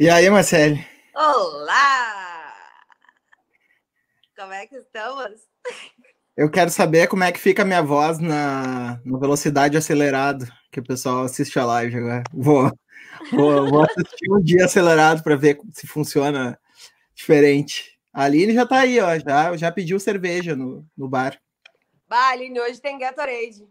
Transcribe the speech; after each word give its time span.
E 0.00 0.08
aí, 0.08 0.30
Marcele? 0.30 0.86
Olá! 1.12 2.54
Como 4.36 4.52
é 4.52 4.64
que 4.64 4.76
estamos? 4.76 5.40
Eu 6.36 6.48
quero 6.48 6.70
saber 6.70 7.08
como 7.08 7.24
é 7.24 7.32
que 7.32 7.40
fica 7.40 7.62
a 7.62 7.64
minha 7.64 7.82
voz 7.82 8.20
na, 8.20 9.00
na 9.04 9.18
velocidade 9.18 9.76
acelerada, 9.76 10.46
que 10.70 10.78
o 10.78 10.84
pessoal 10.84 11.24
assiste 11.24 11.58
a 11.58 11.64
live 11.64 11.96
agora. 11.96 12.22
Vou, 12.32 12.70
vou, 13.32 13.68
vou 13.68 13.82
assistir 13.82 14.30
um 14.30 14.40
dia 14.40 14.66
acelerado 14.66 15.20
para 15.24 15.34
ver 15.34 15.58
se 15.72 15.84
funciona 15.88 16.56
diferente. 17.12 17.98
A 18.12 18.22
Aline 18.22 18.54
já 18.54 18.64
tá 18.64 18.78
aí, 18.78 19.00
ó, 19.00 19.18
já, 19.18 19.56
já 19.56 19.72
pediu 19.72 19.98
cerveja 19.98 20.54
no, 20.54 20.86
no 20.96 21.08
bar. 21.08 21.36
Bah, 22.06 22.28
Aline, 22.28 22.60
hoje 22.60 22.80
tem 22.80 23.00
Gatorade. 23.00 23.68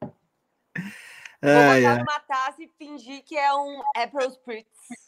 Vou 0.00 1.52
botar 1.52 1.76
é. 1.76 1.98
numa 1.98 2.20
taça 2.20 2.62
e 2.62 2.70
fingir 2.78 3.24
que 3.24 3.36
é 3.36 3.52
um 3.52 3.82
Apple 3.96 4.28
Spritz. 4.28 5.03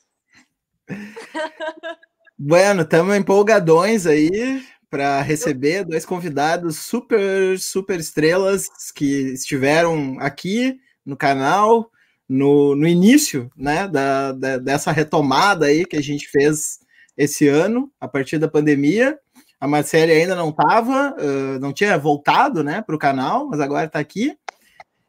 Bueno, 2.39 2.83
estamos 2.83 3.17
empolgadões 3.17 4.07
aí 4.07 4.63
para 4.91 5.23
receber 5.23 5.85
dois 5.85 6.05
convidados 6.05 6.77
super, 6.77 7.59
super 7.59 7.99
estrelas 7.99 8.69
que 8.95 9.33
estiveram 9.33 10.19
aqui 10.21 10.79
no 11.05 11.17
canal 11.17 11.91
no, 12.29 12.75
no 12.75 12.87
início 12.87 13.51
né, 13.57 13.89
da, 13.89 14.33
da, 14.33 14.59
dessa 14.59 14.93
retomada 14.93 15.67
aí 15.67 15.85
que 15.85 15.97
a 15.97 16.03
gente 16.03 16.29
fez 16.29 16.81
esse 17.17 17.49
ano, 17.49 17.91
a 18.01 18.07
partir 18.07 18.39
da 18.39 18.49
pandemia. 18.49 19.19
A 19.59 19.67
Marcele 19.67 20.13
ainda 20.13 20.35
não 20.35 20.51
estava, 20.51 21.17
uh, 21.19 21.59
não 21.59 21.73
tinha 21.73 21.97
voltado 21.97 22.63
né, 22.63 22.83
para 22.83 22.95
o 22.95 22.99
canal, 22.99 23.49
mas 23.49 23.61
agora 23.61 23.87
está 23.87 23.99
aqui. 23.99 24.37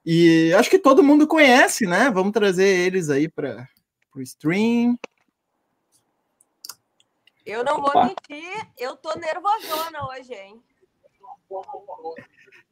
E 0.05 0.53
acho 0.53 0.69
que 0.69 0.79
todo 0.79 1.03
mundo 1.03 1.27
conhece, 1.27 1.85
né? 1.85 2.09
Vamos 2.09 2.31
trazer 2.31 2.65
eles 2.65 3.09
aí 3.09 3.27
para 3.27 3.67
o 4.15 4.21
stream. 4.21 4.97
Eu 7.47 7.63
não 7.63 7.81
vou 7.81 7.93
mentir, 8.03 8.67
eu 8.77 8.97
tô 8.97 9.17
nervosona 9.17 10.05
hoje, 10.09 10.33
hein? 10.33 10.61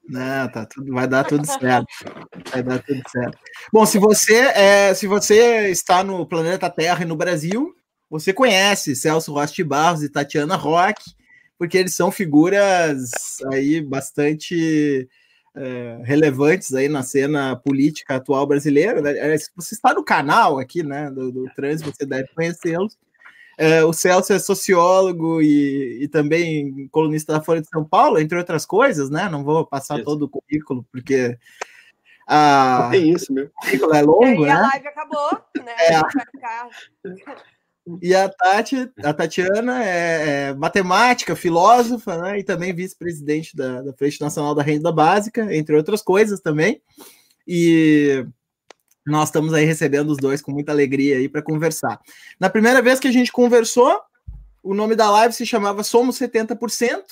Não, 0.03 0.51
tá 0.51 0.65
tudo, 0.65 0.93
vai 0.93 1.07
dar 1.07 1.23
tudo 1.23 1.47
certo. 1.47 1.87
Vai 2.51 2.61
dar 2.61 2.83
tudo 2.83 3.01
certo. 3.09 3.37
Bom, 3.71 3.85
se 3.85 3.97
você 3.97 4.35
é, 4.35 4.93
se 4.93 5.07
você 5.07 5.69
está 5.69 6.03
no 6.03 6.27
planeta 6.27 6.69
Terra 6.69 7.03
e 7.03 7.07
no 7.07 7.15
Brasil, 7.15 7.73
você 8.09 8.33
conhece 8.33 8.97
Celso 8.97 9.31
Rosti 9.31 9.63
Barros 9.63 10.03
e 10.03 10.09
Tatiana 10.09 10.57
Rock, 10.57 11.01
porque 11.57 11.77
eles 11.77 11.95
são 11.95 12.11
figuras 12.11 13.37
aí 13.53 13.79
bastante 13.79 15.07
é, 15.55 16.01
relevantes 16.03 16.73
aí 16.73 16.89
na 16.89 17.01
cena 17.01 17.55
política 17.55 18.17
atual 18.17 18.45
brasileira. 18.45 19.01
Né? 19.01 19.37
Se 19.37 19.49
você 19.55 19.73
está 19.73 19.93
no 19.93 20.03
canal 20.03 20.59
aqui, 20.59 20.83
né, 20.83 21.09
do, 21.09 21.31
do 21.31 21.45
Trans, 21.55 21.81
você 21.81 22.05
deve 22.05 22.27
conhecê-los. 22.35 22.97
É, 23.57 23.83
o 23.83 23.93
Celso 23.93 24.33
é 24.33 24.39
sociólogo 24.39 25.41
e, 25.41 26.03
e, 26.03 26.07
também 26.07 26.87
colunista 26.89 27.33
da 27.33 27.41
Folha 27.41 27.61
de 27.61 27.69
São 27.69 27.85
Paulo, 27.85 28.19
entre 28.19 28.37
outras 28.37 28.65
coisas, 28.65 29.09
né? 29.09 29.29
Não 29.29 29.43
vou 29.43 29.65
passar 29.65 29.95
isso. 29.95 30.05
todo 30.05 30.23
o 30.23 30.29
currículo, 30.29 30.85
porque 30.91 31.37
a... 32.27 32.89
tem 32.91 33.11
isso, 33.13 33.31
meu. 33.31 33.45
O 33.45 33.49
currículo 33.61 33.93
é 33.93 34.01
longo, 34.01 34.25
e 34.25 34.45
né? 34.45 34.51
a 34.51 34.61
live 34.61 34.87
acabou, 34.87 35.31
né? 35.63 35.73
É. 35.89 36.01
E 38.01 38.15
a 38.15 38.27
Tati, 38.27 38.91
a 39.03 39.13
Tatiana 39.13 39.83
é, 39.83 40.49
é 40.49 40.53
matemática, 40.55 41.35
filósofa, 41.35 42.17
né? 42.17 42.39
E 42.39 42.43
também 42.43 42.73
vice-presidente 42.73 43.55
da, 43.55 43.81
da 43.83 43.93
Frente 43.93 44.19
Nacional 44.19 44.55
da 44.55 44.63
Renda 44.63 44.91
Básica, 44.91 45.55
entre 45.55 45.75
outras 45.75 46.01
coisas 46.01 46.41
também. 46.41 46.81
E 47.47 48.25
nós 49.05 49.29
estamos 49.29 49.53
aí 49.53 49.65
recebendo 49.65 50.09
os 50.09 50.17
dois 50.17 50.41
com 50.41 50.51
muita 50.51 50.71
alegria 50.71 51.17
aí 51.17 51.29
para 51.29 51.41
conversar. 51.41 51.99
Na 52.39 52.49
primeira 52.49 52.81
vez 52.81 52.99
que 52.99 53.07
a 53.07 53.11
gente 53.11 53.31
conversou, 53.31 53.99
o 54.63 54.73
nome 54.73 54.95
da 54.95 55.09
live 55.11 55.33
se 55.33 55.45
chamava 55.45 55.83
Somos 55.83 56.17
70%, 56.17 57.03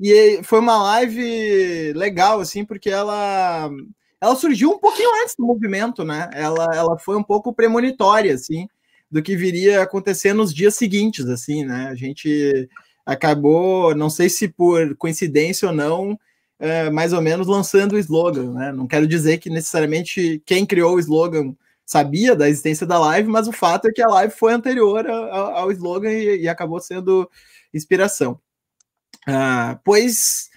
e 0.00 0.40
foi 0.42 0.60
uma 0.60 0.82
live 0.82 1.92
legal, 1.94 2.40
assim, 2.40 2.64
porque 2.64 2.88
ela, 2.88 3.70
ela 4.18 4.34
surgiu 4.34 4.70
um 4.70 4.78
pouquinho 4.78 5.10
antes 5.22 5.34
do 5.38 5.44
movimento, 5.44 6.02
né? 6.04 6.30
Ela, 6.32 6.68
ela 6.74 6.98
foi 6.98 7.16
um 7.16 7.22
pouco 7.22 7.52
premonitória, 7.52 8.34
assim, 8.34 8.66
do 9.10 9.22
que 9.22 9.36
viria 9.36 9.82
acontecer 9.82 10.32
nos 10.32 10.54
dias 10.54 10.74
seguintes, 10.74 11.26
assim, 11.26 11.64
né? 11.64 11.88
A 11.90 11.94
gente 11.94 12.68
acabou, 13.04 13.94
não 13.94 14.08
sei 14.08 14.30
se 14.30 14.48
por 14.48 14.96
coincidência 14.96 15.68
ou 15.68 15.74
não, 15.74 16.18
é, 16.60 16.90
mais 16.90 17.14
ou 17.14 17.22
menos 17.22 17.46
lançando 17.46 17.94
o 17.94 17.98
slogan, 17.98 18.52
né? 18.52 18.70
Não 18.70 18.86
quero 18.86 19.06
dizer 19.06 19.38
que 19.38 19.48
necessariamente 19.48 20.42
quem 20.44 20.66
criou 20.66 20.94
o 20.94 21.00
slogan 21.00 21.56
sabia 21.86 22.36
da 22.36 22.48
existência 22.48 22.86
da 22.86 22.98
live, 22.98 23.28
mas 23.28 23.48
o 23.48 23.52
fato 23.52 23.88
é 23.88 23.92
que 23.92 24.02
a 24.02 24.08
live 24.08 24.32
foi 24.32 24.52
anterior 24.52 25.08
ao, 25.08 25.56
ao 25.56 25.72
slogan 25.72 26.12
e, 26.12 26.42
e, 26.42 26.48
acabou 26.48 26.78
sendo 26.80 27.28
inspiração. 27.74 28.38
Ah, 29.26 29.80
pois 29.84 30.50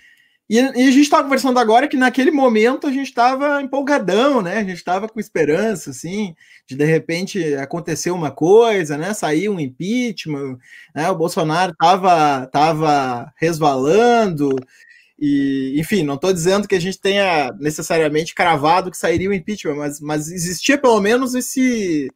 e, 0.50 0.58
e, 0.58 0.60
a 0.60 0.92
gente 0.92 1.02
estava 1.02 1.24
conversando 1.24 1.58
agora 1.58 1.88
que 1.88 1.98
naquele 1.98 2.30
momento 2.30 2.86
a 2.86 2.92
gente 2.92 3.08
estava 3.08 3.62
empolgadão, 3.62 4.42
né? 4.42 4.58
A 4.58 4.64
gente 4.64 4.76
estava 4.76 5.08
com 5.08 5.20
esperança, 5.20 5.90
assim, 5.90 6.36
de 6.68 6.76
de 6.76 6.86
repente 6.86 7.56
acontecer 7.56 8.12
uma 8.12 8.30
coisa, 8.30 8.98
né? 8.98 9.14
Sair 9.14 9.50
um 9.50 9.60
impeachment, 9.60 10.60
né? 10.94 11.10
O 11.10 11.16
Bolsonaro 11.16 11.72
estava 11.72 12.46
tava 12.48 13.34
resvalando, 13.38 14.56
e, 15.20 15.80
enfim, 15.80 16.04
não 16.04 16.16
estou 16.16 16.34
dizendo 16.34 16.68
que 16.68 16.76
a 16.76 16.82
gente 16.82 17.00
tenha 17.00 17.52
necessariamente 17.60 18.34
cravado 18.34 18.90
que 18.90 18.98
sairia 18.98 19.30
o 19.30 19.34
impeachment, 19.34 19.76
mas, 19.76 20.00
mas 20.00 20.28
existia 20.28 20.78
pelo 20.78 21.00
menos 21.00 21.36
esse, 21.36 22.10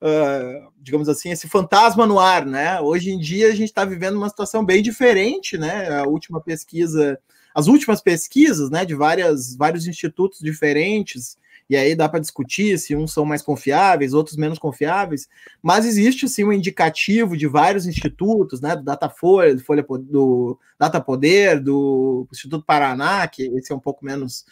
uh, 0.00 0.72
digamos 0.80 1.08
assim, 1.08 1.30
esse 1.30 1.48
fantasma 1.48 2.06
no 2.06 2.18
ar, 2.18 2.46
né? 2.46 2.80
Hoje 2.80 3.10
em 3.10 3.18
dia 3.18 3.48
a 3.48 3.54
gente 3.54 3.68
está 3.68 3.84
vivendo 3.84 4.16
uma 4.16 4.28
situação 4.28 4.64
bem 4.64 4.82
diferente, 4.82 5.58
né? 5.58 5.88
A 6.00 6.04
última 6.04 6.40
pesquisa, 6.40 7.18
as 7.54 7.66
últimas 7.66 8.00
pesquisas, 8.00 8.70
né, 8.70 8.84
de 8.84 8.94
várias, 8.94 9.56
vários 9.56 9.86
institutos 9.86 10.38
diferentes, 10.40 11.36
e 11.68 11.76
aí 11.76 11.94
dá 11.94 12.08
para 12.08 12.20
discutir 12.20 12.78
se 12.78 12.94
uns 12.94 13.12
são 13.12 13.24
mais 13.24 13.42
confiáveis, 13.42 14.14
outros 14.14 14.36
menos 14.36 14.58
confiáveis, 14.58 15.28
mas 15.60 15.84
existe 15.84 16.28
sim 16.28 16.44
um 16.44 16.52
indicativo 16.52 17.36
de 17.36 17.46
vários 17.46 17.86
institutos, 17.86 18.60
né, 18.60 18.76
do 18.76 18.84
Datafolha, 18.84 19.54
do 19.54 19.62
Folha 19.62 19.84
do 20.00 20.58
Data 20.78 21.00
Poder, 21.00 21.60
do 21.60 22.26
Instituto 22.30 22.64
Paraná, 22.64 23.26
que 23.26 23.42
esse 23.56 23.72
é 23.72 23.74
um 23.74 23.80
pouco 23.80 24.04
menos, 24.04 24.42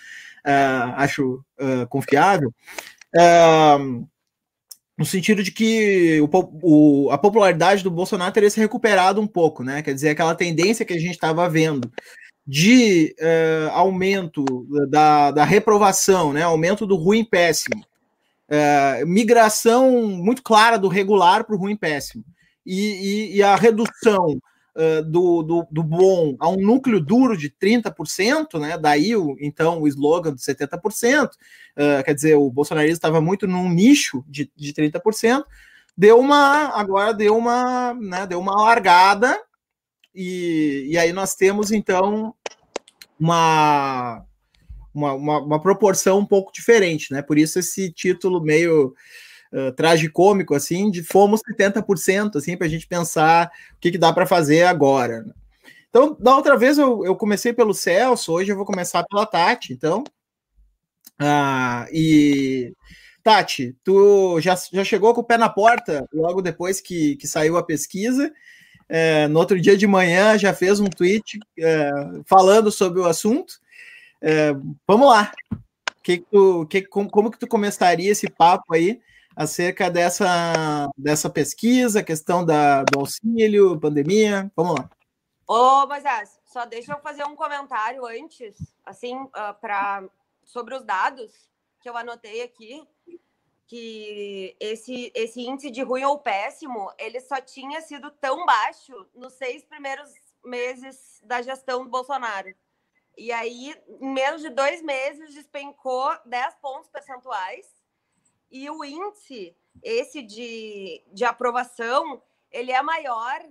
uh, 0.45 0.95
acho, 0.97 1.45
uh, 1.61 1.87
confiável, 1.89 2.53
uh, 3.15 4.09
no 4.99 5.05
sentido 5.05 5.43
de 5.43 5.53
que 5.53 6.21
o, 6.21 6.29
o, 6.63 7.11
a 7.11 7.19
popularidade 7.19 7.83
do 7.83 7.91
Bolsonaro 7.91 8.33
teria 8.33 8.51
se 8.51 8.61
recuperado 8.61 9.21
um 9.21 9.27
pouco, 9.27 9.63
né, 9.63 9.83
quer 9.83 9.95
dizer, 9.95 10.11
aquela 10.11 10.35
tendência 10.35 10.85
que 10.85 10.93
a 10.95 10.99
gente 10.99 11.13
estava 11.13 11.49
vendo 11.49 11.91
de 12.47 13.15
uh, 13.21 13.71
aumento 13.73 14.45
da, 14.89 15.31
da 15.31 15.45
reprovação, 15.45 16.33
né, 16.33 16.43
aumento 16.43 16.87
do 16.87 16.97
ruim 16.97 17.25
péssimo, 17.25 17.83
uh, 18.51 19.07
migração 19.07 19.91
muito 20.09 20.43
clara 20.43 20.79
do 20.79 20.89
regular 20.89 21.45
para 21.45 21.55
o 21.55 21.59
ruim 21.59 21.77
péssimo, 21.77 22.23
e, 22.67 23.33
e, 23.33 23.37
e 23.37 23.43
a 23.43 23.57
redução 23.57 24.39
uh, 24.77 25.03
do, 25.05 25.43
do, 25.43 25.67
do, 25.71 25.83
bom 25.83 26.37
a 26.39 26.49
um 26.51 26.57
núcleo 26.57 27.01
duro 27.01 27.35
de 27.35 27.49
30%, 27.49 28.61
né, 28.61 28.77
daí 28.77 29.17
o, 29.17 29.37
então 29.41 29.81
o 29.81 29.89
slogan 29.89 30.35
de 30.35 30.43
70%, 30.43 31.31
quer 32.05 32.15
dizer, 32.15 32.35
o 32.37 32.51
bolsonarismo 32.51 32.95
estava 32.95 33.23
muito 33.23 33.47
num 33.47 33.71
nicho 33.71 34.23
de, 34.29 34.51
de 34.55 34.73
30%, 34.75 35.45
deu 35.97 36.19
uma, 36.21 36.79
agora 36.79 37.15
deu 37.15 37.37
uma, 37.37 37.95
né, 37.95 38.27
deu 38.27 38.39
uma 38.39 38.55
largada 38.63 39.41
e, 40.15 40.87
e 40.91 40.99
aí 40.99 41.13
nós 41.13 41.35
temos, 41.35 41.73
então, 41.73 42.35
uma, 43.19 44.25
uma, 44.95 45.13
uma, 45.15 45.39
uma, 45.41 45.63
proporção 45.63 46.19
um 46.21 46.27
pouco 46.27 46.53
diferente, 46.53 47.13
né? 47.13 47.21
Por 47.21 47.37
isso 47.37 47.59
esse 47.59 47.91
título 47.91 48.41
meio 48.41 48.95
uh, 49.53 49.73
tragicômico, 49.73 50.55
assim, 50.55 50.91
de 50.91 51.03
fomos 51.03 51.41
70%, 51.41 52.37
assim, 52.37 52.57
para 52.57 52.67
a 52.67 52.71
gente 52.71 52.87
pensar 52.87 53.51
o 53.77 53.81
que, 53.81 53.91
que 53.91 53.99
dá 53.99 54.13
para 54.13 54.27
fazer 54.27 54.65
agora. 54.65 55.23
Né? 55.23 55.33
Então, 55.89 56.17
da 56.19 56.37
outra 56.37 56.57
vez 56.57 56.79
eu, 56.79 57.05
eu 57.05 57.17
comecei 57.17 57.53
pelo 57.53 57.75
Celso, 57.75 58.33
hoje 58.33 58.53
eu 58.53 58.57
vou 58.57 58.65
começar 58.65 59.05
pela 59.05 59.27
Tati, 59.27 59.73
então. 59.73 60.05
Ah, 61.19 61.87
e 61.93 62.73
Tati, 63.23 63.77
tu 63.83 64.41
já, 64.41 64.57
já 64.73 64.85
chegou 64.85 65.15
com 65.15 65.23
o 65.23 65.25
pé 65.25 65.39
na 65.39 65.49
porta 65.49 66.07
logo 66.13 66.43
depois 66.43 66.81
que, 66.81 67.17
que 67.17 67.27
saiu 67.27 67.57
a 67.57 67.63
pesquisa 67.63 68.33
é, 68.97 69.27
no 69.27 69.41
outro 69.41 69.61
dia 69.61 69.77
de 69.77 69.89
manhã 69.89 70.39
já 70.39 70.55
fez 70.55 70.79
um 70.79 70.87
tweet 70.87 71.41
é, 71.59 71.91
falando 72.27 72.71
sobre 72.71 73.01
o 73.01 73.07
assunto. 73.07 73.55
É, 74.23 74.53
vamos 74.87 75.09
lá. 75.09 75.33
Que 76.01 76.19
que 76.19 76.27
tu, 76.31 76.65
que, 76.67 76.83
como, 76.83 77.11
como, 77.11 77.29
que 77.29 77.37
tu 77.37 77.49
começaria 77.49 78.13
esse 78.13 78.31
papo 78.31 78.73
aí 78.73 79.01
acerca 79.35 79.91
dessa, 79.91 80.89
dessa 80.97 81.29
pesquisa, 81.29 82.05
questão 82.05 82.45
da, 82.45 82.85
do 82.85 83.01
auxílio, 83.01 83.81
pandemia? 83.81 84.49
Vamos 84.55 84.77
lá. 84.79 84.89
Ô, 85.45 85.89
Moisés, 85.89 86.39
só 86.45 86.65
deixa 86.65 86.93
eu 86.93 87.01
fazer 87.01 87.25
um 87.25 87.35
comentário 87.35 88.07
antes, 88.07 88.55
assim, 88.87 89.17
uh, 89.17 89.55
pra, 89.61 90.05
sobre 90.45 90.73
os 90.77 90.85
dados 90.85 91.33
que 91.81 91.91
eu 91.91 91.97
anotei 91.97 92.43
aqui, 92.43 92.81
que 93.75 94.57
esse, 94.61 95.11
esse 95.17 95.41
índice 95.41 95.69
de 95.69 95.83
ruim 95.83 96.05
ou 96.05 96.17
péssimo, 96.17 96.93
ele 96.97 97.21
só 97.21 97.41
tinha 97.41 97.81
sido 97.81 98.09
tão 98.09 98.47
baixo 98.47 98.95
nos 99.13 99.33
seis 99.33 99.65
primeiros 99.65 100.13
meses 100.45 101.21
da 101.25 101.43
gestão 101.43 101.83
do 101.83 101.91
Bolsonaro. 101.91 102.55
E 103.19 103.33
aí, 103.33 103.75
em 104.01 104.13
menos 104.13 104.43
de 104.43 104.51
dois 104.51 104.81
meses, 104.81 105.35
despencou 105.35 106.17
10 106.25 106.55
pontos 106.57 106.89
percentuais. 106.89 107.67
E 108.49 108.71
o 108.71 108.85
índice, 108.85 109.57
esse 109.83 110.23
de, 110.23 111.03
de 111.13 111.25
aprovação, 111.25 112.23
ele 112.53 112.71
é 112.71 112.81
maior 112.81 113.45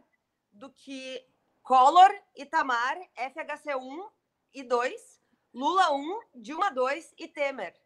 do 0.54 0.70
que 0.70 1.22
Collor, 1.62 2.12
Itamar, 2.34 2.98
FHC 3.16 3.76
1 3.76 4.10
e 4.54 4.64
2, 4.64 5.22
Lula 5.54 5.92
1, 5.92 6.20
Dilma 6.36 6.72
2 6.72 7.14
e 7.18 7.28
Temer. 7.28 7.83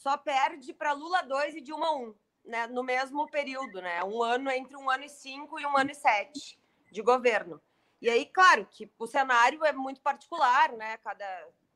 Só 0.00 0.16
perde 0.16 0.72
para 0.72 0.92
Lula 0.92 1.20
2 1.20 1.56
e 1.56 1.60
Dilma 1.60 1.92
1, 1.92 2.14
né, 2.46 2.66
no 2.68 2.82
mesmo 2.82 3.28
período, 3.28 3.82
né? 3.82 4.02
Um 4.02 4.22
ano 4.22 4.50
entre 4.50 4.74
um 4.74 4.88
ano 4.88 5.04
e 5.04 5.10
cinco 5.10 5.60
e 5.60 5.66
um 5.66 5.76
ano 5.76 5.90
e 5.90 5.94
sete 5.94 6.58
de 6.90 7.02
governo. 7.02 7.60
E 8.00 8.08
aí, 8.08 8.24
claro, 8.24 8.64
que 8.64 8.90
o 8.98 9.06
cenário 9.06 9.62
é 9.62 9.74
muito 9.74 10.00
particular, 10.00 10.72
né? 10.72 10.96
Cada 11.04 11.26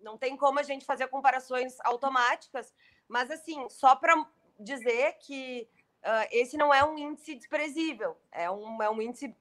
não 0.01 0.17
tem 0.17 0.39
como 0.39 0.59
a 0.59 0.63
gente 0.63 0.87
fazer 0.87 1.07
comparações 1.09 1.79
automáticas, 1.81 2.73
mas 3.07 3.31
assim, 3.31 3.69
só 3.69 3.95
para 3.95 4.27
dizer 4.59 5.19
que 5.19 5.69
uh, 6.03 6.27
esse 6.31 6.57
não 6.57 6.73
é 6.73 6.83
um 6.83 6.97
índice 6.97 7.35
desprezível, 7.35 8.17
é 8.33 8.51
um, 8.51 8.83
é 8.83 8.89
um 8.89 9.03
índice, 9.03 9.37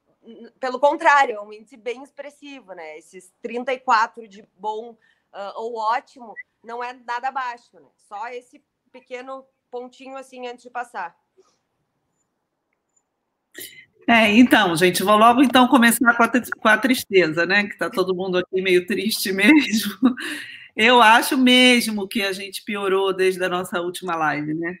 pelo 0.60 0.78
contrário, 0.78 1.36
é 1.36 1.40
um 1.40 1.54
índice 1.54 1.78
bem 1.78 2.02
expressivo, 2.02 2.74
né? 2.74 2.98
Esses 2.98 3.32
34 3.40 4.28
de 4.28 4.46
bom 4.58 4.90
uh, 4.90 5.52
ou 5.56 5.74
ótimo 5.78 6.34
não 6.62 6.84
é 6.84 6.92
nada 6.92 7.28
abaixo, 7.28 7.80
né? 7.80 7.88
Só 7.96 8.28
esse 8.28 8.62
pequeno 8.94 9.44
pontinho 9.72 10.16
assim 10.16 10.46
antes 10.46 10.62
de 10.62 10.70
passar. 10.70 11.16
É, 14.06 14.30
então, 14.32 14.76
gente, 14.76 15.02
vou 15.02 15.16
logo 15.16 15.42
então 15.42 15.66
começar 15.66 16.14
com 16.14 16.22
a, 16.22 16.28
com 16.28 16.68
a 16.68 16.78
tristeza, 16.78 17.44
né? 17.44 17.64
Que 17.64 17.72
está 17.72 17.90
todo 17.90 18.14
mundo 18.14 18.38
aqui 18.38 18.62
meio 18.62 18.86
triste 18.86 19.32
mesmo. 19.34 20.14
Eu 20.76 21.02
acho 21.02 21.36
mesmo 21.36 22.06
que 22.06 22.22
a 22.22 22.32
gente 22.32 22.62
piorou 22.62 23.12
desde 23.12 23.42
a 23.42 23.48
nossa 23.48 23.80
última 23.80 24.14
live, 24.14 24.54
né? 24.54 24.78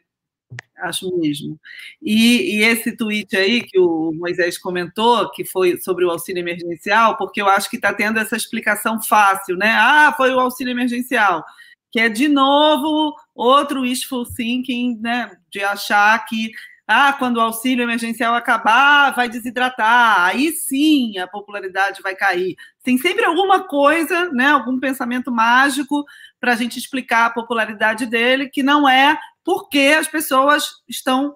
Acho 0.78 1.16
mesmo. 1.18 1.58
E, 2.00 2.58
e, 2.58 2.64
esse 2.64 2.96
tweet 2.96 3.36
aí 3.36 3.62
que 3.62 3.78
o 3.78 4.12
Moisés 4.12 4.58
comentou, 4.58 5.30
que 5.30 5.44
foi 5.44 5.78
sobre 5.78 6.04
o 6.04 6.10
auxílio 6.10 6.40
emergencial, 6.40 7.16
porque 7.16 7.40
eu 7.40 7.48
acho 7.48 7.70
que 7.70 7.76
está 7.76 7.92
tendo 7.92 8.18
essa 8.20 8.36
explicação 8.36 9.02
fácil, 9.02 9.56
né? 9.56 9.70
Ah, 9.70 10.12
foi 10.16 10.32
o 10.32 10.40
auxílio 10.40 10.72
emergencial, 10.72 11.44
que 11.94 12.00
é 12.00 12.08
de 12.08 12.26
novo 12.26 13.14
outro 13.32 13.82
wishful 13.82 14.26
thinking, 14.26 14.98
né? 15.00 15.30
De 15.48 15.62
achar 15.62 16.18
que 16.26 16.50
ah, 16.88 17.12
quando 17.12 17.36
o 17.36 17.40
auxílio 17.40 17.84
emergencial 17.84 18.34
acabar, 18.34 19.14
vai 19.14 19.28
desidratar. 19.28 20.24
Aí 20.24 20.50
sim 20.50 21.16
a 21.18 21.28
popularidade 21.28 22.02
vai 22.02 22.16
cair. 22.16 22.56
Tem 22.82 22.98
sempre 22.98 23.24
alguma 23.24 23.62
coisa, 23.68 24.28
né, 24.32 24.48
algum 24.48 24.80
pensamento 24.80 25.30
mágico 25.30 26.04
para 26.40 26.54
a 26.54 26.56
gente 26.56 26.80
explicar 26.80 27.26
a 27.26 27.30
popularidade 27.30 28.06
dele, 28.06 28.50
que 28.50 28.64
não 28.64 28.88
é 28.88 29.16
porque 29.44 29.94
as 29.96 30.08
pessoas 30.08 30.68
estão 30.88 31.32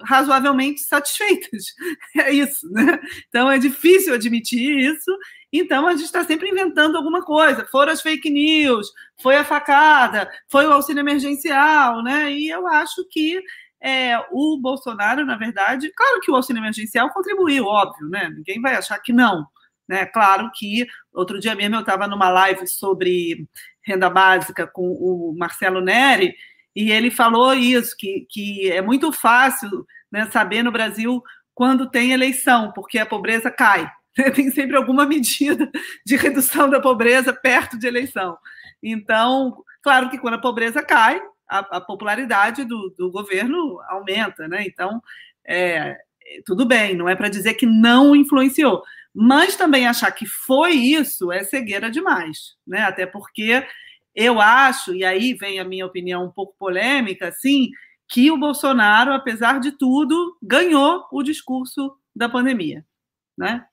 razoavelmente 0.00 0.80
satisfeitas. 0.80 1.64
É 2.16 2.32
isso, 2.32 2.66
né? 2.70 2.98
Então 3.28 3.50
é 3.50 3.58
difícil 3.58 4.14
admitir 4.14 4.70
isso. 4.78 5.10
Então 5.52 5.86
a 5.86 5.92
gente 5.92 6.04
está 6.04 6.24
sempre 6.24 6.48
inventando 6.48 6.96
alguma 6.96 7.22
coisa. 7.22 7.66
Foram 7.66 7.92
as 7.92 8.00
fake 8.00 8.30
news, 8.30 8.90
foi 9.20 9.36
a 9.36 9.44
facada, 9.44 10.30
foi 10.48 10.66
o 10.66 10.72
auxílio 10.72 11.00
emergencial, 11.00 12.02
né? 12.02 12.32
E 12.32 12.48
eu 12.48 12.66
acho 12.66 13.06
que 13.10 13.42
é, 13.82 14.16
o 14.30 14.58
Bolsonaro, 14.60 15.26
na 15.26 15.36
verdade, 15.36 15.92
claro 15.94 16.20
que 16.20 16.30
o 16.30 16.36
auxílio 16.36 16.60
emergencial 16.60 17.10
contribuiu, 17.10 17.66
óbvio, 17.66 18.08
né? 18.08 18.30
Ninguém 18.30 18.60
vai 18.60 18.76
achar 18.76 18.98
que 19.00 19.12
não. 19.12 19.44
Né? 19.88 20.06
Claro 20.06 20.50
que 20.54 20.86
outro 21.12 21.38
dia 21.40 21.54
mesmo 21.54 21.76
eu 21.76 21.80
estava 21.80 22.06
numa 22.06 22.30
live 22.30 22.66
sobre 22.66 23.46
renda 23.84 24.08
básica 24.08 24.66
com 24.66 24.82
o 24.82 25.34
Marcelo 25.36 25.80
Neri, 25.80 26.34
e 26.74 26.90
ele 26.90 27.10
falou 27.10 27.52
isso, 27.52 27.94
que, 27.98 28.26
que 28.30 28.70
é 28.70 28.80
muito 28.80 29.12
fácil 29.12 29.86
né, 30.10 30.30
saber 30.30 30.62
no 30.62 30.72
Brasil 30.72 31.22
quando 31.54 31.90
tem 31.90 32.12
eleição, 32.12 32.72
porque 32.72 32.98
a 32.98 33.04
pobreza 33.04 33.50
cai. 33.50 33.90
Tem 34.34 34.50
sempre 34.50 34.76
alguma 34.76 35.06
medida 35.06 35.70
de 36.04 36.16
redução 36.16 36.68
da 36.68 36.80
pobreza 36.80 37.32
perto 37.32 37.78
de 37.78 37.86
eleição. 37.86 38.36
Então, 38.82 39.62
claro 39.82 40.10
que 40.10 40.18
quando 40.18 40.34
a 40.34 40.40
pobreza 40.40 40.82
cai, 40.82 41.20
a, 41.48 41.58
a 41.76 41.80
popularidade 41.80 42.64
do, 42.64 42.94
do, 42.96 43.10
governo 43.10 43.80
aumenta, 43.88 44.48
né? 44.48 44.64
Então, 44.66 45.02
é, 45.46 45.96
tudo 46.44 46.66
bem, 46.66 46.96
não 46.96 47.08
é 47.08 47.14
para 47.14 47.28
dizer 47.28 47.54
que 47.54 47.66
não 47.66 48.16
influenciou, 48.16 48.82
mas 49.14 49.56
também 49.56 49.86
achar 49.86 50.10
que 50.12 50.26
foi 50.26 50.72
isso 50.72 51.30
é 51.30 51.44
cegueira 51.44 51.90
demais, 51.90 52.56
né? 52.66 52.82
Até 52.82 53.06
porque 53.06 53.66
eu 54.14 54.40
acho, 54.40 54.94
e 54.94 55.04
aí 55.04 55.34
vem 55.34 55.58
a 55.58 55.64
minha 55.64 55.86
opinião 55.86 56.24
um 56.24 56.30
pouco 56.30 56.54
polêmica, 56.58 57.28
assim, 57.28 57.70
que 58.08 58.30
o 58.30 58.38
Bolsonaro, 58.38 59.12
apesar 59.12 59.58
de 59.58 59.72
tudo, 59.72 60.36
ganhou 60.42 61.06
o 61.10 61.22
discurso 61.22 61.96
da 62.14 62.28
pandemia, 62.28 62.84
né? 63.36 63.64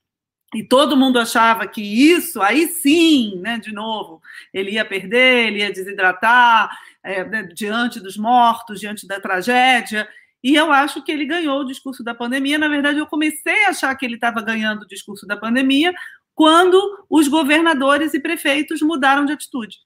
E 0.54 0.64
todo 0.64 0.98
mundo 0.98 1.20
achava 1.20 1.68
que 1.68 1.82
isso, 1.82 2.42
aí 2.42 2.68
sim, 2.68 3.40
né, 3.40 3.60
de 3.60 3.72
novo, 3.72 4.20
ele 4.52 4.72
ia 4.72 4.86
perder, 4.86 5.48
ele 5.48 5.60
ia 5.60 5.72
desidratar 5.72 6.76
é, 7.04 7.24
né, 7.24 7.44
diante 7.44 8.00
dos 8.00 8.18
mortos, 8.18 8.80
diante 8.80 9.06
da 9.06 9.20
tragédia. 9.20 10.10
E 10.44 10.56
eu 10.56 10.72
acho 10.72 11.04
que 11.04 11.12
ele 11.12 11.26
ganhou 11.26 11.60
o 11.60 11.66
discurso 11.66 12.04
da 12.04 12.16
pandemia. 12.16 12.58
Na 12.58 12.68
verdade, 12.68 12.98
eu 12.98 13.06
comecei 13.06 13.66
a 13.66 13.70
achar 13.70 13.94
que 13.96 14.06
ele 14.06 14.16
estava 14.16 14.42
ganhando 14.42 14.84
o 14.84 14.88
discurso 14.88 15.28
da 15.28 15.38
pandemia 15.38 15.94
quando 16.34 17.06
os 17.10 17.28
governadores 17.28 18.14
e 18.14 18.20
prefeitos 18.20 18.82
mudaram 18.82 19.26
de 19.26 19.34
atitude. 19.34 19.78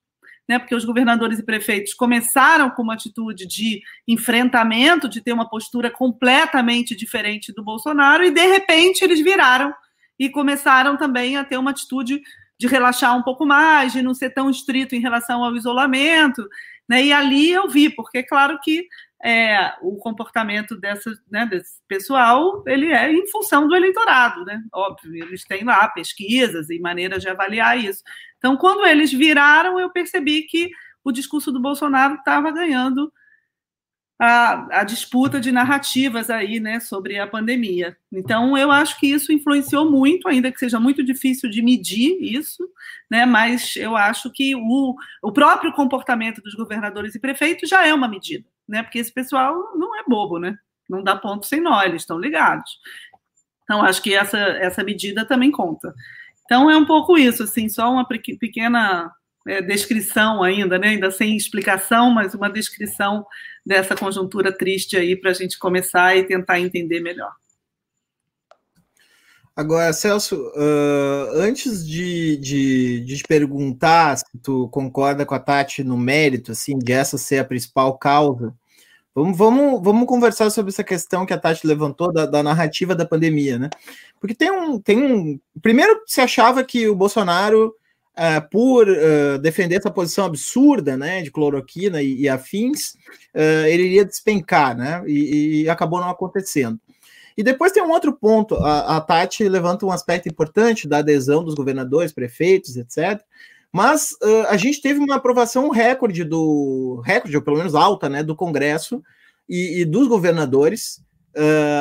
Né, 0.47 0.59
porque 0.59 0.75
os 0.75 0.83
governadores 0.83 1.39
e 1.39 1.43
prefeitos 1.43 1.93
começaram 1.93 2.69
com 2.69 2.83
uma 2.83 2.95
atitude 2.95 3.47
de 3.47 3.81
enfrentamento, 4.05 5.07
de 5.07 5.21
ter 5.21 5.31
uma 5.31 5.49
postura 5.49 5.89
completamente 5.89 6.93
diferente 6.97 7.53
do 7.53 7.63
Bolsonaro, 7.63 8.25
e 8.25 8.29
de 8.29 8.45
repente 8.45 9.05
eles 9.05 9.21
viraram 9.21 9.73
e 10.23 10.29
começaram 10.29 10.95
também 10.95 11.35
a 11.35 11.43
ter 11.43 11.57
uma 11.57 11.71
atitude 11.71 12.21
de 12.57 12.65
relaxar 12.65 13.17
um 13.17 13.23
pouco 13.23 13.45
mais, 13.45 13.91
de 13.91 14.01
não 14.01 14.13
ser 14.13 14.29
tão 14.29 14.49
estrito 14.49 14.95
em 14.95 15.01
relação 15.01 15.43
ao 15.43 15.53
isolamento. 15.53 16.47
Né? 16.87 17.05
E 17.05 17.13
ali 17.13 17.51
eu 17.51 17.67
vi, 17.67 17.89
porque 17.89 18.19
é 18.19 18.23
claro 18.23 18.57
que 18.63 18.87
é, 19.21 19.73
o 19.81 19.97
comportamento 19.97 20.77
dessa, 20.77 21.11
né, 21.29 21.45
desse 21.45 21.81
pessoal 21.87 22.63
ele 22.65 22.87
é 22.87 23.11
em 23.11 23.27
função 23.27 23.67
do 23.67 23.75
eleitorado, 23.75 24.43
né? 24.43 24.61
Óbvio, 24.73 25.15
eles 25.15 25.43
têm 25.45 25.63
lá 25.63 25.87
pesquisas 25.89 26.69
e 26.69 26.79
maneiras 26.79 27.21
de 27.21 27.29
avaliar 27.29 27.77
isso. 27.77 28.03
Então, 28.37 28.55
quando 28.55 28.85
eles 28.85 29.11
viraram, 29.11 29.79
eu 29.79 29.89
percebi 29.89 30.43
que 30.43 30.69
o 31.03 31.11
discurso 31.11 31.51
do 31.51 31.61
Bolsonaro 31.61 32.15
estava 32.15 32.51
ganhando 32.51 33.11
a, 34.23 34.79
a, 34.79 34.83
disputa 34.85 35.37
de 35.37 35.51
narrativas 35.51 36.29
aí, 36.29 36.57
né, 36.57 36.79
sobre 36.79 37.19
a 37.19 37.27
pandemia. 37.27 37.97
Então, 38.09 38.57
eu 38.57 38.71
acho 38.71 38.97
que 38.97 39.07
isso 39.07 39.33
influenciou 39.33 39.91
muito, 39.91 40.29
ainda 40.29 40.49
que 40.49 40.57
seja 40.57 40.79
muito 40.79 41.03
difícil 41.03 41.49
de 41.49 41.61
medir 41.61 42.17
isso, 42.21 42.63
né, 43.11 43.25
mas 43.25 43.75
eu 43.75 43.97
acho 43.97 44.31
que 44.31 44.55
o, 44.55 44.95
o 45.21 45.31
próprio 45.33 45.73
comportamento 45.73 46.41
dos 46.41 46.53
governadores 46.55 47.15
e 47.15 47.19
prefeitos 47.19 47.67
já 47.67 47.85
é 47.85 47.93
uma 47.93 48.07
medida, 48.07 48.47
né, 48.65 48.81
porque 48.81 48.99
esse 48.99 49.13
pessoal 49.13 49.53
não 49.75 49.99
é 49.99 50.03
bobo, 50.07 50.39
né, 50.39 50.57
não 50.89 51.03
dá 51.03 51.17
ponto 51.17 51.45
sem 51.45 51.59
nó, 51.59 51.81
eles 51.83 52.03
estão 52.03 52.17
ligados. 52.17 52.71
Então, 53.65 53.81
acho 53.81 54.01
que 54.01 54.13
essa, 54.13 54.37
essa 54.37 54.85
medida 54.85 55.25
também 55.25 55.51
conta. 55.51 55.93
Então, 56.45 56.71
é 56.71 56.77
um 56.77 56.85
pouco 56.85 57.17
isso, 57.17 57.43
assim, 57.43 57.67
só 57.67 57.91
uma 57.91 58.07
pequena 58.07 59.11
é, 59.47 59.61
descrição 59.61 60.41
ainda, 60.41 60.77
né? 60.79 60.89
ainda 60.89 61.11
sem 61.11 61.35
explicação, 61.35 62.11
mas 62.11 62.33
uma 62.33 62.49
descrição 62.49 63.25
dessa 63.65 63.95
conjuntura 63.95 64.51
triste 64.51 64.97
aí 64.97 65.15
para 65.15 65.31
a 65.31 65.33
gente 65.33 65.57
começar 65.57 66.15
e 66.15 66.23
tentar 66.23 66.59
entender 66.59 66.99
melhor. 66.99 67.31
Agora, 69.55 69.93
Celso, 69.93 70.35
uh, 70.35 71.29
antes 71.35 71.85
de, 71.85 72.37
de, 72.37 73.01
de, 73.01 73.17
te 73.17 73.23
perguntar 73.23 74.17
se 74.17 74.25
tu 74.41 74.67
concorda 74.69 75.27
com 75.27 75.35
a 75.35 75.39
Tati 75.39 75.83
no 75.83 75.95
mérito, 75.95 76.53
assim, 76.53 76.79
de 76.79 76.91
essa 76.91 77.19
ser 77.19 77.37
a 77.37 77.45
principal 77.45 77.95
causa, 77.99 78.51
vamos, 79.13 79.37
vamos, 79.37 79.83
vamos 79.83 80.07
conversar 80.07 80.49
sobre 80.49 80.71
essa 80.71 80.83
questão 80.83 81.23
que 81.23 81.33
a 81.33 81.37
Tati 81.37 81.67
levantou 81.67 82.11
da, 82.11 82.25
da 82.25 82.41
narrativa 82.41 82.95
da 82.95 83.05
pandemia, 83.05 83.59
né? 83.59 83.69
Porque 84.19 84.33
tem 84.33 84.49
um, 84.49 84.79
tem 84.81 84.97
um. 84.97 85.39
Primeiro, 85.61 86.01
se 86.07 86.19
achava 86.19 86.63
que 86.63 86.89
o 86.89 86.95
Bolsonaro 86.95 87.75
uh, 88.13 88.49
por 88.49 88.87
uh, 88.87 89.37
defender 89.39 89.75
essa 89.75 89.91
posição 89.91 90.25
absurda, 90.25 90.95
né, 90.95 91.21
de 91.21 91.31
cloroquina 91.31 92.01
e, 92.01 92.21
e 92.21 92.29
afins, 92.29 92.93
uh, 93.33 93.65
ele 93.67 93.83
iria 93.83 94.05
despencar, 94.05 94.75
né, 94.77 95.03
e, 95.07 95.63
e, 95.63 95.69
acabou 95.69 95.99
não 95.99 96.09
acontecendo. 96.09 96.79
E 97.35 97.43
depois 97.43 97.71
tem 97.71 97.81
um 97.81 97.89
outro 97.89 98.13
ponto, 98.13 98.55
a, 98.55 98.97
a 98.97 99.01
Tati 99.01 99.47
levanta 99.49 99.85
um 99.85 99.91
aspecto 99.91 100.29
importante 100.29 100.87
da 100.87 100.99
adesão 100.99 101.43
dos 101.43 101.55
governadores, 101.55 102.11
prefeitos, 102.11 102.77
etc., 102.77 103.21
mas 103.75 104.15
a 104.49 104.55
gente 104.55 104.79
teve 104.79 104.99
uma 104.99 105.15
aprovação 105.15 105.67
recorde 105.71 106.23
do 106.23 107.01
recorde, 107.03 107.35
ou 107.35 107.41
pelo 107.41 107.57
menos 107.57 107.73
alta, 107.73 108.07
né, 108.07 108.21
do 108.21 108.35
Congresso 108.35 109.01
e, 109.49 109.81
e 109.81 109.85
dos 109.85 110.07
governadores 110.07 111.01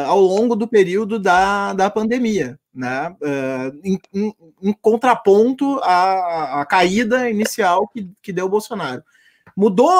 ao 0.06 0.21
longo 0.21 0.56
do 0.56 0.66
período 0.66 1.18
da, 1.18 1.73
da 1.73 1.90
pandemia, 1.90 2.59
né? 2.75 3.11
Uh, 3.21 3.80
em, 3.85 3.99
em, 4.14 4.35
em, 4.62 4.73
contraponto 4.73 5.78
à, 5.82 6.61
à, 6.61 6.66
caída 6.66 7.28
inicial 7.28 7.87
que, 7.88 8.11
que 8.23 8.32
deu 8.32 8.47
o 8.47 8.49
Bolsonaro. 8.49 9.02
Mudou 9.56 9.90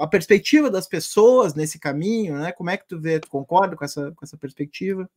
a, 0.00 0.06
perspectiva 0.08 0.70
das 0.70 0.88
pessoas 0.88 1.54
nesse 1.54 1.78
caminho, 1.78 2.36
né? 2.38 2.50
Como 2.52 2.70
é 2.70 2.76
que 2.76 2.88
tu 2.88 2.98
vê? 3.00 3.20
Tu 3.20 3.28
concorda 3.28 3.76
com 3.76 3.84
essa, 3.84 4.10
com 4.12 4.24
essa 4.24 4.36
perspectiva? 4.36 5.08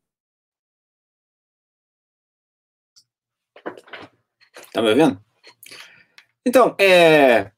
Tá 4.72 4.82
me 4.82 4.90
ouvindo? 4.90 5.20
Então, 6.46 6.76
é, 6.80 7.52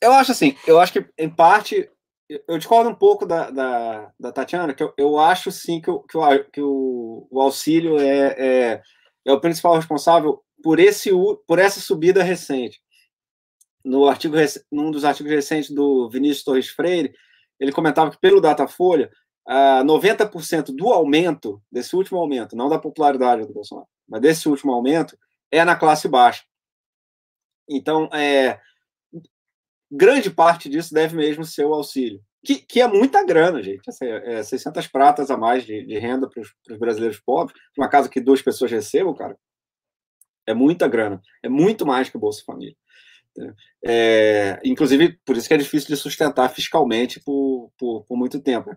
eu 0.00 0.12
acho 0.12 0.32
assim, 0.32 0.56
eu 0.66 0.80
acho 0.80 0.92
que 0.92 1.06
em 1.18 1.28
parte 1.28 1.90
eu 2.28 2.58
discordo 2.58 2.88
um 2.88 2.94
pouco 2.94 3.26
da, 3.26 3.50
da, 3.50 4.12
da 4.18 4.32
Tatiana, 4.32 4.72
que 4.72 4.82
eu, 4.82 4.94
eu, 4.96 5.18
acho 5.18 5.52
sim 5.52 5.80
que, 5.80 5.90
o, 5.90 6.00
que, 6.00 6.16
o, 6.16 6.44
que 6.50 6.60
o, 6.60 7.28
o 7.30 7.40
auxílio 7.40 7.98
é, 7.98 8.34
é, 8.38 8.82
é, 9.26 9.32
o 9.32 9.40
principal 9.40 9.74
responsável 9.74 10.42
por, 10.62 10.78
esse, 10.78 11.10
por 11.46 11.58
essa 11.58 11.80
subida 11.80 12.22
recente. 12.22 12.80
No 13.84 14.08
artigo, 14.08 14.36
num 14.72 14.90
dos 14.90 15.04
artigos 15.04 15.30
recentes 15.30 15.70
do 15.70 16.08
Vinícius 16.08 16.44
Torres 16.44 16.68
Freire, 16.68 17.14
ele 17.60 17.72
comentava 17.72 18.10
que 18.10 18.18
pelo 18.18 18.40
Datafolha, 18.40 19.10
uh, 19.46 19.84
90% 19.84 20.74
do 20.74 20.90
aumento, 20.90 21.62
desse 21.70 21.94
último 21.94 22.18
aumento, 22.18 22.56
não 22.56 22.70
da 22.70 22.78
popularidade 22.78 23.46
do 23.46 23.52
Bolsonaro, 23.52 23.86
mas 24.08 24.22
desse 24.22 24.48
último 24.48 24.72
aumento, 24.72 25.18
é 25.50 25.62
na 25.64 25.76
classe 25.76 26.08
baixa. 26.08 26.42
Então, 27.68 28.08
é, 28.12 28.58
grande 29.90 30.30
parte 30.30 30.68
disso 30.68 30.92
deve 30.92 31.16
mesmo 31.16 31.44
ser 31.44 31.64
o 31.64 31.74
auxílio, 31.74 32.20
que, 32.44 32.56
que 32.56 32.80
é 32.80 32.86
muita 32.86 33.24
grana, 33.24 33.62
gente. 33.62 33.88
Assim, 33.88 34.06
é 34.06 34.42
600 34.42 34.86
pratas 34.88 35.30
a 35.30 35.36
mais 35.36 35.64
de, 35.64 35.84
de 35.84 35.98
renda 35.98 36.28
para 36.28 36.42
os 36.42 36.78
brasileiros 36.78 37.18
pobres, 37.18 37.58
uma 37.76 37.88
casa 37.88 38.08
que 38.08 38.20
duas 38.20 38.42
pessoas 38.42 38.70
recebam, 38.70 39.14
cara, 39.14 39.36
é 40.46 40.52
muita 40.52 40.86
grana, 40.86 41.20
é 41.42 41.48
muito 41.48 41.86
mais 41.86 42.08
que 42.08 42.16
o 42.16 42.20
Bolsa 42.20 42.42
Família. 42.44 42.76
É, 43.84 44.60
inclusive, 44.64 45.18
por 45.24 45.36
isso 45.36 45.48
que 45.48 45.54
é 45.54 45.58
difícil 45.58 45.88
de 45.88 45.96
sustentar 45.96 46.48
fiscalmente 46.50 47.20
por, 47.20 47.72
por, 47.78 48.04
por 48.04 48.16
muito 48.16 48.40
tempo. 48.40 48.76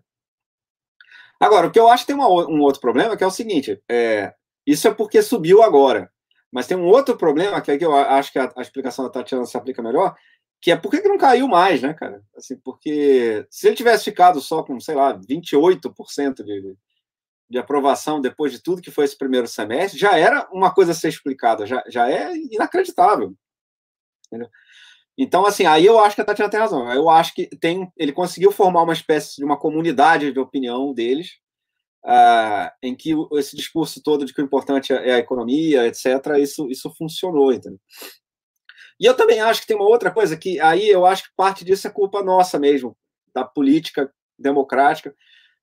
Agora, 1.39 1.67
o 1.67 1.71
que 1.71 1.79
eu 1.79 1.87
acho 1.87 2.03
que 2.03 2.13
tem 2.13 2.15
uma, 2.15 2.27
um 2.27 2.61
outro 2.61 2.81
problema, 2.81 3.15
que 3.15 3.23
é 3.23 3.27
o 3.27 3.31
seguinte, 3.31 3.81
é, 3.89 4.33
isso 4.65 4.87
é 4.87 4.93
porque 4.93 5.21
subiu 5.21 5.61
agora, 5.61 6.11
mas 6.51 6.65
tem 6.65 6.75
um 6.75 6.85
outro 6.85 7.15
problema, 7.15 7.61
que 7.61 7.71
é 7.71 7.77
que 7.77 7.85
eu 7.85 7.93
acho 7.93 8.31
que 8.31 8.39
a, 8.39 8.51
a 8.55 8.61
explicação 8.61 9.05
da 9.05 9.11
Tatiana 9.11 9.45
se 9.45 9.55
aplica 9.55 9.83
melhor, 9.83 10.15
que 10.61 10.71
é 10.71 10.75
por 10.75 10.89
que, 10.89 11.01
não 11.07 11.17
caiu 11.17 11.47
mais, 11.47 11.81
né, 11.81 11.93
cara? 11.93 12.23
Assim, 12.35 12.57
porque 12.57 13.45
se 13.49 13.67
ele 13.67 13.75
tivesse 13.75 14.05
ficado 14.05 14.41
só 14.41 14.63
com, 14.63 14.79
sei 14.79 14.95
lá, 14.95 15.17
28% 15.17 16.43
de, 16.43 16.75
de 17.49 17.57
aprovação 17.57 18.19
depois 18.19 18.51
de 18.51 18.61
tudo 18.61 18.81
que 18.81 18.91
foi 18.91 19.05
esse 19.05 19.17
primeiro 19.17 19.47
semestre, 19.47 19.99
já 19.99 20.17
era 20.17 20.47
uma 20.51 20.73
coisa 20.73 20.91
a 20.91 20.95
ser 20.95 21.09
explicada, 21.09 21.65
já, 21.65 21.83
já 21.87 22.09
é 22.09 22.35
inacreditável. 22.35 23.33
Entendeu? 24.27 24.49
Então, 25.17 25.45
assim, 25.45 25.65
aí 25.65 25.85
eu 25.85 25.99
acho 25.99 26.15
que 26.15 26.21
a 26.21 26.25
Tatiana 26.25 26.51
tem 26.51 26.59
razão. 26.59 26.91
Eu 26.91 27.09
acho 27.09 27.33
que 27.33 27.47
tem, 27.47 27.91
ele 27.97 28.11
conseguiu 28.11 28.51
formar 28.51 28.83
uma 28.83 28.93
espécie 28.93 29.37
de 29.37 29.43
uma 29.43 29.57
comunidade 29.57 30.31
de 30.31 30.39
opinião 30.39 30.93
deles, 30.93 31.39
uh, 32.05 32.69
em 32.83 32.95
que 32.95 33.13
esse 33.33 33.55
discurso 33.55 34.01
todo 34.03 34.25
de 34.25 34.33
que 34.33 34.41
o 34.41 34.45
importante 34.45 34.93
é 34.93 35.15
a 35.15 35.17
economia, 35.19 35.87
etc., 35.87 36.05
isso, 36.39 36.69
isso 36.69 36.93
funcionou, 36.95 37.51
entendeu? 37.51 37.79
E 38.99 39.05
eu 39.05 39.15
também 39.15 39.39
acho 39.39 39.61
que 39.61 39.67
tem 39.67 39.75
uma 39.75 39.87
outra 39.87 40.11
coisa 40.11 40.35
que 40.35 40.59
aí 40.59 40.89
eu 40.89 41.05
acho 41.05 41.23
que 41.23 41.35
parte 41.35 41.63
disso 41.63 41.87
é 41.87 41.91
culpa 41.91 42.23
nossa 42.23 42.57
mesmo, 42.57 42.97
da 43.33 43.45
política 43.45 44.11
democrática, 44.37 45.15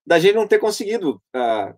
da 0.06 0.18
gente 0.18 0.34
não 0.34 0.46
ter 0.46 0.58
conseguido, 0.58 1.20
uh, 1.34 1.74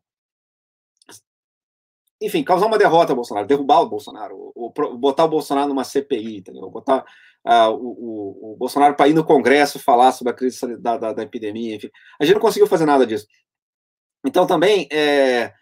enfim, 2.20 2.42
causar 2.42 2.66
uma 2.66 2.78
derrota 2.78 3.12
ao 3.12 3.16
Bolsonaro, 3.16 3.46
derrubar 3.46 3.80
o 3.80 3.88
Bolsonaro, 3.88 4.52
ou, 4.54 4.72
ou 4.76 4.98
botar 4.98 5.24
o 5.24 5.28
Bolsonaro 5.28 5.68
numa 5.68 5.84
CPI, 5.84 6.38
entendeu? 6.38 6.68
Botar 6.70 7.04
uh, 7.46 7.70
o, 7.70 7.88
o, 7.88 8.52
o, 8.52 8.56
Bolsonaro 8.56 8.94
para 8.94 9.08
ir 9.08 9.14
no 9.14 9.24
Congresso 9.24 9.78
falar 9.78 10.12
sobre 10.12 10.32
a 10.32 10.36
crise 10.36 10.76
da, 10.78 10.96
da, 10.96 11.12
da 11.12 11.22
epidemia, 11.22 11.76
enfim. 11.76 11.90
A 12.20 12.24
gente 12.24 12.34
não 12.34 12.40
conseguiu 12.40 12.66
fazer 12.66 12.86
nada 12.86 13.06
disso. 13.06 13.26
Então, 14.24 14.46
também, 14.46 14.88
é, 14.90 15.52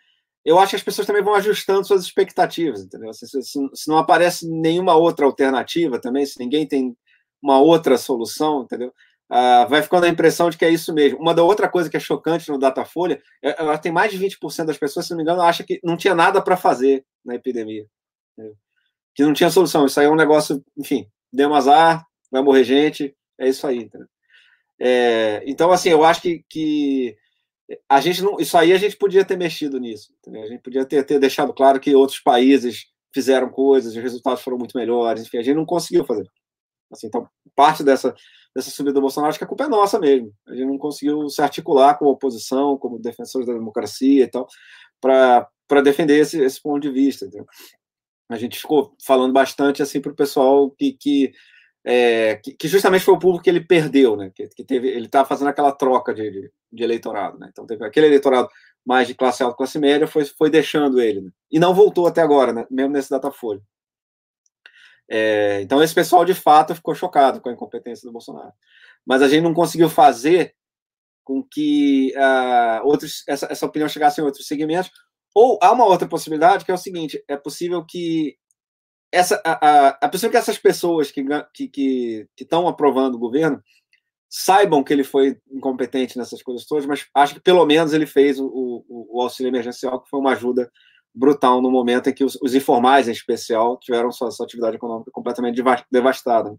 eu 0.44 0.58
acho 0.58 0.70
que 0.70 0.76
as 0.76 0.82
pessoas 0.82 1.06
também 1.06 1.22
vão 1.22 1.34
ajustando 1.34 1.86
suas 1.86 2.02
expectativas, 2.02 2.82
entendeu? 2.82 3.12
Se, 3.14 3.26
se, 3.26 3.42
se, 3.42 3.88
não 3.88 3.96
aparece 3.96 4.48
nenhuma 4.48 4.94
outra 4.94 5.24
alternativa 5.24 5.98
também, 5.98 6.26
se 6.26 6.38
ninguém 6.38 6.66
tem 6.66 6.96
uma 7.42 7.58
outra 7.58 7.96
solução, 7.96 8.62
entendeu? 8.62 8.92
Ah, 9.28 9.64
vai 9.64 9.82
ficando 9.82 10.04
a 10.04 10.08
impressão 10.08 10.50
de 10.50 10.58
que 10.58 10.64
é 10.64 10.70
isso 10.70 10.92
mesmo. 10.92 11.18
Uma 11.18 11.34
da 11.34 11.42
outra 11.42 11.68
coisa 11.68 11.88
que 11.88 11.96
é 11.96 12.00
chocante 12.00 12.50
no 12.50 12.58
Datafolha, 12.58 13.22
é, 13.42 13.60
ela 13.60 13.78
tem 13.78 13.90
mais 13.90 14.12
de 14.12 14.18
20% 14.18 14.66
das 14.66 14.76
pessoas, 14.78 15.06
se 15.06 15.10
não 15.12 15.16
me 15.16 15.22
engano, 15.22 15.40
acha 15.40 15.64
que 15.64 15.80
não 15.82 15.96
tinha 15.96 16.14
nada 16.14 16.42
para 16.42 16.56
fazer 16.56 17.04
na 17.24 17.34
epidemia. 17.34 17.86
Entendeu? 18.32 18.56
Que 19.14 19.24
não 19.24 19.32
tinha 19.32 19.50
solução. 19.50 19.86
Isso 19.86 19.98
aí 19.98 20.06
é 20.06 20.10
um 20.10 20.16
negócio, 20.16 20.62
enfim, 20.76 21.08
deu 21.32 21.48
um 21.48 21.54
azar, 21.54 22.06
vai 22.30 22.42
morrer 22.42 22.64
gente, 22.64 23.16
é 23.38 23.48
isso 23.48 23.66
aí, 23.66 23.78
entendeu? 23.78 24.08
É, 24.78 25.42
então, 25.46 25.72
assim, 25.72 25.88
eu 25.88 26.04
acho 26.04 26.20
que, 26.20 26.44
que 26.48 27.16
a 27.88 28.00
gente 28.00 28.22
não, 28.22 28.38
isso 28.38 28.56
aí 28.56 28.72
a 28.72 28.78
gente 28.78 28.96
podia 28.96 29.24
ter 29.24 29.36
mexido 29.36 29.78
nisso. 29.78 30.12
Entendeu? 30.18 30.42
A 30.42 30.46
gente 30.46 30.62
podia 30.62 30.84
ter, 30.84 31.04
ter 31.04 31.18
deixado 31.18 31.52
claro 31.52 31.80
que 31.80 31.94
outros 31.94 32.20
países 32.20 32.86
fizeram 33.12 33.48
coisas, 33.48 33.94
os 33.94 34.02
resultados 34.02 34.42
foram 34.42 34.58
muito 34.58 34.76
melhores. 34.76 35.22
Enfim, 35.22 35.38
a 35.38 35.42
gente 35.42 35.56
não 35.56 35.64
conseguiu 35.64 36.04
fazer. 36.04 36.28
Assim, 36.92 37.06
então, 37.06 37.28
parte 37.54 37.82
dessa, 37.82 38.14
dessa 38.54 38.70
subida 38.70 38.94
do 38.94 39.00
Bolsonaro, 39.00 39.30
acho 39.30 39.38
que 39.38 39.44
a 39.44 39.48
culpa 39.48 39.64
é 39.64 39.68
nossa 39.68 39.98
mesmo. 39.98 40.32
A 40.46 40.54
gente 40.54 40.66
não 40.66 40.78
conseguiu 40.78 41.28
se 41.28 41.40
articular 41.40 41.94
como 41.94 42.10
oposição, 42.10 42.76
como 42.76 42.98
defensores 42.98 43.46
da 43.46 43.54
democracia 43.54 44.24
e 44.24 44.28
tal, 44.28 44.46
para 45.00 45.82
defender 45.82 46.18
esse, 46.18 46.40
esse 46.42 46.60
ponto 46.60 46.80
de 46.80 46.90
vista. 46.90 47.24
Entendeu? 47.24 47.46
A 48.30 48.36
gente 48.36 48.58
ficou 48.58 48.94
falando 49.04 49.32
bastante 49.32 49.82
assim 49.82 50.00
para 50.00 50.12
o 50.12 50.16
pessoal 50.16 50.70
que, 50.70 50.92
que 50.92 51.32
é, 51.84 52.36
que, 52.36 52.54
que, 52.54 52.66
justamente 52.66 53.04
foi 53.04 53.14
o 53.14 53.18
público 53.18 53.44
que 53.44 53.50
ele 53.50 53.60
perdeu, 53.60 54.16
né? 54.16 54.30
Que, 54.34 54.48
que 54.48 54.64
teve, 54.64 54.88
ele 54.88 55.06
estava 55.06 55.28
fazendo 55.28 55.48
aquela 55.48 55.70
troca 55.70 56.14
de, 56.14 56.30
de, 56.30 56.52
de, 56.72 56.82
eleitorado, 56.82 57.38
né? 57.38 57.48
Então 57.50 57.66
teve 57.66 57.84
aquele 57.84 58.06
eleitorado 58.06 58.48
mais 58.84 59.06
de 59.06 59.14
classe 59.14 59.42
alta, 59.42 59.56
classe 59.56 59.78
média, 59.78 60.06
foi, 60.06 60.24
foi 60.24 60.48
deixando 60.48 61.00
ele, 61.00 61.20
né? 61.20 61.30
E 61.50 61.58
não 61.58 61.74
voltou 61.74 62.06
até 62.06 62.22
agora, 62.22 62.52
né? 62.52 62.66
Mesmo 62.70 62.92
nesse 62.92 63.10
Datafolha. 63.10 63.60
É, 65.06 65.60
então 65.60 65.82
esse 65.82 65.94
pessoal 65.94 66.24
de 66.24 66.32
fato 66.32 66.74
ficou 66.74 66.94
chocado 66.94 67.38
com 67.40 67.50
a 67.50 67.52
incompetência 67.52 68.06
do 68.08 68.12
Bolsonaro, 68.12 68.52
mas 69.04 69.20
a 69.20 69.28
gente 69.28 69.42
não 69.42 69.52
conseguiu 69.52 69.90
fazer 69.90 70.54
com 71.22 71.42
que 71.42 72.14
uh, 72.16 72.86
outros 72.86 73.22
essa, 73.28 73.46
essa 73.50 73.66
opinião 73.66 73.88
chegasse 73.88 74.20
em 74.20 74.24
outros 74.24 74.46
segmentos. 74.46 74.90
Ou 75.34 75.58
há 75.60 75.72
uma 75.72 75.84
outra 75.84 76.08
possibilidade 76.08 76.64
que 76.64 76.70
é 76.70 76.74
o 76.74 76.78
seguinte: 76.78 77.22
é 77.28 77.36
possível 77.36 77.84
que 77.84 78.36
essa, 79.14 79.40
a, 79.44 79.52
a, 79.52 79.88
a 80.02 80.08
pessoa 80.08 80.30
que 80.30 80.36
essas 80.36 80.58
pessoas 80.58 81.10
que 81.10 81.20
estão 81.20 81.46
que, 81.52 81.68
que, 81.68 82.28
que 82.36 82.48
aprovando 82.68 83.14
o 83.14 83.18
governo 83.18 83.62
saibam 84.28 84.82
que 84.82 84.92
ele 84.92 85.04
foi 85.04 85.38
incompetente 85.50 86.18
nessas 86.18 86.42
coisas 86.42 86.66
todas, 86.66 86.84
mas 86.86 87.06
acho 87.14 87.34
que 87.34 87.40
pelo 87.40 87.64
menos 87.64 87.92
ele 87.92 88.06
fez 88.06 88.40
o, 88.40 88.46
o, 88.46 89.18
o 89.18 89.22
auxílio 89.22 89.48
emergencial, 89.48 90.02
que 90.02 90.10
foi 90.10 90.18
uma 90.18 90.32
ajuda 90.32 90.70
brutal 91.14 91.62
no 91.62 91.70
momento 91.70 92.10
em 92.10 92.12
que 92.12 92.24
os, 92.24 92.36
os 92.42 92.52
informais, 92.54 93.06
em 93.06 93.12
especial, 93.12 93.78
tiveram 93.78 94.10
sua, 94.10 94.32
sua, 94.32 94.44
atividade 94.44 94.74
econômica 94.74 95.12
completamente 95.12 95.62
devastada. 95.88 96.56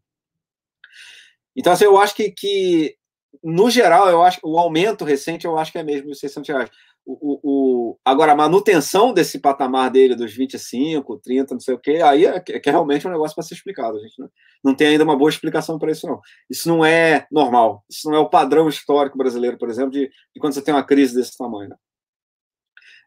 Então, 1.53 1.73
assim, 1.73 1.83
eu 1.83 1.97
acho 1.97 2.15
que, 2.15 2.31
que, 2.31 2.95
no 3.43 3.69
geral, 3.69 4.09
eu 4.09 4.21
acho 4.21 4.39
o 4.43 4.57
aumento 4.57 5.05
recente, 5.05 5.45
eu 5.45 5.57
acho 5.57 5.71
que 5.71 5.77
é 5.77 5.83
mesmo 5.83 6.11
os 6.11 6.19
600 6.19 6.49
reais 6.49 6.69
o, 7.05 7.39
o, 7.43 7.99
agora, 8.03 8.31
a 8.31 8.35
manutenção 8.35 9.13
desse 9.13 9.39
patamar 9.39 9.91
dele, 9.91 10.15
dos 10.15 10.33
25, 10.33 11.19
30, 11.19 11.53
não 11.53 11.61
sei 11.61 11.75
o 11.75 11.79
quê, 11.79 12.01
aí 12.03 12.25
é, 12.25 12.37
é, 12.37 12.43
é 12.49 12.71
realmente 12.71 13.07
um 13.07 13.11
negócio 13.11 13.35
para 13.35 13.43
ser 13.43 13.53
explicado. 13.53 13.97
A 13.97 14.01
gente 14.01 14.19
não, 14.19 14.29
não 14.63 14.75
tem 14.75 14.87
ainda 14.87 15.03
uma 15.03 15.15
boa 15.15 15.29
explicação 15.29 15.77
para 15.77 15.91
isso, 15.91 16.07
não. 16.07 16.19
Isso 16.49 16.67
não 16.67 16.83
é 16.83 17.27
normal. 17.31 17.85
Isso 17.87 18.09
não 18.09 18.17
é 18.17 18.19
o 18.19 18.29
padrão 18.29 18.67
histórico 18.67 19.17
brasileiro, 19.17 19.57
por 19.57 19.69
exemplo, 19.69 19.91
de, 19.91 20.07
de 20.07 20.39
quando 20.39 20.53
você 20.53 20.61
tem 20.63 20.73
uma 20.73 20.83
crise 20.83 21.15
desse 21.15 21.37
tamanho. 21.37 21.69
Né? 21.69 21.75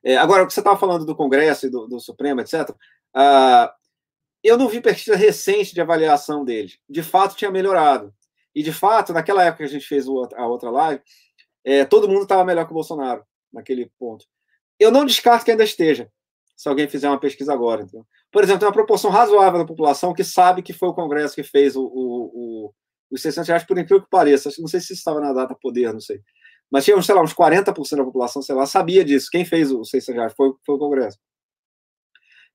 É, 0.04 0.16
agora, 0.16 0.44
o 0.44 0.46
que 0.46 0.54
você 0.54 0.60
estava 0.60 0.78
falando 0.78 1.04
do 1.04 1.16
Congresso 1.16 1.66
e 1.66 1.70
do, 1.70 1.88
do 1.88 1.98
Supremo, 1.98 2.40
etc., 2.40 2.70
uh, 2.70 2.74
ah, 3.14 3.74
eu 4.44 4.56
não 4.56 4.68
vi 4.68 4.80
pesquisa 4.80 5.16
recente 5.16 5.74
de 5.74 5.80
avaliação 5.80 6.44
deles. 6.44 6.78
De 6.88 7.02
fato, 7.02 7.34
tinha 7.34 7.50
melhorado. 7.50 8.14
E, 8.58 8.62
de 8.64 8.72
fato, 8.72 9.12
naquela 9.12 9.44
época 9.44 9.58
que 9.58 9.70
a 9.70 9.72
gente 9.72 9.86
fez 9.86 10.04
a 10.08 10.46
outra 10.48 10.68
live, 10.68 11.00
é, 11.64 11.84
todo 11.84 12.08
mundo 12.08 12.24
estava 12.24 12.44
melhor 12.44 12.64
que 12.64 12.72
o 12.72 12.74
Bolsonaro 12.74 13.24
naquele 13.52 13.88
ponto. 13.96 14.24
Eu 14.80 14.90
não 14.90 15.06
descarto 15.06 15.44
que 15.44 15.52
ainda 15.52 15.62
esteja, 15.62 16.10
se 16.56 16.68
alguém 16.68 16.88
fizer 16.88 17.08
uma 17.08 17.20
pesquisa 17.20 17.52
agora. 17.52 17.82
Então. 17.82 18.04
Por 18.32 18.42
exemplo, 18.42 18.58
tem 18.58 18.66
uma 18.66 18.74
proporção 18.74 19.12
razoável 19.12 19.60
da 19.60 19.64
população 19.64 20.12
que 20.12 20.24
sabe 20.24 20.60
que 20.60 20.72
foi 20.72 20.88
o 20.88 20.92
Congresso 20.92 21.36
que 21.36 21.44
fez 21.44 21.76
o, 21.76 21.84
o, 21.84 22.66
o 22.66 22.74
os 23.12 23.22
600 23.22 23.48
reais, 23.48 23.64
por 23.64 23.78
incrível 23.78 24.02
que 24.02 24.10
pareça. 24.10 24.50
Não 24.58 24.66
sei 24.66 24.80
se 24.80 24.86
isso 24.86 24.94
estava 24.94 25.20
na 25.20 25.32
data 25.32 25.54
poder, 25.54 25.92
não 25.92 26.00
sei. 26.00 26.20
Mas 26.68 26.84
tinha, 26.84 27.00
sei 27.00 27.14
lá, 27.14 27.22
uns 27.22 27.32
40% 27.32 27.96
da 27.96 28.04
população, 28.04 28.42
sei 28.42 28.56
lá, 28.56 28.66
sabia 28.66 29.04
disso. 29.04 29.28
Quem 29.30 29.44
fez 29.44 29.70
os 29.70 29.88
600 29.88 30.16
reais 30.16 30.34
foi, 30.36 30.52
foi 30.66 30.74
o 30.74 30.78
Congresso. 30.78 31.16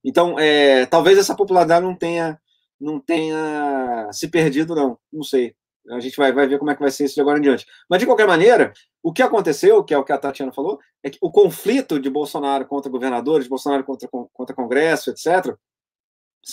Então, 0.03 0.37
é, 0.37 0.85
talvez 0.85 1.17
essa 1.17 1.33
popularidade 1.33 1.85
não 1.85 1.95
tenha, 1.95 2.37
não 2.77 2.99
tenha 2.99 4.09
se 4.11 4.27
perdido, 4.27 4.75
não. 4.75 4.99
Não 5.11 5.23
sei. 5.23 5.55
A 5.89 5.99
gente 5.99 6.15
vai, 6.15 6.31
vai 6.31 6.47
ver 6.47 6.57
como 6.59 6.71
é 6.71 6.75
que 6.75 6.81
vai 6.81 6.91
ser 6.91 7.05
isso 7.05 7.15
de 7.15 7.21
agora 7.21 7.37
em 7.37 7.41
diante. 7.41 7.65
Mas, 7.89 7.99
de 7.99 8.05
qualquer 8.05 8.27
maneira, 8.27 8.71
o 9.01 9.11
que 9.11 9.21
aconteceu, 9.21 9.83
que 9.83 9.93
é 9.93 9.97
o 9.97 10.03
que 10.03 10.13
a 10.13 10.17
Tatiana 10.17 10.53
falou, 10.53 10.79
é 11.03 11.09
que 11.09 11.17
o 11.21 11.31
conflito 11.31 11.99
de 11.99 12.09
Bolsonaro 12.09 12.65
contra 12.65 12.89
governadores, 12.89 13.47
Bolsonaro 13.47 13.83
contra, 13.83 14.07
contra 14.31 14.55
Congresso, 14.55 15.09
etc., 15.09 15.55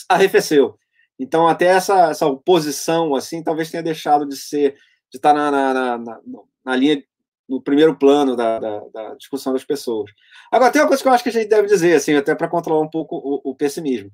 arrefeceu. 0.09 0.77
Então, 1.19 1.47
até 1.47 1.67
essa, 1.67 2.11
essa 2.11 2.27
oposição, 2.27 3.15
assim, 3.15 3.43
talvez 3.43 3.71
tenha 3.71 3.83
deixado 3.83 4.27
de 4.27 4.37
ser, 4.37 4.73
de 5.11 5.19
estar 5.19 5.35
na, 5.35 5.51
na, 5.51 5.99
na, 5.99 6.21
na 6.65 6.77
linha, 6.77 7.03
no 7.49 7.61
primeiro 7.61 7.97
plano 7.97 8.35
da, 8.37 8.59
da, 8.59 8.81
da, 8.93 9.15
discussão 9.17 9.53
das 9.53 9.65
pessoas. 9.65 10.11
Agora, 10.51 10.73
tem 10.73 10.81
uma 10.81 10.89
coisa 10.89 11.03
que 11.03 11.09
eu 11.09 11.13
acho 11.13 11.23
que 11.23 11.29
a 11.29 11.33
gente 11.33 11.49
deve 11.49 11.69
dizer, 11.69 11.95
assim, 11.95 12.15
até 12.15 12.35
para 12.35 12.49
controlar 12.49 12.81
um 12.81 12.89
pouco 12.89 13.17
o, 13.17 13.51
o 13.51 13.55
pessimismo. 13.55 14.11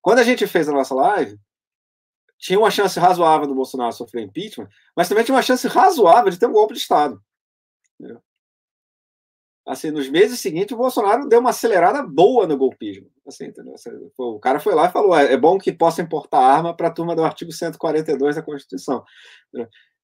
Quando 0.00 0.20
a 0.20 0.22
gente 0.22 0.46
fez 0.46 0.68
a 0.68 0.72
nossa 0.72 0.94
live, 0.94 1.36
tinha 2.38 2.58
uma 2.58 2.70
chance 2.70 2.98
razoável 2.98 3.46
do 3.46 3.54
Bolsonaro 3.54 3.92
sofrer 3.92 4.22
impeachment, 4.22 4.68
mas 4.96 5.08
também 5.08 5.24
tinha 5.24 5.34
uma 5.34 5.42
chance 5.42 5.66
razoável 5.66 6.30
de 6.30 6.38
ter 6.38 6.46
um 6.46 6.52
golpe 6.52 6.74
de 6.74 6.80
Estado. 6.80 7.20
Entendeu? 7.98 8.22
Assim, 9.66 9.90
nos 9.90 10.08
meses 10.08 10.40
seguintes, 10.40 10.72
o 10.72 10.78
Bolsonaro 10.78 11.28
deu 11.28 11.40
uma 11.40 11.50
acelerada 11.50 12.02
boa 12.02 12.46
no 12.46 12.56
golpismo. 12.56 13.10
Assim, 13.26 13.46
entendeu? 13.46 13.74
O 14.16 14.40
cara 14.40 14.58
foi 14.58 14.74
lá 14.74 14.86
e 14.86 14.92
falou: 14.92 15.14
é, 15.14 15.34
é 15.34 15.36
bom 15.36 15.58
que 15.58 15.70
possa 15.70 16.00
importar 16.00 16.38
arma 16.38 16.74
para 16.74 16.88
a 16.88 16.90
turma 16.90 17.14
do 17.14 17.22
artigo 17.22 17.52
142 17.52 18.36
da 18.36 18.42
Constituição. 18.42 19.04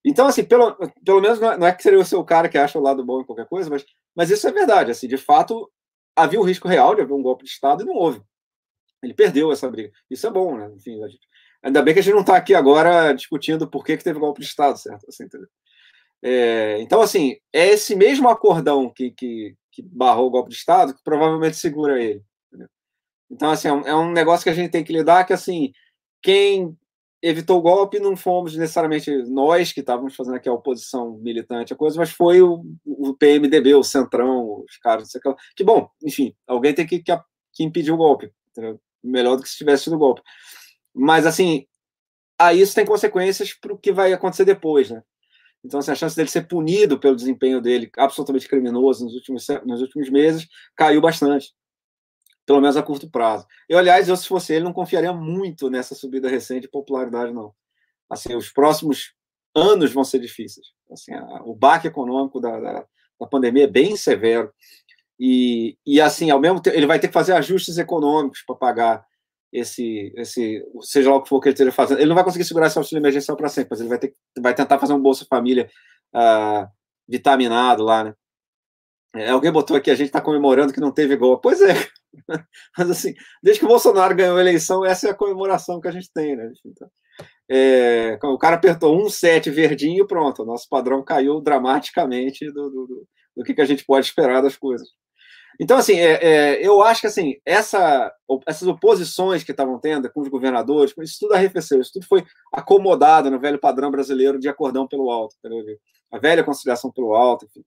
Então, 0.04 0.26
assim, 0.26 0.44
pelo, 0.44 0.76
pelo 1.02 1.20
menos 1.22 1.40
não 1.40 1.66
é, 1.66 1.70
é 1.70 1.72
que 1.72 1.82
seria 1.82 1.98
o 1.98 2.04
seu 2.04 2.22
cara 2.22 2.46
que 2.46 2.58
acha 2.58 2.78
o 2.78 2.82
lado 2.82 3.02
bom 3.02 3.22
em 3.22 3.24
qualquer 3.24 3.46
coisa, 3.46 3.70
mas, 3.70 3.86
mas 4.14 4.28
isso 4.28 4.46
é 4.46 4.52
verdade. 4.52 4.90
Assim, 4.90 5.08
de 5.08 5.16
fato, 5.16 5.70
havia 6.14 6.38
o 6.38 6.44
risco 6.44 6.68
real 6.68 6.94
de 6.94 7.00
haver 7.00 7.14
um 7.14 7.22
golpe 7.22 7.44
de 7.44 7.50
Estado 7.50 7.82
e 7.82 7.86
não 7.86 7.94
houve. 7.94 8.20
Ele 9.02 9.14
perdeu 9.14 9.50
essa 9.50 9.70
briga. 9.70 9.90
Isso 10.10 10.26
é 10.26 10.30
bom, 10.30 10.58
né? 10.58 10.70
Enfim, 10.76 11.00
gente, 11.08 11.26
ainda 11.64 11.82
bem 11.82 11.94
que 11.94 12.00
a 12.00 12.02
gente 12.02 12.12
não 12.14 12.20
está 12.20 12.36
aqui 12.36 12.54
agora 12.54 13.12
discutindo 13.14 13.66
por 13.66 13.84
que, 13.84 13.96
que 13.96 14.04
teve 14.04 14.18
golpe 14.18 14.40
de 14.40 14.46
Estado, 14.46 14.78
certo? 14.78 15.06
Assim, 15.08 15.26
é, 16.22 16.78
então, 16.80 17.00
assim, 17.00 17.36
é 17.52 17.68
esse 17.68 17.96
mesmo 17.96 18.28
acordão 18.28 18.90
que, 18.90 19.10
que, 19.10 19.56
que, 19.72 19.82
barrou 19.82 20.26
o 20.26 20.30
golpe 20.30 20.50
de 20.50 20.56
Estado 20.56 20.94
que 20.94 21.02
provavelmente 21.02 21.56
segura 21.56 22.02
ele. 22.02 22.22
Entendeu? 22.48 22.68
Então, 23.30 23.50
assim, 23.50 23.68
é 23.68 23.72
um, 23.72 23.80
é 23.80 23.94
um 23.94 24.12
negócio 24.12 24.44
que 24.44 24.50
a 24.50 24.54
gente 24.54 24.70
tem 24.70 24.84
que 24.84 24.92
lidar 24.92 25.24
que, 25.24 25.32
assim, 25.32 25.72
quem 26.22 26.76
evitou 27.22 27.58
o 27.58 27.62
golpe 27.62 27.98
não 27.98 28.14
fomos 28.14 28.54
necessariamente 28.54 29.10
nós 29.28 29.72
que 29.72 29.80
estávamos 29.80 30.14
fazendo 30.14 30.36
aqui 30.36 30.48
a 30.48 30.52
oposição 30.52 31.16
militante 31.18 31.72
a 31.72 31.76
coisa, 31.76 31.96
mas 31.96 32.10
foi 32.10 32.42
o, 32.42 32.62
o 32.84 33.14
PMDB, 33.14 33.74
o 33.74 33.82
Centrão, 33.82 34.62
os 34.68 34.76
caras, 34.76 35.10
que 35.56 35.64
bom, 35.64 35.88
enfim, 36.02 36.34
alguém 36.46 36.74
tem 36.74 36.86
que, 36.86 36.98
que, 37.02 37.18
que 37.54 37.64
impedir 37.64 37.92
o 37.92 37.96
golpe, 37.96 38.30
entendeu? 38.50 38.78
melhor 39.04 39.36
do 39.36 39.42
que 39.42 39.48
se 39.48 39.56
tivesse 39.56 39.84
tido 39.84 39.98
golpe. 39.98 40.22
Mas, 40.94 41.26
assim, 41.26 41.66
aí 42.38 42.60
isso 42.60 42.74
tem 42.74 42.86
consequências 42.86 43.52
para 43.52 43.72
o 43.72 43.78
que 43.78 43.92
vai 43.92 44.12
acontecer 44.12 44.44
depois, 44.44 44.90
né? 44.90 45.02
Então, 45.64 45.80
assim, 45.80 45.90
a 45.90 45.94
chance 45.94 46.14
dele 46.14 46.28
ser 46.28 46.46
punido 46.46 46.98
pelo 46.98 47.16
desempenho 47.16 47.60
dele 47.60 47.90
absolutamente 47.96 48.46
criminoso 48.46 49.04
nos 49.04 49.14
últimos, 49.14 49.46
nos 49.64 49.80
últimos 49.80 50.10
meses 50.10 50.46
caiu 50.76 51.00
bastante, 51.00 51.54
pelo 52.44 52.60
menos 52.60 52.76
a 52.76 52.82
curto 52.82 53.10
prazo. 53.10 53.46
Eu, 53.66 53.78
aliás, 53.78 54.08
eu, 54.08 54.16
se 54.16 54.28
fosse 54.28 54.52
ele, 54.52 54.64
não 54.64 54.74
confiaria 54.74 55.12
muito 55.12 55.70
nessa 55.70 55.94
subida 55.94 56.28
recente 56.28 56.62
de 56.62 56.68
popularidade, 56.68 57.32
não. 57.32 57.54
Assim, 58.10 58.34
os 58.36 58.50
próximos 58.50 59.14
anos 59.54 59.92
vão 59.92 60.04
ser 60.04 60.18
difíceis. 60.18 60.66
Assim, 60.92 61.14
a, 61.14 61.42
o 61.44 61.54
baque 61.54 61.86
econômico 61.86 62.38
da, 62.40 62.60
da, 62.60 62.86
da 63.18 63.26
pandemia 63.26 63.64
é 63.64 63.68
bem 63.68 63.96
severo. 63.96 64.52
E, 65.18 65.78
e 65.86 65.98
assim, 65.98 66.30
ao 66.30 66.40
mesmo 66.40 66.60
tempo, 66.60 66.76
ele 66.76 66.86
vai 66.86 66.98
ter 66.98 67.08
que 67.08 67.14
fazer 67.14 67.32
ajustes 67.32 67.78
econômicos 67.78 68.42
para 68.42 68.54
pagar 68.54 69.06
esse, 69.54 70.12
esse, 70.16 70.66
seja 70.82 71.08
lá 71.08 71.16
o 71.16 71.22
que 71.22 71.28
for 71.28 71.40
que 71.40 71.48
ele 71.48 71.54
esteja 71.54 71.70
fazendo. 71.70 71.98
Ele 71.98 72.08
não 72.08 72.16
vai 72.16 72.24
conseguir 72.24 72.44
segurar 72.44 72.66
esse 72.66 72.76
auxílio 72.76 73.00
emergencial 73.00 73.36
para 73.36 73.48
sempre, 73.48 73.68
mas 73.70 73.80
ele 73.80 73.88
vai, 73.88 73.98
ter, 73.98 74.12
vai 74.40 74.52
tentar 74.52 74.80
fazer 74.80 74.92
um 74.92 75.00
Bolsa 75.00 75.24
Família 75.30 75.70
uh, 76.12 76.66
vitaminado 77.08 77.84
lá, 77.84 78.02
né? 78.02 78.14
É, 79.14 79.30
alguém 79.30 79.52
botou 79.52 79.76
aqui, 79.76 79.92
a 79.92 79.94
gente 79.94 80.08
está 80.08 80.20
comemorando 80.20 80.72
que 80.72 80.80
não 80.80 80.90
teve 80.90 81.16
gol. 81.16 81.38
Pois 81.38 81.62
é, 81.62 81.72
mas 82.76 82.90
assim, 82.90 83.14
desde 83.40 83.60
que 83.60 83.64
o 83.64 83.68
Bolsonaro 83.68 84.16
ganhou 84.16 84.36
a 84.36 84.40
eleição, 84.40 84.84
essa 84.84 85.06
é 85.06 85.10
a 85.12 85.14
comemoração 85.14 85.80
que 85.80 85.86
a 85.86 85.92
gente 85.92 86.10
tem, 86.12 86.34
né? 86.34 86.50
Então, 86.66 86.90
é, 87.48 88.18
o 88.24 88.36
cara 88.36 88.56
apertou 88.56 89.00
um 89.00 89.08
set 89.08 89.48
verdinho, 89.50 90.04
pronto, 90.04 90.42
o 90.42 90.46
nosso 90.46 90.68
padrão 90.68 91.04
caiu 91.04 91.40
dramaticamente 91.40 92.44
do, 92.46 92.70
do, 92.70 92.86
do, 92.88 93.08
do 93.36 93.44
que, 93.44 93.54
que 93.54 93.62
a 93.62 93.66
gente 93.66 93.84
pode 93.84 94.06
esperar 94.06 94.42
das 94.42 94.56
coisas. 94.56 94.88
Então, 95.60 95.76
assim, 95.76 95.94
é, 95.94 96.18
é, 96.22 96.66
eu 96.66 96.82
acho 96.82 97.00
que 97.00 97.06
assim, 97.06 97.36
essa, 97.44 98.12
essas 98.46 98.66
oposições 98.66 99.44
que 99.44 99.52
estavam 99.52 99.78
tendo 99.78 100.10
com 100.10 100.20
os 100.20 100.28
governadores, 100.28 100.94
isso 100.98 101.18
tudo 101.20 101.34
arrefeceu, 101.34 101.80
isso 101.80 101.92
tudo 101.92 102.06
foi 102.06 102.24
acomodado 102.52 103.30
no 103.30 103.38
velho 103.38 103.58
padrão 103.58 103.90
brasileiro 103.90 104.38
de 104.38 104.48
acordão 104.48 104.86
pelo 104.86 105.10
alto, 105.10 105.36
entendeu? 105.38 105.78
a 106.10 106.18
velha 106.18 106.44
conciliação 106.44 106.92
pelo 106.92 107.14
alto, 107.14 107.46
enfim. 107.46 107.64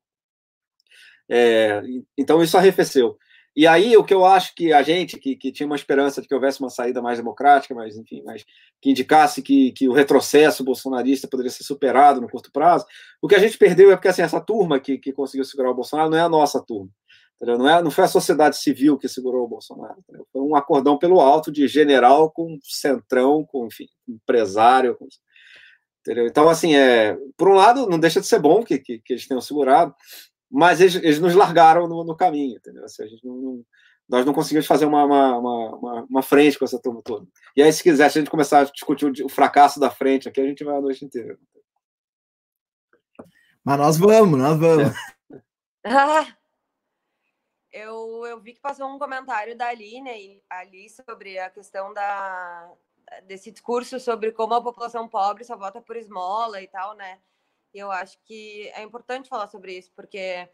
É, 1.29 1.81
então, 2.17 2.41
isso 2.41 2.57
arrefeceu. 2.57 3.17
E 3.55 3.65
aí, 3.65 3.97
o 3.97 4.03
que 4.03 4.13
eu 4.13 4.23
acho 4.23 4.53
que 4.53 4.71
a 4.71 4.83
gente, 4.83 5.17
que, 5.17 5.35
que 5.35 5.51
tinha 5.51 5.65
uma 5.65 5.75
esperança 5.75 6.21
de 6.21 6.27
que 6.27 6.35
houvesse 6.35 6.59
uma 6.61 6.69
saída 6.69 7.01
mais 7.01 7.17
democrática, 7.17 7.73
mas, 7.73 7.97
enfim, 7.97 8.21
mas 8.23 8.45
que 8.79 8.91
indicasse 8.91 9.41
que, 9.41 9.71
que 9.71 9.89
o 9.89 9.93
retrocesso 9.93 10.63
bolsonarista 10.63 11.27
poderia 11.27 11.49
ser 11.49 11.63
superado 11.63 12.21
no 12.21 12.29
curto 12.29 12.51
prazo, 12.51 12.85
o 13.21 13.27
que 13.27 13.33
a 13.33 13.39
gente 13.39 13.57
perdeu 13.57 13.91
é 13.91 13.95
porque, 13.95 14.09
assim, 14.09 14.21
essa 14.21 14.39
turma 14.39 14.79
que, 14.79 14.97
que 14.99 15.11
conseguiu 15.11 15.43
segurar 15.43 15.71
o 15.71 15.75
Bolsonaro 15.75 16.09
não 16.09 16.17
é 16.17 16.21
a 16.21 16.29
nossa 16.29 16.61
turma. 16.63 16.91
Não, 17.39 17.69
é, 17.69 17.83
não 17.83 17.91
foi 17.91 18.03
a 18.03 18.07
sociedade 18.07 18.57
civil 18.57 18.97
que 18.97 19.07
segurou 19.07 19.45
o 19.45 19.47
Bolsonaro. 19.47 19.99
Entendeu? 19.99 20.27
Foi 20.31 20.41
um 20.41 20.55
acordão 20.55 20.97
pelo 20.97 21.19
alto 21.19 21.51
de 21.51 21.67
general 21.67 22.31
com 22.31 22.57
centrão, 22.63 23.45
com 23.45 23.67
enfim, 23.67 23.87
empresário. 24.07 24.95
Com, 24.95 25.07
então, 26.25 26.49
assim, 26.49 26.75
é, 26.75 27.17
por 27.37 27.49
um 27.49 27.53
lado, 27.53 27.87
não 27.87 27.99
deixa 27.99 28.19
de 28.19 28.27
ser 28.27 28.39
bom 28.39 28.63
que, 28.63 28.79
que, 28.79 28.99
que 28.99 29.13
eles 29.13 29.27
tenham 29.27 29.41
segurado, 29.41 29.93
mas 30.49 30.81
eles, 30.81 30.95
eles 30.95 31.19
nos 31.19 31.35
largaram 31.35 31.87
no, 31.87 32.03
no 32.03 32.15
caminho. 32.15 32.57
Entendeu? 32.57 32.83
Assim, 32.83 33.03
a 33.03 33.07
gente 33.07 33.23
não, 33.23 33.35
não, 33.35 33.65
nós 34.09 34.25
não 34.25 34.33
conseguimos 34.33 34.65
fazer 34.65 34.85
uma, 34.85 35.05
uma, 35.05 35.37
uma, 35.37 36.05
uma, 36.09 36.21
frente 36.23 36.57
com 36.57 36.65
essa 36.65 36.81
turma 36.81 37.01
toda. 37.03 37.27
E 37.55 37.61
aí, 37.61 37.71
se 37.71 37.83
quiser, 37.83 38.09
se 38.09 38.17
a 38.17 38.21
gente 38.21 38.31
começar 38.31 38.61
a 38.61 38.63
discutir 38.63 39.05
o, 39.05 39.25
o 39.25 39.29
fracasso 39.29 39.79
da 39.79 39.91
frente 39.91 40.27
aqui, 40.27 40.41
a 40.41 40.45
gente 40.45 40.63
vai 40.63 40.75
a 40.75 40.81
noite 40.81 41.05
inteira. 41.05 41.37
Mas 43.63 43.77
nós 43.77 43.97
vamos, 43.97 44.39
nós 44.39 44.57
vamos. 44.57 44.91
É. 45.83 46.31
Eu, 47.77 48.25
eu 48.25 48.39
vi 48.39 48.53
que 48.53 48.59
passou 48.59 48.87
um 48.87 48.97
comentário 48.97 49.55
da 49.55 49.67
Aline 49.67 50.41
ali 50.49 50.89
sobre 50.89 51.37
a 51.37 51.47
questão 51.47 51.93
da, 51.93 52.71
desse 53.25 53.51
discurso 53.51 53.99
sobre 53.99 54.31
como 54.31 54.55
a 54.55 54.63
população 54.63 55.07
pobre 55.07 55.43
só 55.43 55.55
vota 55.55 55.79
por 55.79 55.95
esmola 55.95 56.59
e 56.59 56.67
tal, 56.67 56.95
né? 56.95 57.19
E 57.71 57.77
eu 57.77 57.91
acho 57.91 58.17
que 58.23 58.67
é 58.69 58.81
importante 58.81 59.29
falar 59.29 59.45
sobre 59.45 59.77
isso, 59.77 59.91
porque 59.95 60.49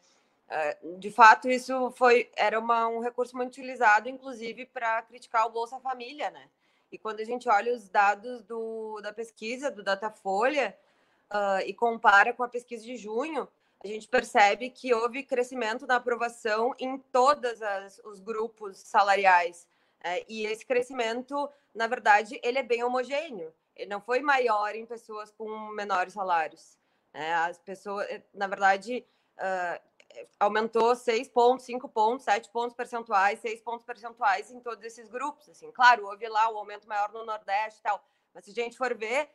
eh, 0.49 0.77
de 0.97 1.11
fato 1.11 1.49
isso 1.49 1.91
foi 1.91 2.29
era 2.35 2.59
uma, 2.59 2.87
um 2.89 2.99
recurso 2.99 3.37
muito 3.37 3.51
utilizado, 3.51 4.09
inclusive, 4.09 4.65
para 4.65 5.01
criticar 5.03 5.45
o 5.47 5.51
Bolsa 5.51 5.79
Família, 5.79 6.29
né? 6.29 6.49
E 6.91 6.97
quando 6.97 7.21
a 7.21 7.25
gente 7.25 7.47
olha 7.47 7.73
os 7.73 7.87
dados 7.87 8.43
do, 8.43 8.99
da 9.01 9.13
pesquisa 9.13 9.71
do 9.71 9.81
Datafolha 9.81 10.77
uh, 11.31 11.61
e 11.65 11.73
compara 11.73 12.33
com 12.33 12.43
a 12.43 12.49
pesquisa 12.49 12.83
de 12.83 12.97
junho, 12.97 13.47
a 13.83 13.87
gente 13.87 14.07
percebe 14.07 14.69
que 14.69 14.93
houve 14.93 15.23
crescimento 15.23 15.85
na 15.85 15.97
aprovação 15.97 16.73
em 16.79 16.97
todos 16.97 17.59
os 18.05 18.19
grupos 18.19 18.77
salariais. 18.77 19.67
É, 20.01 20.25
e 20.27 20.45
esse 20.45 20.65
crescimento, 20.65 21.49
na 21.73 21.87
verdade, 21.87 22.39
ele 22.43 22.59
é 22.59 22.63
bem 22.63 22.83
homogêneo. 22.83 23.53
Ele 23.75 23.89
não 23.89 23.99
foi 23.99 24.21
maior 24.21 24.73
em 24.75 24.85
pessoas 24.85 25.31
com 25.31 25.49
menores 25.69 26.13
salários. 26.13 26.77
É, 27.13 27.33
as 27.33 27.57
pessoas, 27.59 28.07
eh, 28.09 28.21
na 28.33 28.47
verdade, 28.47 29.05
uh, 29.37 29.81
aumentou 30.39 30.95
6 30.95 31.27
pontos, 31.29 31.65
5 31.65 31.87
pontos, 31.89 32.25
7 32.25 32.49
pontos 32.49 32.75
percentuais, 32.75 33.39
6 33.39 33.61
pontos 33.61 33.85
percentuais 33.85 34.51
em 34.51 34.59
todos 34.59 34.83
esses 34.83 35.09
grupos. 35.09 35.49
Assim, 35.49 35.71
claro, 35.71 36.05
houve 36.05 36.27
lá 36.27 36.49
um 36.49 36.57
aumento 36.57 36.87
maior 36.87 37.11
no 37.11 37.25
Nordeste 37.25 37.79
e 37.79 37.83
tal, 37.83 38.03
mas 38.33 38.45
se 38.45 38.51
a 38.51 38.53
gente 38.53 38.77
for 38.77 38.95
ver, 38.95 39.29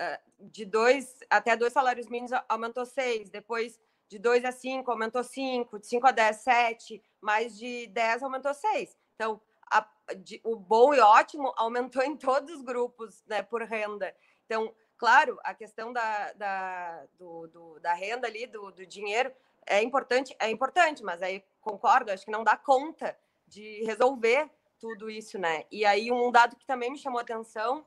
uh, 0.00 0.20
de 0.38 0.64
dois 0.64 1.20
até 1.30 1.56
dois 1.56 1.72
salários 1.72 2.08
mínimos 2.08 2.32
aumentou 2.48 2.84
6, 2.84 3.30
depois 3.30 3.80
de 4.08 4.18
2 4.18 4.44
a 4.44 4.52
5 4.52 4.90
aumentou 4.90 5.24
5, 5.24 5.78
de 5.78 5.86
5 5.86 6.06
a 6.06 6.10
10, 6.10 6.36
7, 6.36 7.02
mais 7.20 7.56
de 7.56 7.86
10 7.88 8.22
aumentou 8.22 8.52
6. 8.52 8.96
Então, 9.14 9.40
a, 9.70 9.86
de, 10.16 10.40
o 10.44 10.56
bom 10.56 10.94
e 10.94 11.00
ótimo 11.00 11.52
aumentou 11.56 12.02
em 12.02 12.16
todos 12.16 12.54
os 12.54 12.62
grupos 12.62 13.22
né, 13.26 13.42
por 13.42 13.62
renda. 13.62 14.14
Então, 14.44 14.74
claro, 14.96 15.38
a 15.42 15.54
questão 15.54 15.92
da, 15.92 16.32
da, 16.32 17.06
do, 17.18 17.46
do, 17.48 17.80
da 17.80 17.94
renda 17.94 18.26
ali, 18.26 18.46
do, 18.46 18.70
do 18.70 18.86
dinheiro, 18.86 19.32
é 19.66 19.82
importante, 19.82 20.36
é 20.38 20.50
importante, 20.50 21.02
mas 21.02 21.22
aí 21.22 21.42
concordo, 21.60 22.10
acho 22.10 22.24
que 22.24 22.30
não 22.30 22.44
dá 22.44 22.56
conta 22.56 23.16
de 23.46 23.82
resolver 23.84 24.50
tudo 24.78 25.08
isso, 25.08 25.38
né? 25.38 25.64
E 25.70 25.84
aí 25.86 26.12
um 26.12 26.30
dado 26.30 26.56
que 26.56 26.66
também 26.66 26.90
me 26.90 26.98
chamou 26.98 27.18
a 27.18 27.22
atenção 27.22 27.86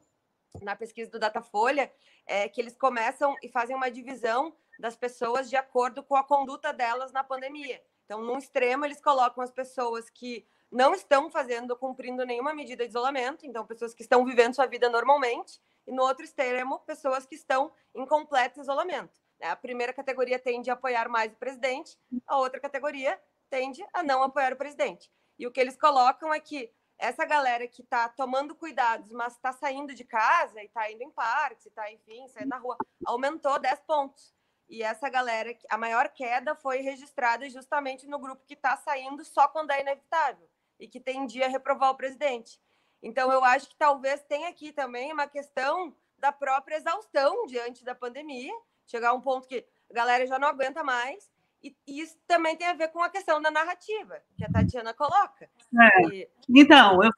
na 0.61 0.75
pesquisa 0.75 1.11
do 1.11 1.19
Datafolha 1.19 1.91
é 2.25 2.49
que 2.49 2.59
eles 2.59 2.75
começam 2.75 3.35
e 3.43 3.49
fazem 3.49 3.75
uma 3.75 3.91
divisão 3.91 4.55
das 4.79 4.95
pessoas 4.95 5.49
de 5.49 5.55
acordo 5.55 6.03
com 6.03 6.15
a 6.15 6.23
conduta 6.23 6.71
delas 6.71 7.11
na 7.11 7.23
pandemia. 7.23 7.81
Então, 8.05 8.21
num 8.21 8.37
extremo, 8.37 8.85
eles 8.85 9.01
colocam 9.01 9.43
as 9.43 9.51
pessoas 9.51 10.09
que 10.09 10.45
não 10.71 10.93
estão 10.93 11.29
fazendo, 11.29 11.75
cumprindo 11.75 12.25
nenhuma 12.25 12.53
medida 12.53 12.83
de 12.83 12.89
isolamento, 12.89 13.45
então 13.45 13.65
pessoas 13.65 13.93
que 13.93 14.01
estão 14.01 14.25
vivendo 14.25 14.55
sua 14.55 14.65
vida 14.65 14.89
normalmente, 14.89 15.61
e 15.85 15.91
no 15.91 16.03
outro 16.03 16.25
extremo, 16.25 16.79
pessoas 16.79 17.25
que 17.25 17.35
estão 17.35 17.71
em 17.95 18.05
completo 18.05 18.59
isolamento. 18.59 19.19
A 19.41 19.55
primeira 19.55 19.93
categoria 19.93 20.39
tende 20.39 20.69
a 20.69 20.73
apoiar 20.73 21.07
mais 21.07 21.31
o 21.31 21.35
presidente, 21.35 21.97
a 22.25 22.37
outra 22.37 22.59
categoria 22.59 23.19
tende 23.49 23.85
a 23.93 24.03
não 24.03 24.23
apoiar 24.23 24.53
o 24.53 24.57
presidente. 24.57 25.09
E 25.39 25.47
o 25.47 25.51
que 25.51 25.59
eles 25.59 25.77
colocam 25.77 26.33
é 26.33 26.39
que 26.39 26.71
essa 26.97 27.23
galera 27.25 27.67
que 27.67 27.83
está 27.83 28.09
tomando 28.09 28.55
cuidados, 28.55 29.11
mas 29.11 29.33
está 29.33 29.51
saindo 29.53 29.93
de 29.93 30.03
casa 30.03 30.61
e 30.61 30.65
está 30.65 30.91
indo 30.91 31.03
em 31.03 31.11
parques, 31.11 31.67
está, 31.67 31.91
enfim, 31.91 32.27
saindo 32.27 32.49
na 32.49 32.57
rua, 32.57 32.75
aumentou 33.05 33.59
10 33.59 33.81
pontos. 33.81 34.33
E 34.69 34.83
essa 34.83 35.09
galera, 35.09 35.55
a 35.69 35.77
maior 35.77 36.09
queda 36.09 36.55
foi 36.55 36.81
registrada 36.81 37.49
justamente 37.49 38.05
no 38.05 38.19
grupo 38.19 38.45
que 38.45 38.53
está 38.53 38.75
saindo 38.75 39.23
só 39.23 39.47
quando 39.47 39.71
é 39.71 39.81
inevitável 39.81 40.49
e 40.79 40.87
que 40.87 40.99
tendia 40.99 41.45
a 41.45 41.49
reprovar 41.49 41.91
o 41.91 41.95
presidente. 41.95 42.59
Então, 43.01 43.31
eu 43.31 43.43
acho 43.43 43.69
que 43.69 43.75
talvez 43.75 44.21
tenha 44.23 44.49
aqui 44.49 44.71
também 44.71 45.13
uma 45.13 45.27
questão 45.27 45.95
da 46.17 46.31
própria 46.31 46.75
exaustão 46.75 47.45
diante 47.45 47.83
da 47.85 47.95
pandemia, 47.95 48.53
chegar 48.85 49.09
a 49.09 49.13
um 49.13 49.21
ponto 49.21 49.47
que 49.47 49.65
a 49.89 49.93
galera 49.93 50.25
já 50.25 50.37
não 50.39 50.47
aguenta 50.47 50.83
mais, 50.83 51.31
e 51.63 51.75
isso 51.87 52.17
também 52.27 52.55
tem 52.55 52.67
a 52.67 52.73
ver 52.73 52.89
com 52.89 53.01
a 53.01 53.09
questão 53.09 53.41
da 53.41 53.49
narrativa, 53.51 54.21
que 54.37 54.45
a 54.45 54.51
Tatiana 54.51 54.93
coloca. 54.93 55.49
É. 55.79 56.01
E... 56.13 56.29
Então, 56.49 57.01
eu 57.03 57.11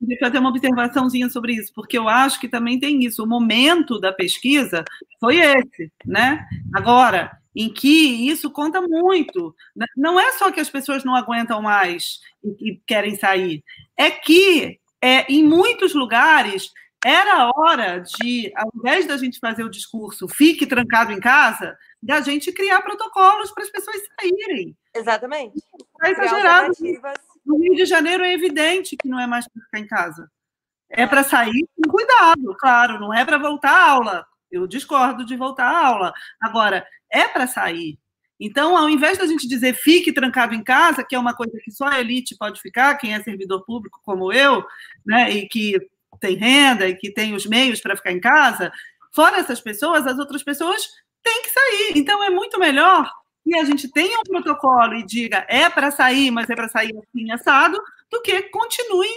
queria 0.00 0.18
fazer 0.18 0.38
uma 0.38 0.48
observaçãozinha 0.48 1.28
sobre 1.28 1.54
isso, 1.54 1.72
porque 1.74 1.96
eu 1.96 2.08
acho 2.08 2.40
que 2.40 2.48
também 2.48 2.80
tem 2.80 3.04
isso. 3.04 3.22
O 3.22 3.28
momento 3.28 4.00
da 4.00 4.12
pesquisa 4.12 4.84
foi 5.20 5.36
esse, 5.38 5.92
né? 6.04 6.46
Agora, 6.74 7.38
em 7.54 7.72
que 7.72 8.28
isso 8.28 8.50
conta 8.50 8.80
muito. 8.80 9.54
Né? 9.76 9.86
Não 9.96 10.18
é 10.18 10.32
só 10.32 10.50
que 10.50 10.60
as 10.60 10.70
pessoas 10.70 11.04
não 11.04 11.14
aguentam 11.14 11.60
mais 11.62 12.20
e 12.42 12.80
querem 12.86 13.14
sair, 13.16 13.62
é 13.96 14.10
que 14.10 14.78
é, 15.02 15.30
em 15.32 15.44
muitos 15.44 15.94
lugares 15.94 16.70
era 17.04 17.50
hora 17.56 17.98
de, 18.00 18.52
ao 18.54 18.70
invés 18.74 19.06
da 19.06 19.16
gente 19.16 19.38
fazer 19.38 19.64
o 19.64 19.70
discurso 19.70 20.28
fique 20.28 20.66
trancado 20.66 21.12
em 21.12 21.20
casa, 21.20 21.74
da 22.02 22.20
gente 22.20 22.52
criar 22.52 22.82
protocolos 22.82 23.50
para 23.52 23.64
as 23.64 23.70
pessoas 23.70 23.96
saírem. 24.20 24.76
Exatamente. 24.94 25.56
Está 25.56 26.10
exagerado. 26.10 26.72
No 27.44 27.58
Rio 27.58 27.74
de 27.74 27.86
Janeiro 27.86 28.24
é 28.24 28.32
evidente 28.32 28.96
que 28.96 29.08
não 29.08 29.18
é 29.18 29.26
mais 29.26 29.46
para 29.48 29.62
ficar 29.62 29.78
em 29.78 29.86
casa. 29.86 30.30
É 30.88 31.06
para 31.06 31.22
sair 31.22 31.66
com 31.76 31.90
cuidado, 31.90 32.56
claro, 32.58 32.98
não 32.98 33.14
é 33.14 33.24
para 33.24 33.38
voltar 33.38 33.70
à 33.70 33.90
aula. 33.90 34.26
Eu 34.50 34.66
discordo 34.66 35.24
de 35.24 35.36
voltar 35.36 35.66
à 35.66 35.86
aula. 35.86 36.12
Agora, 36.40 36.84
é 37.10 37.28
para 37.28 37.46
sair. 37.46 37.98
Então, 38.38 38.76
ao 38.76 38.88
invés 38.88 39.18
da 39.18 39.26
gente 39.26 39.46
dizer 39.46 39.74
fique 39.74 40.12
trancado 40.12 40.54
em 40.54 40.64
casa, 40.64 41.04
que 41.04 41.14
é 41.14 41.18
uma 41.18 41.34
coisa 41.34 41.52
que 41.62 41.70
só 41.70 41.86
a 41.86 42.00
elite 42.00 42.36
pode 42.38 42.60
ficar, 42.60 42.96
quem 42.96 43.14
é 43.14 43.22
servidor 43.22 43.64
público 43.64 44.00
como 44.02 44.32
eu, 44.32 44.64
né, 45.06 45.30
e 45.30 45.46
que 45.46 45.78
tem 46.18 46.36
renda 46.36 46.88
e 46.88 46.96
que 46.96 47.12
tem 47.12 47.34
os 47.34 47.46
meios 47.46 47.80
para 47.80 47.96
ficar 47.96 48.12
em 48.12 48.20
casa, 48.20 48.72
fora 49.14 49.38
essas 49.38 49.60
pessoas, 49.60 50.06
as 50.06 50.18
outras 50.18 50.42
pessoas 50.42 50.88
têm 51.22 51.42
que 51.42 51.50
sair. 51.50 51.92
Então, 51.96 52.24
é 52.24 52.30
muito 52.30 52.58
melhor 52.58 53.10
que 53.50 53.58
a 53.58 53.64
gente 53.64 53.90
tenha 53.90 54.18
um 54.20 54.22
protocolo 54.22 54.94
e 54.94 55.04
diga 55.04 55.44
é 55.48 55.68
para 55.68 55.90
sair, 55.90 56.30
mas 56.30 56.48
é 56.48 56.54
para 56.54 56.68
sair 56.68 56.92
assim 56.96 57.30
assado, 57.32 57.80
do 58.10 58.22
que 58.22 58.42
continue, 58.42 59.08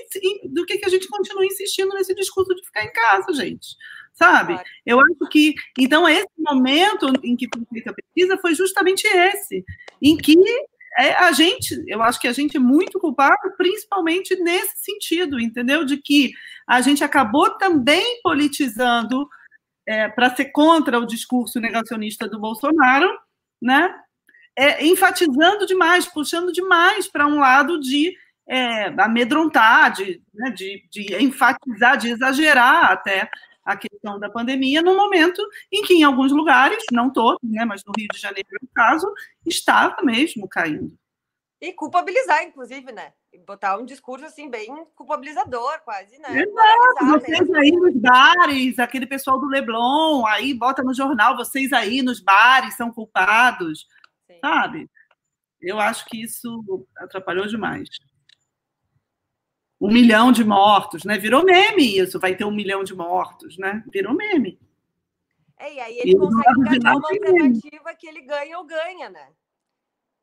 do 0.45 0.65
que, 0.65 0.77
que 0.77 0.85
a 0.85 0.89
gente 0.89 1.07
continue 1.07 1.47
insistindo 1.47 1.93
nesse 1.93 2.15
discurso 2.15 2.53
de 2.55 2.65
ficar 2.65 2.83
em 2.83 2.91
casa, 2.91 3.33
gente 3.33 3.75
sabe? 4.13 4.55
Eu 4.85 4.99
acho 4.99 5.29
que, 5.31 5.55
então, 5.77 6.07
esse 6.07 6.29
momento 6.37 7.11
em 7.23 7.35
que 7.35 7.49
foi 7.51 7.65
feita 7.71 7.89
a 7.89 7.93
pesquisa 7.93 8.37
foi 8.37 8.53
justamente 8.53 9.07
esse, 9.07 9.65
em 9.99 10.15
que 10.15 10.37
é, 10.99 11.13
a 11.13 11.31
gente, 11.31 11.83
eu 11.87 12.03
acho 12.03 12.19
que 12.19 12.27
a 12.27 12.33
gente 12.33 12.55
é 12.55 12.59
muito 12.59 12.99
culpado, 12.99 13.51
principalmente 13.57 14.35
nesse 14.35 14.77
sentido, 14.83 15.39
entendeu? 15.39 15.83
De 15.83 15.97
que 15.97 16.31
a 16.67 16.81
gente 16.81 17.03
acabou 17.03 17.49
também 17.57 18.21
politizando 18.21 19.27
é, 19.87 20.07
para 20.07 20.35
ser 20.35 20.45
contra 20.45 20.99
o 20.99 21.05
discurso 21.05 21.59
negacionista 21.59 22.27
do 22.27 22.39
Bolsonaro, 22.39 23.09
né? 23.61 23.93
É, 24.55 24.85
enfatizando 24.85 25.65
demais, 25.65 26.05
puxando 26.05 26.51
demais 26.51 27.07
para 27.07 27.25
um 27.25 27.39
lado 27.39 27.79
de 27.79 28.15
é, 28.47 28.87
amedrontar, 29.01 29.91
de, 29.91 30.21
né, 30.33 30.51
de, 30.51 30.83
de 30.91 31.15
enfatizar, 31.23 31.97
de 31.97 32.09
exagerar 32.09 32.91
até 32.91 33.29
a 33.65 33.77
questão 33.77 34.19
da 34.19 34.29
pandemia 34.29 34.81
no 34.81 34.95
momento 34.95 35.41
em 35.71 35.83
que, 35.83 35.93
em 35.93 36.03
alguns 36.03 36.31
lugares, 36.31 36.83
não 36.91 37.11
todos, 37.11 37.39
né, 37.43 37.65
mas 37.65 37.81
no 37.85 37.93
Rio 37.97 38.07
de 38.13 38.19
Janeiro, 38.19 38.47
no 38.61 38.67
caso, 38.75 39.11
estava 39.45 40.01
mesmo 40.03 40.47
caindo. 40.47 40.97
E 41.61 41.71
culpabilizar, 41.71 42.43
inclusive, 42.43 42.91
né? 42.91 43.13
Botar 43.47 43.77
um 43.77 43.85
discurso 43.85 44.25
assim, 44.25 44.49
bem 44.49 44.85
culpabilizador, 44.95 45.79
quase, 45.85 46.19
né? 46.19 46.41
Exato, 46.41 47.05
vocês 47.05 47.39
mesmo. 47.39 47.55
aí 47.55 47.71
nos 47.71 47.95
bares, 47.95 48.79
aquele 48.79 49.07
pessoal 49.07 49.39
do 49.39 49.47
Leblon, 49.47 50.25
aí 50.25 50.53
bota 50.53 50.83
no 50.83 50.93
jornal, 50.93 51.37
vocês 51.37 51.71
aí 51.71 52.01
nos 52.01 52.19
bares 52.19 52.75
são 52.75 52.91
culpados. 52.91 53.87
Sabe? 54.41 54.89
Eu 55.61 55.79
acho 55.79 56.05
que 56.05 56.21
isso 56.21 56.87
atrapalhou 56.97 57.47
demais 57.47 57.89
um 59.83 59.91
milhão 59.91 60.31
de 60.31 60.45
mortos, 60.45 61.03
né? 61.03 61.17
Virou 61.17 61.43
meme 61.43 61.97
isso, 61.99 62.17
vai 62.17 62.33
ter 62.33 62.45
um 62.45 62.51
milhão 62.51 62.85
de 62.85 62.95
mortos, 62.95 63.57
né? 63.57 63.83
Virou 63.91 64.13
meme. 64.13 64.57
É, 65.57 65.73
e 65.73 65.79
aí 65.81 65.99
ele 65.99 66.11
e 66.11 66.17
consegue 66.17 66.59
engajar 66.61 66.95
uma 66.95 67.09
alternativa 67.09 67.93
que 67.93 68.07
ele 68.07 68.21
ganha 68.21 68.57
ou 68.57 68.63
ganha, 68.63 69.09
né? 69.09 69.27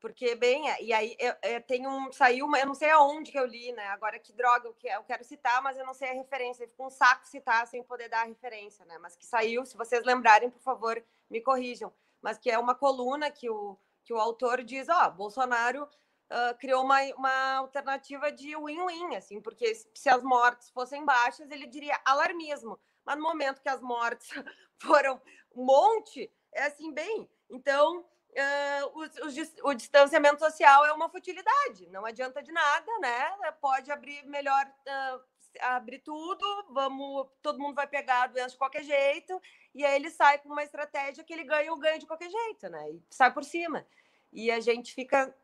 Porque, 0.01 0.35
bem, 0.35 0.65
e 0.81 0.95
aí 0.95 1.15
eu, 1.19 1.35
eu 1.43 1.61
tem 1.61 1.87
um. 1.87 2.11
Saiu 2.11 2.47
uma, 2.47 2.59
eu 2.59 2.67
não 2.67 2.75
sei 2.75 2.89
aonde 2.89 3.31
que 3.31 3.39
eu 3.39 3.45
li, 3.45 3.71
né? 3.73 3.87
Agora 3.89 4.19
que 4.19 4.33
droga 4.33 4.67
eu, 4.67 4.73
que, 4.73 4.89
eu 4.89 5.03
quero 5.03 5.23
citar, 5.25 5.63
mas 5.63 5.77
eu 5.77 5.85
não 5.85 5.93
sei 5.93 6.09
a 6.09 6.15
referência. 6.15 6.67
Fica 6.67 6.83
um 6.83 6.89
saco 6.89 7.29
citar 7.29 7.67
sem 7.67 7.83
poder 7.83 8.09
dar 8.09 8.23
a 8.23 8.29
referência, 8.29 8.83
né? 8.87 8.97
Mas 8.97 9.15
que 9.15 9.27
saiu, 9.27 9.67
se 9.67 9.77
vocês 9.77 10.03
lembrarem, 10.07 10.49
por 10.49 10.63
favor, 10.63 11.03
me 11.29 11.43
corrijam. 11.43 11.93
Mas 12.23 12.39
que 12.39 12.51
é 12.51 12.59
uma 12.59 12.75
coluna 12.75 13.31
que 13.31 13.51
o, 13.51 13.77
que 14.05 14.13
o 14.13 14.19
autor 14.19 14.63
diz: 14.63 14.89
ó, 14.89 15.07
oh, 15.07 15.11
Bolsonaro 15.13 15.85
uh, 15.85 16.59
criou 16.59 16.85
uma, 16.85 17.01
uma 17.17 17.57
alternativa 17.57 18.31
de 18.31 18.57
win-win, 18.57 19.17
assim, 19.17 19.41
porque 19.41 19.75
se 19.75 20.09
as 20.09 20.23
mortes 20.23 20.71
fossem 20.71 21.05
baixas, 21.05 21.51
ele 21.51 21.67
diria 21.67 22.01
alarmismo. 22.05 22.79
Mas 23.05 23.17
no 23.17 23.23
momento 23.23 23.61
que 23.61 23.69
as 23.69 23.81
mortes 23.81 24.29
foram 24.81 25.21
um 25.55 25.65
monte, 25.65 26.31
é 26.53 26.65
assim, 26.65 26.93
bem, 26.93 27.29
então 27.49 28.01
uh, 28.01 28.87
o, 28.95 29.03
o, 29.03 29.71
o, 29.71 29.75
distanciamento 29.75 30.39
social 30.39 30.87
é 30.87 30.93
uma 30.93 31.09
futilidade, 31.09 31.89
não 31.91 32.05
adianta 32.07 32.43
de 32.43 32.53
nada, 32.53 32.99
né? 33.01 33.53
Pode 33.61 33.91
abrir 33.91 34.25
melhor, 34.27 34.65
uh, 34.67 35.21
abrir 35.63 35.99
tudo, 36.01 36.45
vamos, 36.71 37.29
todo 37.43 37.59
mundo 37.59 37.75
vai 37.75 37.87
pegar 37.87 38.23
a 38.23 38.27
doença 38.29 38.51
de 38.51 38.59
qualquer 38.59 38.85
jeito, 38.85 39.41
e 39.75 39.85
aí 39.85 39.97
ele 39.97 40.11
sai 40.11 40.39
com 40.39 40.49
uma 40.49 40.65
estratégia 40.65 41.25
que 41.25 41.33
ele 41.33 41.45
ganha 41.45 41.73
o 41.73 41.79
ganho 41.79 41.99
de 41.99 42.07
qualquer 42.07 42.31
jeito, 42.31 42.69
né? 42.69 42.91
E 42.91 43.03
sai 43.11 43.33
por 43.33 43.45
cima. 43.45 43.87
E 44.33 44.51
a 44.51 44.61
gente 44.61 44.95
fica 44.95 45.35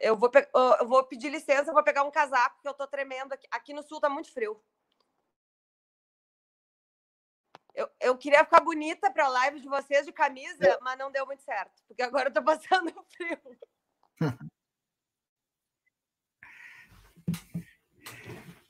eu 0.00 0.16
vou, 0.16 0.30
eu 0.80 0.86
vou 0.86 1.04
pedir 1.04 1.28
licença, 1.28 1.72
vou 1.72 1.82
pegar 1.82 2.04
um 2.04 2.10
casaco, 2.10 2.56
porque 2.56 2.68
eu 2.68 2.74
tô 2.74 2.86
tremendo 2.86 3.32
aqui. 3.32 3.46
Aqui 3.50 3.72
no 3.72 3.82
sul 3.82 4.00
tá 4.00 4.08
muito 4.08 4.32
frio. 4.32 4.60
Eu, 7.74 7.88
eu 8.00 8.16
queria 8.16 8.44
ficar 8.44 8.60
bonita 8.60 9.10
para 9.10 9.26
a 9.26 9.28
live 9.28 9.60
de 9.60 9.68
vocês 9.68 10.06
de 10.06 10.12
camisa, 10.12 10.78
mas 10.82 10.98
não 10.98 11.10
deu 11.10 11.26
muito 11.26 11.42
certo, 11.42 11.82
porque 11.86 12.02
agora 12.02 12.28
eu 12.28 12.32
tô 12.32 12.42
passando 12.42 12.92
frio. 13.10 13.38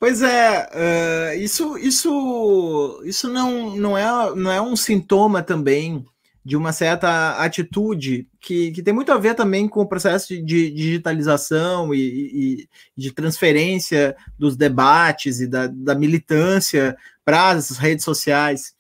Pois 0.01 0.23
é, 0.23 1.35
uh, 1.35 1.39
isso, 1.41 1.77
isso, 1.77 3.03
isso 3.05 3.29
não, 3.29 3.75
não, 3.77 3.99
é, 3.99 4.35
não 4.37 4.51
é 4.51 4.63
um 4.63 4.77
sintoma 4.77 5.43
também 5.43 6.07
de 6.45 6.57
uma 6.57 6.73
certa 6.73 7.33
atitude 7.33 8.29
que, 8.41 8.71
que 8.71 8.83
tem 8.83 8.95
muito 8.95 9.13
a 9.13 9.19
ver 9.19 9.35
também 9.35 9.69
com 9.69 9.81
o 9.81 9.89
processo 9.89 10.29
de, 10.29 10.41
de 10.41 10.71
digitalização 10.71 11.93
e, 11.93 11.99
e, 11.99 12.69
de 12.97 13.13
transferência 13.13 14.17
dos 14.39 14.57
debates 14.57 15.41
e 15.41 15.47
da, 15.47 15.67
da 15.67 15.95
militância 15.95 16.97
para 17.25 17.51
as 17.51 17.77
redes 17.77 18.05
sociais, 18.05 18.73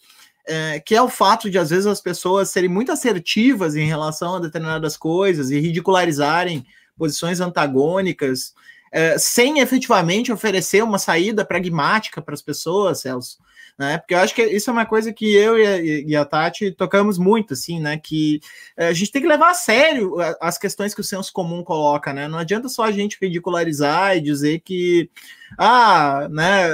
é, 0.46 0.80
que 0.80 0.94
é 0.94 1.02
o 1.02 1.10
fato 1.10 1.50
de, 1.50 1.58
às 1.58 1.68
vezes, 1.68 1.86
as 1.86 2.00
pessoas 2.00 2.48
serem 2.48 2.70
muito 2.70 2.92
assertivas 2.92 3.76
em 3.76 3.86
relação 3.86 4.36
a 4.36 4.40
determinadas 4.40 4.96
coisas 4.96 5.50
e 5.50 5.58
ridicularizarem 5.58 6.64
posições 6.96 7.40
antagônicas, 7.40 8.54
é, 8.90 9.18
sem 9.18 9.60
efetivamente 9.60 10.32
oferecer 10.32 10.82
uma 10.82 10.98
saída 10.98 11.44
pragmática 11.44 12.20
para 12.22 12.34
as 12.34 12.42
pessoas, 12.42 13.00
Celso 13.00 13.38
né? 13.78 13.96
Porque 13.96 14.12
eu 14.12 14.18
acho 14.18 14.34
que 14.34 14.42
isso 14.44 14.68
é 14.68 14.72
uma 14.72 14.84
coisa 14.84 15.12
que 15.12 15.32
eu 15.36 15.56
e 15.56 15.64
a, 15.64 15.80
e 15.80 16.16
a 16.16 16.24
Tati 16.24 16.72
tocamos 16.72 17.16
muito, 17.16 17.54
assim, 17.54 17.78
né? 17.78 17.96
Que 17.96 18.40
eh, 18.76 18.88
a 18.88 18.92
gente 18.92 19.12
tem 19.12 19.22
que 19.22 19.28
levar 19.28 19.50
a 19.50 19.54
sério 19.54 20.16
as 20.40 20.58
questões 20.58 20.92
que 20.92 21.00
o 21.00 21.04
senso 21.04 21.32
comum 21.32 21.62
coloca, 21.62 22.12
né? 22.12 22.26
Não 22.26 22.38
adianta 22.38 22.68
só 22.68 22.82
a 22.82 22.90
gente 22.90 23.16
ridicularizar 23.22 24.16
e 24.16 24.20
dizer 24.20 24.60
que 24.60 25.08
ah, 25.56 26.28
né, 26.30 26.68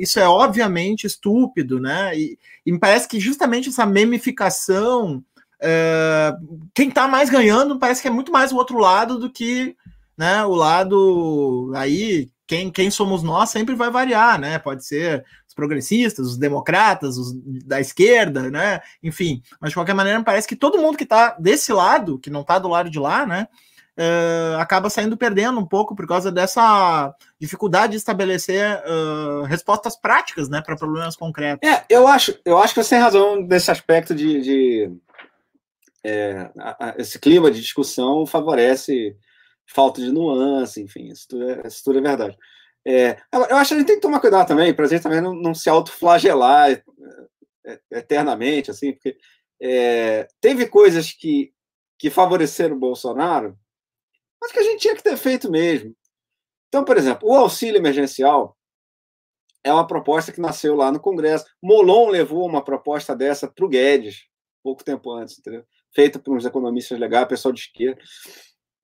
isso 0.00 0.18
é 0.18 0.26
obviamente 0.26 1.06
estúpido, 1.06 1.78
né? 1.78 2.18
E, 2.18 2.38
e 2.64 2.72
me 2.72 2.78
parece 2.78 3.06
que 3.06 3.20
justamente 3.20 3.68
essa 3.68 3.84
memificação 3.84 5.22
é, 5.60 6.34
quem 6.72 6.88
está 6.88 7.06
mais 7.06 7.28
ganhando 7.28 7.78
parece 7.78 8.00
que 8.00 8.08
é 8.08 8.10
muito 8.10 8.32
mais 8.32 8.52
o 8.52 8.56
outro 8.56 8.78
lado 8.78 9.18
do 9.18 9.30
que 9.30 9.76
né, 10.18 10.44
o 10.44 10.52
lado 10.52 11.72
aí, 11.76 12.28
quem, 12.44 12.70
quem 12.70 12.90
somos 12.90 13.22
nós 13.22 13.50
sempre 13.50 13.76
vai 13.76 13.88
variar, 13.88 14.40
né? 14.40 14.58
Pode 14.58 14.84
ser 14.84 15.24
os 15.46 15.54
progressistas, 15.54 16.26
os 16.26 16.36
democratas, 16.36 17.16
os 17.16 17.32
da 17.64 17.80
esquerda, 17.80 18.50
né? 18.50 18.80
Enfim, 19.00 19.42
mas 19.60 19.70
de 19.70 19.76
qualquer 19.76 19.94
maneira 19.94 20.20
parece 20.24 20.48
que 20.48 20.56
todo 20.56 20.78
mundo 20.78 20.96
que 20.96 21.04
está 21.04 21.36
desse 21.38 21.72
lado, 21.72 22.18
que 22.18 22.30
não 22.30 22.40
está 22.40 22.58
do 22.58 22.68
lado 22.68 22.90
de 22.90 22.98
lá, 22.98 23.24
né? 23.24 23.46
Uh, 23.96 24.56
acaba 24.58 24.88
saindo 24.88 25.16
perdendo 25.16 25.58
um 25.58 25.66
pouco 25.66 25.94
por 25.94 26.06
causa 26.06 26.30
dessa 26.30 27.12
dificuldade 27.38 27.92
de 27.92 27.96
estabelecer 27.96 28.80
uh, 28.86 29.42
respostas 29.42 29.96
práticas 29.96 30.48
né, 30.48 30.62
para 30.64 30.76
problemas 30.76 31.16
concretos. 31.16 31.68
É, 31.68 31.84
eu 31.90 32.06
acho, 32.06 32.38
eu 32.44 32.58
acho 32.58 32.74
que 32.74 32.82
você 32.82 32.90
tem 32.90 33.02
razão 33.02 33.40
nesse 33.42 33.70
aspecto 33.70 34.14
de. 34.14 34.40
de 34.40 34.92
é, 36.04 36.48
a, 36.58 36.86
a, 36.90 36.94
esse 36.98 37.18
clima 37.18 37.50
de 37.50 37.60
discussão 37.60 38.24
favorece 38.24 39.16
falta 39.68 40.00
de 40.00 40.10
nuance, 40.10 40.80
enfim, 40.82 41.08
isso 41.08 41.26
tudo 41.28 41.50
é, 41.50 41.66
isso 41.66 41.84
tudo 41.84 41.98
é 41.98 42.02
verdade. 42.02 42.36
É, 42.86 43.20
eu 43.32 43.56
acho 43.56 43.68
que 43.70 43.74
a 43.74 43.78
gente 43.78 43.86
tem 43.86 43.96
que 43.96 44.02
tomar 44.02 44.20
cuidado 44.20 44.48
também, 44.48 44.74
para 44.74 44.86
a 44.86 44.88
gente 44.88 45.02
também 45.02 45.20
não, 45.20 45.34
não 45.34 45.54
se 45.54 45.68
autoflagelar 45.68 46.70
é, 46.70 46.82
é, 47.66 47.80
eternamente, 47.92 48.70
assim, 48.70 48.92
porque 48.92 49.16
é, 49.60 50.26
teve 50.40 50.66
coisas 50.66 51.12
que, 51.12 51.52
que 51.98 52.10
favoreceram 52.10 52.76
o 52.76 52.80
Bolsonaro 52.80 53.58
mas 54.40 54.52
que 54.52 54.60
a 54.60 54.62
gente 54.62 54.80
tinha 54.80 54.94
que 54.94 55.02
ter 55.02 55.16
feito 55.16 55.50
mesmo. 55.50 55.94
Então, 56.68 56.84
por 56.84 56.96
exemplo, 56.96 57.28
o 57.28 57.34
auxílio 57.34 57.76
emergencial 57.76 58.56
é 59.64 59.72
uma 59.72 59.86
proposta 59.86 60.30
que 60.30 60.40
nasceu 60.40 60.76
lá 60.76 60.92
no 60.92 61.00
Congresso. 61.00 61.46
Molon 61.60 62.08
levou 62.08 62.46
uma 62.46 62.62
proposta 62.62 63.16
dessa 63.16 63.48
para 63.48 63.64
o 63.64 63.68
Guedes, 63.68 64.28
pouco 64.62 64.84
tempo 64.84 65.12
antes, 65.12 65.38
entendeu? 65.38 65.64
feita 65.94 66.18
por 66.18 66.36
uns 66.36 66.44
economistas 66.44 66.98
legais, 66.98 67.26
pessoal 67.26 67.52
de 67.52 67.60
esquerda. 67.60 68.00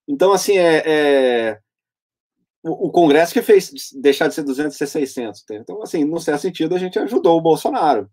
Então, 0.08 0.32
assim, 0.32 0.58
é, 0.58 0.82
é... 0.86 1.58
O, 2.62 2.88
o, 2.88 2.90
Congresso 2.90 3.32
que 3.32 3.42
fez 3.42 3.70
deixar 4.00 4.28
de 4.28 4.34
ser 4.34 4.42
200 4.42 4.76
ser 4.76 4.86
600. 4.86 5.42
Entendeu? 5.42 5.62
Então, 5.62 5.82
assim, 5.82 6.04
no 6.04 6.18
certo 6.18 6.42
sentido, 6.42 6.74
a 6.74 6.78
gente 6.78 6.98
ajudou 6.98 7.36
o 7.36 7.42
Bolsonaro. 7.42 8.08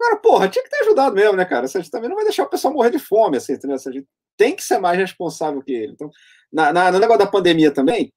Agora, 0.00 0.16
porra, 0.20 0.48
tinha 0.48 0.62
que 0.62 0.70
ter 0.70 0.82
ajudado 0.82 1.14
mesmo, 1.14 1.36
né, 1.36 1.44
cara? 1.44 1.64
A 1.64 1.68
gente 1.68 1.90
também 1.90 2.08
não 2.08 2.16
vai 2.16 2.24
deixar 2.24 2.44
o 2.44 2.50
pessoal 2.50 2.74
morrer 2.74 2.90
de 2.90 2.98
fome, 2.98 3.36
assim, 3.36 3.54
entendeu? 3.54 3.76
A 3.76 3.90
gente 3.90 4.06
tem 4.36 4.54
que 4.54 4.62
ser 4.62 4.78
mais 4.78 4.98
responsável 4.98 5.62
que 5.62 5.72
ele. 5.72 5.92
Então, 5.92 6.10
na, 6.52 6.72
na, 6.72 6.92
no 6.92 6.98
negócio 6.98 7.24
da 7.24 7.30
pandemia 7.30 7.70
também, 7.70 8.12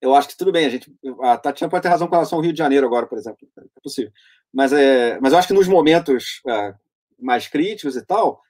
eu 0.00 0.14
acho 0.14 0.28
que 0.28 0.36
tudo 0.36 0.52
bem, 0.52 0.66
a 0.66 0.68
gente. 0.68 0.92
A 1.22 1.36
Tatiana 1.36 1.70
pode 1.70 1.82
ter 1.82 1.88
razão 1.88 2.06
com 2.06 2.14
relação 2.14 2.38
ao 2.38 2.42
Rio 2.42 2.52
de 2.52 2.58
Janeiro 2.58 2.86
agora, 2.86 3.06
por 3.06 3.18
exemplo. 3.18 3.38
É 3.58 3.80
possível. 3.82 4.12
Mas, 4.52 4.72
é, 4.72 5.18
mas 5.20 5.32
eu 5.32 5.38
acho 5.38 5.48
que 5.48 5.54
nos 5.54 5.66
momentos 5.66 6.40
é, 6.48 6.74
mais 7.18 7.48
críticos 7.48 7.96
e 7.96 8.04
tal, 8.04 8.40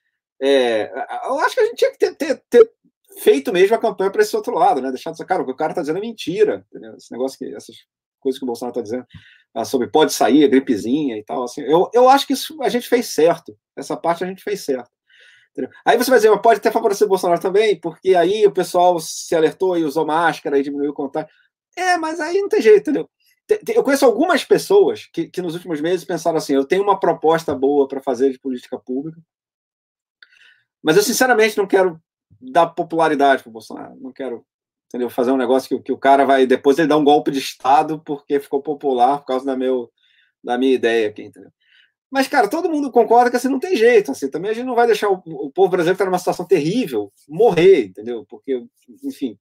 é, 0.40 0.90
eu 1.26 1.38
acho 1.40 1.54
que 1.54 1.60
a 1.60 1.64
gente 1.66 1.76
tinha 1.76 1.90
que 1.92 1.98
ter, 1.98 2.14
ter, 2.14 2.42
ter 2.50 2.70
feito 3.18 3.52
mesmo 3.52 3.76
a 3.76 3.78
campanha 3.78 4.10
para 4.10 4.22
esse 4.22 4.34
outro 4.36 4.54
lado, 4.54 4.80
né? 4.80 4.90
Deixar 4.90 5.12
de 5.12 5.24
cara, 5.24 5.42
o 5.42 5.46
que 5.46 5.52
o 5.52 5.56
cara 5.56 5.72
está 5.72 5.80
dizendo 5.80 5.98
é 5.98 6.02
mentira. 6.02 6.64
Entendeu? 6.70 6.94
Esse 6.96 7.12
negócio 7.12 7.38
que. 7.38 7.54
Essas 7.54 7.76
coisas 8.20 8.38
que 8.38 8.44
o 8.44 8.46
Bolsonaro 8.46 8.72
está 8.72 8.82
dizendo 8.82 9.06
ah, 9.54 9.64
sobre 9.64 9.86
pode 9.88 10.12
sair, 10.12 10.48
gripezinha 10.48 11.16
e 11.16 11.22
tal. 11.22 11.44
Assim, 11.44 11.60
eu, 11.62 11.90
eu 11.92 12.08
acho 12.08 12.26
que 12.26 12.32
isso 12.32 12.60
a 12.62 12.68
gente 12.68 12.88
fez 12.88 13.06
certo. 13.06 13.56
Essa 13.76 13.96
parte 13.96 14.24
a 14.24 14.26
gente 14.26 14.42
fez 14.42 14.64
certo. 14.64 14.90
Entendeu? 15.52 15.70
Aí 15.84 15.96
você 15.96 16.10
vai 16.10 16.18
dizer, 16.18 16.36
pode 16.40 16.58
até 16.58 16.70
favorecer 16.70 17.06
o 17.06 17.08
Bolsonaro 17.08 17.40
também, 17.40 17.78
porque 17.78 18.16
aí 18.16 18.44
o 18.44 18.52
pessoal 18.52 18.98
se 18.98 19.36
alertou 19.36 19.78
e 19.78 19.84
usou 19.84 20.04
máscara 20.04 20.58
e 20.58 20.62
diminuiu 20.62 20.90
o 20.90 20.94
contato. 20.94 21.32
É, 21.76 21.96
mas 21.96 22.18
aí 22.18 22.40
não 22.40 22.48
tem 22.48 22.60
jeito, 22.60 22.90
entendeu? 22.90 23.08
Eu 23.74 23.84
conheço 23.84 24.06
algumas 24.06 24.42
pessoas 24.42 25.06
que, 25.12 25.28
que 25.28 25.42
nos 25.42 25.54
últimos 25.54 25.80
meses 25.80 26.04
pensaram 26.04 26.38
assim: 26.38 26.54
eu 26.54 26.64
tenho 26.64 26.82
uma 26.82 26.98
proposta 26.98 27.54
boa 27.54 27.86
para 27.86 28.00
fazer 28.00 28.30
de 28.30 28.38
política 28.38 28.78
pública, 28.78 29.20
mas 30.82 30.96
eu 30.96 31.02
sinceramente 31.02 31.56
não 31.56 31.66
quero 31.66 32.00
dar 32.50 32.66
popularidade 32.66 33.42
para 33.42 33.50
o 33.50 33.52
Bolsonaro. 33.52 33.96
Não 34.00 34.12
quero 34.12 34.44
entendeu? 34.88 35.10
fazer 35.10 35.32
um 35.32 35.36
negócio 35.36 35.68
que, 35.68 35.84
que 35.84 35.92
o 35.92 35.98
cara 35.98 36.24
vai. 36.24 36.46
Depois 36.46 36.78
ele 36.78 36.88
dá 36.88 36.96
um 36.96 37.04
golpe 37.04 37.30
de 37.30 37.38
Estado 37.38 38.00
porque 38.04 38.38
ficou 38.38 38.62
popular 38.62 39.18
por 39.18 39.26
causa 39.26 39.44
da, 39.44 39.56
meu, 39.56 39.90
da 40.42 40.56
minha 40.56 40.74
ideia 40.74 41.08
aqui, 41.08 41.22
entendeu? 41.22 41.50
Mas, 42.10 42.28
cara, 42.28 42.48
todo 42.48 42.70
mundo 42.70 42.92
concorda 42.92 43.28
que 43.28 43.36
assim 43.36 43.48
não 43.48 43.58
tem 43.58 43.76
jeito. 43.76 44.12
Assim, 44.12 44.30
também 44.30 44.50
a 44.50 44.54
gente 44.54 44.66
não 44.66 44.76
vai 44.76 44.86
deixar 44.86 45.08
o, 45.08 45.20
o 45.26 45.50
povo 45.50 45.70
brasileiro 45.70 45.96
que 45.96 46.02
está 46.02 46.04
numa 46.04 46.18
situação 46.18 46.46
terrível 46.46 47.12
morrer, 47.28 47.86
entendeu? 47.86 48.24
Porque, 48.28 48.64
enfim, 49.02 49.36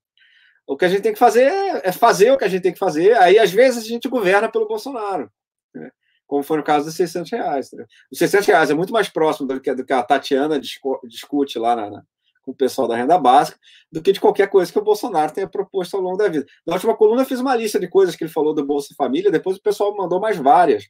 o 0.65 0.75
que 0.75 0.85
a 0.85 0.89
gente 0.89 1.03
tem 1.03 1.13
que 1.13 1.19
fazer 1.19 1.43
é, 1.43 1.89
é 1.89 1.91
fazer 1.91 2.31
o 2.31 2.37
que 2.37 2.45
a 2.45 2.47
gente 2.47 2.63
tem 2.63 2.73
que 2.73 2.79
fazer. 2.79 3.15
Aí, 3.17 3.37
às 3.37 3.51
vezes, 3.51 3.83
a 3.83 3.87
gente 3.87 4.09
governa 4.09 4.49
pelo 4.49 4.67
Bolsonaro. 4.67 5.31
Né? 5.75 5.91
Como 6.25 6.41
foi 6.41 6.57
no 6.57 6.63
caso 6.63 6.85
dos 6.85 6.95
600 6.95 7.31
reais. 7.31 7.67
Entendeu? 7.67 7.85
Os 8.11 8.17
600 8.17 8.47
reais 8.47 8.71
é 8.71 8.73
muito 8.73 8.91
mais 8.91 9.07
próximo 9.07 9.47
do 9.47 9.61
que, 9.61 9.75
do 9.75 9.85
que 9.85 9.93
a 9.93 10.01
Tatiana 10.01 10.59
discute 10.59 11.59
lá 11.59 11.75
na, 11.75 12.03
com 12.43 12.51
o 12.51 12.55
pessoal 12.55 12.87
da 12.87 12.95
renda 12.95 13.17
básica 13.17 13.57
do 13.91 14.01
que 14.01 14.11
de 14.11 14.19
qualquer 14.19 14.47
coisa 14.49 14.71
que 14.71 14.77
o 14.77 14.83
Bolsonaro 14.83 15.33
tenha 15.33 15.47
proposto 15.47 15.95
ao 15.95 16.01
longo 16.01 16.17
da 16.17 16.27
vida. 16.27 16.45
Na 16.67 16.73
última 16.73 16.95
coluna, 16.95 17.23
eu 17.23 17.25
fiz 17.25 17.39
uma 17.39 17.55
lista 17.55 17.79
de 17.79 17.87
coisas 17.87 18.15
que 18.15 18.23
ele 18.23 18.31
falou 18.31 18.53
do 18.53 18.65
Bolsa 18.65 18.93
Família, 18.95 19.31
depois 19.31 19.57
o 19.57 19.61
pessoal 19.61 19.95
mandou 19.95 20.19
mais 20.19 20.37
várias. 20.37 20.87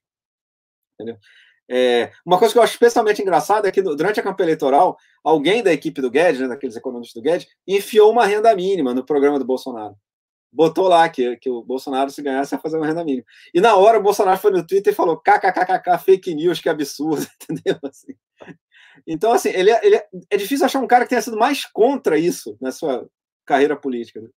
Entendeu? 0.96 1.18
É, 1.70 2.12
uma 2.26 2.38
coisa 2.38 2.54
que 2.54 2.60
eu 2.60 2.64
acho 2.64 2.74
especialmente 2.74 3.22
engraçada 3.22 3.68
é 3.68 3.72
que 3.72 3.82
durante 3.82 4.20
a 4.20 4.24
campanha 4.24 4.48
eleitoral, 4.48 4.98
alguém 5.24 5.64
da 5.64 5.72
equipe 5.72 6.02
do 6.02 6.12
Guedes, 6.12 6.42
né, 6.42 6.48
daqueles 6.48 6.76
economistas 6.76 7.22
do 7.22 7.24
Guedes, 7.24 7.48
enfiou 7.68 8.12
uma 8.12 8.26
renda 8.26 8.54
mínima 8.56 8.94
no 8.94 9.06
programa 9.06 9.40
do 9.40 9.46
Bolsonaro. 9.46 9.96
Botou 10.52 10.88
lá 10.88 11.08
que, 11.10 11.36
que 11.38 11.50
o 11.50 11.64
Bolsonaro, 11.64 12.12
se 12.12 12.22
ganhasse, 12.22 12.54
ia 12.54 12.60
fazer 12.60 12.78
uma 12.78 12.86
renda 12.86 13.04
mínima. 13.04 13.26
E 13.54 13.62
na 13.62 13.76
hora 13.76 13.98
o 13.98 14.04
Bolsonaro 14.04 14.40
foi 14.40 14.52
no 14.52 14.66
Twitter 14.66 14.94
e 14.94 14.96
falou: 14.96 15.18
kkkk, 15.18 15.98
fake 16.04 16.36
news, 16.36 16.62
que 16.62 16.70
absurdo, 16.70 17.26
entendeu? 17.50 17.80
Assim. 17.84 18.14
Então, 19.06 19.32
assim, 19.32 19.50
ele, 19.50 19.72
é, 19.72 19.86
ele 19.86 19.96
é, 19.96 20.08
é, 20.30 20.38
difícil 20.38 20.66
achar 20.66 20.80
um 20.80 20.88
cara 20.88 21.04
que 21.04 21.10
tenha 21.10 21.22
sido 21.22 21.38
mais 21.38 21.66
contra 21.66 22.18
isso 22.18 22.58
na 22.62 22.72
sua 22.72 23.08
carreira 23.46 23.76
política. 23.76 24.22
Né? 24.22 24.30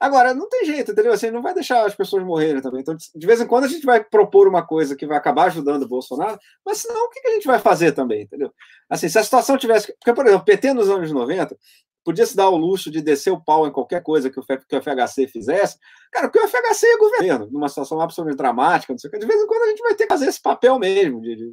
Agora, 0.00 0.32
não 0.32 0.48
tem 0.48 0.64
jeito, 0.64 0.92
entendeu? 0.92 1.12
Assim, 1.12 1.30
não 1.30 1.42
vai 1.42 1.52
deixar 1.52 1.84
as 1.84 1.94
pessoas 1.94 2.22
morrerem 2.22 2.62
também. 2.62 2.80
Então, 2.80 2.96
de 2.96 3.26
vez 3.26 3.40
em 3.40 3.46
quando 3.46 3.64
a 3.64 3.68
gente 3.68 3.84
vai 3.84 4.02
propor 4.02 4.46
uma 4.46 4.64
coisa 4.64 4.94
que 4.94 5.06
vai 5.06 5.18
acabar 5.18 5.46
ajudando 5.46 5.82
o 5.82 5.88
Bolsonaro, 5.88 6.38
mas 6.64 6.78
senão 6.78 7.06
o 7.06 7.10
que 7.10 7.26
a 7.26 7.32
gente 7.32 7.46
vai 7.46 7.58
fazer 7.58 7.92
também, 7.92 8.22
entendeu? 8.22 8.52
Assim, 8.88 9.08
se 9.08 9.18
a 9.18 9.24
situação 9.24 9.58
tivesse. 9.58 9.92
Porque, 9.98 10.14
por 10.14 10.24
exemplo, 10.24 10.42
o 10.42 10.44
PT 10.44 10.72
nos 10.72 10.88
anos 10.88 11.10
90 11.10 11.56
podia 12.04 12.24
se 12.24 12.36
dar 12.36 12.48
o 12.48 12.56
luxo 12.56 12.90
de 12.90 13.02
descer 13.02 13.32
o 13.32 13.42
pau 13.42 13.66
em 13.66 13.72
qualquer 13.72 14.02
coisa 14.02 14.30
que 14.30 14.38
o, 14.38 14.42
que 14.42 14.76
o 14.76 14.80
FHC 14.80 15.26
fizesse. 15.26 15.76
Cara, 16.12 16.28
porque 16.28 16.38
o 16.42 16.48
FHC 16.48 16.86
é 16.86 16.96
governo, 16.96 17.48
numa 17.50 17.68
situação 17.68 18.00
absolutamente 18.00 18.38
dramática, 18.38 18.92
não 18.92 18.98
sei 18.98 19.08
o 19.08 19.10
que. 19.10 19.18
De 19.18 19.26
vez 19.26 19.42
em 19.42 19.46
quando 19.46 19.62
a 19.62 19.68
gente 19.68 19.82
vai 19.82 19.94
ter 19.94 20.04
que 20.04 20.12
fazer 20.12 20.26
esse 20.26 20.40
papel 20.40 20.78
mesmo. 20.78 21.20
De, 21.20 21.34
de... 21.34 21.52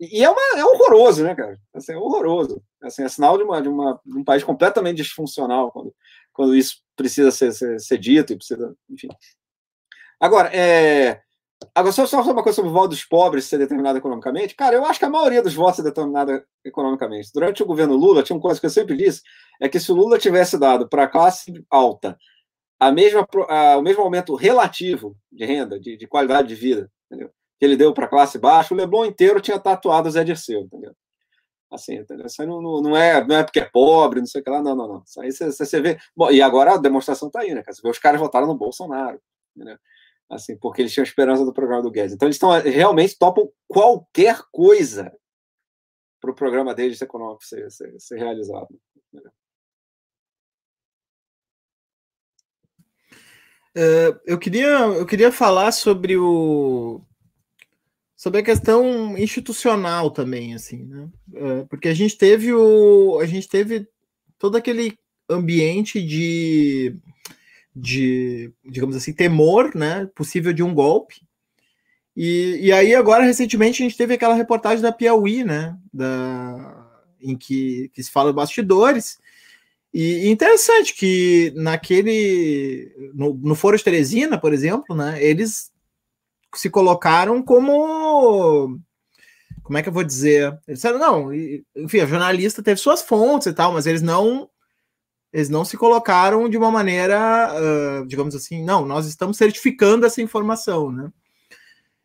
E 0.00 0.24
é, 0.24 0.30
uma, 0.30 0.40
é 0.56 0.64
horroroso, 0.64 1.24
né, 1.24 1.34
cara? 1.34 1.58
Assim, 1.74 1.92
é 1.92 1.96
horroroso. 1.96 2.62
Assim, 2.82 3.02
é 3.02 3.08
sinal 3.08 3.36
de, 3.36 3.42
uma, 3.42 3.60
de, 3.60 3.68
uma, 3.68 4.00
de 4.04 4.16
um 4.16 4.24
país 4.24 4.44
completamente 4.44 4.98
disfuncional 4.98 5.72
quando, 5.72 5.94
quando 6.32 6.54
isso 6.54 6.76
precisa 6.94 7.30
ser, 7.32 7.52
ser, 7.52 7.80
ser 7.80 7.98
dito 7.98 8.32
e 8.32 8.36
precisa, 8.36 8.76
enfim. 8.88 9.08
Agora, 10.20 10.54
é, 10.54 11.20
agora 11.74 11.92
só, 11.92 12.06
só 12.06 12.22
uma 12.22 12.42
coisa 12.42 12.56
sobre 12.56 12.70
o 12.70 12.74
voto 12.74 12.90
dos 12.90 13.04
pobres 13.04 13.44
ser 13.46 13.58
determinado 13.58 13.98
economicamente. 13.98 14.54
Cara, 14.54 14.76
eu 14.76 14.84
acho 14.84 15.00
que 15.00 15.04
a 15.04 15.10
maioria 15.10 15.42
dos 15.42 15.54
votos 15.54 15.80
é 15.80 15.82
determinada 15.82 16.44
economicamente. 16.64 17.30
Durante 17.34 17.62
o 17.62 17.66
governo 17.66 17.96
Lula, 17.96 18.22
tinha 18.22 18.36
uma 18.36 18.42
coisa 18.42 18.60
que 18.60 18.66
eu 18.66 18.70
sempre 18.70 18.96
disse, 18.96 19.22
é 19.60 19.68
que 19.68 19.80
se 19.80 19.90
o 19.90 19.94
Lula 19.96 20.18
tivesse 20.18 20.56
dado 20.58 20.88
para 20.88 21.04
a 21.04 21.08
classe 21.08 21.52
alta 21.68 22.16
a 22.80 22.92
mesma, 22.92 23.26
a, 23.48 23.76
o 23.76 23.82
mesmo 23.82 24.02
aumento 24.02 24.34
relativo 24.36 25.16
de 25.32 25.44
renda, 25.44 25.80
de, 25.80 25.96
de 25.96 26.06
qualidade 26.06 26.48
de 26.48 26.54
vida, 26.54 26.90
entendeu? 27.06 27.32
Que 27.58 27.64
ele 27.64 27.76
deu 27.76 27.92
para 27.92 28.06
a 28.06 28.08
classe 28.08 28.38
baixa, 28.38 28.72
o 28.72 28.76
Leblon 28.76 29.04
inteiro 29.04 29.40
tinha 29.40 29.58
tatuado 29.58 30.08
o 30.08 30.10
Zé 30.10 30.24
Dirceu, 30.24 30.60
entendeu? 30.60 30.94
Assim, 31.70 31.96
entendeu? 31.96 32.26
Isso 32.26 32.40
aí 32.40 32.48
não, 32.48 32.62
não, 32.62 32.96
é, 32.96 33.24
não 33.26 33.36
é 33.36 33.44
porque 33.44 33.60
é 33.60 33.64
pobre, 33.64 34.20
não 34.20 34.26
sei 34.26 34.40
o 34.40 34.44
que 34.44 34.50
lá, 34.50 34.62
não, 34.62 34.74
não, 34.74 34.88
não. 34.88 35.02
Isso 35.06 35.20
aí 35.20 35.30
você, 35.30 35.50
você 35.50 35.80
vê. 35.80 35.98
Bom, 36.16 36.30
e 36.30 36.40
agora 36.40 36.74
a 36.74 36.78
demonstração 36.78 37.28
está 37.28 37.40
aí, 37.40 37.54
né? 37.54 37.62
Vê, 37.82 37.90
os 37.90 37.98
caras 37.98 38.20
votaram 38.20 38.46
no 38.46 38.56
Bolsonaro, 38.56 39.20
entendeu? 39.54 39.76
Assim, 40.30 40.56
porque 40.56 40.82
eles 40.82 40.92
tinham 40.92 41.04
esperança 41.04 41.44
do 41.44 41.52
programa 41.52 41.82
do 41.82 41.90
Guedes. 41.90 42.14
Então, 42.14 42.26
eles 42.26 42.36
estão 42.36 42.50
realmente 42.60 43.18
topam 43.18 43.50
qualquer 43.66 44.42
coisa 44.50 45.12
para 46.20 46.30
o 46.30 46.34
programa 46.34 46.74
deles 46.74 47.00
econômico 47.00 47.44
ser, 47.44 47.70
ser, 47.70 47.94
ser 47.98 48.18
realizado. 48.18 48.68
Uh, 53.76 54.18
eu 54.26 54.38
queria 54.38 54.66
eu 54.66 55.06
queria 55.06 55.30
falar 55.30 55.70
sobre 55.70 56.16
o 56.16 57.00
sobre 58.18 58.40
a 58.40 58.42
questão 58.42 59.16
institucional 59.16 60.10
também, 60.10 60.52
assim, 60.52 60.84
né? 60.86 61.08
É, 61.34 61.64
porque 61.70 61.86
a 61.86 61.94
gente 61.94 62.18
teve 62.18 62.52
o, 62.52 63.20
a 63.20 63.26
gente 63.26 63.48
teve 63.48 63.86
todo 64.36 64.56
aquele 64.56 64.98
ambiente 65.30 66.02
de, 66.02 66.96
de, 67.74 68.52
digamos 68.64 68.96
assim, 68.96 69.12
temor, 69.12 69.72
né, 69.72 70.10
possível 70.16 70.52
de 70.52 70.64
um 70.64 70.74
golpe. 70.74 71.22
E, 72.16 72.58
e 72.60 72.72
aí 72.72 72.92
agora 72.92 73.22
recentemente 73.22 73.80
a 73.80 73.86
gente 73.86 73.96
teve 73.96 74.14
aquela 74.14 74.34
reportagem 74.34 74.82
da 74.82 74.90
Piauí, 74.90 75.44
né, 75.44 75.76
da, 75.94 76.90
em 77.20 77.36
que, 77.36 77.88
que 77.94 78.02
se 78.02 78.10
fala 78.10 78.32
bastidores. 78.32 79.16
E, 79.94 80.28
interessante 80.28 80.92
que 80.92 81.52
naquele 81.54 82.92
no, 83.14 83.32
no 83.34 83.54
Foro 83.54 83.76
de 83.76 83.84
Teresina, 83.84 84.36
por 84.36 84.52
exemplo, 84.52 84.96
né, 84.96 85.22
eles 85.22 85.70
se 86.54 86.70
colocaram 86.70 87.42
como 87.42 88.78
como 89.62 89.76
é 89.76 89.82
que 89.82 89.88
eu 89.90 89.92
vou 89.92 90.02
dizer? 90.02 90.58
Eles 90.66 90.80
disseram, 90.80 90.98
não, 90.98 91.30
enfim, 91.76 92.00
a 92.00 92.06
jornalista 92.06 92.62
teve 92.62 92.80
suas 92.80 93.02
fontes 93.02 93.48
e 93.48 93.52
tal, 93.52 93.72
mas 93.74 93.86
eles 93.86 94.00
não 94.00 94.48
eles 95.30 95.50
não 95.50 95.64
se 95.64 95.76
colocaram 95.76 96.48
de 96.48 96.56
uma 96.56 96.70
maneira, 96.70 97.50
uh, 97.52 98.06
digamos 98.06 98.34
assim, 98.34 98.64
não, 98.64 98.86
nós 98.86 99.06
estamos 99.06 99.36
certificando 99.36 100.06
essa 100.06 100.22
informação, 100.22 100.90
né? 100.90 101.10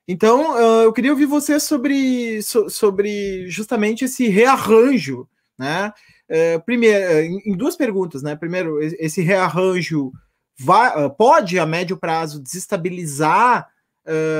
Então, 0.05 0.55
uh, 0.55 0.83
eu 0.83 0.91
queria 0.91 1.11
ouvir 1.11 1.25
você 1.25 1.57
sobre, 1.57 2.41
so, 2.41 2.69
sobre 2.69 3.49
justamente 3.49 4.03
esse 4.03 4.27
rearranjo, 4.27 5.25
né? 5.57 5.93
Uh, 6.29 6.61
primeiro, 6.65 7.19
em, 7.21 7.51
em, 7.51 7.55
duas 7.55 7.77
perguntas, 7.77 8.21
né? 8.21 8.35
Primeiro, 8.35 8.81
esse 8.81 9.21
rearranjo 9.21 10.11
vai, 10.59 11.09
pode, 11.11 11.57
a 11.57 11.65
médio 11.65 11.95
prazo, 11.95 12.43
desestabilizar, 12.43 13.69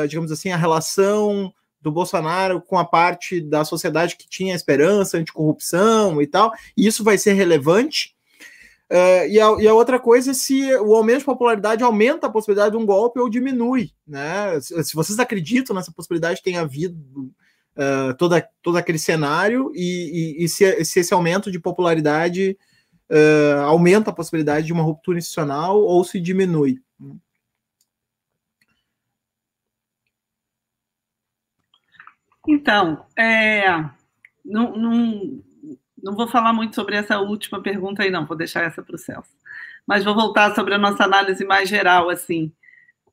digamos 0.07 0.31
assim, 0.31 0.51
a 0.51 0.57
relação 0.57 1.53
do 1.83 1.91
Bolsonaro 1.91 2.61
com 2.61 2.77
a 2.77 2.85
parte 2.85 3.41
da 3.41 3.65
sociedade 3.65 4.15
que 4.15 4.27
tinha 4.27 4.55
esperança, 4.55 5.17
anticorrupção 5.17 6.21
e 6.21 6.27
tal, 6.27 6.53
e 6.77 6.87
isso 6.87 7.03
vai 7.03 7.17
ser 7.17 7.33
relevante. 7.33 8.15
Uh, 8.89 9.27
e, 9.27 9.39
a, 9.39 9.55
e, 9.59 9.67
a, 9.67 9.73
outra 9.73 9.99
coisa 9.99 10.31
é 10.31 10.33
se 10.33 10.73
o 10.75 10.95
aumento 10.95 11.19
de 11.19 11.25
popularidade 11.25 11.83
aumenta 11.83 12.27
a 12.27 12.29
possibilidade 12.29 12.71
de 12.71 12.77
um 12.77 12.85
golpe 12.85 13.19
ou 13.19 13.29
diminui. 13.29 13.91
Né? 14.07 14.59
Se, 14.61 14.83
se 14.83 14.93
vocês 14.93 15.19
acreditam 15.19 15.75
nessa 15.75 15.91
possibilidade, 15.91 16.43
tem 16.43 16.57
havido 16.57 16.97
uh, 17.75 18.13
toda, 18.17 18.47
todo 18.61 18.77
aquele 18.77 18.99
cenário, 18.99 19.71
e, 19.73 20.37
e, 20.39 20.45
e 20.45 20.49
se, 20.49 20.85
se, 20.85 20.99
esse 20.99 21.13
aumento 21.13 21.51
de 21.51 21.59
popularidade 21.59 22.57
uh, 23.09 23.61
aumenta 23.63 24.11
a 24.11 24.13
possibilidade 24.13 24.67
de 24.67 24.73
uma 24.73 24.83
ruptura 24.83 25.17
institucional 25.17 25.81
ou 25.81 26.03
se 26.03 26.19
diminui. 26.19 26.79
Então, 32.53 33.03
é, 33.17 33.67
não, 34.45 34.77
não, 34.77 35.43
não 36.03 36.15
vou 36.15 36.27
falar 36.27 36.53
muito 36.53 36.75
sobre 36.75 36.95
essa 36.95 37.19
última 37.19 37.59
pergunta 37.63 38.03
aí, 38.03 38.11
não, 38.11 38.27
vou 38.27 38.37
deixar 38.37 38.61
essa 38.61 38.83
para 38.83 38.93
o 38.95 38.99
Celso. 38.99 39.31
Mas 39.87 40.03
vou 40.03 40.13
voltar 40.13 40.53
sobre 40.53 40.75
a 40.75 40.77
nossa 40.77 41.03
análise 41.03 41.43
mais 41.43 41.67
geral, 41.67 42.11
assim, 42.11 42.53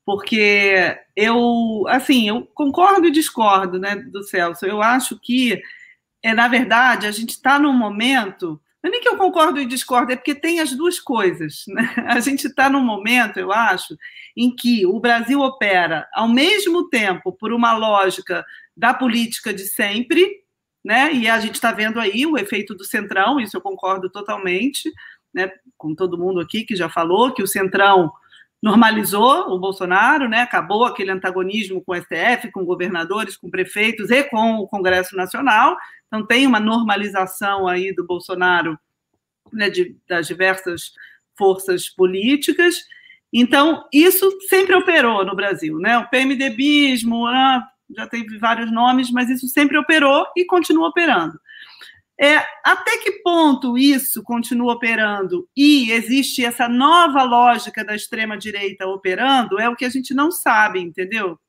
porque 0.05 0.95
eu, 1.15 1.85
assim, 1.87 2.29
eu 2.29 2.47
concordo 2.53 3.07
e 3.07 3.11
discordo, 3.11 3.79
né, 3.79 3.95
do 3.95 4.21
Celso. 4.21 4.63
Eu 4.63 4.79
acho 4.79 5.19
que, 5.19 5.59
é, 6.21 6.35
na 6.35 6.47
verdade, 6.47 7.07
a 7.07 7.11
gente 7.11 7.31
está 7.31 7.57
num 7.57 7.73
momento. 7.73 8.61
Não 8.83 8.89
é 8.89 8.91
nem 8.91 9.01
que 9.01 9.09
eu 9.09 9.17
concordo 9.17 9.59
e 9.59 9.65
discordo, 9.65 10.11
é 10.11 10.15
porque 10.15 10.35
tem 10.35 10.59
as 10.59 10.71
duas 10.73 10.99
coisas. 10.99 11.65
Né? 11.73 11.91
A 12.05 12.19
gente 12.19 12.45
está 12.45 12.69
num 12.69 12.85
momento, 12.85 13.39
eu 13.39 13.51
acho, 13.51 13.97
em 14.37 14.55
que 14.55 14.85
o 14.85 14.99
Brasil 14.99 15.41
opera 15.41 16.07
ao 16.13 16.27
mesmo 16.27 16.89
tempo 16.89 17.31
por 17.33 17.51
uma 17.51 17.73
lógica 17.75 18.45
da 18.81 18.95
política 18.95 19.53
de 19.53 19.67
sempre, 19.67 20.27
né? 20.83 21.13
E 21.13 21.29
a 21.29 21.39
gente 21.39 21.53
está 21.53 21.71
vendo 21.71 21.99
aí 21.99 22.25
o 22.25 22.35
efeito 22.35 22.73
do 22.73 22.83
Centrão, 22.83 23.39
isso 23.39 23.55
eu 23.55 23.61
concordo 23.61 24.09
totalmente, 24.09 24.91
né? 25.31 25.51
Com 25.77 25.93
todo 25.93 26.17
mundo 26.17 26.39
aqui 26.39 26.63
que 26.63 26.75
já 26.75 26.89
falou 26.89 27.31
que 27.31 27.43
o 27.43 27.47
Centrão 27.47 28.11
normalizou 28.59 29.51
o 29.51 29.59
Bolsonaro, 29.59 30.27
né? 30.27 30.41
Acabou 30.41 30.83
aquele 30.83 31.11
antagonismo 31.11 31.79
com 31.83 31.91
o 31.91 31.95
STF, 31.95 32.51
com 32.51 32.65
governadores, 32.65 33.37
com 33.37 33.51
prefeitos 33.51 34.09
e 34.09 34.23
com 34.23 34.55
o 34.55 34.67
Congresso 34.67 35.15
Nacional. 35.15 35.77
Então 36.07 36.25
tem 36.25 36.47
uma 36.47 36.59
normalização 36.59 37.67
aí 37.67 37.93
do 37.93 38.03
Bolsonaro, 38.03 38.79
né? 39.53 39.69
De, 39.69 39.95
das 40.09 40.25
diversas 40.25 40.91
forças 41.37 41.87
políticas. 41.87 42.77
Então, 43.31 43.87
isso 43.93 44.27
sempre 44.49 44.75
operou 44.75 45.23
no 45.23 45.35
Brasil, 45.35 45.77
né? 45.77 45.99
O 45.99 46.09
PMDBismo, 46.09 47.29
né? 47.29 47.61
Já 47.95 48.07
teve 48.07 48.37
vários 48.37 48.71
nomes, 48.71 49.11
mas 49.11 49.29
isso 49.29 49.47
sempre 49.47 49.77
operou 49.77 50.25
e 50.35 50.45
continua 50.45 50.89
operando. 50.89 51.39
É, 52.19 52.37
até 52.63 52.97
que 52.99 53.13
ponto 53.23 53.77
isso 53.77 54.21
continua 54.21 54.73
operando 54.73 55.49
e 55.57 55.91
existe 55.91 56.45
essa 56.45 56.69
nova 56.69 57.23
lógica 57.23 57.83
da 57.83 57.95
extrema-direita 57.95 58.85
operando 58.85 59.59
é 59.59 59.67
o 59.67 59.75
que 59.75 59.85
a 59.85 59.89
gente 59.89 60.13
não 60.13 60.31
sabe, 60.31 60.79
entendeu? 60.79 61.39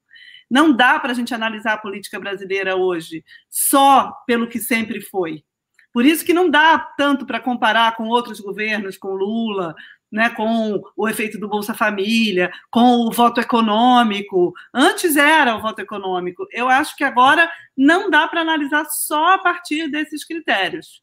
Não 0.50 0.72
dá 0.72 0.98
para 0.98 1.12
a 1.12 1.14
gente 1.14 1.34
analisar 1.34 1.74
a 1.74 1.78
política 1.78 2.18
brasileira 2.18 2.74
hoje 2.74 3.22
só 3.50 4.12
pelo 4.26 4.48
que 4.48 4.58
sempre 4.58 5.00
foi. 5.00 5.44
Por 5.92 6.06
isso 6.06 6.24
que 6.24 6.32
não 6.32 6.48
dá 6.48 6.78
tanto 6.78 7.26
para 7.26 7.38
comparar 7.38 7.94
com 7.94 8.08
outros 8.08 8.40
governos, 8.40 8.96
com 8.96 9.08
Lula, 9.08 9.74
né, 10.12 10.28
com 10.28 10.82
o 10.94 11.08
efeito 11.08 11.38
do 11.38 11.48
Bolsa 11.48 11.72
Família, 11.72 12.52
com 12.70 13.06
o 13.06 13.10
voto 13.10 13.40
econômico. 13.40 14.52
Antes 14.72 15.16
era 15.16 15.56
o 15.56 15.62
voto 15.62 15.80
econômico. 15.80 16.46
Eu 16.52 16.68
acho 16.68 16.94
que 16.94 17.02
agora 17.02 17.50
não 17.74 18.10
dá 18.10 18.28
para 18.28 18.42
analisar 18.42 18.84
só 18.84 19.34
a 19.34 19.38
partir 19.38 19.90
desses 19.90 20.22
critérios. 20.22 21.02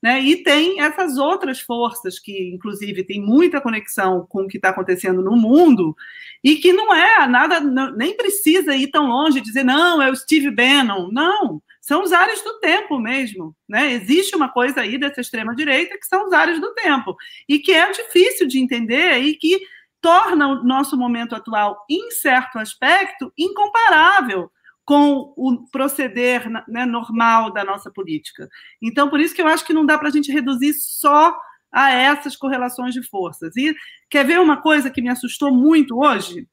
Né? 0.00 0.20
E 0.20 0.42
tem 0.42 0.80
essas 0.82 1.16
outras 1.16 1.60
forças 1.60 2.18
que, 2.18 2.50
inclusive, 2.54 3.04
tem 3.04 3.20
muita 3.20 3.60
conexão 3.60 4.26
com 4.28 4.42
o 4.42 4.46
que 4.46 4.58
está 4.58 4.68
acontecendo 4.68 5.22
no 5.22 5.34
mundo 5.34 5.96
e 6.42 6.56
que 6.56 6.74
não 6.74 6.94
é 6.94 7.26
nada, 7.26 7.58
nem 7.96 8.14
precisa 8.14 8.76
ir 8.76 8.88
tão 8.88 9.06
longe 9.06 9.38
e 9.38 9.42
dizer, 9.42 9.64
não, 9.64 10.00
é 10.02 10.10
o 10.10 10.14
Steve 10.14 10.50
Bannon. 10.50 11.08
Não, 11.10 11.62
são 11.84 12.02
os 12.02 12.12
ares 12.12 12.42
do 12.42 12.58
tempo 12.60 12.98
mesmo. 12.98 13.54
Né? 13.68 13.92
Existe 13.92 14.34
uma 14.34 14.48
coisa 14.48 14.80
aí 14.80 14.96
dessa 14.96 15.20
extrema-direita 15.20 15.98
que 15.98 16.06
são 16.06 16.26
os 16.26 16.32
ares 16.32 16.58
do 16.58 16.72
tempo, 16.72 17.14
e 17.46 17.58
que 17.58 17.72
é 17.72 17.92
difícil 17.92 18.48
de 18.48 18.58
entender 18.58 19.18
e 19.18 19.36
que 19.36 19.60
torna 20.00 20.48
o 20.48 20.64
nosso 20.64 20.96
momento 20.96 21.34
atual, 21.34 21.84
em 21.88 22.10
certo 22.10 22.58
aspecto, 22.58 23.30
incomparável 23.36 24.50
com 24.82 25.34
o 25.36 25.66
proceder 25.70 26.48
né, 26.68 26.86
normal 26.86 27.52
da 27.52 27.64
nossa 27.64 27.90
política. 27.90 28.48
Então, 28.82 29.08
por 29.10 29.20
isso 29.20 29.34
que 29.34 29.42
eu 29.42 29.46
acho 29.46 29.64
que 29.64 29.72
não 29.72 29.84
dá 29.84 29.98
para 29.98 30.08
a 30.08 30.12
gente 30.12 30.32
reduzir 30.32 30.74
só 30.74 31.34
a 31.70 31.90
essas 31.90 32.36
correlações 32.36 32.94
de 32.94 33.02
forças. 33.02 33.56
E 33.56 33.74
quer 34.08 34.24
ver 34.24 34.40
uma 34.40 34.60
coisa 34.60 34.90
que 34.90 35.02
me 35.02 35.08
assustou 35.10 35.50
muito 35.50 35.98
hoje? 35.98 36.46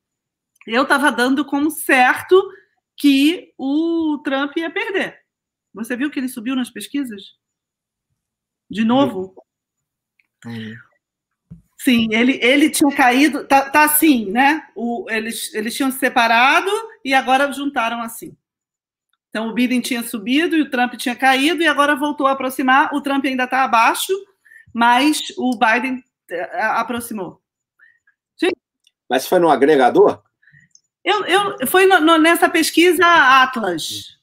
Eu 0.66 0.84
estava 0.84 1.12
dando 1.12 1.44
como 1.46 1.72
certo 1.72 2.42
que 2.98 3.54
o 3.58 4.20
Trump 4.24 4.56
ia 4.58 4.70
perder. 4.70 5.21
Você 5.74 5.96
viu 5.96 6.10
que 6.10 6.20
ele 6.20 6.28
subiu 6.28 6.56
nas 6.56 6.70
pesquisas? 6.70 7.36
De 8.70 8.84
novo? 8.84 9.36
Sim, 11.78 12.08
ele, 12.12 12.40
ele 12.42 12.70
tinha 12.70 12.96
caído, 12.96 13.46
tá, 13.48 13.70
tá 13.70 13.84
assim, 13.84 14.30
né? 14.30 14.68
O, 14.76 15.06
eles, 15.10 15.54
eles 15.54 15.76
tinham 15.76 15.92
se 15.92 15.98
separado 15.98 16.70
e 17.04 17.14
agora 17.14 17.52
juntaram 17.52 18.02
assim. 18.02 18.38
Então 19.30 19.48
o 19.48 19.54
Biden 19.54 19.82
tinha 19.82 20.04
subido 20.04 20.56
e 20.56 20.62
o 20.62 20.70
Trump 20.70 20.94
tinha 20.96 21.16
caído 21.16 21.64
e 21.64 21.68
agora 21.68 21.96
voltou 21.96 22.28
a 22.28 22.34
aproximar. 22.34 22.94
O 22.94 23.02
Trump 23.02 23.26
ainda 23.26 23.46
está 23.46 23.64
abaixo, 23.64 24.14
mas 24.74 25.22
o 25.38 25.58
Biden 25.58 26.04
eh, 26.30 26.62
aproximou. 26.64 27.42
Sim. 28.38 28.52
Mas 29.10 29.26
foi 29.26 29.40
no 29.40 29.50
agregador? 29.50 30.22
Eu, 31.04 31.26
eu, 31.26 31.68
foi 31.68 31.86
no, 31.86 32.00
no, 32.00 32.18
nessa 32.18 32.48
pesquisa 32.48 33.06
Atlas. 33.42 34.21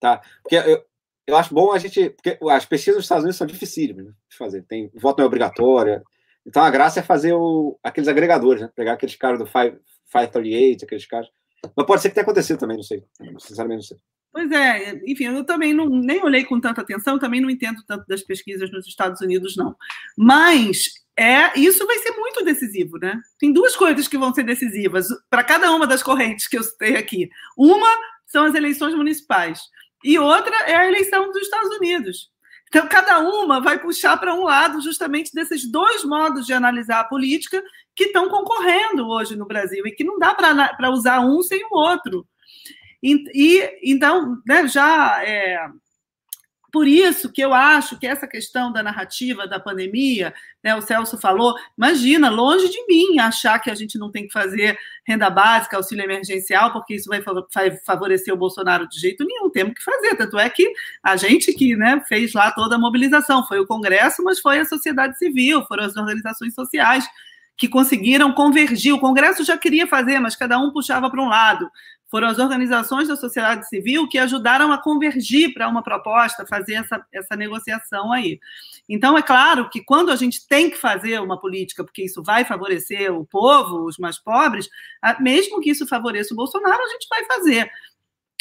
Tá? 0.00 0.20
Porque 0.42 0.56
eu, 0.56 0.84
eu 1.26 1.36
acho 1.36 1.54
bom 1.54 1.72
a 1.72 1.78
gente. 1.78 2.10
Porque 2.10 2.38
as 2.50 2.64
pesquisas 2.64 2.96
nos 2.96 3.04
Estados 3.04 3.24
Unidos 3.24 3.36
são 3.36 3.46
dificílimas 3.46 4.06
né, 4.06 4.12
de 4.30 4.36
fazer. 4.36 4.62
Tem 4.62 4.90
voto 4.94 5.18
não 5.18 5.24
é 5.24 5.26
obrigatória. 5.26 6.02
Então 6.46 6.62
a 6.62 6.70
graça 6.70 7.00
é 7.00 7.02
fazer 7.02 7.34
o, 7.34 7.78
aqueles 7.82 8.08
agregadores, 8.08 8.62
né? 8.62 8.70
Pegar 8.74 8.94
aqueles 8.94 9.16
caras 9.16 9.38
do 9.38 9.44
538, 9.44 10.84
aqueles 10.84 11.06
caras. 11.06 11.28
Mas 11.76 11.86
pode 11.86 12.00
ser 12.00 12.08
que 12.08 12.14
tenha 12.14 12.22
acontecido 12.22 12.58
também, 12.58 12.76
não 12.76 12.84
sei. 12.84 13.04
Sinceramente, 13.38 13.76
não 13.76 13.82
sei. 13.82 13.96
Pois 14.32 14.50
é, 14.52 15.00
enfim, 15.06 15.24
eu 15.24 15.44
também 15.44 15.74
não, 15.74 15.88
nem 15.88 16.22
olhei 16.22 16.44
com 16.44 16.60
tanta 16.60 16.80
atenção, 16.82 17.18
também 17.18 17.40
não 17.40 17.50
entendo 17.50 17.82
tanto 17.86 18.06
das 18.06 18.22
pesquisas 18.22 18.70
nos 18.70 18.86
Estados 18.86 19.20
Unidos, 19.20 19.56
não. 19.56 19.74
Mas 20.16 20.84
é 21.18 21.58
isso 21.58 21.86
vai 21.86 21.98
ser 21.98 22.12
muito 22.12 22.44
decisivo, 22.44 22.98
né? 22.98 23.20
Tem 23.38 23.52
duas 23.52 23.74
coisas 23.74 24.06
que 24.06 24.16
vão 24.16 24.32
ser 24.32 24.44
decisivas 24.44 25.08
para 25.28 25.42
cada 25.42 25.72
uma 25.72 25.86
das 25.86 26.02
correntes 26.02 26.46
que 26.46 26.56
eu 26.56 26.62
citei 26.62 26.96
aqui. 26.96 27.28
Uma 27.56 27.88
são 28.26 28.44
as 28.44 28.54
eleições 28.54 28.94
municipais 28.94 29.60
e 30.02 30.18
outra 30.18 30.54
é 30.66 30.74
a 30.76 30.88
eleição 30.88 31.30
dos 31.30 31.42
Estados 31.42 31.76
Unidos. 31.76 32.30
Então, 32.68 32.86
cada 32.86 33.18
uma 33.20 33.60
vai 33.60 33.78
puxar 33.78 34.16
para 34.18 34.34
um 34.34 34.44
lado 34.44 34.80
justamente 34.82 35.32
desses 35.32 35.70
dois 35.70 36.04
modos 36.04 36.44
de 36.44 36.52
analisar 36.52 37.00
a 37.00 37.04
política 37.04 37.62
que 37.96 38.04
estão 38.04 38.28
concorrendo 38.28 39.08
hoje 39.08 39.36
no 39.36 39.46
Brasil 39.46 39.86
e 39.86 39.92
que 39.92 40.04
não 40.04 40.18
dá 40.18 40.34
para 40.34 40.90
usar 40.90 41.20
um 41.20 41.42
sem 41.42 41.64
o 41.64 41.76
outro. 41.76 42.26
E, 43.02 43.78
então, 43.82 44.36
né, 44.46 44.68
já 44.68 45.24
é, 45.24 45.66
por 46.70 46.86
isso 46.86 47.32
que 47.32 47.40
eu 47.40 47.54
acho 47.54 47.98
que 47.98 48.06
essa 48.06 48.26
questão 48.26 48.70
da 48.70 48.82
narrativa 48.82 49.46
da 49.46 49.58
pandemia, 49.58 50.34
né, 50.62 50.74
o 50.74 50.82
Celso 50.82 51.16
falou, 51.16 51.54
imagina, 51.76 52.28
longe 52.28 52.68
de 52.68 52.86
mim 52.86 53.18
achar 53.18 53.58
que 53.58 53.70
a 53.70 53.74
gente 53.74 53.98
não 53.98 54.10
tem 54.10 54.26
que 54.26 54.32
fazer 54.32 54.78
renda 55.06 55.30
básica, 55.30 55.76
auxílio 55.76 56.04
emergencial, 56.04 56.70
porque 56.72 56.94
isso 56.94 57.08
vai 57.08 57.22
favorecer 57.86 58.34
o 58.34 58.36
Bolsonaro 58.36 58.86
de 58.86 59.00
jeito 59.00 59.24
nenhum, 59.24 59.48
temos 59.48 59.74
que 59.74 59.82
fazer. 59.82 60.14
Tanto 60.16 60.38
é 60.38 60.50
que 60.50 60.70
a 61.02 61.16
gente 61.16 61.52
que 61.54 61.74
né, 61.74 62.02
fez 62.06 62.34
lá 62.34 62.50
toda 62.50 62.76
a 62.76 62.78
mobilização, 62.78 63.46
foi 63.46 63.58
o 63.60 63.66
Congresso, 63.66 64.22
mas 64.22 64.38
foi 64.38 64.58
a 64.58 64.64
sociedade 64.66 65.16
civil, 65.16 65.64
foram 65.64 65.84
as 65.84 65.96
organizações 65.96 66.54
sociais 66.54 67.08
que 67.56 67.66
conseguiram 67.66 68.32
convergir. 68.32 68.94
O 68.94 69.00
Congresso 69.00 69.42
já 69.42 69.56
queria 69.56 69.86
fazer, 69.86 70.20
mas 70.20 70.36
cada 70.36 70.58
um 70.58 70.70
puxava 70.70 71.10
para 71.10 71.22
um 71.22 71.28
lado. 71.28 71.68
Foram 72.10 72.28
as 72.28 72.38
organizações 72.38 73.08
da 73.08 73.16
sociedade 73.16 73.68
civil 73.68 74.08
que 74.08 74.18
ajudaram 74.18 74.72
a 74.72 74.78
convergir 74.78 75.52
para 75.52 75.68
uma 75.68 75.82
proposta, 75.82 76.46
fazer 76.46 76.74
essa, 76.74 77.04
essa 77.12 77.36
negociação 77.36 78.12
aí. 78.12 78.40
Então, 78.88 79.16
é 79.16 79.22
claro 79.22 79.68
que 79.68 79.82
quando 79.82 80.10
a 80.10 80.16
gente 80.16 80.46
tem 80.46 80.70
que 80.70 80.76
fazer 80.76 81.20
uma 81.20 81.38
política, 81.38 81.84
porque 81.84 82.04
isso 82.04 82.22
vai 82.22 82.44
favorecer 82.44 83.14
o 83.14 83.26
povo, 83.26 83.84
os 83.84 83.98
mais 83.98 84.18
pobres, 84.18 84.68
mesmo 85.20 85.60
que 85.60 85.70
isso 85.70 85.86
favoreça 85.86 86.32
o 86.32 86.36
Bolsonaro, 86.36 86.82
a 86.82 86.88
gente 86.88 87.06
vai 87.08 87.24
fazer. 87.24 87.70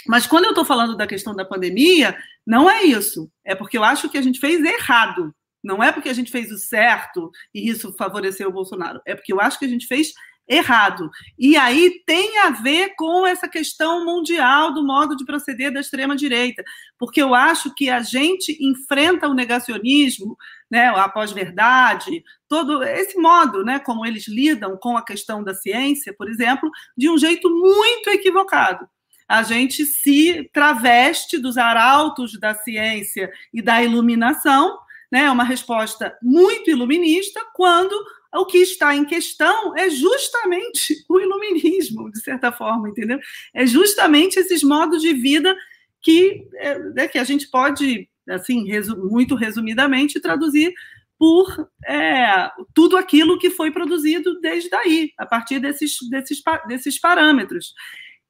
Mas 0.07 0.26
quando 0.26 0.45
eu 0.45 0.51
estou 0.51 0.63
falando 0.63 0.95
da 0.95 1.05
questão 1.05 1.36
da 1.36 1.43
pandemia, 1.43 2.18
não 2.45 2.70
é 2.70 2.84
isso. 2.84 3.30
É 3.43 3.53
porque 3.53 3.78
eu 3.78 3.84
acho 3.84 4.09
que 4.09 4.18
a 4.18 4.22
gente 4.22 4.39
fez 4.39 4.63
errado. 4.63 5.36
Não 5.61 5.84
é 5.84 5.91
porque 5.91 6.07
a 6.07 6.13
gente 6.13 6.32
fez 6.32 6.49
o 6.51 6.57
certo 6.57 7.30
e 7.53 7.70
isso 7.70 7.93
favoreceu 7.97 8.47
o 8.47 8.53
Bolsonaro. 8.53 9.01
É 9.05 9.13
porque 9.13 9.34
eu 9.34 9.41
acho 9.41 9.59
que 9.59 9.65
a 9.65 9.68
gente 9.68 9.86
fez 9.86 10.13
errado. 10.47 11.09
E 11.37 11.57
aí 11.57 12.01
tem 12.05 12.39
a 12.39 12.49
ver 12.51 12.95
com 12.95 13.25
essa 13.25 13.47
questão 13.47 14.05
mundial 14.05 14.73
do 14.73 14.85
modo 14.85 15.15
de 15.15 15.25
proceder 15.25 15.73
da 15.73 15.81
extrema-direita, 15.81 16.63
porque 16.97 17.21
eu 17.21 17.35
acho 17.35 17.73
que 17.75 17.89
a 17.89 18.01
gente 18.01 18.57
enfrenta 18.61 19.27
o 19.27 19.33
negacionismo, 19.33 20.37
né, 20.69 20.87
a 20.87 21.09
pós-verdade, 21.09 22.23
todo 22.47 22.83
esse 22.83 23.17
modo, 23.17 23.63
né, 23.63 23.79
como 23.79 24.05
eles 24.05 24.27
lidam 24.27 24.77
com 24.77 24.97
a 24.97 25.03
questão 25.03 25.43
da 25.43 25.53
ciência, 25.53 26.13
por 26.17 26.29
exemplo, 26.29 26.69
de 26.95 27.09
um 27.09 27.17
jeito 27.17 27.49
muito 27.49 28.09
equivocado. 28.09 28.87
A 29.27 29.43
gente 29.43 29.85
se 29.85 30.49
traveste 30.53 31.37
dos 31.37 31.57
arautos 31.57 32.39
da 32.39 32.55
ciência 32.55 33.29
e 33.53 33.61
da 33.61 33.83
iluminação, 33.83 34.77
né, 35.11 35.23
é 35.25 35.31
uma 35.31 35.43
resposta 35.43 36.17
muito 36.21 36.69
iluminista, 36.69 37.41
quando 37.53 37.93
o 38.34 38.45
que 38.45 38.57
está 38.59 38.95
em 38.95 39.05
questão 39.05 39.75
é 39.75 39.89
justamente 39.89 40.95
o 41.09 41.19
iluminismo, 41.19 42.11
de 42.11 42.19
certa 42.21 42.51
forma, 42.51 42.89
entendeu? 42.89 43.19
É 43.53 43.65
justamente 43.65 44.39
esses 44.39 44.63
modos 44.63 45.01
de 45.01 45.13
vida 45.13 45.55
que, 46.01 46.47
é, 46.55 46.80
né, 46.80 47.07
que 47.07 47.17
a 47.17 47.23
gente 47.23 47.49
pode, 47.49 48.09
assim, 48.30 48.67
resu 48.67 48.97
muito 48.97 49.36
resumidamente, 49.36 50.19
traduzir 50.19 50.73
por 51.19 51.69
é, 51.86 52.49
tudo 52.73 52.95
aquilo 52.95 53.39
que 53.39 53.49
foi 53.49 53.71
produzido 53.71 54.39
desde 54.39 54.73
aí, 54.75 55.11
a 55.17 55.25
partir 55.25 55.59
desses, 55.59 55.97
desses, 56.09 56.41
desses 56.67 56.99
parâmetros. 56.99 57.73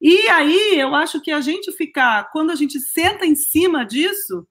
E 0.00 0.28
aí 0.28 0.78
eu 0.78 0.94
acho 0.94 1.20
que 1.20 1.30
a 1.30 1.40
gente 1.40 1.70
ficar, 1.72 2.30
quando 2.30 2.50
a 2.50 2.54
gente 2.54 2.80
senta 2.80 3.26
em 3.26 3.34
cima 3.34 3.84
disso, 3.84 4.46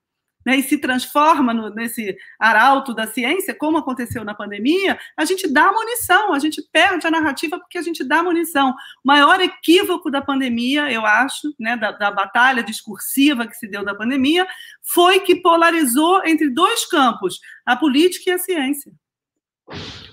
né, 0.48 0.56
e 0.56 0.64
se 0.64 0.78
transforma 0.78 1.54
no, 1.54 1.70
nesse 1.72 2.18
arauto 2.39 2.93
da 2.93 3.06
ciência, 3.06 3.54
como 3.54 3.78
aconteceu 3.78 4.24
na 4.24 4.34
pandemia, 4.34 4.98
a 5.18 5.26
gente 5.26 5.45
dá 5.45 5.74
munição, 5.74 6.34
a 6.34 6.39
gente 6.39 6.62
perde 6.72 7.06
a 7.06 7.12
narrativa 7.12 7.60
porque 7.60 7.78
a 7.78 7.82
gente 7.82 8.02
dá 8.02 8.24
munição. 8.24 8.70
O 8.70 8.74
maior 9.04 9.41
equívoco 9.41 10.10
da 10.10 10.22
pandemia, 10.22 10.89
eu 10.89 11.06
acho, 11.06 11.54
né, 11.60 11.76
da, 11.76 11.91
da 11.91 12.10
batalha 12.10 12.64
discursiva 12.64 13.45
que 13.45 13.58
se 13.58 13.68
deu 13.68 13.84
da 13.84 13.93
pandemia, 13.93 14.48
foi 14.82 15.20
que 15.20 15.36
polarizou 15.36 16.26
entre 16.26 16.50
dois 16.50 16.86
campos, 16.86 17.41
a 17.66 17.76
política 17.76 18.30
e 18.30 18.34
a 18.34 18.39
ciência. 18.39 18.93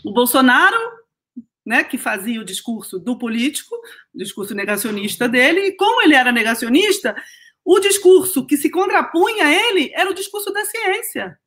O 0.05 0.13
Bolsonaro 0.13 0.77
né, 1.65 1.85
que 1.85 1.97
fazia 1.97 2.41
o 2.41 2.45
discurso 2.45 2.99
do 2.99 3.17
político, 3.17 3.75
o 4.13 4.19
discurso 4.19 4.53
negacionista 4.53 5.29
dele, 5.29 5.69
e 5.69 5.77
como 5.77 6.03
ele 6.03 6.15
era 6.15 6.31
negacionista, 6.31 7.15
o 7.65 7.81
discurso 7.81 8.47
que 8.47 8.57
se 8.57 8.69
contrapunha 8.69 9.47
a 9.47 9.53
ele 9.53 9.91
era 9.95 10.11
o 10.11 10.15
discurso 10.15 10.53
da 10.53 10.65
ciência. 10.65 11.39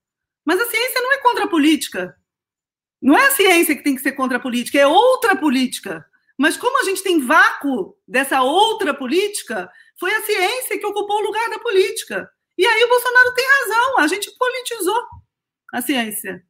Mas 0.43 0.59
a 0.59 0.65
ciência 0.65 1.01
não 1.01 1.13
é 1.13 1.17
contra 1.19 1.43
a 1.43 1.47
política. 1.47 2.17
Não 3.01 3.17
é 3.17 3.27
a 3.27 3.31
ciência 3.31 3.75
que 3.75 3.83
tem 3.83 3.95
que 3.95 4.01
ser 4.01 4.13
contra 4.13 4.37
a 4.37 4.39
política, 4.39 4.79
é 4.79 4.87
outra 4.87 5.35
política. 5.35 6.05
Mas 6.37 6.57
como 6.57 6.79
a 6.81 6.83
gente 6.83 7.03
tem 7.03 7.19
vácuo 7.19 7.95
dessa 8.07 8.41
outra 8.41 8.93
política, 8.93 9.69
foi 9.99 10.13
a 10.13 10.23
ciência 10.23 10.79
que 10.79 10.85
ocupou 10.85 11.17
o 11.17 11.25
lugar 11.25 11.49
da 11.49 11.59
política. 11.59 12.29
E 12.57 12.65
aí 12.65 12.83
o 12.83 12.89
Bolsonaro 12.89 13.33
tem 13.33 13.45
razão, 13.45 13.99
a 13.99 14.07
gente 14.07 14.31
politizou 14.37 15.03
a 15.73 15.81
ciência. 15.81 16.43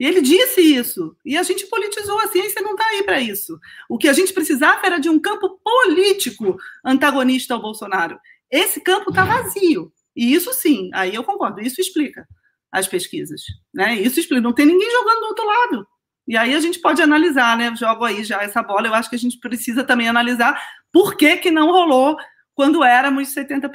E 0.00 0.06
ele 0.06 0.20
disse 0.20 0.60
isso. 0.60 1.16
E 1.24 1.36
a 1.36 1.42
gente 1.42 1.66
politizou, 1.66 2.20
a 2.20 2.28
ciência 2.28 2.62
não 2.62 2.72
está 2.72 2.86
aí 2.86 3.02
para 3.02 3.20
isso. 3.20 3.58
O 3.88 3.98
que 3.98 4.08
a 4.08 4.12
gente 4.12 4.32
precisava 4.32 4.86
era 4.86 4.98
de 4.98 5.08
um 5.08 5.18
campo 5.18 5.58
político 5.58 6.56
antagonista 6.84 7.54
ao 7.54 7.60
Bolsonaro. 7.60 8.18
Esse 8.50 8.80
campo 8.80 9.10
está 9.10 9.24
vazio. 9.24 9.92
E 10.16 10.32
isso 10.34 10.52
sim, 10.52 10.90
aí 10.94 11.14
eu 11.14 11.22
concordo, 11.22 11.60
isso 11.60 11.80
explica 11.80 12.26
as 12.72 12.86
pesquisas. 12.86 13.42
Né? 13.72 13.94
Isso 13.94 14.18
explica, 14.18 14.42
não 14.42 14.52
tem 14.52 14.66
ninguém 14.66 14.90
jogando 14.90 15.20
do 15.20 15.26
outro 15.26 15.46
lado. 15.46 15.86
E 16.26 16.36
aí 16.36 16.54
a 16.54 16.60
gente 16.60 16.78
pode 16.80 17.00
analisar, 17.00 17.56
né? 17.56 17.74
Jogo 17.74 18.04
aí 18.04 18.22
já 18.22 18.42
essa 18.42 18.62
bola, 18.62 18.86
eu 18.86 18.94
acho 18.94 19.08
que 19.08 19.16
a 19.16 19.18
gente 19.18 19.38
precisa 19.38 19.82
também 19.82 20.08
analisar 20.08 20.60
por 20.92 21.16
que, 21.16 21.38
que 21.38 21.50
não 21.50 21.72
rolou 21.72 22.18
quando 22.54 22.84
éramos 22.84 23.34
70%, 23.34 23.70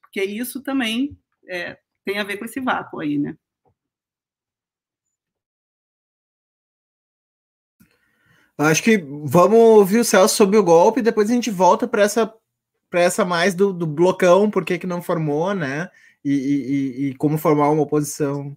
porque 0.00 0.22
isso 0.22 0.62
também 0.62 1.18
é, 1.48 1.76
tem 2.04 2.18
a 2.18 2.24
ver 2.24 2.36
com 2.36 2.44
esse 2.44 2.60
vácuo 2.60 3.00
aí, 3.00 3.18
né? 3.18 3.34
Acho 8.56 8.82
que 8.82 8.98
vamos 9.24 9.58
ouvir 9.58 10.00
o 10.00 10.04
Celso 10.04 10.36
sobre 10.36 10.56
o 10.56 10.62
golpe, 10.62 11.00
depois 11.00 11.30
a 11.30 11.34
gente 11.34 11.50
volta 11.50 11.88
para 11.88 12.02
essa 12.02 12.32
para 12.90 13.24
mais 13.24 13.54
do, 13.54 13.72
do 13.72 13.86
blocão, 13.86 14.50
por 14.50 14.64
que, 14.64 14.78
que 14.78 14.86
não 14.86 15.02
formou, 15.02 15.54
né? 15.54 15.88
E, 16.24 16.32
e, 16.32 17.08
e, 17.08 17.14
como 17.14 17.38
formar 17.38 17.70
uma 17.70 17.82
oposição. 17.82 18.56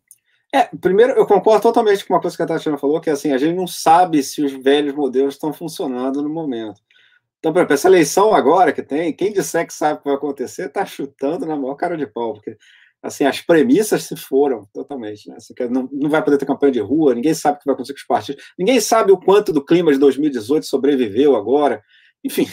É, 0.54 0.64
primeiro, 0.82 1.14
eu 1.14 1.26
concordo 1.26 1.62
totalmente 1.62 2.06
com 2.06 2.14
uma 2.14 2.20
coisa 2.20 2.36
que 2.36 2.44
a 2.44 2.46
Tatiana 2.46 2.78
falou, 2.78 3.00
que 3.00 3.10
assim, 3.10 3.32
a 3.32 3.38
gente 3.38 3.56
não 3.56 3.68
sabe 3.68 4.22
se 4.22 4.44
os 4.44 4.52
velhos 4.52 4.94
modelos 4.94 5.36
estão 5.36 5.54
funcionando 5.54 6.22
no 6.22 6.30
momento. 6.30 6.82
Então, 7.40 7.52
exemplo, 7.54 7.74
essa 7.74 7.88
eleição 7.88 8.36
agora 8.36 8.72
que 8.72 8.84
tem, 8.84 9.14
quem 9.14 9.34
disser 9.34 9.66
que 9.66 9.74
sabe 9.74 9.96
o 9.96 9.98
que 10.00 10.06
vai 10.06 10.16
acontecer, 10.16 10.68
está 10.68 10.86
chutando 10.86 11.46
na 11.46 11.56
maior 11.56 11.76
cara 11.76 11.98
de 11.98 12.06
pau, 12.06 12.34
porque 12.34 12.58
assim, 13.02 13.26
as 13.26 13.42
premissas 13.42 14.04
se 14.04 14.16
foram 14.16 14.68
totalmente, 14.72 15.28
né? 15.28 15.38
Assim, 15.38 15.54
não, 15.72 15.90
não 15.92 16.10
vai 16.10 16.24
poder 16.24 16.38
ter 16.38 16.46
campanha 16.46 16.74
de 16.74 16.80
rua, 16.80 17.16
ninguém 17.16 17.34
sabe 17.34 17.58
o 17.58 17.60
que 17.60 17.66
vai 17.66 17.74
acontecer 17.74 17.94
com 17.94 18.00
os 18.00 18.06
partidos, 18.06 18.44
ninguém 18.60 18.80
sabe 18.80 19.12
o 19.12 19.18
quanto 19.18 19.52
do 19.52 19.64
clima 19.64 19.92
de 19.92 19.98
2018 19.98 20.66
sobreviveu 20.66 21.36
agora. 21.36 21.82
Enfim, 22.24 22.48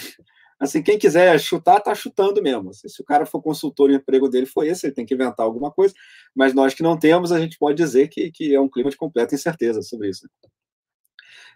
Assim, 0.60 0.82
quem 0.82 0.98
quiser 0.98 1.38
chutar, 1.38 1.80
tá 1.80 1.94
chutando 1.94 2.42
mesmo. 2.42 2.70
Assim, 2.70 2.88
se 2.88 3.00
o 3.00 3.04
cara 3.04 3.24
for 3.24 3.40
consultor 3.40 3.90
e 3.90 3.94
o 3.94 3.96
emprego 3.96 4.28
dele 4.28 4.46
foi 4.46 4.68
esse, 4.68 4.86
ele 4.86 4.94
tem 4.94 5.06
que 5.06 5.14
inventar 5.14 5.46
alguma 5.46 5.70
coisa. 5.70 5.94
Mas 6.34 6.52
nós 6.52 6.74
que 6.74 6.82
não 6.82 6.98
temos, 6.98 7.30
a 7.30 7.38
gente 7.38 7.56
pode 7.58 7.76
dizer 7.76 8.08
que, 8.08 8.30
que 8.32 8.54
é 8.54 8.60
um 8.60 8.68
clima 8.68 8.90
de 8.90 8.96
completa 8.96 9.34
incerteza 9.34 9.82
sobre 9.82 10.08
isso. 10.08 10.28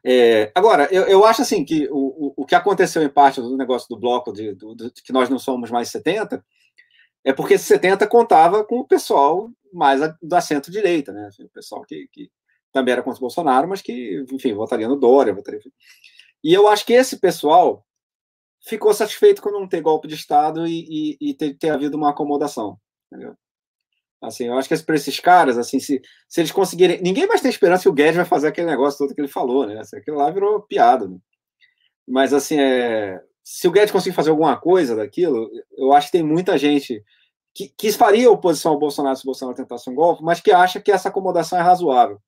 É, 0.04 0.50
agora, 0.54 0.88
eu, 0.90 1.04
eu 1.04 1.24
acho 1.24 1.42
assim 1.42 1.64
que 1.64 1.88
o, 1.90 2.32
o, 2.36 2.44
que 2.44 2.56
aconteceu 2.56 3.02
em 3.02 3.08
parte 3.08 3.40
do 3.40 3.56
negócio 3.56 3.88
do 3.88 3.98
bloco 3.98 4.32
de, 4.32 4.52
do, 4.52 4.74
de, 4.74 4.90
que 4.90 5.12
nós 5.12 5.28
não 5.28 5.38
somos 5.38 5.70
mais 5.70 5.90
70 5.90 6.44
é 7.24 7.32
porque 7.32 7.54
esse 7.54 7.64
70 7.66 8.06
contava 8.08 8.64
com 8.64 8.80
o 8.80 8.86
pessoal 8.86 9.48
mais 9.72 10.00
da 10.20 10.40
centro-direita, 10.40 11.12
né? 11.12 11.26
Assim, 11.26 11.44
o 11.44 11.48
pessoal 11.48 11.82
que, 11.82 12.08
que, 12.12 12.30
também 12.72 12.92
era 12.92 13.02
contra 13.02 13.18
o 13.18 13.20
Bolsonaro, 13.20 13.68
mas 13.68 13.80
que, 13.80 14.24
enfim, 14.32 14.54
votaria 14.54 14.88
no 14.88 14.96
Dória. 14.96 15.32
Votaria... 15.32 15.60
E 16.42 16.52
eu 16.52 16.66
acho 16.68 16.84
que 16.84 16.92
esse 16.92 17.18
pessoal 17.18 17.84
ficou 18.62 18.94
satisfeito 18.94 19.42
com 19.42 19.50
não 19.50 19.68
ter 19.68 19.80
golpe 19.80 20.08
de 20.08 20.14
Estado 20.14 20.66
e, 20.66 21.16
e, 21.20 21.30
e 21.30 21.34
ter, 21.34 21.54
ter, 21.54 21.70
havido 21.70 21.96
uma 21.96 22.10
acomodação. 22.10 22.78
Entendeu? 23.10 23.34
Assim, 24.22 24.44
eu 24.44 24.56
acho 24.56 24.68
que 24.68 24.82
para 24.84 24.94
esses 24.94 25.18
caras, 25.18 25.58
assim, 25.58 25.80
se, 25.80 26.00
se 26.28 26.40
eles 26.40 26.52
conseguirem. 26.52 27.02
Ninguém 27.02 27.26
mais 27.26 27.40
tem 27.40 27.50
esperança 27.50 27.82
que 27.82 27.88
o 27.88 27.92
Guedes 27.92 28.16
vai 28.16 28.24
fazer 28.24 28.48
aquele 28.48 28.68
negócio 28.68 28.98
todo 28.98 29.14
que 29.14 29.20
ele 29.20 29.28
falou, 29.28 29.66
né? 29.66 29.80
Assim, 29.80 29.96
aquilo 29.96 30.16
lá 30.16 30.30
virou 30.30 30.62
piada. 30.62 31.08
Né? 31.08 31.18
Mas, 32.06 32.32
assim, 32.32 32.58
é, 32.58 33.20
se 33.42 33.66
o 33.66 33.72
Guedes 33.72 33.90
conseguir 33.90 34.14
fazer 34.14 34.30
alguma 34.30 34.56
coisa 34.56 34.94
daquilo, 34.94 35.50
eu 35.76 35.92
acho 35.92 36.06
que 36.06 36.12
tem 36.12 36.22
muita 36.22 36.56
gente 36.56 37.02
que, 37.52 37.68
que 37.76 37.92
faria 37.92 38.30
oposição 38.30 38.72
ao 38.72 38.78
Bolsonaro 38.78 39.16
se 39.16 39.22
o 39.22 39.26
Bolsonaro 39.26 39.56
tentasse 39.56 39.90
um 39.90 39.94
golpe, 39.94 40.22
mas 40.22 40.40
que 40.40 40.52
acha 40.52 40.80
que 40.80 40.92
essa 40.92 41.08
acomodação 41.08 41.58
é 41.58 41.62
razoável. 41.62 42.20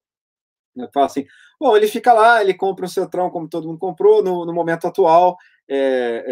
Né? 0.74 0.88
Fala 0.92 1.06
assim, 1.06 1.24
bom, 1.60 1.76
ele 1.76 1.86
fica 1.86 2.12
lá, 2.12 2.40
ele 2.42 2.54
compra 2.54 2.86
o 2.86 2.88
Centrão 2.88 3.30
como 3.30 3.48
todo 3.48 3.68
mundo 3.68 3.78
comprou 3.78 4.22
no, 4.22 4.44
no 4.44 4.52
momento 4.52 4.86
atual, 4.86 5.36
é, 5.68 6.24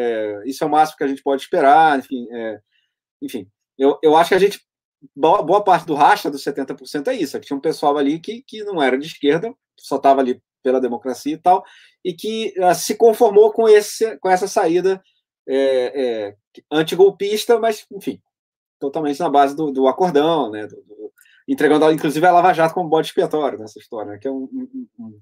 é, 0.44 0.48
isso 0.48 0.62
é 0.62 0.66
o 0.66 0.70
máximo 0.70 0.98
que 0.98 1.04
a 1.04 1.08
gente 1.08 1.22
pode 1.22 1.42
esperar, 1.42 1.98
enfim, 1.98 2.26
é, 2.32 2.60
enfim, 3.20 3.48
eu, 3.78 3.98
eu 4.02 4.16
acho 4.16 4.28
que 4.28 4.34
a 4.34 4.38
gente, 4.38 4.60
boa, 5.14 5.42
boa 5.42 5.62
parte 5.62 5.86
do 5.86 5.94
racha 5.94 6.30
dos 6.30 6.44
70% 6.44 7.08
é 7.08 7.14
isso, 7.14 7.36
é 7.36 7.40
que 7.40 7.46
tinha 7.46 7.56
um 7.56 7.60
pessoal 7.60 7.96
ali 7.96 8.20
que, 8.20 8.42
que 8.42 8.62
não 8.64 8.82
era 8.82 8.98
de 8.98 9.06
esquerda, 9.06 9.54
só 9.78 9.96
estava 9.96 10.20
ali 10.20 10.42
pela 10.62 10.80
democracia 10.80 11.34
e 11.34 11.38
tal, 11.38 11.64
e 12.04 12.12
que 12.12 12.54
uh, 12.58 12.74
se 12.74 12.94
conformou 12.96 13.52
com, 13.52 13.68
esse, 13.68 14.16
com 14.18 14.28
essa 14.28 14.46
saída 14.46 15.02
é, 15.48 16.26
é, 16.26 16.36
antigolpista, 16.70 17.58
mas, 17.58 17.86
enfim, 17.90 18.20
totalmente 18.78 19.18
na 19.18 19.28
base 19.28 19.56
do, 19.56 19.72
do 19.72 19.88
acordão, 19.88 20.50
né, 20.50 20.66
do, 20.66 20.76
do, 20.76 21.12
entregando, 21.48 21.90
inclusive, 21.90 22.24
a 22.24 22.32
Lava 22.32 22.52
Jato 22.52 22.74
como 22.74 22.88
bode 22.88 23.08
expiatório 23.08 23.58
nessa 23.58 23.78
história, 23.78 24.12
né, 24.12 24.18
que 24.18 24.28
é 24.28 24.30
um, 24.30 24.48
um, 24.98 25.20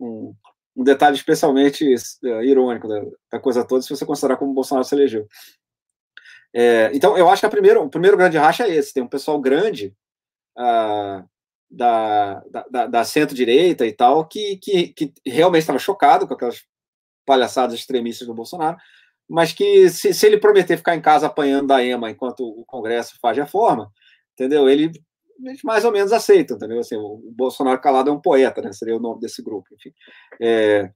um, 0.00 0.34
um 0.78 0.84
detalhe 0.84 1.16
especialmente 1.16 1.84
uh, 2.22 2.42
irônico 2.44 2.86
da, 2.86 3.02
da, 3.32 3.40
coisa 3.40 3.64
toda, 3.64 3.82
se 3.82 3.90
você 3.90 4.06
considerar 4.06 4.36
como 4.36 4.52
o 4.52 4.54
Bolsonaro 4.54 4.86
se 4.86 4.94
elegeu. 4.94 5.26
É, 6.54 6.90
então, 6.94 7.18
eu 7.18 7.28
acho 7.28 7.40
que 7.40 7.48
primeiro, 7.48 7.82
o 7.82 7.90
primeiro 7.90 8.16
grande 8.16 8.38
racha 8.38 8.64
é 8.64 8.74
esse: 8.74 8.94
tem 8.94 9.02
um 9.02 9.08
pessoal 9.08 9.40
grande 9.40 9.92
uh, 10.56 11.28
da, 11.68 12.42
da, 12.70 12.86
da 12.86 13.04
centro-direita 13.04 13.84
e 13.84 13.92
tal, 13.92 14.24
que, 14.24 14.56
que, 14.58 14.88
que 14.88 15.12
realmente 15.26 15.62
estava 15.62 15.80
chocado 15.80 16.28
com 16.28 16.34
aquelas 16.34 16.62
palhaçadas 17.26 17.74
extremistas 17.74 18.26
do 18.28 18.32
Bolsonaro, 18.32 18.78
mas 19.28 19.52
que 19.52 19.90
se, 19.90 20.14
se 20.14 20.26
ele 20.26 20.38
prometer 20.38 20.76
ficar 20.76 20.94
em 20.94 21.00
casa 21.00 21.26
apanhando 21.26 21.66
da 21.66 21.84
EMA 21.84 22.10
enquanto 22.10 22.48
o 22.48 22.64
Congresso 22.64 23.18
faz 23.20 23.36
reforma, 23.36 23.92
entendeu? 24.32 24.68
Ele 24.68 24.92
eles 25.44 25.62
mais 25.62 25.84
ou 25.84 25.92
menos 25.92 26.12
aceitam, 26.12 26.56
entendeu? 26.56 26.80
Assim, 26.80 26.96
o 26.96 27.20
Bolsonaro 27.36 27.80
calado 27.80 28.10
é 28.10 28.12
um 28.12 28.20
poeta, 28.20 28.60
né? 28.60 28.72
Seria 28.72 28.96
o 28.96 29.00
nome 29.00 29.20
desse 29.20 29.42
grupo, 29.42 29.68
enfim. 29.74 29.92
É, 30.40 30.90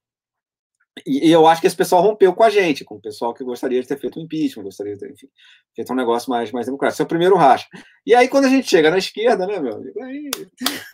e, 1.06 1.30
eu 1.30 1.46
acho 1.46 1.60
que 1.60 1.66
esse 1.66 1.76
pessoal 1.76 2.02
rompeu 2.02 2.34
com 2.34 2.42
a 2.42 2.50
gente, 2.50 2.84
com 2.84 2.96
o 2.96 3.00
pessoal 3.00 3.32
que 3.32 3.42
gostaria 3.42 3.80
de 3.80 3.88
ter 3.88 3.98
feito 3.98 4.20
um 4.20 4.22
impeachment, 4.22 4.64
gostaria 4.64 4.92
de 4.92 5.00
ter, 5.00 5.10
enfim, 5.10 5.28
feito 5.74 5.92
um 5.92 5.96
negócio 5.96 6.30
mais, 6.30 6.52
mais 6.52 6.66
democrático. 6.66 6.96
Esse 6.96 7.02
é 7.02 7.04
o 7.04 7.08
primeiro 7.08 7.36
racha. 7.36 7.66
E 8.06 8.14
aí, 8.14 8.28
quando 8.28 8.44
a 8.44 8.48
gente 8.48 8.68
chega 8.68 8.90
na 8.90 8.98
esquerda, 8.98 9.46
né, 9.46 9.58
meu 9.58 9.74
amigo? 9.74 10.02
Aí. 10.02 10.30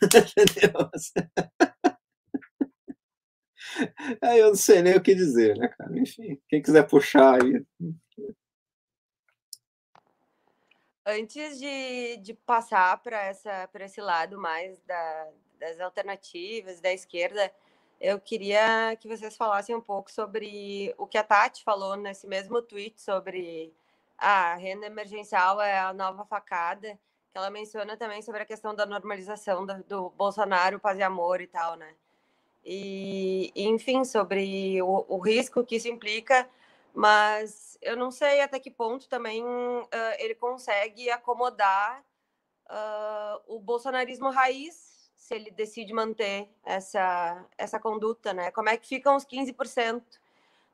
aí 4.23 4.39
eu 4.39 4.49
não 4.49 4.55
sei 4.55 4.83
nem 4.83 4.95
o 4.95 5.01
que 5.01 5.15
dizer, 5.15 5.57
né, 5.59 5.69
cara? 5.77 5.99
Enfim, 5.99 6.39
quem 6.49 6.63
quiser 6.63 6.87
puxar 6.87 7.43
aí. 7.43 7.65
Antes 11.11 11.59
de, 11.59 12.19
de 12.19 12.35
passar 12.35 12.99
para 12.99 13.31
esse 13.81 13.99
lado 13.99 14.39
mais 14.39 14.79
da, 14.83 15.29
das 15.59 15.81
alternativas, 15.81 16.83
da 16.83 16.93
esquerda, 16.93 17.51
eu 17.99 18.21
queria 18.21 18.95
que 19.01 19.09
vocês 19.09 19.35
falassem 19.35 19.75
um 19.75 19.81
pouco 19.81 20.13
sobre 20.13 20.95
o 20.99 21.07
que 21.07 21.17
a 21.17 21.25
Tati 21.25 21.65
falou 21.65 21.97
nesse 21.97 22.27
mesmo 22.27 22.61
tweet 22.61 23.01
sobre 23.01 23.73
a 24.19 24.55
renda 24.57 24.85
emergencial 24.85 25.63
é 25.63 25.79
a 25.79 25.95
nova 25.95 26.27
facada, 26.27 26.99
que 27.33 27.39
ela 27.39 27.49
menciona 27.49 27.97
também 27.97 28.21
sobre 28.21 28.43
a 28.43 28.47
questão 28.47 28.75
da 28.75 28.85
normalização 28.85 29.65
do, 29.65 29.83
do 29.85 30.11
Bolsonaro, 30.11 30.79
paz 30.79 30.99
e 30.99 31.03
amor 31.03 31.41
e 31.41 31.47
tal, 31.47 31.75
né? 31.77 31.95
E, 32.63 33.51
enfim, 33.57 34.05
sobre 34.05 34.83
o, 34.83 35.07
o 35.09 35.17
risco 35.17 35.65
que 35.65 35.77
isso 35.77 35.89
implica 35.89 36.47
mas 36.95 37.79
eu 37.81 37.97
não 37.97 38.11
sei 38.11 38.41
até 38.41 38.59
que 38.59 38.71
ponto 38.71 39.09
também 39.09 39.45
uh, 39.45 39.89
ele 40.19 40.35
consegue 40.35 41.11
acomodar 41.11 42.05
uh, 42.69 43.55
o 43.57 43.61
bolsonarismo 43.61 44.31
raiz 44.31 45.11
se 45.15 45.35
ele 45.35 45.51
decide 45.51 45.93
manter 45.93 46.49
essa, 46.65 47.45
essa 47.59 47.79
conduta, 47.79 48.33
né? 48.33 48.51
Como 48.51 48.69
é 48.69 48.77
que 48.77 48.87
ficam 48.87 49.15
os 49.15 49.27
15% 49.27 50.03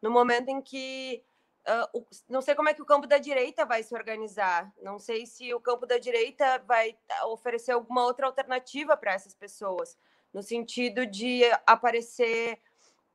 no 0.01 0.11
momento 0.11 0.49
em 0.49 0.61
que 0.61 1.25
uh, 1.67 1.99
o, 1.99 2.07
não 2.29 2.41
sei 2.41 2.55
como 2.55 2.69
é 2.69 2.75
que 2.75 2.83
o 2.83 2.87
campo 2.87 3.07
da 3.07 3.19
direita 3.19 3.65
vai 3.65 3.83
se 3.83 3.95
organizar, 3.95 4.73
não 4.81 4.99
sei 4.99 5.27
se 5.27 5.53
o 5.55 5.61
campo 5.61 5.87
da 5.87 5.99
direita 5.99 6.59
vai 6.67 6.97
oferecer 7.25 7.73
alguma 7.73 8.05
outra 8.05 8.27
alternativa 8.27 8.97
para 8.97 9.15
essas 9.15 9.35
pessoas, 9.35 9.99
no 10.33 10.43
sentido 10.43 11.07
de 11.07 11.43
aparecer 11.67 12.61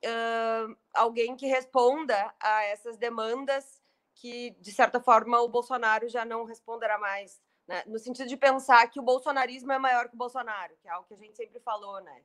uh, 0.05 0.75
alguém 0.93 1.35
que 1.35 1.47
responda 1.47 2.33
a 2.39 2.63
essas 2.63 2.97
demandas 2.97 3.81
que, 4.15 4.51
de 4.59 4.71
certa 4.71 4.99
forma, 4.99 5.39
o 5.41 5.47
Bolsonaro 5.47 6.07
já 6.09 6.25
não 6.25 6.43
responderá 6.43 6.97
mais. 6.97 7.41
Né? 7.67 7.83
No 7.85 7.99
sentido 7.99 8.27
de 8.27 8.35
pensar 8.35 8.89
que 8.89 8.99
o 8.99 9.03
bolsonarismo 9.03 9.71
é 9.71 9.79
maior 9.79 10.09
que 10.09 10.15
o 10.15 10.17
Bolsonaro, 10.17 10.75
que 10.81 10.87
é 10.87 10.91
algo 10.91 11.07
que 11.07 11.13
a 11.13 11.17
gente 11.17 11.37
sempre 11.37 11.59
falou, 11.59 12.01
né? 12.01 12.21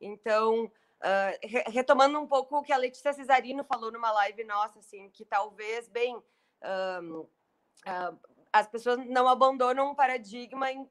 Então, 0.00 0.64
uh, 0.64 1.70
retomando 1.70 2.18
um 2.18 2.26
pouco 2.26 2.56
o 2.56 2.62
que 2.62 2.72
a 2.72 2.76
Letícia 2.76 3.12
Cesarino 3.12 3.64
falou 3.64 3.90
numa 3.90 4.12
live 4.12 4.44
nossa, 4.44 4.78
assim, 4.78 5.10
que 5.10 5.24
talvez, 5.24 5.88
bem, 5.88 6.16
uh, 6.16 7.20
uh, 7.20 8.18
as 8.52 8.68
pessoas 8.68 9.04
não 9.06 9.26
abandonam 9.28 9.90
um 9.90 9.94
paradigma 9.94 10.70
em, 10.70 10.88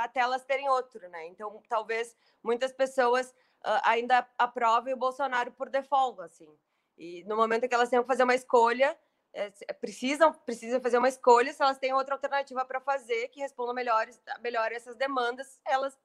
até 0.00 0.20
elas 0.20 0.44
terem 0.44 0.68
outro, 0.68 1.06
né? 1.10 1.26
Então, 1.26 1.62
talvez 1.68 2.16
muitas 2.42 2.72
pessoas 2.72 3.30
uh, 3.30 3.34
ainda 3.84 4.26
aprovem 4.38 4.94
o 4.94 4.96
Bolsonaro 4.96 5.52
por 5.52 5.68
default, 5.68 6.20
assim. 6.22 6.48
E 6.96 7.24
no 7.24 7.36
momento 7.36 7.68
que 7.68 7.74
elas 7.74 7.88
têm 7.88 8.00
que 8.00 8.06
fazer 8.06 8.22
uma 8.24 8.34
escolha, 8.34 8.96
é, 9.32 9.50
precisam, 9.72 10.32
precisam 10.32 10.80
fazer 10.80 10.98
uma 10.98 11.08
escolha, 11.08 11.52
se 11.52 11.62
elas 11.62 11.78
têm 11.78 11.92
outra 11.92 12.14
alternativa 12.14 12.64
para 12.64 12.80
fazer 12.80 13.28
que 13.28 13.40
responda 13.40 13.72
melhor, 13.72 14.06
melhor 14.40 14.70
essas 14.72 14.94
demandas, 14.96 15.58
elas 15.64 15.98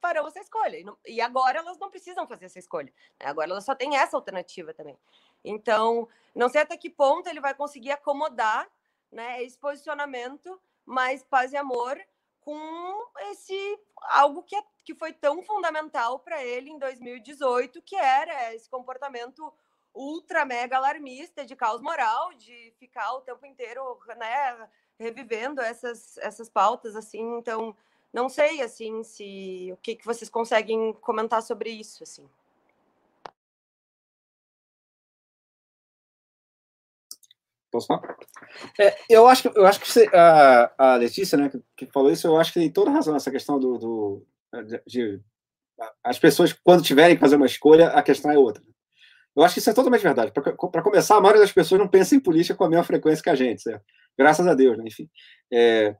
farão 0.00 0.26
essa 0.26 0.40
escolha. 0.40 0.76
E, 0.78 0.84
não, 0.84 0.98
e, 1.06 1.20
agora 1.20 1.58
elas 1.58 1.78
não 1.78 1.88
precisam 1.88 2.26
fazer 2.26 2.46
essa 2.46 2.58
escolha. 2.58 2.92
Né? 3.20 3.26
Agora 3.26 3.50
elas 3.50 3.64
só 3.64 3.74
têm 3.74 3.96
essa 3.96 4.16
alternativa 4.16 4.74
também. 4.74 4.98
Então, 5.44 6.08
não 6.34 6.48
sei 6.48 6.62
até 6.62 6.76
que 6.76 6.90
ponto 6.90 7.28
ele 7.28 7.40
vai 7.40 7.54
conseguir 7.54 7.92
acomodar 7.92 8.68
né, 9.10 9.42
esse 9.42 9.56
posicionamento 9.56 10.60
mais 10.84 11.24
paz 11.24 11.52
e 11.52 11.56
amor 11.56 11.98
com 12.44 13.06
esse 13.30 13.80
algo 14.02 14.42
que, 14.42 14.54
é, 14.54 14.62
que 14.84 14.94
foi 14.94 15.12
tão 15.12 15.42
fundamental 15.42 16.18
para 16.18 16.44
ele 16.44 16.70
em 16.70 16.78
2018, 16.78 17.80
que 17.80 17.96
era 17.96 18.54
esse 18.54 18.68
comportamento 18.68 19.52
ultra 19.94 20.44
mega 20.44 20.76
alarmista 20.76 21.46
de 21.46 21.56
caos 21.56 21.80
moral, 21.80 22.34
de 22.34 22.72
ficar 22.78 23.14
o 23.14 23.22
tempo 23.22 23.46
inteiro, 23.46 23.98
né, 24.16 24.68
revivendo 24.98 25.60
essas 25.60 26.18
essas 26.18 26.50
pautas 26.50 26.94
assim. 26.94 27.38
Então, 27.38 27.74
não 28.12 28.28
sei 28.28 28.60
assim 28.60 29.02
se 29.02 29.70
o 29.72 29.76
que 29.78 29.96
que 29.96 30.04
vocês 30.04 30.28
conseguem 30.28 30.92
comentar 30.94 31.42
sobre 31.42 31.70
isso 31.70 32.02
assim. 32.02 32.28
Posso 37.74 37.88
falar? 37.88 38.16
É, 38.78 38.96
eu 39.10 39.26
acho 39.26 39.42
que, 39.42 39.58
eu 39.58 39.66
acho 39.66 39.80
que 39.80 39.90
você, 39.90 40.08
a, 40.14 40.72
a 40.78 40.94
Letícia, 40.94 41.36
né, 41.36 41.48
que, 41.48 41.60
que, 41.76 41.92
falou 41.92 42.08
isso, 42.08 42.24
eu 42.24 42.36
acho 42.36 42.52
que 42.52 42.60
tem 42.60 42.70
toda 42.70 42.92
razão 42.92 43.12
nessa 43.12 43.32
questão 43.32 43.58
do, 43.58 43.76
do 43.76 44.26
de, 44.64 44.82
de, 44.86 45.20
as 46.04 46.16
pessoas 46.16 46.52
quando 46.52 46.84
tiverem 46.84 47.16
que 47.16 47.20
fazer 47.20 47.34
uma 47.34 47.46
escolha, 47.46 47.88
a 47.88 48.00
questão 48.00 48.30
é 48.30 48.38
outra. 48.38 48.62
Eu 49.36 49.42
acho 49.42 49.54
que 49.54 49.58
isso 49.58 49.70
é 49.70 49.74
totalmente 49.74 50.04
verdade. 50.04 50.30
Para 50.30 50.82
começar, 50.82 51.16
a 51.16 51.20
maioria 51.20 51.42
das 51.42 51.50
pessoas 51.50 51.80
não 51.80 51.88
pensa 51.88 52.14
em 52.14 52.20
política 52.20 52.54
com 52.54 52.62
a 52.62 52.70
mesma 52.70 52.84
frequência 52.84 53.24
que 53.24 53.30
a 53.30 53.34
gente, 53.34 53.62
certo? 53.62 53.84
Graças 54.16 54.46
a 54.46 54.54
Deus, 54.54 54.78
né? 54.78 54.84
enfim. 54.86 55.10
É, 55.52 55.96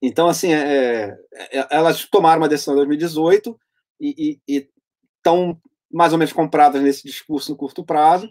então, 0.00 0.26
assim, 0.26 0.54
é, 0.54 1.14
é, 1.52 1.66
elas 1.70 2.06
tomaram 2.06 2.40
uma 2.40 2.48
decisão 2.48 2.72
em 2.72 2.78
2018 2.78 3.60
e 4.00 4.40
estão 4.48 5.60
mais 5.92 6.14
ou 6.14 6.18
menos 6.18 6.32
compradas 6.32 6.80
nesse 6.80 7.02
discurso 7.02 7.50
no 7.52 7.58
curto 7.58 7.84
prazo 7.84 8.26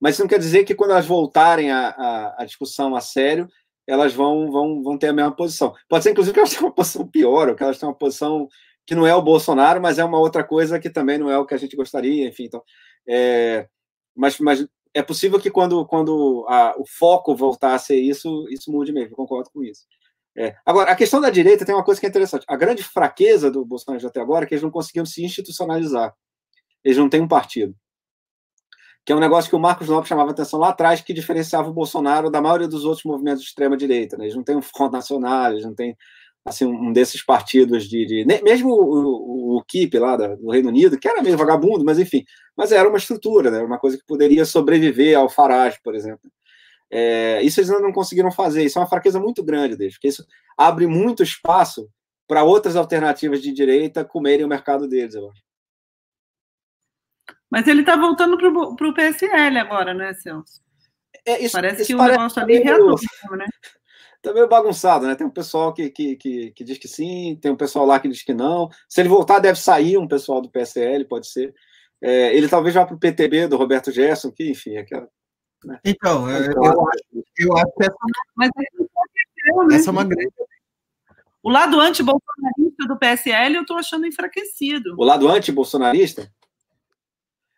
mas 0.00 0.14
isso 0.14 0.22
não 0.22 0.28
quer 0.28 0.38
dizer 0.38 0.64
que 0.64 0.74
quando 0.74 0.92
elas 0.92 1.06
voltarem 1.06 1.70
a, 1.70 2.42
discussão 2.46 2.96
a 2.96 3.00
sério, 3.00 3.48
elas 3.86 4.14
vão, 4.14 4.50
vão, 4.50 4.82
vão 4.82 4.96
ter 4.96 5.08
a 5.08 5.12
mesma 5.12 5.34
posição. 5.34 5.74
Pode 5.88 6.04
ser, 6.04 6.12
inclusive, 6.12 6.32
que 6.32 6.40
elas 6.40 6.50
tenham 6.50 6.64
uma 6.64 6.74
posição 6.74 7.06
pior, 7.06 7.48
ou 7.48 7.54
que 7.54 7.62
elas 7.62 7.78
tenham 7.78 7.90
uma 7.92 7.98
posição 7.98 8.48
que 8.86 8.94
não 8.94 9.06
é 9.06 9.14
o 9.14 9.22
Bolsonaro, 9.22 9.80
mas 9.80 9.98
é 9.98 10.04
uma 10.04 10.18
outra 10.18 10.42
coisa 10.42 10.80
que 10.80 10.88
também 10.88 11.18
não 11.18 11.30
é 11.30 11.38
o 11.38 11.44
que 11.44 11.54
a 11.54 11.58
gente 11.58 11.76
gostaria, 11.76 12.26
enfim. 12.26 12.44
Então, 12.44 12.62
é, 13.06 13.68
mas, 14.16 14.38
mas 14.38 14.66
é 14.94 15.02
possível 15.02 15.38
que 15.38 15.50
quando, 15.50 15.84
quando 15.86 16.46
a, 16.48 16.74
o 16.78 16.84
foco 16.86 17.36
voltar 17.36 17.74
a 17.74 17.78
ser 17.78 17.96
isso, 17.96 18.46
isso 18.48 18.72
mude 18.72 18.92
mesmo, 18.92 19.14
concordo 19.14 19.50
com 19.50 19.62
isso. 19.62 19.86
É. 20.36 20.56
Agora, 20.64 20.90
a 20.90 20.96
questão 20.96 21.20
da 21.20 21.28
direita 21.28 21.66
tem 21.66 21.74
uma 21.74 21.84
coisa 21.84 22.00
que 22.00 22.06
é 22.06 22.08
interessante. 22.08 22.46
A 22.48 22.56
grande 22.56 22.82
fraqueza 22.82 23.50
do 23.50 23.64
Bolsonaro 23.64 24.06
até 24.06 24.20
agora 24.20 24.44
é 24.44 24.48
que 24.48 24.54
eles 24.54 24.62
não 24.62 24.70
conseguiram 24.70 25.04
se 25.04 25.22
institucionalizar. 25.22 26.14
Eles 26.82 26.96
não 26.96 27.08
têm 27.08 27.20
um 27.20 27.28
partido 27.28 27.74
que 29.04 29.12
é 29.12 29.16
um 29.16 29.20
negócio 29.20 29.48
que 29.48 29.56
o 29.56 29.60
Marcos 29.60 29.88
Lopes 29.88 30.08
chamava 30.08 30.30
atenção 30.30 30.58
lá 30.58 30.68
atrás, 30.70 31.00
que 31.00 31.12
diferenciava 31.12 31.70
o 31.70 31.72
Bolsonaro 31.72 32.30
da 32.30 32.40
maioria 32.40 32.68
dos 32.68 32.84
outros 32.84 33.04
movimentos 33.04 33.42
de 33.42 33.48
extrema-direita. 33.48 34.16
Né? 34.16 34.24
Eles 34.24 34.36
não 34.36 34.44
têm 34.44 34.56
um 34.56 34.62
Front 34.62 34.92
Nacional, 34.92 35.52
eles 35.52 35.64
não 35.64 35.74
têm 35.74 35.96
assim, 36.44 36.66
um 36.66 36.92
desses 36.92 37.24
partidos 37.24 37.88
de. 37.88 38.06
de 38.06 38.42
mesmo 38.42 38.70
o, 38.70 39.56
o, 39.56 39.56
o 39.58 39.64
KIP 39.64 39.98
lá 39.98 40.16
do 40.16 40.50
Reino 40.50 40.68
Unido, 40.68 40.98
que 40.98 41.08
era 41.08 41.22
meio 41.22 41.36
vagabundo, 41.36 41.84
mas 41.84 41.98
enfim, 41.98 42.24
mas 42.56 42.72
era 42.72 42.88
uma 42.88 42.98
estrutura, 42.98 43.50
né? 43.50 43.62
uma 43.62 43.78
coisa 43.78 43.96
que 43.98 44.04
poderia 44.06 44.44
sobreviver 44.44 45.18
ao 45.18 45.28
Farage, 45.28 45.78
por 45.82 45.94
exemplo. 45.94 46.30
É, 46.92 47.40
isso 47.42 47.60
eles 47.60 47.70
ainda 47.70 47.82
não 47.82 47.92
conseguiram 47.92 48.32
fazer, 48.32 48.64
isso 48.64 48.78
é 48.78 48.82
uma 48.82 48.88
fraqueza 48.88 49.20
muito 49.20 49.44
grande 49.44 49.76
deles, 49.76 49.94
porque 49.94 50.08
isso 50.08 50.26
abre 50.58 50.86
muito 50.88 51.22
espaço 51.22 51.88
para 52.26 52.42
outras 52.42 52.74
alternativas 52.74 53.40
de 53.40 53.52
direita 53.52 54.04
comerem 54.04 54.44
o 54.44 54.48
mercado 54.48 54.88
deles, 54.88 55.14
eu 55.14 55.30
acho. 55.30 55.49
Mas 57.50 57.66
ele 57.66 57.80
está 57.80 57.96
voltando 57.96 58.38
para 58.38 58.88
o 58.88 58.94
PSL 58.94 59.58
agora, 59.58 59.92
né, 59.92 60.12
Celso? 60.14 60.60
É, 61.26 61.42
isso, 61.42 61.52
parece 61.52 61.82
isso 61.82 61.92
que 61.92 61.96
parece 61.96 62.16
o 62.16 62.18
negócio 62.18 62.42
ali 62.42 62.58
reatou, 62.58 62.96
né? 63.36 63.46
Tá 64.22 64.34
meio 64.34 64.46
bagunçado, 64.46 65.06
né? 65.06 65.14
Tem 65.14 65.26
um 65.26 65.30
pessoal 65.30 65.72
que, 65.72 65.88
que, 65.88 66.14
que, 66.14 66.50
que, 66.50 66.62
diz 66.62 66.76
que 66.76 66.86
sim, 66.86 67.38
tem 67.40 67.50
um 67.50 67.56
pessoal 67.56 67.86
lá 67.86 67.98
que 67.98 68.06
diz 68.06 68.22
que 68.22 68.34
não. 68.34 68.68
Se 68.86 69.00
ele 69.00 69.08
voltar, 69.08 69.38
deve 69.38 69.58
sair 69.58 69.96
um 69.96 70.06
pessoal 70.06 70.42
do 70.42 70.50
PSL, 70.50 71.06
pode 71.06 71.26
ser. 71.26 71.54
É, 72.02 72.36
ele 72.36 72.46
talvez 72.46 72.74
vá 72.74 72.84
para 72.84 72.94
o 72.94 72.98
PTB 72.98 73.48
do 73.48 73.56
Roberto 73.56 73.90
Gerson, 73.90 74.30
que, 74.30 74.50
enfim, 74.50 74.74
é 74.74 74.80
aquela. 74.80 75.08
Né? 75.64 75.80
Então, 75.86 76.28
eu, 76.28 76.52
eu, 76.52 76.52
eu, 76.52 76.88
acho, 76.88 77.24
eu 77.38 77.56
acho 77.56 77.72
que 77.78 77.84
essa, 77.84 77.96
Mas 78.36 78.50
é, 78.58 79.66
né? 79.68 79.76
essa 79.76 79.88
é 79.88 79.92
uma 79.92 80.04
grande. 80.04 80.32
O 81.42 81.48
lado 81.48 81.80
anti-bolsonarista 81.80 82.86
do 82.86 82.98
PSL 82.98 83.56
eu 83.56 83.62
estou 83.62 83.78
achando 83.78 84.06
enfraquecido. 84.06 84.94
O 84.98 85.04
lado 85.04 85.28
anti-bolsonarista? 85.28 86.30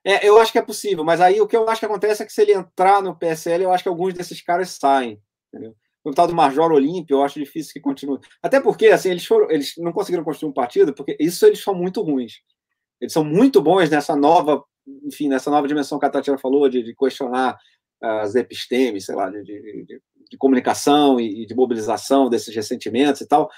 É, 0.04 0.26
eu 0.26 0.38
acho 0.38 0.50
que 0.50 0.58
é 0.58 0.62
possível, 0.62 1.04
mas 1.04 1.20
aí 1.20 1.40
o 1.40 1.46
que 1.46 1.56
eu 1.56 1.68
acho 1.68 1.80
que 1.80 1.86
acontece 1.86 2.22
é 2.22 2.26
que 2.26 2.32
se 2.32 2.42
ele 2.42 2.52
entrar 2.52 3.00
no 3.02 3.16
PSL, 3.16 3.64
eu 3.64 3.72
acho 3.72 3.84
que 3.84 3.88
alguns 3.88 4.14
desses 4.14 4.42
caras 4.42 4.70
saem. 4.70 5.20
Entendeu? 5.52 5.74
O 6.04 6.10
tal 6.10 6.26
do 6.26 6.34
Major 6.34 6.72
Olímpio, 6.72 7.16
eu 7.16 7.22
acho 7.22 7.38
difícil 7.38 7.72
que 7.72 7.80
continue. 7.80 8.18
Até 8.42 8.60
porque, 8.60 8.88
assim, 8.88 9.10
eles, 9.10 9.24
foram, 9.24 9.48
eles 9.50 9.74
não 9.78 9.92
conseguiram 9.92 10.24
construir 10.24 10.50
um 10.50 10.54
partido, 10.54 10.92
porque 10.92 11.16
isso 11.20 11.46
eles 11.46 11.62
são 11.62 11.74
muito 11.74 12.02
ruins. 12.02 12.40
Eles 13.00 13.12
são 13.12 13.24
muito 13.24 13.62
bons 13.62 13.88
nessa 13.88 14.16
nova, 14.16 14.64
enfim, 15.04 15.28
nessa 15.28 15.50
nova 15.50 15.68
dimensão 15.68 15.98
que 16.00 16.06
a 16.06 16.10
Tatiana 16.10 16.38
falou, 16.38 16.68
de, 16.68 16.82
de 16.82 16.94
questionar 16.94 17.56
as 18.02 18.34
epistemes, 18.34 19.04
sei 19.04 19.14
lá, 19.14 19.30
de, 19.30 19.44
de, 19.44 20.00
de 20.30 20.36
comunicação 20.36 21.20
e, 21.20 21.46
de 21.46 21.54
mobilização 21.54 22.28
desses 22.28 22.54
ressentimentos 22.54 23.20
e 23.20 23.28
tal. 23.28 23.48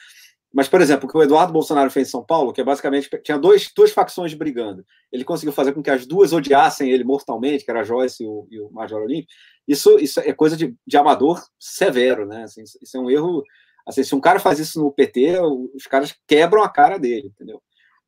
Mas, 0.54 0.68
por 0.68 0.80
exemplo, 0.80 1.08
o 1.08 1.10
que 1.10 1.18
o 1.18 1.22
Eduardo 1.22 1.52
Bolsonaro 1.52 1.90
fez 1.90 2.06
em 2.06 2.10
São 2.12 2.24
Paulo, 2.24 2.52
que 2.52 2.60
é 2.60 2.64
basicamente 2.64 3.10
tinha 3.24 3.36
dois, 3.36 3.72
duas 3.74 3.90
facções 3.90 4.34
brigando. 4.34 4.86
Ele 5.10 5.24
conseguiu 5.24 5.52
fazer 5.52 5.72
com 5.72 5.82
que 5.82 5.90
as 5.90 6.06
duas 6.06 6.32
odiassem 6.32 6.92
ele 6.92 7.02
mortalmente, 7.02 7.64
que 7.64 7.70
era 7.72 7.80
a 7.80 7.84
Joyce 7.84 8.22
e 8.22 8.26
o, 8.26 8.46
e 8.48 8.60
o 8.60 8.70
Major 8.70 9.02
Olímpio. 9.02 9.26
Isso, 9.66 9.98
isso 9.98 10.20
é 10.20 10.32
coisa 10.32 10.56
de, 10.56 10.72
de 10.86 10.96
amador 10.96 11.44
severo, 11.58 12.24
né? 12.24 12.44
Assim, 12.44 12.62
isso 12.62 12.96
é 12.96 13.00
um 13.00 13.10
erro. 13.10 13.42
Assim, 13.84 14.04
se 14.04 14.14
um 14.14 14.20
cara 14.20 14.38
faz 14.38 14.60
isso 14.60 14.80
no 14.80 14.92
PT, 14.92 15.40
os 15.74 15.88
caras 15.88 16.14
quebram 16.24 16.62
a 16.62 16.68
cara 16.68 16.98
dele, 16.98 17.32
entendeu? 17.34 17.60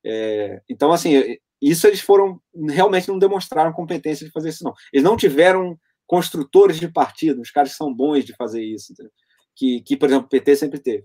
É, 0.05 0.62
então, 0.68 0.92
assim, 0.92 1.36
isso 1.61 1.84
eles 1.88 2.01
foram 2.01 2.40
realmente 2.68 3.09
não 3.09 3.18
demonstraram 3.18 3.72
competência 3.72 4.24
de 4.24 4.30
fazer 4.30 4.51
isso, 4.51 4.62
não. 4.62 4.72
Eles 4.92 5.03
não 5.03 5.16
tiveram 5.16 5.76
construtores 6.07 6.78
de 6.78 6.86
partido, 6.86 7.42
os 7.42 7.51
caras 7.51 7.72
são 7.72 7.92
bons 7.92 8.24
de 8.24 8.36
fazer 8.36 8.62
isso, 8.62 8.92
entendeu? 8.92 9.11
Que, 9.57 9.80
que, 9.80 9.97
por 9.97 10.09
exemplo, 10.09 10.26
o 10.26 10.28
PT 10.28 10.55
sempre 10.55 10.78
teve. 10.78 11.05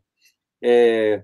É, 0.64 1.24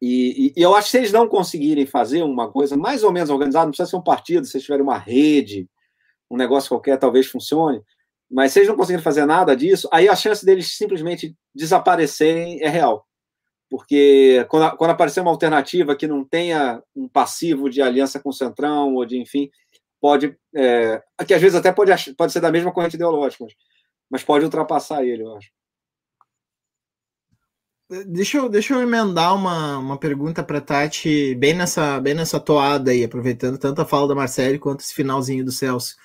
e, 0.00 0.52
e, 0.56 0.62
eu 0.62 0.74
acho 0.74 0.86
que 0.86 0.90
se 0.92 0.98
eles 0.98 1.12
não 1.12 1.28
conseguirem 1.28 1.84
fazer 1.84 2.22
uma 2.22 2.50
coisa 2.50 2.76
mais 2.76 3.04
ou 3.04 3.12
menos 3.12 3.28
organizada, 3.28 3.66
não 3.66 3.70
precisa 3.70 3.90
ser 3.90 3.96
um 3.96 4.02
partido, 4.02 4.46
se 4.46 4.56
eles 4.56 4.64
tiverem 4.64 4.82
uma 4.82 4.96
rede, 4.96 5.68
um 6.30 6.36
negócio 6.36 6.70
qualquer, 6.70 6.98
talvez 6.98 7.26
funcione. 7.26 7.82
Mas 8.30 8.52
se 8.52 8.60
eles 8.60 8.68
não 8.68 8.76
conseguirem 8.76 9.02
fazer 9.02 9.26
nada 9.26 9.54
disso, 9.54 9.88
aí 9.92 10.08
a 10.08 10.16
chance 10.16 10.44
deles 10.44 10.76
simplesmente 10.76 11.36
desaparecerem 11.54 12.62
é 12.62 12.68
real. 12.68 13.04
Porque 13.68 14.46
quando, 14.48 14.76
quando 14.76 14.90
aparecer 14.90 15.20
uma 15.20 15.30
alternativa 15.30 15.94
que 15.94 16.06
não 16.06 16.24
tenha 16.24 16.82
um 16.94 17.08
passivo 17.08 17.68
de 17.68 17.82
aliança 17.82 18.18
com 18.20 18.30
o 18.30 18.32
Centrão, 18.32 18.94
ou 18.94 19.04
de, 19.04 19.18
enfim, 19.18 19.50
pode. 20.00 20.36
É, 20.54 21.02
que 21.26 21.34
às 21.34 21.40
vezes 21.40 21.56
até 21.56 21.72
pode, 21.72 21.92
pode 22.14 22.32
ser 22.32 22.40
da 22.40 22.50
mesma 22.50 22.72
corrente 22.72 22.96
ideológica, 22.96 23.44
mas, 23.44 23.54
mas 24.10 24.24
pode 24.24 24.44
ultrapassar 24.44 25.04
ele, 25.04 25.22
eu 25.22 25.36
acho. 25.36 25.50
Deixa 28.06 28.38
eu, 28.38 28.48
deixa 28.48 28.72
eu 28.72 28.80
emendar 28.80 29.34
uma, 29.34 29.76
uma 29.78 29.98
pergunta 29.98 30.44
para 30.44 30.60
Tati, 30.60 31.34
bem 31.34 31.54
nessa, 31.54 31.98
bem 31.98 32.14
nessa 32.14 32.38
toada 32.38 32.92
aí, 32.92 33.02
aproveitando 33.02 33.58
tanto 33.58 33.82
a 33.82 33.84
fala 33.84 34.06
da 34.06 34.14
Marcele 34.14 34.60
quanto 34.60 34.78
esse 34.78 34.94
finalzinho 34.94 35.44
do 35.44 35.50
Celso. 35.50 35.96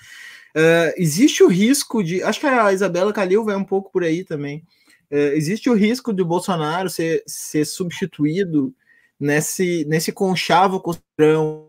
Uh, 0.55 0.89
existe 0.97 1.43
o 1.43 1.47
risco 1.47 2.03
de. 2.03 2.23
Acho 2.23 2.39
que 2.39 2.47
a 2.47 2.73
Isabela 2.73 3.13
Calil 3.13 3.45
vai 3.45 3.55
um 3.55 3.63
pouco 3.63 3.91
por 3.91 4.03
aí 4.03 4.23
também. 4.23 4.63
Uh, 5.11 5.35
existe 5.35 5.69
o 5.69 5.75
risco 5.75 6.11
de 6.11 6.23
o 6.23 6.25
Bolsonaro 6.25 6.89
ser, 6.89 7.21
ser 7.27 7.65
substituído 7.65 8.73
nesse, 9.19 9.85
nesse 9.87 10.11
conchavo 10.11 10.79
costrão 10.79 11.67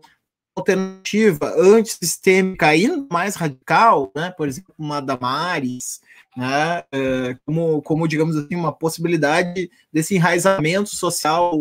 alternativa 0.55 1.53
antissistêmica 1.55 2.65
ainda 2.65 3.05
mais 3.11 3.35
radical, 3.35 4.11
né? 4.15 4.33
por 4.35 4.47
exemplo, 4.47 4.73
uma 4.79 4.99
Damares, 4.99 6.01
né, 6.37 6.83
é, 6.91 7.35
como, 7.43 7.81
como, 7.81 8.07
digamos 8.07 8.37
assim, 8.37 8.55
uma 8.55 8.71
possibilidade 8.71 9.71
desse 9.91 10.13
enraizamento 10.15 10.95
social 10.95 11.51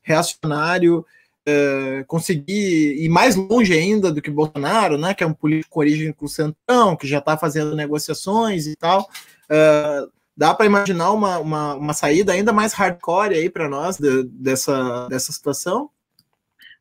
reacionário 0.00 1.04
é, 1.44 2.04
conseguir 2.06 3.02
ir 3.02 3.08
mais 3.08 3.34
longe 3.34 3.72
ainda 3.72 4.12
do 4.12 4.22
que 4.22 4.30
Bolsonaro, 4.30 4.96
né, 4.96 5.12
que 5.12 5.24
é 5.24 5.26
um 5.26 5.34
político 5.34 5.74
com 5.74 5.80
origem 5.80 6.12
com 6.12 6.26
o 6.26 6.28
Centrão, 6.28 6.94
que 6.94 7.04
já 7.04 7.18
está 7.18 7.36
fazendo 7.36 7.74
negociações 7.74 8.68
e 8.68 8.76
tal. 8.76 9.10
É, 9.50 10.06
dá 10.36 10.54
para 10.54 10.66
imaginar 10.66 11.10
uma, 11.10 11.38
uma, 11.40 11.74
uma, 11.74 11.92
saída 11.92 12.32
ainda 12.32 12.52
mais 12.52 12.72
hardcore 12.74 13.34
aí 13.34 13.50
para 13.50 13.68
nós 13.68 13.98
de, 13.98 14.22
dessa, 14.22 15.08
dessa 15.08 15.32
situação? 15.32 15.90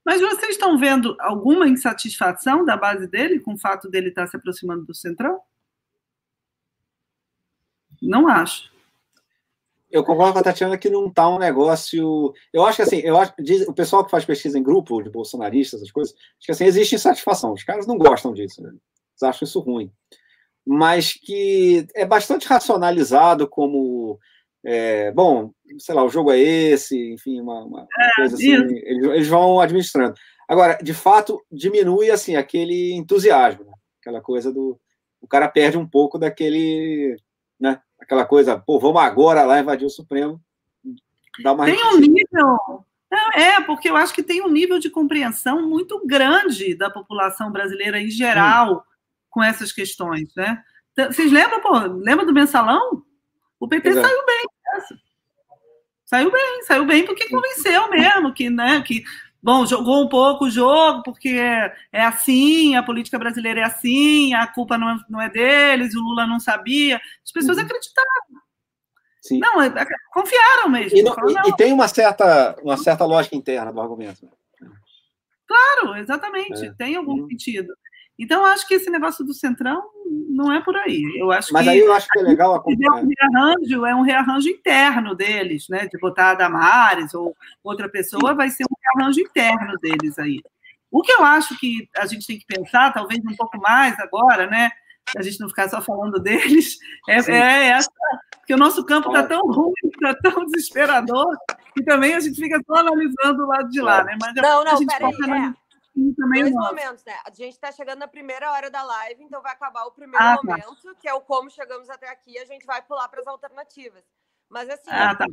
Mas 0.06 0.22
vocês 0.22 0.52
estão 0.52 0.78
vendo 0.78 1.16
alguma 1.20 1.68
insatisfação 1.68 2.64
da 2.64 2.78
base 2.78 3.08
dele 3.08 3.40
com 3.40 3.56
o 3.56 3.58
fato 3.58 3.90
dele 3.90 4.10
estar 4.10 4.26
tá 4.26 4.28
se 4.28 4.38
aproximando 4.38 4.86
do 4.86 4.94
Centrão? 4.94 5.40
Não 8.02 8.28
acho. 8.28 8.72
Eu 9.92 10.06
concordo 10.06 10.34
com 10.34 10.40
a 10.40 10.44
Tatiana 10.44 10.78
que 10.78 10.90
não 10.90 11.08
está 11.08 11.28
um 11.28 11.38
negócio. 11.38 12.34
Eu 12.54 12.64
acho 12.66 12.78
que 12.78 12.82
assim, 12.84 13.00
eu 13.00 13.18
acho 13.18 13.34
diz, 13.40 13.68
o 13.68 13.74
pessoal 13.74 14.06
que 14.06 14.12
faz 14.12 14.24
pesquisa 14.24 14.58
em 14.58 14.64
grupo 14.64 15.02
de 15.02 15.10
bolsonaristas, 15.10 15.82
essas 15.82 15.92
coisas, 15.92 16.16
acho 16.16 16.46
que 16.46 16.52
assim, 16.52 16.66
existe 16.66 16.96
insatisfação. 16.96 17.52
Os 17.52 17.64
caras 17.64 17.86
não 17.86 17.98
gostam 17.98 18.34
disso, 18.34 18.64
né? 18.64 18.70
eles 18.70 19.24
acham 19.24 19.46
isso 19.46 19.60
ruim. 19.60 19.92
Mas 20.66 21.14
que 21.14 21.86
é 21.94 22.06
bastante 22.06 22.48
racionalizado 22.48 23.48
como. 23.48 24.18
É, 24.64 25.12
bom, 25.12 25.52
sei 25.80 25.96
lá, 25.96 26.04
o 26.04 26.10
jogo 26.10 26.32
é 26.32 26.40
esse, 26.40 27.14
enfim, 27.14 27.42
uma, 27.42 27.64
uma 27.64 27.88
é, 28.00 28.10
coisa 28.16 28.36
assim, 28.36 28.54
eles, 28.54 28.84
eles, 28.86 29.28
vão 29.28 29.60
administrando. 29.60 30.14
Agora, 30.48 30.78
de 30.84 30.94
fato, 30.94 31.44
diminui 31.52 32.12
assim 32.12 32.36
aquele 32.36 32.94
entusiasmo, 32.94 33.66
né? 33.66 33.72
aquela 34.00 34.22
coisa 34.22 34.54
do. 34.54 34.80
O 35.20 35.28
cara 35.28 35.48
perde 35.50 35.78
um 35.78 35.88
pouco 35.88 36.18
daquele. 36.20 37.18
Né? 37.60 37.80
Aquela 38.02 38.26
coisa, 38.26 38.58
pô, 38.58 38.80
vamos 38.80 39.02
agora 39.02 39.44
lá 39.44 39.60
invadir 39.60 39.86
o 39.86 39.90
Supremo. 39.90 40.42
Dá 41.42 41.54
uma 41.54 41.66
tem 41.66 41.80
um 41.86 41.98
nível. 41.98 42.86
É, 43.34 43.62
porque 43.62 43.90
eu 43.90 43.96
acho 43.96 44.14
que 44.14 44.24
tem 44.24 44.42
um 44.42 44.50
nível 44.50 44.80
de 44.80 44.90
compreensão 44.90 45.68
muito 45.68 46.06
grande 46.06 46.76
da 46.76 46.90
população 46.90 47.52
brasileira 47.52 48.00
em 48.00 48.10
geral 48.10 48.74
hum. 48.74 48.82
com 49.30 49.44
essas 49.44 49.72
questões, 49.72 50.34
né? 50.36 50.64
Vocês 50.96 51.32
lembram, 51.32 51.62
pô, 51.62 51.78
lembra 51.78 52.26
do 52.26 52.34
mensalão? 52.34 53.04
O 53.60 53.68
PT 53.68 53.90
Exato. 53.90 54.08
saiu 54.08 54.26
bem. 54.26 54.46
Saiu 56.06 56.32
bem, 56.32 56.64
saiu 56.64 56.86
bem 56.86 57.06
porque 57.06 57.30
convenceu 57.30 57.90
mesmo 57.90 58.34
que, 58.34 58.50
né, 58.50 58.82
que 58.82 59.04
Bom, 59.44 59.66
jogou 59.66 60.04
um 60.04 60.08
pouco 60.08 60.46
o 60.46 60.50
jogo, 60.50 61.02
porque 61.04 61.30
é, 61.30 61.74
é, 61.92 62.06
assim, 62.06 62.76
a 62.76 62.84
política 62.84 63.18
brasileira 63.18 63.62
é 63.62 63.64
assim, 63.64 64.34
a 64.36 64.46
culpa 64.46 64.78
não 64.78 64.90
é, 64.90 64.98
não 65.10 65.22
é 65.22 65.30
deles, 65.30 65.96
o 65.96 66.00
Lula 66.00 66.28
não 66.28 66.40
sabia. 66.40 67.02
As 67.26 67.32
pessoas 67.32 67.58
uhum. 67.58 67.64
acreditaram. 67.64 68.12
Sim. 69.22 69.40
Não, 69.40 69.62
é, 69.62 69.68
é, 69.68 69.86
confiaram 70.14 70.70
mesmo. 70.70 70.98
E, 70.98 71.04
não, 71.04 71.14
falaram, 71.14 71.48
e, 71.48 71.50
e, 71.50 71.56
tem 71.56 71.74
uma 71.74 71.88
certa, 71.88 72.56
uma 72.62 72.78
certa 72.78 73.04
lógica 73.06 73.36
interna 73.36 73.74
do 73.74 73.82
argumento. 73.82 74.30
Claro, 75.48 75.98
exatamente, 75.98 76.66
é. 76.66 76.74
tem 76.74 76.96
algum 76.96 77.22
uhum. 77.22 77.28
sentido. 77.28 77.74
Então, 78.22 78.46
acho 78.46 78.68
que 78.68 78.76
esse 78.76 78.88
negócio 78.92 79.26
do 79.26 79.34
Centrão 79.34 79.82
não 80.30 80.54
é 80.54 80.62
por 80.62 80.76
aí. 80.76 81.02
Eu 81.18 81.32
acho 81.32 81.52
Mas 81.52 81.64
que, 81.64 81.70
aí 81.70 81.80
eu 81.80 81.92
acho 81.92 82.08
que 82.08 82.20
é 82.20 82.22
legal 82.22 82.54
acompanhar. 82.54 83.04
Um 83.04 83.10
rearranjo, 83.10 83.86
é 83.86 83.96
um 83.96 84.02
rearranjo 84.04 84.48
interno 84.48 85.16
deles, 85.16 85.66
né? 85.68 85.88
De 85.88 85.98
botar 86.00 86.30
a 86.30 86.36
Damares 86.36 87.16
ou 87.16 87.36
outra 87.64 87.90
pessoa, 87.90 88.36
vai 88.36 88.52
ser 88.52 88.64
um 88.66 88.76
rearranjo 89.00 89.22
interno 89.22 89.74
deles 89.82 90.20
aí. 90.20 90.40
O 90.92 91.02
que 91.02 91.12
eu 91.12 91.24
acho 91.24 91.58
que 91.58 91.90
a 91.98 92.06
gente 92.06 92.28
tem 92.28 92.38
que 92.38 92.46
pensar, 92.46 92.94
talvez 92.94 93.20
um 93.26 93.36
pouco 93.36 93.58
mais 93.58 93.98
agora, 94.00 94.46
né? 94.46 94.70
A 95.18 95.24
gente 95.24 95.40
não 95.40 95.50
ficar 95.50 95.68
só 95.68 95.82
falando 95.82 96.20
deles, 96.20 96.78
é, 97.10 97.16
é 97.16 97.68
essa, 97.70 97.90
porque 98.38 98.54
o 98.54 98.58
nosso 98.58 98.86
campo 98.86 99.08
está 99.08 99.24
tão 99.24 99.42
ruim, 99.48 99.74
está 99.86 100.14
tão 100.14 100.46
desesperador, 100.46 101.36
que 101.74 101.84
também 101.84 102.14
a 102.14 102.20
gente 102.20 102.40
fica 102.40 102.62
só 102.68 102.76
analisando 102.76 103.44
o 103.44 103.48
lado 103.48 103.70
de 103.70 103.82
lá, 103.82 104.04
né? 104.04 104.16
Mas 104.22 104.36
não, 104.36 104.64
não, 104.64 104.74
a 104.74 105.54
também 106.16 106.44
Dois 106.44 106.54
momentos, 106.54 107.04
né? 107.04 107.18
A 107.26 107.30
gente 107.34 107.54
está 107.54 107.72
chegando 107.72 108.00
na 108.00 108.08
primeira 108.08 108.52
hora 108.52 108.70
da 108.70 108.82
live, 108.82 109.24
então 109.24 109.42
vai 109.42 109.52
acabar 109.52 109.86
o 109.86 109.92
primeiro 109.92 110.24
ah, 110.24 110.38
tá. 110.38 110.44
momento, 110.44 110.84
tá. 110.84 110.96
que 111.00 111.08
é 111.08 111.14
o 111.14 111.22
como 111.22 111.50
chegamos 111.50 111.90
até 111.90 112.10
aqui, 112.10 112.38
a 112.38 112.46
gente 112.46 112.66
vai 112.66 112.82
pular 112.82 113.10
para 113.10 113.22
as 113.22 113.28
alternativas. 113.28 114.04
Mas 114.50 114.70
assim, 114.70 114.90
ah, 114.90 115.16
tá. 115.16 115.26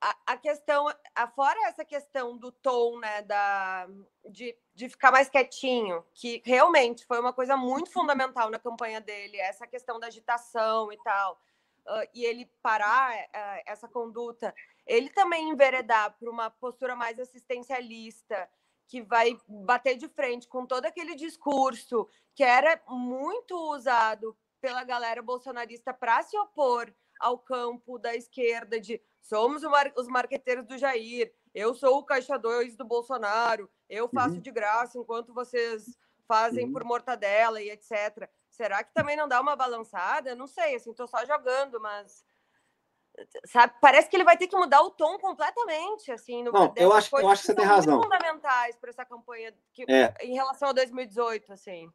a, 0.00 0.16
a, 0.26 0.36
questão, 0.36 0.86
a, 1.14 1.28
fora 1.28 1.58
essa 1.68 1.84
questão 1.84 2.36
do 2.36 2.52
tom, 2.52 2.98
né, 2.98 3.22
da, 3.22 3.88
de, 4.28 4.56
de 4.74 4.88
ficar 4.88 5.10
mais 5.10 5.28
quietinho, 5.28 6.04
que 6.14 6.40
realmente 6.44 7.04
foi 7.04 7.20
uma 7.20 7.32
coisa 7.32 7.56
muito 7.56 7.92
fundamental 7.92 8.50
na 8.50 8.58
campanha 8.58 9.00
dele, 9.00 9.38
essa 9.38 9.66
questão 9.66 9.98
da 9.98 10.06
agitação 10.06 10.92
e 10.92 10.96
tal, 10.98 11.40
uh, 11.86 12.08
e 12.14 12.24
ele 12.24 12.50
parar 12.62 13.12
uh, 13.12 13.62
essa 13.66 13.88
conduta, 13.88 14.54
ele 14.86 15.10
também 15.10 15.50
enveredar 15.50 16.16
para 16.18 16.30
uma 16.30 16.50
postura 16.50 16.96
mais 16.96 17.18
assistencialista, 17.20 18.48
que 18.90 19.00
vai 19.00 19.38
bater 19.46 19.96
de 19.96 20.08
frente 20.08 20.48
com 20.48 20.66
todo 20.66 20.84
aquele 20.84 21.14
discurso 21.14 22.08
que 22.34 22.42
era 22.42 22.82
muito 22.88 23.54
usado 23.72 24.36
pela 24.60 24.82
galera 24.82 25.22
bolsonarista 25.22 25.94
para 25.94 26.20
se 26.22 26.36
opor 26.36 26.92
ao 27.20 27.38
campo 27.38 28.00
da 28.00 28.16
esquerda 28.16 28.80
de 28.80 29.00
somos 29.22 29.62
os 29.96 30.08
marqueteiros 30.08 30.66
do 30.66 30.76
Jair, 30.76 31.32
eu 31.54 31.72
sou 31.72 31.98
o 31.98 32.04
caixa 32.04 32.36
2 32.36 32.76
do 32.76 32.84
Bolsonaro, 32.84 33.70
eu 33.88 34.08
faço 34.08 34.34
uhum. 34.34 34.40
de 34.40 34.50
graça 34.50 34.98
enquanto 34.98 35.32
vocês 35.32 35.96
fazem 36.26 36.64
uhum. 36.66 36.72
por 36.72 36.82
mortadela 36.82 37.62
e 37.62 37.70
etc. 37.70 38.28
Será 38.48 38.82
que 38.82 38.92
também 38.92 39.16
não 39.16 39.28
dá 39.28 39.40
uma 39.40 39.54
balançada? 39.54 40.34
Não 40.34 40.48
sei, 40.48 40.74
assim, 40.74 40.92
tô 40.92 41.06
só 41.06 41.24
jogando, 41.24 41.80
mas 41.80 42.24
sabe? 43.46 43.74
Parece 43.80 44.08
que 44.08 44.16
ele 44.16 44.24
vai 44.24 44.36
ter 44.36 44.46
que 44.46 44.56
mudar 44.56 44.82
o 44.82 44.90
tom 44.90 45.18
completamente, 45.18 46.10
assim. 46.12 46.42
No, 46.42 46.52
não, 46.52 46.72
eu 46.76 46.92
acho, 46.92 47.16
eu 47.16 47.28
acho 47.28 47.42
que 47.42 47.46
você 47.46 47.54
tem 47.54 47.64
razão. 47.64 48.02
fundamentais 48.02 48.76
para 48.76 48.90
essa 48.90 49.04
campanha 49.04 49.52
que, 49.72 49.84
é. 49.88 50.14
em 50.22 50.34
relação 50.34 50.68
a 50.68 50.72
2018, 50.72 51.52
assim. 51.52 51.90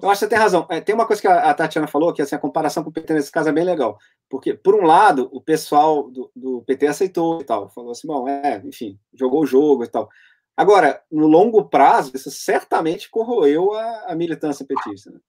Eu 0.00 0.10
acho 0.10 0.20
que 0.20 0.26
você 0.26 0.28
tem 0.28 0.38
razão. 0.38 0.66
É, 0.70 0.80
tem 0.80 0.94
uma 0.94 1.06
coisa 1.06 1.22
que 1.22 1.28
a, 1.28 1.54
Tatiana 1.54 1.86
falou, 1.86 2.12
que 2.12 2.20
assim, 2.20 2.34
a 2.34 2.38
comparação 2.38 2.82
com 2.82 2.90
o 2.90 2.92
PT 2.92 3.14
nesse 3.14 3.32
caso 3.32 3.48
é 3.48 3.52
bem 3.52 3.64
legal. 3.64 3.98
Porque, 4.28 4.52
por 4.52 4.74
um 4.74 4.84
lado, 4.84 5.28
o 5.32 5.40
pessoal 5.40 6.10
do, 6.10 6.30
do 6.36 6.62
PT 6.62 6.86
aceitou 6.86 7.40
e 7.40 7.44
tal. 7.44 7.68
Falou 7.70 7.92
assim, 7.92 8.06
bom, 8.06 8.28
é, 8.28 8.62
enfim, 8.64 8.98
jogou 9.14 9.42
o 9.42 9.46
jogo 9.46 9.84
e 9.84 9.88
tal. 9.88 10.08
Agora, 10.56 11.02
no 11.10 11.26
longo 11.26 11.68
prazo, 11.68 12.12
isso 12.14 12.30
certamente 12.30 13.10
corroeu 13.10 13.72
a, 13.72 14.12
a 14.12 14.14
militância 14.14 14.66
petista. 14.66 15.10
Né? 15.10 15.20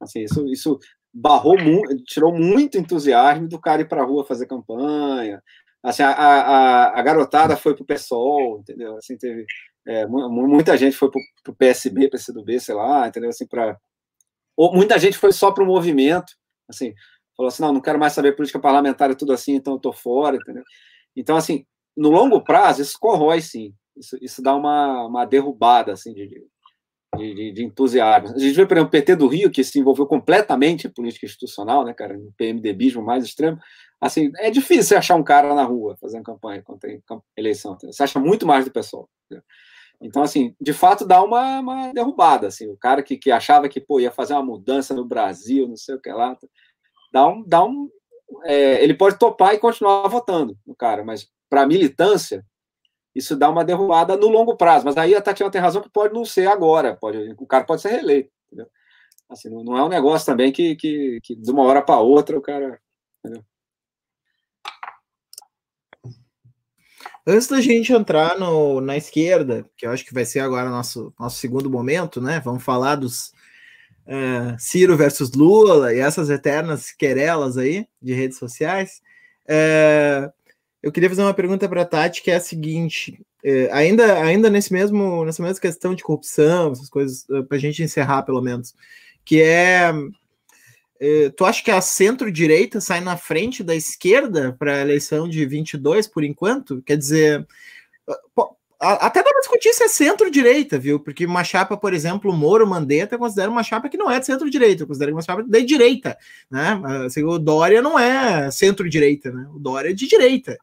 Assim, 0.00 0.20
isso, 0.20 0.46
isso 0.46 0.78
barrou 1.12 1.58
muito, 1.58 2.02
tirou 2.04 2.32
muito 2.32 2.78
entusiasmo 2.78 3.48
do 3.48 3.60
cara 3.60 3.82
ir 3.82 3.88
para 3.88 4.02
a 4.02 4.04
rua 4.04 4.24
fazer 4.24 4.46
campanha. 4.46 5.42
Assim, 5.82 6.02
a, 6.02 6.10
a, 6.10 7.00
a 7.00 7.02
garotada 7.02 7.56
foi 7.56 7.74
para 7.74 7.82
o 7.82 7.86
PSOL, 7.86 8.60
entendeu? 8.60 8.96
Assim, 8.96 9.16
teve, 9.16 9.46
é, 9.86 10.06
muita 10.06 10.76
gente 10.76 10.96
foi 10.96 11.10
para 11.10 11.52
o 11.52 11.56
PSB, 11.56 12.08
PCdoB, 12.08 12.60
sei 12.60 12.74
lá, 12.74 13.08
entendeu? 13.08 13.30
Assim, 13.30 13.46
para 13.46 13.78
muita 14.58 14.98
gente 14.98 15.16
foi 15.16 15.32
só 15.32 15.50
para 15.50 15.64
o 15.64 15.66
movimento, 15.66 16.34
assim, 16.68 16.92
falou 17.34 17.48
assim, 17.48 17.62
não, 17.62 17.72
não 17.72 17.80
quero 17.80 17.98
mais 17.98 18.12
saber 18.12 18.36
política 18.36 18.60
parlamentar, 18.60 19.10
é 19.10 19.14
tudo 19.14 19.32
assim, 19.32 19.54
então 19.54 19.74
eu 19.74 19.78
tô 19.78 19.92
fora, 19.92 20.36
entendeu? 20.36 20.62
Então, 21.16 21.36
assim, 21.36 21.64
no 21.96 22.10
longo 22.10 22.42
prazo, 22.42 22.82
isso 22.82 22.98
corrói, 23.00 23.40
sim. 23.40 23.74
Isso, 23.96 24.18
isso 24.20 24.42
dá 24.42 24.54
uma, 24.54 25.06
uma 25.06 25.24
derrubada, 25.24 25.92
assim, 25.92 26.12
de, 26.12 26.28
de, 27.16 27.34
de, 27.34 27.52
de 27.52 27.64
entusiasmo. 27.64 28.34
A 28.34 28.38
gente 28.38 28.54
vê, 28.54 28.66
por 28.66 28.76
exemplo, 28.76 28.88
o 28.88 28.90
PT 28.90 29.16
do 29.16 29.26
Rio, 29.26 29.50
que 29.50 29.64
se 29.64 29.78
envolveu 29.78 30.06
completamente 30.06 30.86
em 30.86 30.90
política 30.90 31.26
institucional, 31.26 31.84
né, 31.84 31.92
cara, 31.92 32.16
no 32.16 32.32
PMDBismo 32.36 33.02
mais 33.02 33.24
extremo, 33.24 33.58
assim, 34.00 34.30
é 34.38 34.50
difícil 34.50 34.84
você 34.84 34.96
achar 34.96 35.16
um 35.16 35.24
cara 35.24 35.54
na 35.54 35.64
rua 35.64 35.96
fazendo 36.00 36.22
campanha 36.22 36.62
quando 36.62 36.80
tem 36.80 37.02
eleição, 37.36 37.76
você 37.80 38.02
acha 38.02 38.18
muito 38.20 38.46
mais 38.46 38.64
do 38.64 38.70
pessoal. 38.70 39.08
Entendeu? 39.26 39.44
Então, 40.02 40.22
assim, 40.22 40.54
de 40.58 40.72
fato 40.72 41.06
dá 41.06 41.22
uma, 41.22 41.60
uma 41.60 41.92
derrubada, 41.92 42.46
assim, 42.46 42.68
o 42.68 42.76
cara 42.76 43.02
que, 43.02 43.18
que 43.18 43.30
achava 43.30 43.68
que, 43.68 43.80
pô, 43.80 44.00
ia 44.00 44.10
fazer 44.10 44.32
uma 44.32 44.42
mudança 44.42 44.94
no 44.94 45.04
Brasil, 45.04 45.68
não 45.68 45.76
sei 45.76 45.96
o 45.96 46.00
que 46.00 46.10
lá, 46.10 46.36
dá 47.12 47.28
um, 47.28 47.44
dá 47.46 47.64
um 47.64 47.90
é, 48.44 48.82
ele 48.82 48.94
pode 48.94 49.18
topar 49.18 49.54
e 49.54 49.58
continuar 49.58 50.06
votando 50.08 50.56
no 50.64 50.74
cara, 50.74 51.04
mas 51.04 51.28
para 51.50 51.66
militância, 51.66 52.44
isso 53.14 53.36
dá 53.36 53.48
uma 53.50 53.64
derrubada 53.64 54.16
no 54.16 54.28
longo 54.28 54.56
prazo. 54.56 54.84
Mas 54.84 54.96
aí 54.96 55.14
a 55.14 55.22
Tatiana 55.22 55.50
tem 55.50 55.60
razão 55.60 55.82
que 55.82 55.90
pode 55.90 56.14
não 56.14 56.24
ser 56.24 56.46
agora, 56.48 56.96
pode, 56.96 57.34
o 57.38 57.46
cara 57.46 57.64
pode 57.64 57.82
ser 57.82 57.90
reeleito. 57.90 58.30
Entendeu? 58.46 58.70
Assim, 59.28 59.48
não, 59.48 59.76
é 59.76 59.84
um 59.84 59.88
negócio 59.88 60.26
também 60.26 60.52
que, 60.52 60.76
que, 60.76 61.20
que 61.22 61.36
de 61.36 61.50
uma 61.50 61.62
hora 61.62 61.82
para 61.82 62.00
outra 62.00 62.36
o 62.36 62.42
cara. 62.42 62.80
Entendeu? 63.18 63.44
Antes 67.26 67.48
da 67.48 67.60
gente 67.60 67.92
entrar 67.92 68.38
no, 68.38 68.80
na 68.80 68.96
esquerda, 68.96 69.68
que 69.76 69.86
eu 69.86 69.90
acho 69.90 70.04
que 70.04 70.14
vai 70.14 70.24
ser 70.24 70.40
agora 70.40 70.70
nosso, 70.70 71.14
nosso 71.18 71.38
segundo 71.38 71.70
momento, 71.70 72.20
né? 72.20 72.40
Vamos 72.40 72.62
falar 72.62 72.96
dos 72.96 73.32
uh, 74.06 74.56
Ciro 74.58 74.96
versus 74.96 75.32
Lula 75.32 75.94
e 75.94 75.98
essas 75.98 76.30
eternas 76.30 76.90
querelas 76.90 77.56
aí 77.58 77.86
de 78.00 78.14
redes 78.14 78.38
sociais. 78.38 79.02
Uh, 79.44 80.32
eu 80.82 80.90
queria 80.90 81.08
fazer 81.08 81.22
uma 81.22 81.34
pergunta 81.34 81.68
para 81.68 81.82
a 81.82 81.86
Tati, 81.86 82.22
que 82.22 82.30
é 82.30 82.36
a 82.36 82.40
seguinte: 82.40 83.20
é, 83.44 83.70
ainda, 83.72 84.22
ainda 84.22 84.48
nesse 84.48 84.72
mesmo, 84.72 85.24
nessa 85.24 85.42
mesma 85.42 85.60
questão 85.60 85.94
de 85.94 86.02
corrupção, 86.02 86.72
essas 86.72 86.88
coisas, 86.88 87.28
é, 87.30 87.42
para 87.42 87.56
a 87.56 87.60
gente 87.60 87.82
encerrar, 87.82 88.22
pelo 88.22 88.40
menos, 88.40 88.74
que 89.24 89.42
é, 89.42 89.92
é 90.98 91.30
tu 91.30 91.44
acha 91.44 91.62
que 91.62 91.70
a 91.70 91.80
centro-direita 91.80 92.80
sai 92.80 93.00
na 93.00 93.16
frente 93.16 93.62
da 93.62 93.74
esquerda 93.74 94.54
para 94.58 94.76
a 94.76 94.80
eleição 94.80 95.28
de 95.28 95.44
22 95.44 96.06
por 96.06 96.24
enquanto? 96.24 96.82
Quer 96.82 96.96
dizer, 96.96 97.46
até 98.80 99.22
dá 99.22 99.28
para 99.28 99.40
discutir 99.40 99.74
se 99.74 99.84
é 99.84 99.88
centro-direita, 99.88 100.78
viu? 100.78 100.98
Porque 100.98 101.26
uma 101.26 101.44
chapa, 101.44 101.76
por 101.76 101.92
exemplo, 101.92 102.32
Moro 102.32 102.66
Mandetta, 102.66 103.18
considera 103.18 103.50
uma 103.50 103.62
chapa 103.62 103.90
que 103.90 103.98
não 103.98 104.10
é 104.10 104.18
de 104.18 104.24
centro-direita, 104.24 104.86
considera 104.86 105.12
uma 105.12 105.20
chapa 105.20 105.42
de 105.42 105.62
direita, 105.62 106.16
né? 106.50 106.80
Assim, 107.04 107.22
o 107.22 107.38
Dória 107.38 107.82
não 107.82 107.98
é 107.98 108.50
centro-direita, 108.50 109.30
né? 109.30 109.46
O 109.54 109.58
Dória 109.58 109.90
é 109.90 109.92
de 109.92 110.08
direita. 110.08 110.56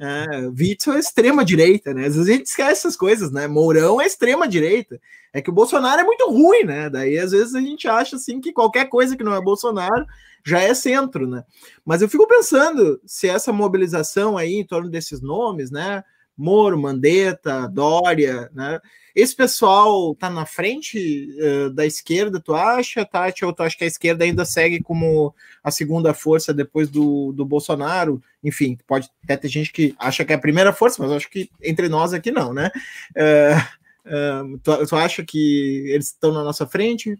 É, 0.00 0.46
Witzel 0.46 0.94
é 0.94 0.98
extrema-direita, 1.00 1.92
né? 1.92 2.06
Às 2.06 2.14
vezes 2.14 2.28
a 2.28 2.32
gente 2.32 2.46
esquece 2.46 2.70
essas 2.70 2.96
coisas, 2.96 3.32
né? 3.32 3.48
Mourão 3.48 4.00
é 4.00 4.06
extrema-direita. 4.06 5.00
É 5.32 5.42
que 5.42 5.50
o 5.50 5.52
Bolsonaro 5.52 6.00
é 6.00 6.04
muito 6.04 6.30
ruim, 6.30 6.62
né? 6.62 6.88
Daí 6.88 7.18
às 7.18 7.32
vezes 7.32 7.54
a 7.54 7.60
gente 7.60 7.88
acha 7.88 8.16
assim 8.16 8.40
que 8.40 8.52
qualquer 8.52 8.84
coisa 8.88 9.16
que 9.16 9.24
não 9.24 9.34
é 9.34 9.40
Bolsonaro 9.40 10.06
já 10.44 10.60
é 10.60 10.72
centro, 10.72 11.26
né? 11.26 11.44
Mas 11.84 12.00
eu 12.00 12.08
fico 12.08 12.28
pensando 12.28 13.00
se 13.04 13.28
essa 13.28 13.52
mobilização 13.52 14.38
aí 14.38 14.54
em 14.54 14.64
torno 14.64 14.88
desses 14.88 15.20
nomes, 15.20 15.70
né? 15.70 16.04
Moro, 16.38 16.78
Mandetta, 16.78 17.66
Dória, 17.66 18.48
né? 18.54 18.80
Esse 19.14 19.34
pessoal 19.34 20.14
tá 20.14 20.30
na 20.30 20.46
frente 20.46 21.28
uh, 21.40 21.70
da 21.70 21.84
esquerda, 21.84 22.38
tu 22.38 22.54
acha, 22.54 23.04
Tati? 23.04 23.44
Ou 23.44 23.52
tu 23.52 23.64
acha 23.64 23.76
que 23.76 23.82
a 23.82 23.88
esquerda 23.88 24.24
ainda 24.24 24.44
segue 24.44 24.80
como 24.80 25.34
a 25.64 25.72
segunda 25.72 26.14
força 26.14 26.54
depois 26.54 26.88
do, 26.88 27.32
do 27.32 27.44
Bolsonaro? 27.44 28.22
Enfim, 28.44 28.78
pode 28.86 29.10
até 29.24 29.36
ter 29.36 29.48
gente 29.48 29.72
que 29.72 29.92
acha 29.98 30.24
que 30.24 30.32
é 30.32 30.36
a 30.36 30.40
primeira 30.40 30.72
força, 30.72 31.02
mas 31.02 31.10
acho 31.10 31.28
que 31.28 31.50
entre 31.60 31.88
nós 31.88 32.14
aqui 32.14 32.30
não, 32.30 32.54
né? 32.54 32.70
Uh, 33.16 34.52
uh, 34.54 34.58
tu, 34.58 34.86
tu 34.86 34.94
acha 34.94 35.24
que 35.24 35.86
eles 35.88 36.06
estão 36.06 36.32
na 36.32 36.44
nossa 36.44 36.64
frente? 36.64 37.18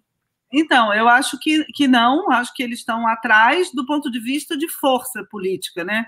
Então, 0.53 0.95
eu 0.95 1.09
acho 1.09 1.37
que, 1.41 1.65
que 1.75 1.89
não, 1.89 2.31
acho 2.31 2.55
que 2.55 2.63
eles 2.63 2.79
estão 2.79 3.09
atrás 3.09 3.71
do 3.75 3.85
ponto 3.85 4.11
de 4.11 4.21
vista 4.21 4.57
de 4.57 4.69
força 4.69 5.25
política, 5.31 5.83
né? 5.83 6.07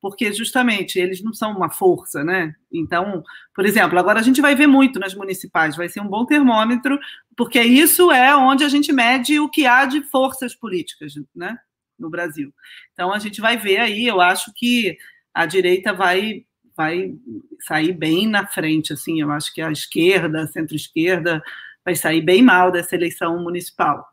Porque 0.00 0.32
justamente 0.32 0.98
eles 0.98 1.22
não 1.22 1.32
são 1.32 1.52
uma 1.52 1.70
força, 1.70 2.22
né? 2.22 2.54
Então, 2.72 3.22
por 3.54 3.64
exemplo, 3.64 3.98
agora 3.98 4.20
a 4.20 4.22
gente 4.22 4.40
vai 4.40 4.54
ver 4.54 4.66
muito 4.66 4.98
nas 4.98 5.14
municipais, 5.14 5.76
vai 5.76 5.88
ser 5.88 6.00
um 6.00 6.08
bom 6.08 6.24
termômetro, 6.24 6.98
porque 7.36 7.60
isso 7.60 8.10
é 8.12 8.34
onde 8.36 8.64
a 8.64 8.68
gente 8.68 8.92
mede 8.92 9.40
o 9.40 9.48
que 9.48 9.66
há 9.66 9.84
de 9.86 10.02
forças 10.02 10.54
políticas, 10.54 11.14
né? 11.34 11.56
No 11.98 12.10
Brasil. 12.10 12.52
Então 12.92 13.12
a 13.12 13.18
gente 13.18 13.40
vai 13.40 13.56
ver 13.56 13.78
aí, 13.78 14.06
eu 14.06 14.20
acho 14.20 14.52
que 14.54 14.96
a 15.34 15.46
direita 15.46 15.92
vai 15.92 16.44
vai 16.76 17.14
sair 17.60 17.92
bem 17.94 18.28
na 18.28 18.46
frente, 18.46 18.92
assim, 18.92 19.20
eu 19.20 19.30
acho 19.30 19.52
que 19.54 19.62
a 19.62 19.72
esquerda, 19.72 20.42
a 20.42 20.46
centro-esquerda 20.46 21.42
vai 21.82 21.96
sair 21.96 22.20
bem 22.20 22.42
mal 22.42 22.70
dessa 22.70 22.94
eleição 22.94 23.42
municipal. 23.42 24.06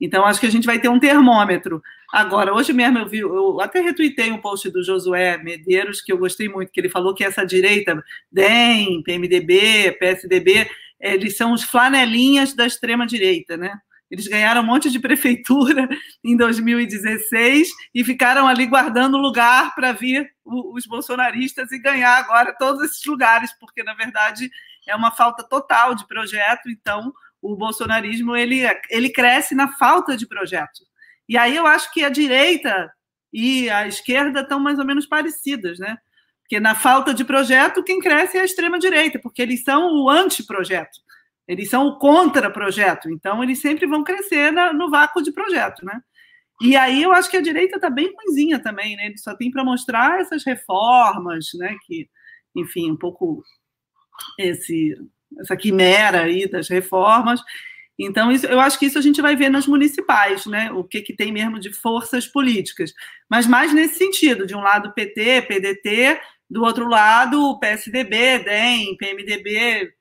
Então, 0.00 0.24
acho 0.24 0.40
que 0.40 0.46
a 0.46 0.50
gente 0.50 0.66
vai 0.66 0.78
ter 0.78 0.88
um 0.88 0.98
termômetro. 0.98 1.82
Agora, 2.12 2.54
hoje 2.54 2.72
mesmo 2.72 2.98
eu 2.98 3.08
vi, 3.08 3.18
eu 3.18 3.60
até 3.60 3.80
retuitei 3.80 4.32
um 4.32 4.40
post 4.40 4.70
do 4.70 4.82
Josué 4.82 5.36
Medeiros, 5.38 6.00
que 6.00 6.12
eu 6.12 6.18
gostei 6.18 6.48
muito, 6.48 6.72
que 6.72 6.80
ele 6.80 6.88
falou 6.88 7.14
que 7.14 7.22
essa 7.22 7.44
direita, 7.44 8.02
DEM, 8.32 9.02
PMDB, 9.02 9.92
PSDB, 9.98 10.70
eles 10.98 11.36
são 11.36 11.52
os 11.52 11.62
flanelinhas 11.62 12.54
da 12.54 12.66
extrema-direita, 12.66 13.56
né? 13.56 13.78
Eles 14.10 14.26
ganharam 14.26 14.62
um 14.62 14.66
monte 14.66 14.90
de 14.90 14.98
prefeitura 14.98 15.88
em 16.24 16.36
2016 16.36 17.68
e 17.94 18.02
ficaram 18.02 18.48
ali 18.48 18.66
guardando 18.66 19.16
lugar 19.16 19.74
para 19.74 19.92
vir 19.92 20.28
os 20.44 20.84
bolsonaristas 20.84 21.70
e 21.70 21.78
ganhar 21.78 22.18
agora 22.18 22.52
todos 22.58 22.82
esses 22.82 23.04
lugares, 23.04 23.52
porque, 23.60 23.84
na 23.84 23.94
verdade, 23.94 24.50
é 24.88 24.96
uma 24.96 25.12
falta 25.12 25.44
total 25.44 25.94
de 25.94 26.06
projeto. 26.08 26.68
Então, 26.68 27.12
o 27.42 27.56
bolsonarismo 27.56 28.36
ele, 28.36 28.62
ele 28.90 29.10
cresce 29.10 29.54
na 29.54 29.68
falta 29.68 30.16
de 30.16 30.26
projeto. 30.26 30.84
E 31.28 31.36
aí 31.36 31.56
eu 31.56 31.66
acho 31.66 31.92
que 31.92 32.04
a 32.04 32.08
direita 32.08 32.90
e 33.32 33.70
a 33.70 33.86
esquerda 33.86 34.40
estão 34.40 34.58
mais 34.58 34.78
ou 34.78 34.84
menos 34.84 35.06
parecidas, 35.06 35.78
né? 35.78 35.96
Porque 36.42 36.58
na 36.58 36.74
falta 36.74 37.14
de 37.14 37.24
projeto, 37.24 37.84
quem 37.84 38.00
cresce 38.00 38.36
é 38.36 38.40
a 38.40 38.44
extrema-direita, 38.44 39.20
porque 39.20 39.40
eles 39.40 39.62
são 39.62 39.94
o 39.94 40.10
antiprojeto, 40.10 40.98
eles 41.46 41.70
são 41.70 41.86
o 41.86 41.98
contra-projeto, 41.98 43.08
então 43.08 43.42
eles 43.42 43.60
sempre 43.60 43.86
vão 43.86 44.02
crescer 44.02 44.50
na, 44.50 44.72
no 44.72 44.90
vácuo 44.90 45.22
de 45.22 45.32
projeto, 45.32 45.84
né? 45.84 46.00
E 46.60 46.76
aí 46.76 47.02
eu 47.02 47.12
acho 47.12 47.30
que 47.30 47.36
a 47.36 47.40
direita 47.40 47.76
está 47.76 47.88
bem 47.88 48.12
ruimzinha 48.14 48.58
também, 48.58 48.96
né? 48.96 49.06
Ele 49.06 49.18
só 49.18 49.34
tem 49.34 49.50
para 49.50 49.64
mostrar 49.64 50.20
essas 50.20 50.44
reformas, 50.44 51.46
né? 51.54 51.76
Que, 51.86 52.08
enfim, 52.54 52.90
um 52.90 52.96
pouco 52.96 53.42
esse 54.38 54.96
essa 55.38 55.56
quimera 55.56 56.22
aí 56.22 56.48
das 56.48 56.68
reformas. 56.68 57.40
Então, 57.98 58.32
isso, 58.32 58.46
eu 58.46 58.58
acho 58.58 58.78
que 58.78 58.86
isso 58.86 58.98
a 58.98 59.02
gente 59.02 59.20
vai 59.20 59.36
ver 59.36 59.50
nas 59.50 59.66
municipais, 59.66 60.46
né? 60.46 60.72
O 60.72 60.82
que, 60.82 61.02
que 61.02 61.14
tem 61.14 61.30
mesmo 61.30 61.58
de 61.60 61.72
forças 61.72 62.26
políticas. 62.26 62.94
Mas 63.28 63.46
mais 63.46 63.74
nesse 63.74 63.98
sentido, 63.98 64.46
de 64.46 64.56
um 64.56 64.60
lado 64.60 64.92
PT, 64.94 65.42
PDT, 65.42 66.18
do 66.48 66.64
outro 66.64 66.88
lado 66.88 67.58
PSDB, 67.60 68.40
DEM, 68.40 68.96
PMDB. 68.96 69.92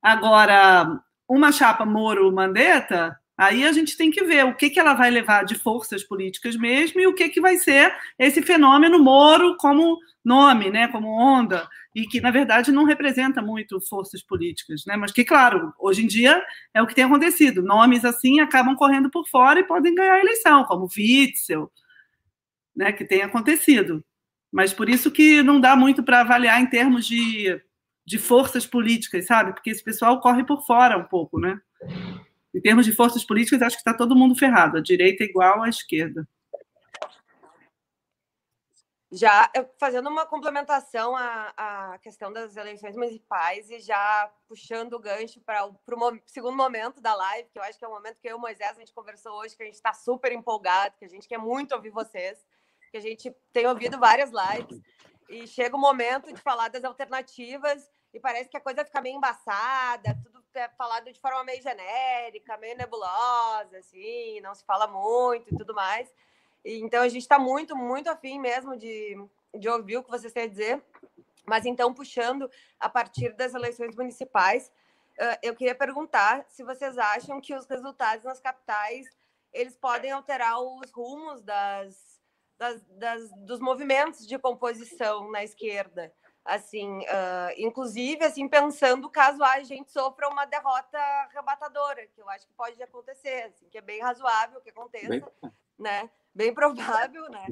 Agora, 0.00 1.00
uma 1.28 1.52
chapa 1.52 1.84
Moro-Mandetta, 1.84 3.18
aí 3.36 3.64
a 3.64 3.72
gente 3.72 3.96
tem 3.96 4.10
que 4.10 4.24
ver 4.24 4.46
o 4.46 4.54
que, 4.54 4.70
que 4.70 4.80
ela 4.80 4.94
vai 4.94 5.10
levar 5.10 5.44
de 5.44 5.54
forças 5.56 6.02
políticas 6.02 6.56
mesmo 6.56 7.00
e 7.00 7.06
o 7.06 7.14
que, 7.14 7.28
que 7.28 7.40
vai 7.40 7.56
ser 7.56 7.94
esse 8.18 8.40
fenômeno 8.40 8.98
Moro 8.98 9.56
como 9.58 9.98
nome, 10.24 10.70
né, 10.70 10.88
como 10.88 11.08
onda, 11.08 11.68
e 11.94 12.06
que, 12.06 12.20
na 12.20 12.30
verdade, 12.30 12.70
não 12.70 12.84
representa 12.84 13.40
muito 13.40 13.80
forças 13.80 14.22
políticas, 14.22 14.84
né? 14.86 14.96
Mas 14.96 15.12
que, 15.12 15.24
claro, 15.24 15.72
hoje 15.78 16.02
em 16.02 16.06
dia 16.06 16.42
é 16.74 16.82
o 16.82 16.86
que 16.86 16.94
tem 16.94 17.04
acontecido. 17.04 17.62
Nomes 17.62 18.04
assim 18.04 18.40
acabam 18.40 18.76
correndo 18.76 19.10
por 19.10 19.26
fora 19.28 19.60
e 19.60 19.66
podem 19.66 19.94
ganhar 19.94 20.14
a 20.14 20.20
eleição, 20.20 20.64
como 20.64 20.88
Witzel, 20.96 21.70
né, 22.76 22.92
que 22.92 23.04
tem 23.04 23.22
acontecido. 23.22 24.04
Mas 24.52 24.72
por 24.72 24.88
isso 24.88 25.10
que 25.10 25.42
não 25.42 25.60
dá 25.60 25.74
muito 25.74 26.02
para 26.02 26.20
avaliar 26.20 26.60
em 26.60 26.66
termos 26.66 27.06
de, 27.06 27.60
de 28.06 28.18
forças 28.18 28.66
políticas, 28.66 29.26
sabe? 29.26 29.52
Porque 29.52 29.70
esse 29.70 29.82
pessoal 29.82 30.20
corre 30.20 30.44
por 30.44 30.64
fora 30.64 30.96
um 30.96 31.04
pouco, 31.04 31.38
né? 31.38 31.60
Em 32.54 32.60
termos 32.60 32.86
de 32.86 32.92
forças 32.92 33.24
políticas, 33.24 33.60
acho 33.60 33.76
que 33.76 33.80
está 33.80 33.92
todo 33.92 34.16
mundo 34.16 34.36
ferrado. 34.36 34.78
A 34.78 34.82
direita 34.82 35.22
é 35.22 35.26
igual 35.26 35.62
à 35.62 35.68
esquerda. 35.68 36.26
Já 39.10 39.50
fazendo 39.78 40.10
uma 40.10 40.26
complementação 40.26 41.16
à, 41.16 41.52
à 41.56 41.98
questão 41.98 42.30
das 42.30 42.56
eleições 42.56 42.94
municipais 42.94 43.70
e 43.70 43.80
já 43.80 44.30
puxando 44.46 44.92
o 44.92 44.98
gancho 44.98 45.40
para 45.40 45.66
o 45.66 45.72
segundo 46.26 46.56
momento 46.56 47.00
da 47.00 47.14
live, 47.14 47.48
que 47.48 47.58
eu 47.58 47.62
acho 47.62 47.78
que 47.78 47.84
é 47.84 47.88
o 47.88 47.92
momento 47.92 48.20
que 48.20 48.28
eu 48.28 48.32
e 48.32 48.34
o 48.34 48.38
Moisés 48.38 48.76
a 48.76 48.80
gente 48.80 48.92
conversou 48.92 49.32
hoje, 49.38 49.56
que 49.56 49.62
a 49.62 49.66
gente 49.66 49.76
está 49.76 49.94
super 49.94 50.30
empolgado, 50.30 50.96
que 50.98 51.06
a 51.06 51.08
gente 51.08 51.26
quer 51.26 51.38
muito 51.38 51.74
ouvir 51.74 51.90
vocês, 51.90 52.44
que 52.90 52.98
a 52.98 53.00
gente 53.00 53.34
tem 53.50 53.66
ouvido 53.66 53.98
várias 53.98 54.30
lives, 54.30 54.82
e 55.28 55.46
chega 55.46 55.74
o 55.74 55.80
momento 55.80 56.32
de 56.32 56.40
falar 56.40 56.68
das 56.68 56.84
alternativas 56.84 57.90
e 58.12 58.20
parece 58.20 58.48
que 58.48 58.56
a 58.56 58.60
coisa 58.60 58.84
fica 58.84 59.00
meio 59.00 59.16
embaçada, 59.16 60.18
tudo 60.22 60.38
é 60.54 60.68
falado 60.70 61.10
de 61.12 61.20
forma 61.20 61.44
meio 61.44 61.62
genérica, 61.62 62.56
meio 62.56 62.76
nebulosa, 62.76 63.78
assim, 63.78 64.40
não 64.40 64.54
se 64.54 64.64
fala 64.64 64.86
muito 64.86 65.54
e 65.54 65.56
tudo 65.56 65.74
mais. 65.74 66.12
Então 66.64 67.02
a 67.02 67.08
gente 67.08 67.22
está 67.22 67.38
muito, 67.38 67.76
muito 67.76 68.08
afim 68.08 68.38
mesmo 68.38 68.76
de, 68.76 69.16
de 69.58 69.68
ouvir 69.68 69.96
o 69.96 70.02
que 70.02 70.10
vocês 70.10 70.32
têm 70.32 70.44
a 70.44 70.48
dizer. 70.48 70.82
Mas 71.46 71.64
então, 71.64 71.94
puxando 71.94 72.50
a 72.78 72.88
partir 72.88 73.32
das 73.34 73.54
eleições 73.54 73.96
municipais, 73.96 74.70
eu 75.42 75.54
queria 75.54 75.74
perguntar 75.74 76.44
se 76.48 76.62
vocês 76.62 76.98
acham 76.98 77.40
que 77.40 77.54
os 77.54 77.66
resultados 77.66 78.24
nas 78.24 78.38
capitais 78.38 79.06
eles 79.52 79.74
podem 79.74 80.12
alterar 80.12 80.60
os 80.60 80.90
rumos 80.92 81.42
das, 81.42 82.20
das, 82.58 82.82
das 82.90 83.30
dos 83.38 83.60
movimentos 83.60 84.26
de 84.26 84.38
composição 84.38 85.30
na 85.30 85.42
esquerda 85.42 86.12
assim, 86.48 87.00
uh, 87.00 87.52
inclusive, 87.58 88.24
assim, 88.24 88.48
pensando 88.48 89.08
caso 89.10 89.44
a 89.44 89.62
gente 89.62 89.92
sofra 89.92 90.28
uma 90.28 90.46
derrota 90.46 90.98
arrebatadora, 90.98 92.06
que 92.06 92.20
eu 92.20 92.28
acho 92.30 92.46
que 92.46 92.52
pode 92.54 92.82
acontecer, 92.82 93.42
assim, 93.42 93.68
que 93.68 93.76
é 93.76 93.82
bem 93.82 94.00
razoável 94.00 94.58
que 94.62 94.70
aconteça, 94.70 95.08
bem... 95.08 95.22
né? 95.78 96.10
Bem 96.38 96.54
provável, 96.54 97.28
né? 97.30 97.46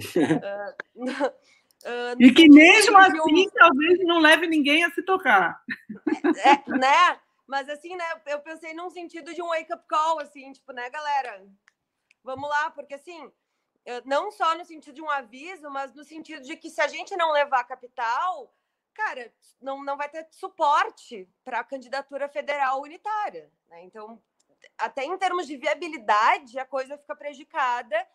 Uh, 0.94 1.26
uh, 1.26 2.16
e 2.20 2.32
que 2.32 2.48
mesmo 2.48 2.96
assim, 2.96 3.48
um... 3.48 3.50
talvez 3.50 3.98
não 4.04 4.20
leve 4.20 4.46
ninguém 4.46 4.84
a 4.84 4.90
se 4.92 5.02
tocar. 5.02 5.60
É, 6.44 6.70
né? 6.70 7.20
Mas 7.48 7.68
assim, 7.68 7.96
né? 7.96 8.04
Eu 8.26 8.38
pensei 8.38 8.74
num 8.74 8.88
sentido 8.88 9.34
de 9.34 9.42
um 9.42 9.48
wake-up 9.48 9.84
call, 9.88 10.20
assim, 10.20 10.52
tipo, 10.52 10.72
né, 10.72 10.88
galera? 10.88 11.44
Vamos 12.22 12.48
lá, 12.48 12.70
porque 12.70 12.94
assim, 12.94 13.28
não 14.04 14.30
só 14.30 14.56
no 14.56 14.64
sentido 14.64 14.94
de 14.94 15.02
um 15.02 15.10
aviso, 15.10 15.68
mas 15.68 15.92
no 15.92 16.04
sentido 16.04 16.42
de 16.42 16.56
que 16.56 16.70
se 16.70 16.80
a 16.80 16.86
gente 16.86 17.16
não 17.16 17.32
levar 17.32 17.64
capital, 17.64 18.54
cara, 18.94 19.32
não, 19.60 19.82
não 19.82 19.96
vai 19.96 20.08
ter 20.08 20.28
suporte 20.30 21.28
para 21.44 21.58
a 21.58 21.64
candidatura 21.64 22.28
federal 22.28 22.82
unitária. 22.82 23.50
Né? 23.68 23.82
Então, 23.82 24.22
até 24.78 25.02
em 25.04 25.18
termos 25.18 25.44
de 25.48 25.56
viabilidade, 25.56 26.56
a 26.56 26.64
coisa 26.64 26.96
fica 26.96 27.16
prejudicada 27.16 28.06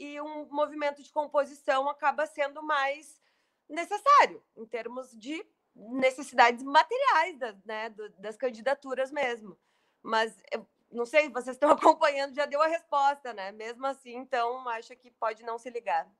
e 0.00 0.18
um 0.20 0.46
movimento 0.46 1.02
de 1.02 1.12
composição 1.12 1.86
acaba 1.88 2.24
sendo 2.24 2.62
mais 2.62 3.20
necessário 3.68 4.42
em 4.56 4.64
termos 4.64 5.10
de 5.12 5.46
necessidades 5.74 6.62
materiais 6.62 7.38
das, 7.38 7.64
né, 7.64 7.94
das 8.18 8.36
candidaturas 8.36 9.12
mesmo. 9.12 9.58
Mas 10.02 10.34
eu 10.50 10.66
não 10.90 11.04
sei, 11.04 11.28
vocês 11.28 11.54
estão 11.54 11.70
acompanhando, 11.70 12.34
já 12.34 12.46
deu 12.46 12.62
a 12.62 12.66
resposta, 12.66 13.34
né? 13.34 13.52
Mesmo 13.52 13.86
assim, 13.86 14.16
então 14.16 14.66
acho 14.70 14.96
que 14.96 15.10
pode 15.10 15.42
não 15.42 15.58
se 15.58 15.68
ligar. 15.68 16.10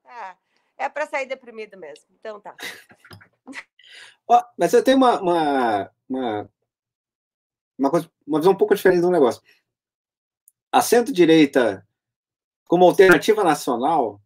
é 0.76 0.88
para 0.88 1.06
sair 1.06 1.26
deprimido 1.26 1.78
mesmo. 1.78 2.04
Então 2.10 2.38
tá. 2.38 2.54
Ó, 4.28 4.44
mas 4.58 4.74
eu 4.74 4.84
tenho 4.84 4.98
uma, 4.98 5.20
uma, 5.20 5.90
uma, 6.06 6.50
uma, 7.78 7.90
coisa, 7.90 8.10
uma 8.26 8.38
visão 8.38 8.52
um 8.52 8.58
pouco 8.58 8.74
diferente 8.74 9.00
do 9.00 9.10
negócio. 9.10 9.42
A 10.70 10.82
centro-direita, 10.82 11.84
como 12.70 12.84
alternativa 12.84 13.42
nacional, 13.42 14.22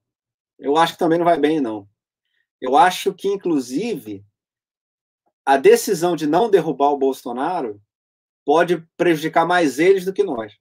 eu 0.58 0.76
acho 0.76 0.92
que 0.92 0.98
também 0.98 1.16
não 1.16 1.24
vai 1.24 1.40
bem, 1.40 1.62
não. 1.62 1.88
Eu 2.60 2.76
acho 2.76 3.14
que, 3.14 3.26
inclusive, 3.26 4.22
a 5.46 5.56
decisão 5.56 6.14
de 6.14 6.26
não 6.26 6.50
derrubar 6.50 6.90
o 6.90 6.98
Bolsonaro 6.98 7.80
pode 8.44 8.86
prejudicar 8.98 9.46
mais 9.46 9.78
eles 9.78 10.04
do 10.04 10.12
que 10.12 10.22
nós. 10.22 10.52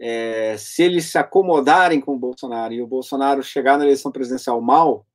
É, 0.00 0.56
se 0.56 0.82
eles 0.82 1.04
se 1.04 1.16
acomodarem 1.16 2.00
com 2.00 2.16
o 2.16 2.18
Bolsonaro 2.18 2.74
e 2.74 2.82
o 2.82 2.86
Bolsonaro 2.88 3.40
chegar 3.40 3.78
na 3.78 3.84
eleição 3.84 4.10
presidencial 4.10 4.60
mal, 4.60 5.06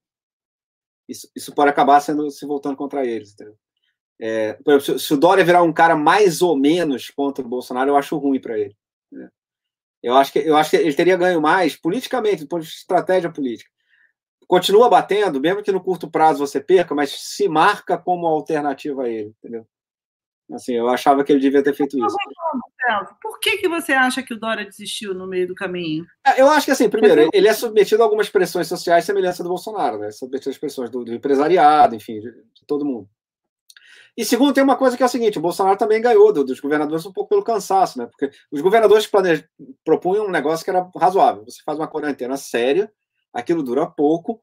isso, 1.06 1.30
isso 1.36 1.54
pode 1.54 1.70
acabar 1.70 2.00
sendo 2.00 2.32
se 2.32 2.46
voltando 2.46 2.78
contra 2.78 3.06
eles. 3.06 3.36
É, 4.22 4.58
exemplo, 4.66 5.00
se 5.00 5.14
o 5.14 5.18
Dória 5.18 5.44
virar 5.44 5.64
um 5.64 5.74
cara 5.74 5.98
mais 5.98 6.42
ou 6.42 6.58
menos 6.58 7.10
contra 7.10 7.46
o 7.46 7.50
Bolsonaro, 7.50 7.92
eu 7.92 7.98
acho 7.98 8.18
ruim 8.18 8.40
para 8.40 8.58
ele. 8.58 8.78
Eu 10.06 10.16
acho 10.16 10.32
que 10.32 10.38
eu 10.38 10.56
acho 10.56 10.70
que 10.70 10.76
ele 10.76 10.94
teria 10.94 11.18
ganho 11.18 11.42
mais 11.42 11.76
politicamente, 11.76 12.44
do 12.44 12.48
ponto 12.48 12.62
de 12.62 12.70
estratégia 12.70 13.32
política. 13.32 13.72
Continua 14.48 14.88
batendo, 14.88 15.42
mesmo 15.42 15.64
que 15.64 15.72
no 15.72 15.82
curto 15.82 16.08
prazo 16.08 16.46
você 16.46 16.62
perca, 16.62 16.94
mas 16.94 17.10
se 17.10 17.50
marca 17.50 17.98
como 17.98 18.28
alternativa 18.28 19.06
a 19.06 19.10
ele, 19.10 19.34
entendeu? 19.40 19.66
Assim, 20.54 20.74
eu 20.74 20.88
achava 20.90 21.24
que 21.24 21.32
ele 21.32 21.42
devia 21.42 21.64
ter 21.64 21.74
feito 21.74 21.98
isso. 21.98 22.16
Por 23.20 23.40
que, 23.40 23.58
que 23.58 23.68
você 23.68 23.94
acha 23.94 24.22
que 24.22 24.32
o 24.32 24.40
Dória 24.40 24.64
desistiu 24.64 25.16
no 25.16 25.26
meio 25.26 25.48
do 25.48 25.56
caminho? 25.56 26.06
É, 26.24 26.40
eu 26.40 26.48
acho 26.50 26.68
que, 26.68 26.72
assim, 26.72 26.88
primeiro, 26.88 27.28
ele 27.34 27.48
é 27.48 27.54
submetido 27.54 28.04
a 28.04 28.06
algumas 28.06 28.30
pressões 28.30 28.68
sociais 28.68 29.06
semelhantes 29.06 29.40
do 29.40 29.50
Bolsonaro, 29.50 29.98
né? 29.98 30.12
Submetido 30.12 30.52
às 30.52 30.58
pressões 30.60 30.92
do, 30.92 31.04
do 31.04 31.16
empresariado, 31.16 31.96
enfim, 31.96 32.20
de, 32.20 32.30
de, 32.32 32.66
todo 32.68 32.86
mundo. 32.86 33.10
E 34.18 34.24
segundo, 34.24 34.54
tem 34.54 34.64
uma 34.64 34.78
coisa 34.78 34.96
que 34.96 35.04
é 35.04 35.06
a 35.06 35.10
seguinte: 35.10 35.38
o 35.38 35.42
Bolsonaro 35.42 35.78
também 35.78 36.02
ganhou 36.02 36.32
dos 36.32 36.60
governadores 36.60 37.06
um 37.06 37.12
pouco 37.12 37.30
pelo 37.30 37.44
cansaço, 37.44 38.00
né? 38.00 38.08
Porque 38.08 38.32
os 38.52 38.62
governadores 38.62 39.08
plane... 39.08 39.44
propunham 39.84 40.26
um 40.26 40.32
negócio 40.32 40.64
que 40.64 40.70
era 40.70 40.90
razoável. 40.96 41.44
Você 41.46 41.62
faz 41.66 41.78
uma 41.78 41.88
quarentena 41.88 42.38
séria, 42.38 42.92
aquilo 43.34 43.62
dura 43.62 43.86
pouco, 43.86 44.42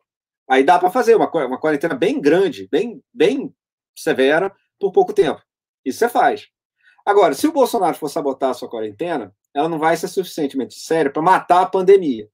aí 0.48 0.62
dá 0.62 0.78
para 0.78 0.90
fazer 0.90 1.16
uma, 1.16 1.30
uma 1.46 1.58
quarentena 1.58 1.94
bem 1.94 2.20
grande, 2.20 2.68
bem, 2.70 3.02
bem 3.12 3.54
severa, 3.96 4.54
por 4.78 4.92
pouco 4.92 5.12
tempo. 5.12 5.42
Isso 5.84 5.98
você 5.98 6.08
faz. 6.08 6.48
Agora, 7.04 7.34
se 7.34 7.46
o 7.48 7.52
Bolsonaro 7.52 7.96
for 7.96 8.08
sabotar 8.08 8.50
a 8.50 8.54
sua 8.54 8.68
quarentena, 8.68 9.34
ela 9.54 9.68
não 9.68 9.78
vai 9.78 9.96
ser 9.96 10.08
suficientemente 10.08 10.74
séria 10.74 11.10
para 11.10 11.22
matar 11.22 11.62
a 11.62 11.66
pandemia. 11.66 12.28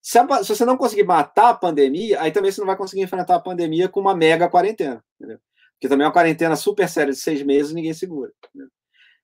Se, 0.00 0.18
a, 0.18 0.42
se, 0.42 0.48
você 0.48 0.64
não 0.64 0.76
conseguir 0.76 1.04
matar 1.04 1.50
a 1.50 1.54
pandemia, 1.54 2.20
aí 2.20 2.32
também 2.32 2.50
você 2.50 2.60
não 2.60 2.66
vai 2.66 2.76
conseguir 2.76 3.02
enfrentar 3.02 3.36
a 3.36 3.40
pandemia 3.40 3.88
com 3.88 4.00
uma 4.00 4.16
mega 4.16 4.48
quarentena. 4.48 5.02
Entendeu? 5.16 5.38
Porque 5.82 5.88
também 5.88 6.04
é 6.04 6.06
uma 6.06 6.12
quarentena 6.12 6.54
super 6.54 6.88
séria 6.88 7.12
de 7.12 7.18
seis 7.18 7.42
meses 7.42 7.72
ninguém 7.72 7.92
segura. 7.92 8.30
Entendeu? 8.38 8.68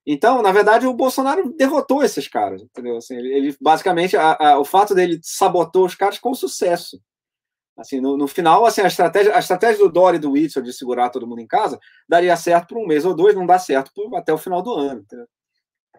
Então, 0.05 0.41
na 0.41 0.51
verdade, 0.51 0.85
o 0.85 0.93
Bolsonaro 0.93 1.53
derrotou 1.53 2.03
esses 2.03 2.27
caras, 2.27 2.61
entendeu? 2.61 2.97
Assim, 2.97 3.15
ele, 3.15 3.33
ele 3.33 3.57
basicamente, 3.61 4.17
a, 4.17 4.35
a, 4.37 4.59
o 4.59 4.65
fato 4.65 4.93
dele 4.93 5.21
sabotou 5.23 5.85
os 5.85 5.95
caras 5.95 6.19
com 6.19 6.33
sucesso. 6.33 7.01
Assim, 7.77 8.01
no, 8.01 8.17
no, 8.17 8.27
final, 8.27 8.65
assim, 8.65 8.81
a 8.81 8.87
estratégia, 8.87 9.33
a 9.33 9.39
estratégia 9.39 9.77
do 9.77 9.89
Dória 9.89 10.17
e 10.17 10.19
do 10.19 10.31
Whitson 10.31 10.61
de 10.61 10.73
segurar 10.73 11.09
todo 11.09 11.25
mundo 11.25 11.39
em 11.39 11.47
casa 11.47 11.79
daria 12.09 12.35
certo 12.35 12.67
por 12.67 12.77
um 12.77 12.85
mês 12.85 13.05
ou 13.05 13.15
dois, 13.15 13.33
não 13.33 13.45
dá 13.45 13.57
certo 13.57 13.91
por, 13.95 14.13
até 14.17 14.33
o 14.33 14.37
final 14.37 14.61
do 14.61 14.73
ano. 14.73 15.05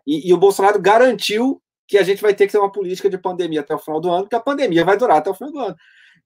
E, 0.06 0.28
e, 0.28 0.34
o 0.34 0.36
Bolsonaro 0.36 0.78
garantiu 0.78 1.62
que 1.88 1.96
a 1.96 2.02
gente 2.02 2.20
vai 2.20 2.34
ter 2.34 2.44
que 2.44 2.52
ter 2.52 2.58
uma 2.58 2.70
política 2.70 3.08
de 3.08 3.16
pandemia 3.16 3.60
até 3.60 3.74
o 3.74 3.78
final 3.78 3.98
do 3.98 4.10
ano, 4.10 4.24
porque 4.24 4.36
a 4.36 4.40
pandemia 4.40 4.84
vai 4.84 4.98
durar 4.98 5.16
até 5.16 5.30
o 5.30 5.34
final 5.34 5.52
do 5.52 5.58
ano. 5.58 5.76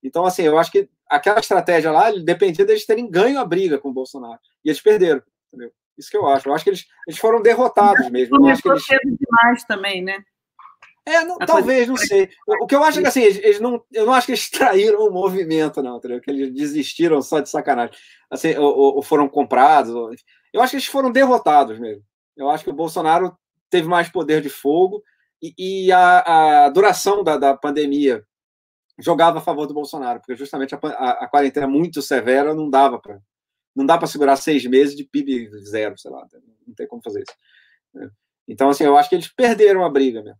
Então, 0.05 0.27
assim, 0.27 0.43
eu 0.43 0.59
acho 0.59 0.71
que 0.71 0.89
aquela 1.09 1.41
estratégia 1.41 1.91
lá 1.91 2.11
dependia 2.11 2.65
deles 2.65 2.85
terem 2.85 3.11
ganho 3.11 3.41
a 3.41 3.45
briga 3.45 3.79
com 3.79 3.89
o 3.89 3.93
Bolsonaro. 3.93 4.39
E 4.63 4.69
eles 4.69 4.81
perderam, 4.81 5.23
entendeu? 5.49 5.73
Isso 5.97 6.11
que 6.11 6.17
eu 6.17 6.27
acho. 6.27 6.49
Eu 6.49 6.55
acho 6.55 6.63
que 6.63 6.71
eles, 6.71 6.87
eles 7.09 7.19
foram 7.19 7.41
derrotados 7.41 8.11
mesmo. 8.11 8.37
Eu 8.37 8.47
acho 8.47 8.63
que 8.63 8.69
eles... 8.69 8.85
demais 9.19 9.65
também, 9.65 10.03
né? 10.03 10.23
É, 11.07 11.23
não, 11.23 11.37
talvez, 11.39 11.87
não 11.87 11.97
sei. 11.97 12.31
O, 12.47 12.67
que 12.67 12.75
eu 12.75 12.83
acho 12.83 12.99
é 12.99 13.03
que 13.03 13.09
assim, 13.09 13.23
eles, 13.23 13.37
eles, 13.39 13.61
não, 13.61 13.83
eu 13.93 14.07
não 14.07 14.15
acho 14.15 14.27
que 14.27 14.33
eles 14.33 14.49
traíram 14.51 15.07
o 15.07 15.13
movimento, 15.13 15.83
não, 15.83 15.99
entendeu? 15.99 16.21
Que 16.21 16.31
eles 16.31 16.53
desistiram 16.53 17.21
só 17.21 17.41
de 17.41 17.49
sacanagem. 17.49 17.95
Assim, 18.31 18.57
ou, 18.57 18.97
ou 18.97 19.03
foram 19.03 19.29
comprados. 19.29 19.95
Ou, 19.95 20.11
eu 20.53 20.63
acho 20.63 20.71
que 20.71 20.77
eles 20.77 20.87
foram 20.87 21.11
derrotados 21.11 21.79
mesmo. 21.79 22.03
Eu 22.37 22.51
acho 22.51 22.65
que 22.65 22.71
o 22.71 22.75
Bolsonaro 22.75 23.37
teve 23.71 23.87
mais 23.87 24.09
poder 24.09 24.41
de 24.41 24.49
fogo 24.49 25.03
e, 25.43 25.87
e 25.87 25.93
a, 25.93 26.65
a, 26.65 26.69
duração 26.71 27.23
da, 27.23 27.37
da 27.37 27.57
pandemia 27.57 28.25
jogava 28.99 29.39
a 29.39 29.43
favor 29.43 29.67
do 29.67 29.75
Bolsonaro, 29.75 30.21
porque 30.21 30.37
justamente 30.37 30.75
a, 30.75 30.79
a, 30.79 31.11
a 31.25 31.29
quarentena 31.29 31.67
muito 31.67 32.01
severa 32.03 32.55
não 32.55 32.71
dava 32.71 32.99
para 32.99 33.21
não 33.75 33.85
dá 33.85 33.99
para 33.99 34.07
segurar 34.07 34.37
seis 34.37 34.65
meses 34.65 34.95
de 34.95 35.03
PIB 35.03 35.51
zero, 35.65 35.99
sei 35.99 36.11
lá, 36.11 36.25
não 36.65 36.75
tem 36.75 36.87
como 36.87 37.03
fazer 37.03 37.23
isso. 37.23 38.11
Então, 38.47 38.69
assim, 38.69 38.85
eu 38.85 38.97
acho 38.97 39.09
que 39.09 39.17
eles 39.17 39.27
perderam 39.27 39.85
a 39.85 39.91
briga 39.91 40.23
mesmo. 40.23 40.39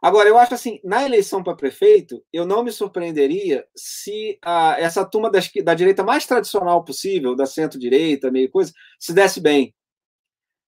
Agora, 0.00 0.28
eu 0.28 0.38
acho 0.38 0.54
assim, 0.54 0.80
na 0.84 1.04
eleição 1.04 1.42
para 1.42 1.56
prefeito, 1.56 2.24
eu 2.32 2.46
não 2.46 2.62
me 2.62 2.70
surpreenderia 2.70 3.66
se 3.76 4.38
a, 4.42 4.76
essa 4.78 5.04
turma 5.04 5.30
da, 5.30 5.40
da 5.64 5.74
direita 5.74 6.04
mais 6.04 6.24
tradicional 6.24 6.84
possível, 6.84 7.34
da 7.34 7.46
centro-direita, 7.46 8.30
meio 8.30 8.50
coisa, 8.50 8.72
se 8.98 9.12
desse 9.12 9.40
bem. 9.40 9.74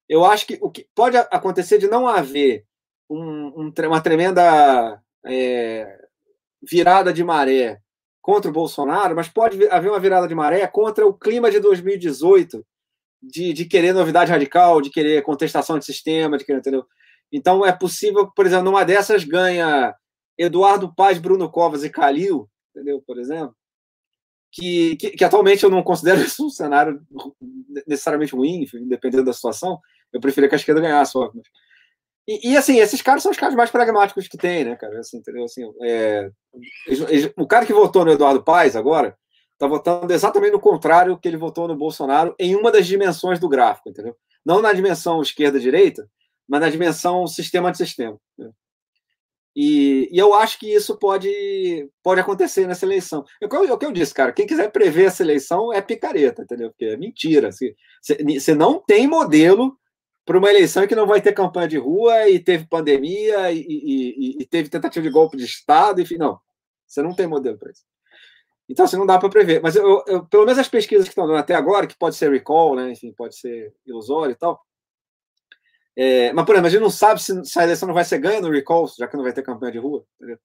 Eu 0.09 0.25
acho 0.25 0.47
que 0.47 0.59
o 0.61 0.71
que 0.71 0.89
pode 0.95 1.17
acontecer 1.17 1.79
de 1.79 1.87
não 1.87 2.09
haver 2.09 2.67
um, 3.09 3.67
um, 3.67 3.73
uma 3.87 4.01
tremenda 4.01 5.01
é, 5.25 6.00
virada 6.63 7.13
de 7.13 7.25
maré 7.25 7.81
contra 8.21 8.51
o 8.51 8.55
Bolsonaro, 8.55 9.17
mas 9.17 9.29
pode 9.29 9.67
haver 9.69 9.91
uma 9.91 10.01
virada 10.01 10.29
de 10.29 10.35
maré 10.35 10.67
contra 10.67 11.07
o 11.07 11.15
clima 11.15 11.51
de 11.51 11.59
2018, 11.59 12.65
de, 13.23 13.53
de 13.53 13.65
querer 13.65 13.93
novidade 13.93 14.31
radical, 14.31 14.81
de 14.81 14.91
querer 14.91 15.23
contestação 15.23 15.79
de 15.79 15.85
sistema, 15.85 16.37
de 16.37 16.45
querer, 16.45 16.59
entendeu? 16.59 16.85
Então 17.33 17.65
é 17.65 17.73
possível, 17.73 18.31
por 18.31 18.47
exemplo, 18.47 18.65
numa 18.65 18.85
dessas 18.85 19.25
ganha 19.25 19.95
Eduardo 20.37 20.95
Paz, 20.95 21.19
Bruno 21.19 21.51
Covas 21.51 21.85
e 21.85 21.91
Calil, 21.91 22.49
entendeu? 22.75 23.03
Por 23.07 23.19
exemplo, 23.19 23.55
que, 24.53 24.97
que, 24.97 25.11
que, 25.11 25.25
atualmente 25.25 25.63
eu 25.65 25.71
não 25.71 25.83
considero 25.83 26.21
isso 26.23 26.47
um 26.47 26.51
cenário 26.51 27.01
necessariamente 27.87 28.35
ruim, 28.35 28.63
enfim, 28.63 28.87
dependendo 28.89 29.25
da 29.25 29.33
situação. 29.33 29.79
Eu 30.13 30.21
preferia 30.21 30.49
que 30.49 30.55
a 30.55 30.59
esquerda 30.59 30.81
ganhasse, 30.81 31.17
óbvio. 31.17 31.43
E, 32.31 32.53
e, 32.53 32.57
assim, 32.57 32.78
esses 32.78 33.03
caras 33.03 33.24
são 33.24 33.33
os 33.33 33.37
caras 33.37 33.57
mais 33.57 33.72
pragmáticos 33.72 34.28
que 34.28 34.39
tem, 34.39 34.64
né, 34.64 34.76
cara? 34.76 35.01
Assim, 35.01 35.16
entendeu? 35.16 35.43
Assim, 35.43 35.68
é, 35.83 36.31
o 37.37 37.45
cara 37.45 37.66
que 37.66 37.72
votou 37.72 38.05
no 38.05 38.12
Eduardo 38.12 38.45
Paes 38.45 38.76
agora 38.76 39.18
está 39.55 39.66
votando 39.66 40.12
exatamente 40.12 40.53
no 40.53 40.61
contrário 40.61 41.18
que 41.18 41.26
ele 41.26 41.37
votou 41.37 41.66
no 41.66 41.74
Bolsonaro 41.74 42.33
em 42.39 42.55
uma 42.55 42.70
das 42.70 42.87
dimensões 42.87 43.41
do 43.41 43.49
gráfico, 43.49 43.91
entendeu? 43.91 44.16
Não 44.47 44.62
na 44.62 44.72
dimensão 44.72 45.20
esquerda-direita, 45.20 46.09
mas 46.49 46.61
na 46.61 46.70
dimensão 46.70 47.26
sistema 47.26 47.72
de 47.72 47.78
sistema. 47.78 48.16
Né? 48.39 48.49
E, 49.57 50.09
e, 50.12 50.16
eu 50.16 50.33
acho 50.33 50.57
que 50.61 50.72
isso 50.72 50.97
pode, 50.97 51.91
pode 52.01 52.20
acontecer 52.20 52.64
nessa 52.64 52.87
eleição. 52.87 53.24
É 53.43 53.47
o 53.47 53.76
que 53.76 53.87
eu 53.87 53.93
disse, 53.93 54.14
cara. 54.14 54.31
Quem 54.31 54.47
quiser 54.47 54.70
prever 54.70 55.07
essa 55.07 55.24
eleição 55.24 55.72
é 55.72 55.83
picareta, 55.83 56.43
entendeu? 56.43 56.70
Porque 56.70 56.85
é 56.85 56.97
mentira. 56.97 57.51
Você 57.51 58.55
não 58.55 58.78
tem 58.78 59.09
modelo 59.09 59.76
para 60.31 60.39
uma 60.39 60.49
eleição 60.49 60.87
que 60.87 60.95
não 60.95 61.09
vai 61.09 61.20
ter 61.20 61.33
campanha 61.33 61.66
de 61.66 61.76
rua 61.76 62.28
e 62.28 62.39
teve 62.39 62.64
pandemia 62.64 63.51
e, 63.51 63.66
e, 63.66 64.37
e 64.41 64.47
teve 64.47 64.68
tentativa 64.68 65.03
de 65.03 65.11
golpe 65.11 65.37
de 65.37 65.45
Estado, 65.45 66.01
enfim, 66.01 66.18
não. 66.18 66.39
Você 66.87 67.03
não 67.03 67.12
tem 67.12 67.26
modelo 67.26 67.59
para 67.59 67.72
isso. 67.72 67.83
Então, 68.68 68.85
assim, 68.85 68.97
não 68.97 69.07
dá 69.07 69.18
para 69.18 69.28
prever. 69.28 69.61
Mas, 69.61 69.74
eu, 69.74 70.05
eu, 70.07 70.24
pelo 70.26 70.45
menos 70.45 70.61
as 70.61 70.68
pesquisas 70.68 71.07
que 71.07 71.11
estão 71.11 71.26
dando 71.26 71.41
até 71.41 71.57
agora, 71.57 71.85
que 71.85 71.99
pode 71.99 72.14
ser 72.14 72.31
recall, 72.31 72.76
né? 72.76 72.93
enfim, 72.93 73.12
pode 73.12 73.35
ser 73.35 73.74
ilusório 73.85 74.31
e 74.31 74.37
tal. 74.37 74.64
É, 75.97 76.33
mas, 76.33 76.47
por 76.47 76.55
exemplo, 76.55 76.68
a 76.68 76.70
gente 76.70 76.83
não 76.83 76.91
sabe 76.91 77.20
se, 77.20 77.45
se, 77.45 77.59
a 77.59 77.64
eleição 77.64 77.89
não 77.89 77.95
vai 77.95 78.05
ser 78.05 78.18
ganha 78.18 78.41
no 78.41 78.53
recall, 78.53 78.87
já 78.87 79.09
que 79.09 79.16
não 79.16 79.24
vai 79.24 79.33
ter 79.33 79.43
campanha 79.43 79.72
de 79.72 79.78
rua. 79.78 80.05
Entendeu? 80.14 80.39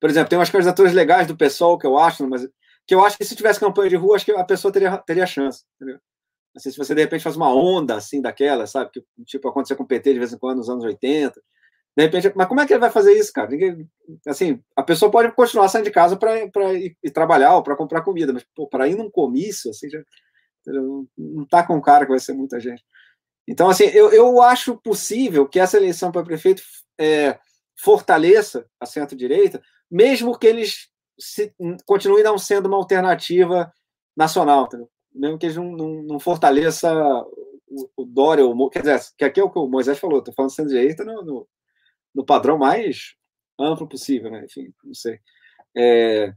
Por 0.00 0.08
exemplo, 0.08 0.30
tem 0.30 0.38
umas 0.38 0.48
candidaturas 0.48 0.94
legais 0.94 1.26
do 1.26 1.36
pessoal 1.36 1.76
que 1.76 1.86
eu 1.86 1.98
acho, 1.98 2.26
mas 2.26 2.48
que 2.86 2.94
eu 2.94 3.04
acho 3.04 3.18
que 3.18 3.24
se 3.26 3.36
tivesse 3.36 3.60
campanha 3.60 3.90
de 3.90 3.96
rua, 3.96 4.16
acho 4.16 4.24
que 4.24 4.32
a 4.32 4.44
pessoa 4.44 4.72
teria, 4.72 4.96
teria 4.96 5.26
chance. 5.26 5.62
Entendeu? 5.76 6.00
Assim, 6.56 6.70
se 6.70 6.78
você 6.78 6.94
de 6.94 7.02
repente 7.02 7.22
faz 7.22 7.36
uma 7.36 7.54
onda 7.54 7.96
assim 7.96 8.20
daquela, 8.22 8.66
sabe? 8.66 8.90
Que 8.90 9.04
tipo 9.24 9.48
aconteceu 9.48 9.76
com 9.76 9.82
o 9.82 9.86
PT 9.86 10.14
de 10.14 10.18
vez 10.18 10.32
em 10.32 10.38
quando 10.38 10.58
nos 10.58 10.70
anos 10.70 10.84
80. 10.84 11.40
De 11.96 12.02
repente, 12.02 12.32
mas 12.34 12.46
como 12.46 12.60
é 12.60 12.66
que 12.66 12.72
ele 12.72 12.80
vai 12.80 12.90
fazer 12.90 13.12
isso, 13.12 13.32
cara? 13.32 13.48
Ninguém, 13.48 13.88
assim, 14.26 14.62
a 14.74 14.82
pessoa 14.82 15.10
pode 15.10 15.32
continuar 15.32 15.68
saindo 15.68 15.86
de 15.86 15.90
casa 15.90 16.16
para 16.16 16.74
ir, 16.74 16.96
trabalhar 17.12 17.56
ou 17.56 17.62
para 17.62 17.76
comprar 17.76 18.02
comida, 18.02 18.32
mas 18.34 18.44
para 18.70 18.86
ir 18.86 18.96
num 18.96 19.10
comício, 19.10 19.70
assim, 19.70 19.88
já, 19.88 20.02
não 21.16 21.46
tá 21.48 21.66
com 21.66 21.80
cara 21.80 22.04
que 22.04 22.10
vai 22.10 22.20
ser 22.20 22.34
muita 22.34 22.60
gente. 22.60 22.84
Então, 23.48 23.70
assim, 23.70 23.84
eu, 23.84 24.12
eu 24.12 24.42
acho 24.42 24.76
possível 24.76 25.48
que 25.48 25.60
essa 25.60 25.76
eleição 25.76 26.12
para 26.12 26.24
prefeito 26.24 26.62
é, 26.98 27.38
fortaleça 27.78 28.66
a 28.80 28.84
centro-direita, 28.84 29.62
mesmo 29.90 30.38
que 30.38 30.46
eles 30.46 30.88
se, 31.18 31.54
continuem 31.86 32.24
não 32.24 32.36
sendo 32.36 32.66
uma 32.66 32.76
alternativa 32.76 33.72
nacional. 34.16 34.64
Entendeu? 34.64 34.90
Mesmo 35.16 35.38
que 35.38 35.46
eles 35.46 35.56
não, 35.56 35.72
não, 35.72 36.02
não 36.02 36.20
fortaleça 36.20 36.92
o, 37.66 37.90
o 37.96 38.04
Dória, 38.04 38.46
o, 38.46 38.70
quer 38.70 38.80
dizer, 38.80 39.00
que 39.16 39.24
aqui 39.24 39.40
é 39.40 39.44
o 39.44 39.50
que 39.50 39.58
o 39.58 39.68
Moisés 39.68 39.98
falou, 39.98 40.18
estou 40.18 40.34
falando 40.34 40.52
sendo 40.52 40.68
direita 40.68 41.04
no, 41.04 41.22
no, 41.22 41.48
no, 42.14 42.24
padrão 42.24 42.58
mais 42.58 43.14
amplo 43.58 43.88
possível, 43.88 44.30
né? 44.30 44.44
Enfim, 44.44 44.72
não 44.84 44.94
sei. 44.94 45.18
É, 45.76 46.32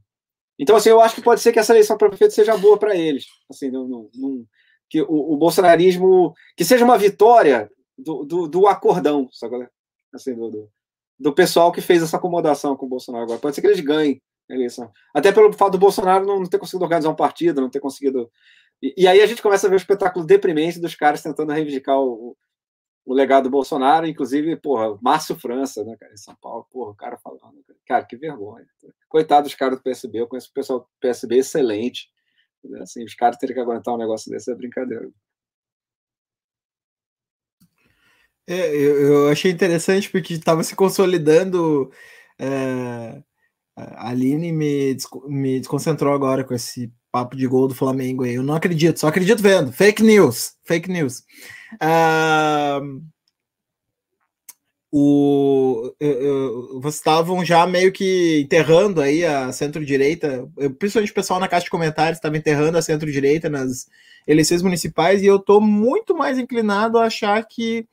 então, 0.57 0.75
assim, 0.75 0.89
eu 0.89 1.01
acho 1.01 1.15
que 1.15 1.21
pode 1.21 1.41
ser 1.41 1.53
que 1.53 1.59
essa 1.59 1.73
eleição 1.73 1.97
para 1.97 2.09
prefeito 2.09 2.33
seja 2.33 2.57
boa 2.57 2.77
para 2.77 2.95
eles. 2.95 3.25
Assim, 3.49 3.71
não, 3.71 3.87
não, 3.87 4.09
não, 4.13 4.45
que 4.89 5.01
o, 5.01 5.33
o, 5.33 5.37
bolsonarismo, 5.37 6.33
que 6.57 6.65
seja 6.65 6.83
uma 6.83 6.97
vitória 6.97 7.71
do, 7.97 8.25
do, 8.25 8.47
do 8.47 8.67
acordão, 8.67 9.29
sabe? 9.31 9.67
Assim, 10.13 10.35
do, 10.35 10.49
do, 10.49 10.69
do, 11.17 11.33
pessoal 11.33 11.71
que 11.71 11.81
fez 11.81 12.03
essa 12.03 12.17
acomodação 12.17 12.75
com 12.75 12.85
o 12.85 12.89
Bolsonaro 12.89 13.23
agora. 13.23 13.39
Pode 13.39 13.55
ser 13.55 13.61
que 13.61 13.67
eles 13.67 13.79
ganhem 13.79 14.21
eleição. 14.49 14.91
Até 15.13 15.31
pelo 15.31 15.53
fato 15.53 15.73
do 15.73 15.77
Bolsonaro 15.77 16.25
não, 16.25 16.39
não 16.39 16.45
ter 16.45 16.57
conseguido 16.57 16.83
organizar 16.83 17.09
um 17.09 17.15
partido, 17.15 17.61
não 17.61 17.69
ter 17.69 17.79
conseguido 17.79 18.31
e, 18.81 18.93
e, 18.97 19.07
aí 19.07 19.21
a 19.21 19.25
gente 19.27 19.41
começa 19.41 19.67
a 19.67 19.69
ver 19.69 19.75
o 19.75 19.77
espetáculo 19.77 20.25
deprimente 20.25 20.79
dos 20.79 20.95
caras 20.95 21.21
tentando 21.21 21.51
reivindicar 21.51 21.99
o, 21.99 22.35
o 23.05 23.13
legado 23.13 23.43
do 23.45 23.49
Bolsonaro, 23.49 24.07
inclusive, 24.07 24.55
porra, 24.55 24.97
Márcio 25.01 25.35
França, 25.35 25.83
né, 25.83 25.97
cara, 25.99 26.13
em 26.13 26.17
São 26.17 26.35
Paulo, 26.35 26.65
porra, 26.71 26.91
o 26.91 26.95
cara 26.95 27.17
falando, 27.17 27.63
cara, 27.85 28.05
que 28.05 28.15
vergonha. 28.15 28.65
Coitado 29.07 29.43
dos 29.43 29.55
caras 29.55 29.77
do 29.77 29.83
PSB, 29.83 30.21
eu 30.21 30.27
conheço 30.27 30.49
o 30.49 30.53
pessoal 30.53 30.79
do 30.79 30.87
PSB 31.01 31.37
excelente. 31.37 32.07
Assim, 32.81 33.03
os 33.03 33.15
caras 33.15 33.37
terem 33.37 33.55
que 33.55 33.61
aguentar 33.61 33.93
um 33.93 33.97
negócio 33.97 34.31
desse 34.31 34.51
é 34.51 34.55
brincadeira. 34.55 35.09
É, 38.47 38.75
eu, 38.75 39.01
eu, 39.01 39.29
achei 39.29 39.51
interessante 39.51 40.09
porque 40.09 40.33
estava 40.33 40.63
se 40.63 40.75
consolidando. 40.75 41.91
É, 42.39 43.21
a 43.95 44.09
Aline 44.09 44.51
me, 44.51 44.97
me 45.27 45.59
desconcentrou 45.59 46.13
agora 46.13 46.43
com 46.43 46.53
esse 46.53 46.91
papo 47.11 47.35
de 47.35 47.47
gol 47.47 47.67
do 47.67 47.75
Flamengo 47.75 48.23
aí. 48.23 48.35
Eu 48.35 48.43
não 48.43 48.53
acredito, 48.53 48.99
só 48.99 49.07
acredito 49.07 49.41
vendo. 49.41 49.71
Fake 49.71 50.03
news, 50.03 50.53
fake 50.65 50.89
news. 50.89 51.23
Uh, 51.75 53.01
o, 54.91 55.93
vocês 56.81 56.95
estavam 56.95 57.45
já 57.45 57.65
meio 57.67 57.91
que 57.91 58.41
enterrando 58.41 59.01
aí 59.01 59.23
a 59.23 59.51
centro-direita, 59.51 60.49
principalmente 60.79 61.11
o 61.11 61.15
pessoal 61.15 61.39
na 61.39 61.47
caixa 61.47 61.65
de 61.65 61.69
comentários 61.69 62.17
estava 62.17 62.37
enterrando 62.37 62.77
a 62.77 62.81
centro-direita 62.81 63.49
nas 63.49 63.87
eleições 64.25 64.63
municipais, 64.63 65.21
e 65.21 65.27
eu 65.27 65.35
estou 65.35 65.61
muito 65.61 66.15
mais 66.15 66.39
inclinado 66.39 66.97
a 66.97 67.05
achar 67.05 67.43
que 67.47 67.87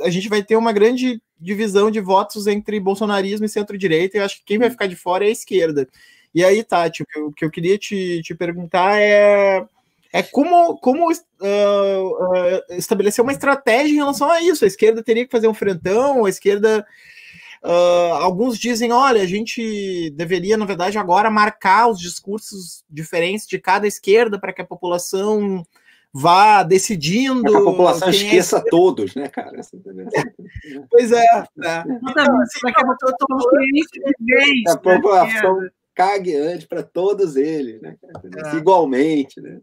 a 0.00 0.08
gente 0.08 0.28
vai 0.28 0.42
ter 0.42 0.56
uma 0.56 0.72
grande 0.72 1.20
divisão 1.40 1.90
de 1.90 2.00
votos 2.00 2.46
entre 2.46 2.78
bolsonarismo 2.78 3.46
e 3.46 3.48
centro-direita, 3.48 4.18
e 4.18 4.20
acho 4.20 4.38
que 4.38 4.44
quem 4.44 4.58
vai 4.58 4.70
ficar 4.70 4.86
de 4.86 4.96
fora 4.96 5.24
é 5.24 5.28
a 5.28 5.32
esquerda. 5.32 5.88
E 6.34 6.44
aí, 6.44 6.62
Tati, 6.62 7.02
o 7.02 7.06
que 7.06 7.18
eu, 7.18 7.26
o 7.26 7.32
que 7.32 7.44
eu 7.44 7.50
queria 7.50 7.76
te, 7.76 8.20
te 8.22 8.34
perguntar 8.34 9.00
é, 9.00 9.64
é 10.12 10.22
como, 10.22 10.76
como 10.78 11.10
uh, 11.10 11.14
uh, 11.14 12.62
estabelecer 12.70 13.22
uma 13.22 13.32
estratégia 13.32 13.92
em 13.92 13.96
relação 13.96 14.30
a 14.30 14.40
isso. 14.42 14.64
A 14.64 14.68
esquerda 14.68 15.02
teria 15.02 15.24
que 15.24 15.32
fazer 15.32 15.48
um 15.48 15.54
frentão, 15.54 16.24
a 16.24 16.28
esquerda. 16.28 16.86
Uh, 17.62 18.14
alguns 18.14 18.58
dizem, 18.58 18.92
olha, 18.92 19.22
a 19.22 19.26
gente 19.26 20.10
deveria, 20.10 20.56
na 20.56 20.64
verdade, 20.64 20.98
agora 20.98 21.30
marcar 21.30 21.88
os 21.88 21.98
discursos 21.98 22.84
diferentes 22.88 23.46
de 23.46 23.58
cada 23.58 23.86
esquerda 23.86 24.38
para 24.38 24.52
que 24.52 24.62
a 24.62 24.66
população 24.66 25.66
vá 26.12 26.62
decidindo. 26.62 27.50
Que 27.50 27.56
a 27.56 27.62
população 27.62 28.08
é 28.08 28.10
esqueça 28.10 28.58
é... 28.58 28.70
todos, 28.70 29.14
né, 29.14 29.28
cara? 29.28 29.60
pois 30.90 31.12
é. 31.12 31.44
Né? 31.56 31.84
Então, 32.02 32.40
assim, 32.40 32.72
que 32.72 32.80
a 34.68 34.76
população 34.76 35.68
cague 35.94 36.34
antes 36.34 36.66
para 36.66 36.82
todos 36.82 37.36
eles, 37.36 37.80
né? 37.82 37.94
É. 38.52 38.56
Igualmente, 38.56 39.38
né? 39.38 39.60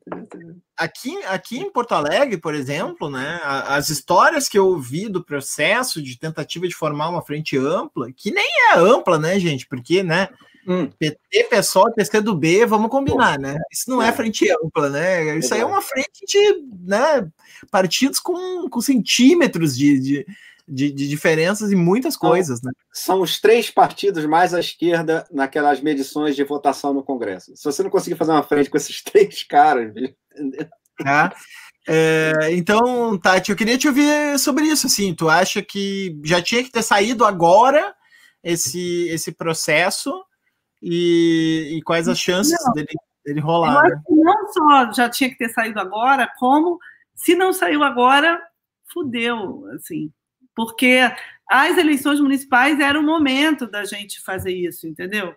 Aqui, 0.77 1.17
aqui 1.25 1.57
em 1.57 1.71
Porto 1.71 1.93
Alegre, 1.93 2.37
por 2.37 2.53
exemplo, 2.53 3.09
né, 3.09 3.39
as 3.43 3.89
histórias 3.89 4.47
que 4.47 4.57
eu 4.57 4.67
ouvi 4.67 5.09
do 5.09 5.23
processo 5.23 5.99
de 5.99 6.19
tentativa 6.19 6.67
de 6.67 6.75
formar 6.75 7.09
uma 7.09 7.23
frente 7.23 7.57
ampla, 7.57 8.11
que 8.15 8.29
nem 8.29 8.47
é 8.71 8.77
ampla, 8.77 9.17
né, 9.17 9.39
gente? 9.39 9.65
Porque, 9.65 10.03
né, 10.03 10.29
hum. 10.67 10.89
PT, 10.99 11.45
PSOL, 11.49 11.93
PCdoB, 11.93 12.65
vamos 12.65 12.89
combinar, 12.89 13.39
né? 13.39 13.57
Isso 13.71 13.89
não 13.89 14.01
é, 14.01 14.09
é 14.09 14.11
frente 14.11 14.49
ampla, 14.51 14.89
né? 14.89 15.37
Isso 15.37 15.53
aí 15.53 15.61
é 15.61 15.65
uma 15.65 15.81
frente 15.81 16.25
de, 16.27 16.61
né, 16.85 17.27
partidos 17.71 18.19
com, 18.19 18.69
com 18.69 18.81
centímetros 18.81 19.75
de, 19.75 19.99
de 19.99 20.25
de, 20.67 20.91
de 20.91 21.07
diferenças 21.07 21.71
em 21.71 21.75
muitas 21.75 22.17
coisas, 22.17 22.61
né? 22.61 22.71
São 22.91 23.21
os 23.21 23.39
três 23.39 23.71
partidos 23.71 24.25
mais 24.25 24.53
à 24.53 24.59
esquerda 24.59 25.25
naquelas 25.31 25.79
medições 25.79 26.35
de 26.35 26.43
votação 26.43 26.93
no 26.93 27.03
Congresso. 27.03 27.55
Se 27.55 27.63
você 27.63 27.81
não 27.81 27.89
conseguir 27.89 28.17
fazer 28.17 28.31
uma 28.31 28.43
frente 28.43 28.69
com 28.69 28.75
esses 28.75 29.01
três 29.01 29.43
caras, 29.43 29.89
entendeu? 29.89 30.67
É. 31.05 31.31
É, 31.89 32.51
então, 32.51 33.17
Tati, 33.17 33.49
eu 33.49 33.55
queria 33.55 33.77
te 33.77 33.87
ouvir 33.87 34.37
sobre 34.39 34.65
isso. 34.65 34.87
Assim, 34.87 35.13
tu 35.13 35.29
acha 35.29 35.61
que 35.61 36.19
já 36.21 36.41
tinha 36.41 36.61
que 36.61 36.69
ter 36.69 36.83
saído 36.83 37.23
agora 37.23 37.95
esse, 38.43 39.07
esse 39.07 39.31
processo 39.31 40.11
e, 40.81 41.77
e 41.77 41.81
quais 41.83 42.07
as 42.07 42.19
chances 42.19 42.57
não, 42.65 42.73
dele, 42.73 42.87
dele 43.25 43.39
rolar? 43.39 43.83
Né? 43.83 44.01
Não 44.09 44.47
só 44.53 44.93
já 44.93 45.09
tinha 45.09 45.29
que 45.29 45.37
ter 45.37 45.49
saído 45.49 45.79
agora, 45.79 46.31
como 46.37 46.79
se 47.15 47.35
não 47.35 47.51
saiu 47.53 47.83
agora, 47.83 48.41
fudeu, 48.93 49.65
assim 49.75 50.11
porque 50.57 50.99
as 51.47 51.77
eleições 51.77 52.19
municipais 52.19 52.79
era 52.79 52.99
o 52.99 53.03
momento 53.03 53.67
da 53.67 53.85
gente 53.85 54.19
fazer 54.23 54.51
isso, 54.51 54.87
entendeu? 54.87 55.35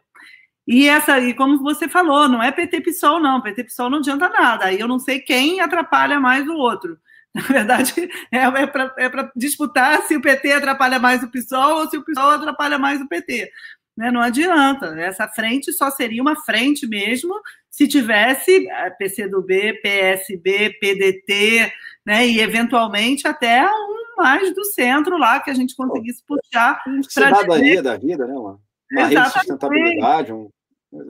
E 0.67 0.89
essa 0.89 1.13
aí, 1.13 1.35
como 1.35 1.59
você 1.59 1.87
falou, 1.87 2.27
não 2.27 2.43
é 2.43 2.51
PT 2.51 2.81
PSOL, 2.81 3.21
não. 3.21 3.43
PT 3.43 3.65
PSOL 3.65 3.91
não 3.91 3.99
adianta 3.99 4.31
nada. 4.31 4.65
Aí 4.67 4.81
eu 4.81 4.89
não 4.89 4.99
sei 4.99 5.21
quem 5.21 5.61
atrapalha 5.61 6.19
mais 6.19 6.49
o 6.49 6.55
outro. 6.55 6.99
Na 7.35 7.43
verdade, 7.43 7.93
é, 8.33 8.39
é 8.39 8.67
para 8.67 8.95
é 8.97 9.31
disputar 9.37 10.03
se 10.03 10.17
o 10.17 10.23
PT 10.23 10.53
atrapalha 10.53 10.99
mais 10.99 11.23
o 11.23 11.31
PSOL 11.31 11.81
ou 11.81 11.91
se 11.91 11.99
o 11.99 12.05
PSOL 12.05 12.31
atrapalha 12.31 12.79
mais 12.79 13.01
o 13.01 13.07
PT. 13.07 13.51
Né? 13.97 14.11
Não 14.11 14.21
adianta. 14.21 14.87
Essa 15.01 15.29
frente 15.29 15.73
só 15.73 15.91
seria 15.91 16.23
uma 16.23 16.37
frente 16.37 16.87
mesmo 16.87 17.35
se 17.71 17.87
tivesse 17.87 18.69
eh, 18.69 18.91
PCdoB, 18.91 19.81
PSB, 19.83 20.71
PDT, 20.81 21.73
né? 22.05 22.27
e 22.27 22.41
eventualmente 22.41 23.27
até 23.27 23.67
um 23.67 24.01
mais 24.21 24.55
do 24.55 24.65
centro 24.65 25.17
lá, 25.17 25.41
que 25.41 25.51
a 25.51 25.55
gente 25.55 25.75
conseguisse 25.75 26.23
puxar. 26.27 26.83
Cidadania 27.09 27.83
da 27.83 27.97
vida, 27.97 28.27
né, 28.27 28.35
mano? 28.35 28.61
Uma 28.93 29.07
rede 29.07 29.23
de 29.23 29.31
sustentabilidade, 29.31 30.33
um, 30.33 30.51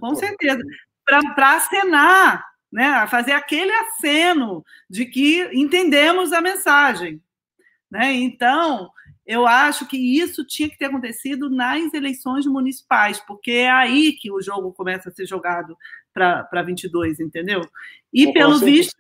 Com 0.00 0.14
certeza. 0.14 0.62
Para 1.04 1.56
acenar, 1.56 2.44
né? 2.72 3.06
fazer 3.08 3.32
aquele 3.32 3.72
aceno 3.72 4.64
de 4.88 5.06
que 5.06 5.48
entendemos 5.52 6.32
a 6.32 6.40
mensagem. 6.40 7.20
Né? 7.90 8.12
Então, 8.12 8.90
eu 9.26 9.46
acho 9.46 9.86
que 9.86 9.96
isso 9.96 10.44
tinha 10.44 10.68
que 10.68 10.78
ter 10.78 10.86
acontecido 10.86 11.48
nas 11.48 11.92
eleições 11.94 12.46
municipais, 12.46 13.20
porque 13.20 13.52
é 13.52 13.70
aí 13.70 14.12
que 14.12 14.30
o 14.30 14.40
jogo 14.42 14.72
começa 14.72 15.08
a 15.08 15.12
ser 15.12 15.26
jogado 15.26 15.76
para 16.12 16.62
22, 16.62 17.20
entendeu? 17.20 17.60
E 18.12 18.32
pelo 18.32 18.58
visto, 18.58 18.96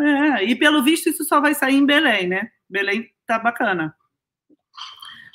é, 0.00 0.44
e 0.44 0.56
pelo 0.56 0.82
visto 0.82 1.08
isso 1.08 1.24
só 1.24 1.40
vai 1.40 1.54
sair 1.54 1.76
em 1.76 1.84
Belém, 1.86 2.26
né? 2.26 2.50
Belém 2.68 3.10
tá 3.26 3.38
bacana. 3.38 3.94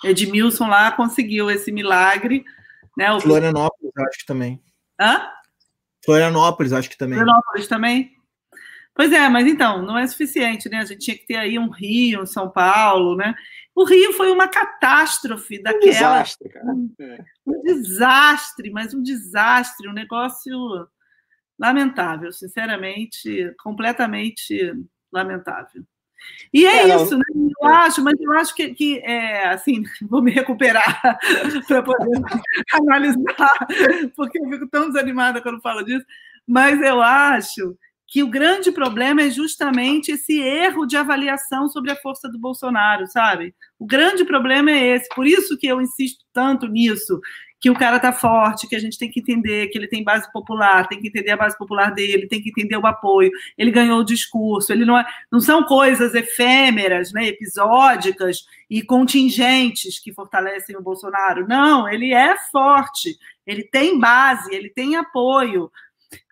Edmilson 0.03 0.67
lá 0.67 0.91
conseguiu 0.91 1.49
esse 1.49 1.71
milagre, 1.71 2.43
né? 2.97 3.11
O... 3.13 3.19
Florianópolis, 3.19 3.91
acho 3.95 4.19
que 4.19 4.25
também. 4.25 4.61
Hã? 4.99 5.29
Florianópolis, 6.03 6.73
acho 6.73 6.89
que 6.89 6.97
também. 6.97 7.17
Florianópolis 7.17 7.67
também. 7.67 8.22
Pois 8.95 9.11
é, 9.11 9.27
mas 9.27 9.47
então, 9.47 9.81
não 9.81 9.97
é 9.97 10.05
suficiente, 10.05 10.69
né? 10.69 10.79
A 10.79 10.85
gente 10.85 10.99
tinha 10.99 11.17
que 11.17 11.25
ter 11.25 11.35
aí 11.35 11.57
um 11.57 11.69
Rio, 11.69 12.21
um 12.21 12.25
São 12.25 12.49
Paulo, 12.49 13.15
né? 13.15 13.33
O 13.75 13.85
Rio 13.85 14.13
foi 14.13 14.31
uma 14.31 14.47
catástrofe 14.47 15.61
daquela. 15.61 15.83
Um 15.83 15.89
desastre, 15.89 16.49
cara. 16.49 16.65
É. 16.99 17.17
Um 17.45 17.61
desastre, 17.63 18.69
mas 18.69 18.93
um 18.93 19.01
desastre, 19.01 19.89
um 19.89 19.93
negócio 19.93 20.87
lamentável, 21.57 22.31
sinceramente, 22.31 23.51
completamente 23.63 24.73
lamentável. 25.11 25.83
E 26.53 26.65
é, 26.65 26.89
é 26.89 26.95
isso, 26.95 27.17
né? 27.17 27.23
Eu 27.35 27.67
acho, 27.67 28.03
mas 28.03 28.19
eu 28.19 28.31
acho 28.33 28.53
que, 28.55 28.73
que 28.73 28.99
é, 28.99 29.49
assim, 29.49 29.83
vou 30.07 30.21
me 30.21 30.31
recuperar 30.31 31.01
para 31.67 31.81
poder 31.81 32.21
analisar, 32.71 33.67
porque 34.15 34.39
eu 34.39 34.49
fico 34.49 34.67
tão 34.67 34.87
desanimada 34.87 35.41
quando 35.41 35.61
falo 35.61 35.83
disso, 35.83 36.05
mas 36.47 36.79
eu 36.81 37.01
acho 37.01 37.75
que 38.13 38.21
o 38.21 38.29
grande 38.29 38.71
problema 38.71 39.23
é 39.23 39.31
justamente 39.31 40.11
esse 40.11 40.39
erro 40.39 40.85
de 40.85 40.95
avaliação 40.95 41.67
sobre 41.67 41.91
a 41.91 41.95
força 41.95 42.29
do 42.29 42.37
Bolsonaro, 42.37 43.07
sabe? 43.07 43.55
O 43.79 43.87
grande 43.87 44.23
problema 44.23 44.69
é 44.69 44.89
esse. 44.89 45.09
Por 45.15 45.25
isso 45.25 45.57
que 45.57 45.65
eu 45.65 45.81
insisto 45.81 46.23
tanto 46.31 46.67
nisso, 46.67 47.19
que 47.59 47.71
o 47.71 47.73
cara 47.73 47.99
tá 47.99 48.13
forte, 48.13 48.67
que 48.67 48.75
a 48.75 48.79
gente 48.79 48.99
tem 48.99 49.09
que 49.09 49.19
entender 49.19 49.65
que 49.69 49.79
ele 49.79 49.87
tem 49.87 50.03
base 50.03 50.31
popular, 50.31 50.87
tem 50.87 51.01
que 51.01 51.07
entender 51.07 51.31
a 51.31 51.37
base 51.37 51.57
popular 51.57 51.91
dele, 51.91 52.27
tem 52.27 52.39
que 52.39 52.49
entender 52.49 52.77
o 52.77 52.85
apoio. 52.85 53.31
Ele 53.57 53.71
ganhou 53.71 54.01
o 54.01 54.05
discurso, 54.05 54.71
ele 54.71 54.85
não 54.85 54.95
é, 54.95 55.03
não 55.31 55.39
são 55.39 55.63
coisas 55.63 56.13
efêmeras, 56.13 57.11
né, 57.11 57.25
episódicas 57.25 58.45
e 58.69 58.83
contingentes 58.83 59.99
que 59.99 60.13
fortalecem 60.13 60.77
o 60.77 60.83
Bolsonaro. 60.83 61.47
Não, 61.47 61.89
ele 61.89 62.13
é 62.13 62.37
forte, 62.51 63.17
ele 63.43 63.63
tem 63.63 63.99
base, 63.99 64.53
ele 64.53 64.69
tem 64.69 64.97
apoio. 64.97 65.71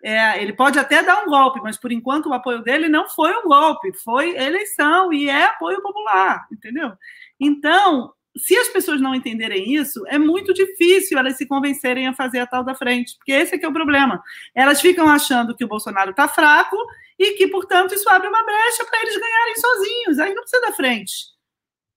É, 0.04 0.42
ele 0.42 0.54
pode 0.54 0.80
até 0.80 1.04
dar 1.04 1.24
um 1.24 1.28
golpe, 1.28 1.60
mas 1.62 1.78
por 1.78 1.92
enquanto 1.92 2.28
o 2.28 2.34
apoio 2.34 2.62
dele 2.62 2.88
não 2.88 3.10
foi 3.10 3.32
um 3.38 3.44
golpe, 3.44 3.94
foi 4.04 4.36
eleição 4.36 5.14
e 5.14 5.30
é 5.30 5.46
apoio 5.46 5.82
popular, 5.82 6.48
entendeu? 6.52 6.92
Então, 7.40 8.14
se 8.38 8.56
as 8.58 8.70
pessoas 8.70 9.02
não 9.02 9.14
entenderem 9.14 9.74
isso, 9.74 10.06
é 10.08 10.18
muito 10.18 10.54
difícil 10.54 11.18
elas 11.18 11.36
se 11.36 11.46
convencerem 11.46 12.08
a 12.08 12.14
fazer 12.14 12.40
a 12.40 12.48
tal 12.48 12.64
da 12.64 12.74
frente, 12.74 13.16
porque 13.18 13.32
esse 13.32 13.56
é 13.56 13.58
que 13.58 13.66
é 13.66 13.70
o 13.70 13.74
problema. 13.74 14.24
Elas 14.56 14.80
ficam 14.80 15.08
achando 15.10 15.56
que 15.56 15.66
o 15.66 15.68
Bolsonaro 15.68 16.12
está 16.12 16.28
fraco 16.28 16.78
e 17.20 17.34
que, 17.34 17.48
portanto, 17.48 17.94
isso 17.94 18.10
abre 18.10 18.28
uma 18.28 18.44
brecha 18.44 18.86
para 18.86 19.02
eles 19.02 19.18
ganharem 19.18 19.56
sozinhos. 19.56 20.20
Aí 20.20 20.34
não 20.34 20.44
precisa 20.44 20.62
da 20.62 20.72
frente. 20.72 21.14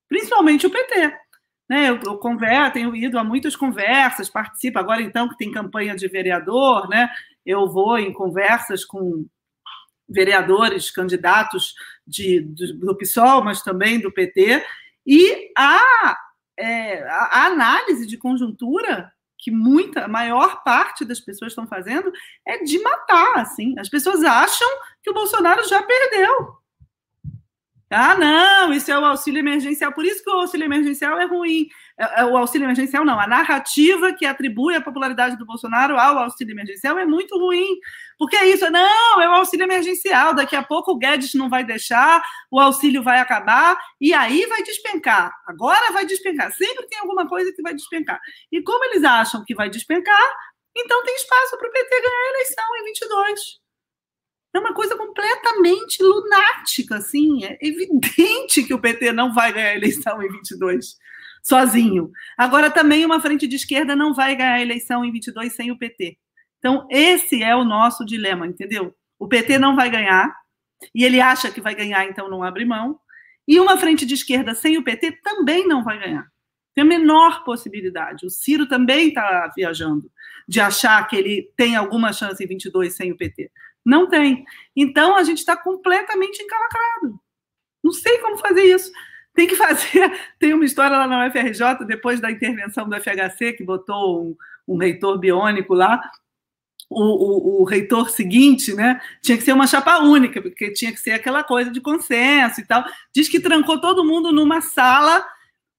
Principalmente 0.08 0.66
o 0.66 0.70
PT. 0.70 1.16
Né, 1.66 1.88
eu, 1.88 1.98
eu 2.04 2.18
converso, 2.18 2.74
tenho 2.74 2.94
ido 2.94 3.18
a 3.18 3.24
muitas 3.24 3.56
conversas, 3.56 4.28
participo 4.28 4.78
agora 4.78 5.00
então 5.00 5.26
que 5.30 5.36
tem 5.38 5.50
campanha 5.50 5.96
de 5.96 6.06
vereador, 6.06 6.86
né? 6.90 7.08
Eu 7.44 7.68
vou 7.68 7.98
em 7.98 8.12
conversas 8.12 8.84
com 8.84 9.26
vereadores, 10.08 10.90
candidatos 10.90 11.74
de, 12.06 12.40
do, 12.40 12.78
do 12.78 12.96
PSOL, 12.96 13.42
mas 13.42 13.62
também 13.62 14.00
do 14.00 14.12
PT, 14.12 14.64
e 15.06 15.50
a, 15.56 16.16
é, 16.58 17.02
a 17.08 17.46
análise 17.46 18.06
de 18.06 18.16
conjuntura 18.16 19.12
que 19.38 19.50
muita, 19.50 20.04
a 20.04 20.08
maior 20.08 20.62
parte 20.64 21.04
das 21.04 21.20
pessoas 21.20 21.52
estão 21.52 21.66
fazendo 21.66 22.10
é 22.46 22.64
de 22.64 22.78
matar, 22.78 23.38
assim. 23.40 23.74
As 23.78 23.90
pessoas 23.90 24.24
acham 24.24 24.68
que 25.02 25.10
o 25.10 25.14
Bolsonaro 25.14 25.68
já 25.68 25.82
perdeu. 25.82 26.56
Ah, 27.90 28.16
não, 28.16 28.72
isso 28.72 28.90
é 28.90 28.98
o 28.98 29.04
auxílio 29.04 29.40
emergencial. 29.40 29.92
Por 29.92 30.04
isso 30.04 30.24
que 30.24 30.30
o 30.30 30.40
auxílio 30.40 30.64
emergencial 30.64 31.18
é 31.18 31.26
ruim. 31.26 31.68
É, 31.96 32.22
é, 32.22 32.24
o 32.24 32.36
auxílio 32.36 32.64
emergencial 32.64 33.04
não. 33.04 33.18
A 33.18 33.26
narrativa 33.26 34.12
que 34.12 34.26
atribui 34.26 34.74
a 34.74 34.80
popularidade 34.80 35.36
do 35.36 35.46
Bolsonaro 35.46 35.96
ao 35.96 36.18
auxílio 36.18 36.52
emergencial 36.52 36.98
é 36.98 37.06
muito 37.06 37.38
ruim. 37.38 37.78
Porque 38.18 38.36
é 38.36 38.48
isso, 38.48 38.68
não, 38.70 39.20
é 39.20 39.28
o 39.28 39.34
auxílio 39.34 39.64
emergencial. 39.64 40.34
Daqui 40.34 40.56
a 40.56 40.62
pouco 40.62 40.92
o 40.92 40.98
Guedes 40.98 41.34
não 41.34 41.48
vai 41.48 41.64
deixar, 41.64 42.22
o 42.50 42.58
auxílio 42.58 43.02
vai 43.02 43.20
acabar 43.20 43.78
e 44.00 44.12
aí 44.12 44.44
vai 44.46 44.62
despencar. 44.62 45.32
Agora 45.46 45.92
vai 45.92 46.04
despencar. 46.04 46.52
Sempre 46.52 46.86
tem 46.88 46.98
alguma 46.98 47.28
coisa 47.28 47.52
que 47.52 47.62
vai 47.62 47.74
despencar. 47.74 48.20
E 48.50 48.60
como 48.62 48.84
eles 48.86 49.04
acham 49.04 49.44
que 49.44 49.54
vai 49.54 49.70
despencar, 49.70 50.36
então 50.76 51.04
tem 51.04 51.14
espaço 51.14 51.56
para 51.56 51.68
o 51.68 51.72
PT 51.72 52.00
ganhar 52.00 52.26
a 52.26 52.30
eleição 52.30 52.64
em 52.76 52.84
22. 52.84 53.40
É 54.54 54.58
uma 54.60 54.72
coisa 54.72 54.96
completamente 54.96 56.00
lunática, 56.02 56.96
assim. 56.96 57.44
É 57.44 57.58
evidente 57.60 58.62
que 58.62 58.74
o 58.74 58.80
PT 58.80 59.12
não 59.12 59.32
vai 59.32 59.52
ganhar 59.52 59.70
a 59.70 59.76
eleição 59.76 60.22
em 60.22 60.28
22 60.28 60.96
sozinho. 61.44 62.10
Agora, 62.36 62.70
também 62.70 63.04
uma 63.04 63.20
frente 63.20 63.46
de 63.46 63.56
esquerda 63.56 63.94
não 63.94 64.14
vai 64.14 64.34
ganhar 64.34 64.54
a 64.54 64.62
eleição 64.62 65.04
em 65.04 65.12
22 65.12 65.52
sem 65.52 65.70
o 65.70 65.78
PT. 65.78 66.18
Então, 66.58 66.88
esse 66.90 67.42
é 67.42 67.54
o 67.54 67.64
nosso 67.64 68.04
dilema, 68.04 68.46
entendeu? 68.46 68.94
O 69.18 69.28
PT 69.28 69.58
não 69.58 69.76
vai 69.76 69.90
ganhar, 69.90 70.34
e 70.94 71.04
ele 71.04 71.20
acha 71.20 71.50
que 71.50 71.60
vai 71.60 71.74
ganhar, 71.74 72.04
então 72.06 72.28
não 72.28 72.42
abre 72.42 72.64
mão. 72.64 72.98
E 73.46 73.60
uma 73.60 73.76
frente 73.76 74.06
de 74.06 74.14
esquerda 74.14 74.54
sem 74.54 74.78
o 74.78 74.82
PT 74.82 75.20
também 75.22 75.68
não 75.68 75.84
vai 75.84 75.98
ganhar. 75.98 76.26
Tem 76.74 76.82
a 76.82 76.86
menor 76.86 77.44
possibilidade. 77.44 78.26
O 78.26 78.30
Ciro 78.30 78.66
também 78.66 79.08
está 79.08 79.52
viajando 79.54 80.10
de 80.48 80.60
achar 80.60 81.06
que 81.06 81.14
ele 81.14 81.52
tem 81.56 81.76
alguma 81.76 82.12
chance 82.12 82.42
em 82.42 82.46
22 82.46 82.94
sem 82.96 83.12
o 83.12 83.16
PT. 83.16 83.50
Não 83.84 84.08
tem. 84.08 84.44
Então 84.74 85.14
a 85.14 85.22
gente 85.22 85.38
está 85.38 85.56
completamente 85.56 86.42
encalacrado. 86.42 87.20
Não 87.82 87.92
sei 87.92 88.18
como 88.18 88.38
fazer 88.38 88.62
isso. 88.62 88.90
Tem 89.34 89.48
que 89.48 89.56
fazer. 89.56 90.10
Tem 90.38 90.54
uma 90.54 90.64
história 90.64 90.96
lá 90.96 91.06
na 91.06 91.26
UFRJ, 91.26 91.84
depois 91.86 92.20
da 92.20 92.30
intervenção 92.30 92.88
do 92.88 92.96
FHC, 92.96 93.52
que 93.52 93.64
botou 93.64 94.22
um, 94.22 94.36
um 94.74 94.78
reitor 94.78 95.18
biônico 95.18 95.74
lá. 95.74 96.00
O, 96.88 97.02
o, 97.02 97.62
o, 97.62 97.64
reitor 97.64 98.10
seguinte, 98.10 98.72
né, 98.74 99.00
tinha 99.20 99.36
que 99.36 99.42
ser 99.42 99.52
uma 99.52 99.66
chapa 99.66 99.98
única, 99.98 100.40
porque 100.40 100.72
tinha 100.72 100.92
que 100.92 101.00
ser 101.00 101.12
aquela 101.12 101.42
coisa 101.42 101.70
de 101.70 101.80
consenso 101.80 102.60
e 102.60 102.66
tal. 102.66 102.84
Diz 103.12 103.28
que 103.28 103.40
trancou 103.40 103.80
todo 103.80 104.04
mundo 104.04 104.30
numa 104.30 104.60
sala 104.60 105.26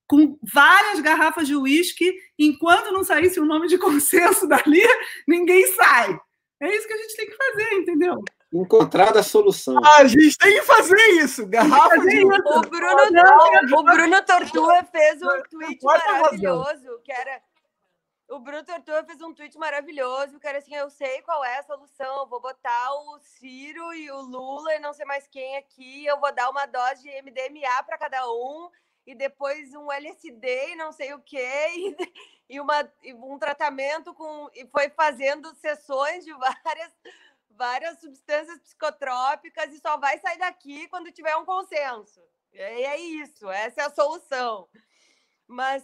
com 0.06 0.38
várias 0.42 1.00
garrafas 1.00 1.46
de 1.46 1.56
uísque, 1.56 2.14
enquanto 2.38 2.92
não 2.92 3.02
saísse 3.02 3.40
o 3.40 3.46
nome 3.46 3.66
de 3.66 3.78
consenso 3.78 4.46
dali, 4.48 4.82
ninguém 5.26 5.66
sai. 5.72 6.18
É 6.60 6.76
isso 6.76 6.86
que 6.86 6.92
a 6.94 6.98
gente 6.98 7.16
tem 7.16 7.26
que 7.26 7.36
fazer, 7.36 7.74
entendeu? 7.74 8.22
Encontrar 8.52 9.16
a 9.16 9.22
solução. 9.22 9.76
Ah, 9.84 9.98
a 9.98 10.06
gente 10.06 10.38
tem 10.38 10.54
que 10.54 10.62
fazer 10.62 11.00
isso. 11.22 11.46
Garrafa 11.46 11.98
de... 11.98 12.24
O 12.24 12.60
Bruno, 12.62 13.10
não, 13.10 13.78
o 13.78 13.82
Bruno 13.82 14.22
Tortua 14.22 14.84
fez 14.84 15.20
um 15.20 15.42
tweet 15.50 15.84
maravilhoso, 15.84 17.00
que 17.04 17.12
era... 17.12 17.40
O 18.28 18.40
Bruno 18.40 18.64
Tortua 18.64 19.04
fez 19.04 19.20
um 19.20 19.32
tweet 19.32 19.56
maravilhoso, 19.56 20.40
que 20.40 20.46
era 20.46 20.58
assim, 20.58 20.74
eu 20.74 20.90
sei 20.90 21.22
qual 21.22 21.44
é 21.44 21.58
a 21.58 21.62
solução, 21.62 22.26
vou 22.28 22.40
botar 22.40 22.92
o 22.92 23.18
Ciro 23.20 23.94
e 23.94 24.10
o 24.10 24.20
Lula 24.20 24.74
e 24.74 24.80
não 24.80 24.92
sei 24.92 25.06
mais 25.06 25.28
quem 25.28 25.56
aqui, 25.56 26.04
eu 26.06 26.18
vou 26.18 26.34
dar 26.34 26.50
uma 26.50 26.66
dose 26.66 27.02
de 27.02 27.22
MDMA 27.22 27.84
para 27.84 27.96
cada 27.96 28.28
um, 28.28 28.68
e 29.06 29.14
depois 29.14 29.72
um 29.74 29.90
LSD 29.92 30.72
e 30.72 30.76
não 30.76 30.90
sei 30.90 31.14
o 31.14 31.20
quê, 31.20 31.38
e, 32.50 32.56
e, 32.56 32.60
uma, 32.60 32.90
e 33.02 33.14
um 33.14 33.38
tratamento 33.38 34.12
com. 34.12 34.50
E 34.54 34.66
foi 34.66 34.90
fazendo 34.90 35.54
sessões 35.54 36.24
de 36.24 36.32
várias, 36.32 36.92
várias 37.56 38.00
substâncias 38.00 38.58
psicotrópicas 38.60 39.72
e 39.72 39.78
só 39.78 39.96
vai 39.96 40.18
sair 40.18 40.38
daqui 40.38 40.88
quando 40.88 41.12
tiver 41.12 41.36
um 41.36 41.44
consenso. 41.44 42.20
E 42.52 42.58
é 42.58 42.96
isso, 42.98 43.50
essa 43.50 43.82
é 43.82 43.84
a 43.84 43.90
solução. 43.90 44.68
Mas 45.46 45.82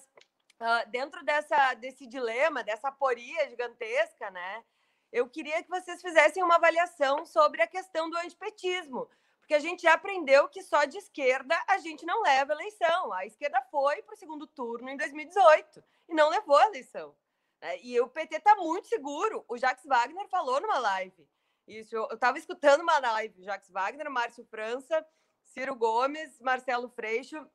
uh, 0.60 0.90
dentro 0.90 1.24
dessa, 1.24 1.74
desse 1.74 2.06
dilema, 2.06 2.62
dessa 2.62 2.88
aporia 2.88 3.48
gigantesca, 3.48 4.30
né? 4.30 4.64
Eu 5.10 5.28
queria 5.28 5.62
que 5.62 5.68
vocês 5.68 6.00
fizessem 6.00 6.42
uma 6.42 6.56
avaliação 6.56 7.26
sobre 7.26 7.60
a 7.60 7.66
questão 7.66 8.08
do 8.08 8.16
antipetismo 8.16 9.08
porque 9.52 9.54
a 9.54 9.58
gente 9.58 9.82
já 9.82 9.92
aprendeu 9.92 10.48
que 10.48 10.62
só 10.62 10.84
de 10.84 10.96
esquerda 10.96 11.54
a 11.68 11.76
gente 11.76 12.06
não 12.06 12.22
leva 12.22 12.52
eleição. 12.52 13.12
A 13.12 13.26
esquerda 13.26 13.60
foi 13.70 14.00
para 14.02 14.14
o 14.14 14.16
segundo 14.16 14.46
turno 14.46 14.88
em 14.88 14.96
2018 14.96 15.84
e 16.08 16.14
não 16.14 16.30
levou 16.30 16.56
a 16.56 16.68
eleição. 16.68 17.14
Né? 17.60 17.78
E 17.82 18.00
o 18.00 18.08
PT 18.08 18.36
está 18.36 18.56
muito 18.56 18.88
seguro. 18.88 19.44
O 19.48 19.58
Jacques 19.58 19.84
Wagner 19.84 20.28
falou 20.28 20.58
numa 20.60 20.78
live. 20.78 21.28
Isso, 21.66 21.94
eu 21.94 22.08
estava 22.12 22.38
escutando 22.38 22.82
uma 22.82 22.98
live. 22.98 23.44
Jacques 23.44 23.70
Wagner, 23.70 24.10
Márcio 24.10 24.44
França, 24.46 25.06
Ciro 25.44 25.74
Gomes, 25.74 26.40
Marcelo 26.40 26.88
Freixo 26.88 27.46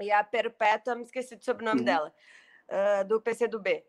e 0.00 0.10
a 0.10 0.22
Perpétua, 0.24 0.94
me 0.94 1.02
esqueci 1.02 1.36
do 1.36 1.44
sobrenome 1.44 1.80
uhum. 1.80 1.84
dela, 1.84 2.14
uh, 2.68 3.04
do 3.06 3.20
PCdoB. 3.20 3.84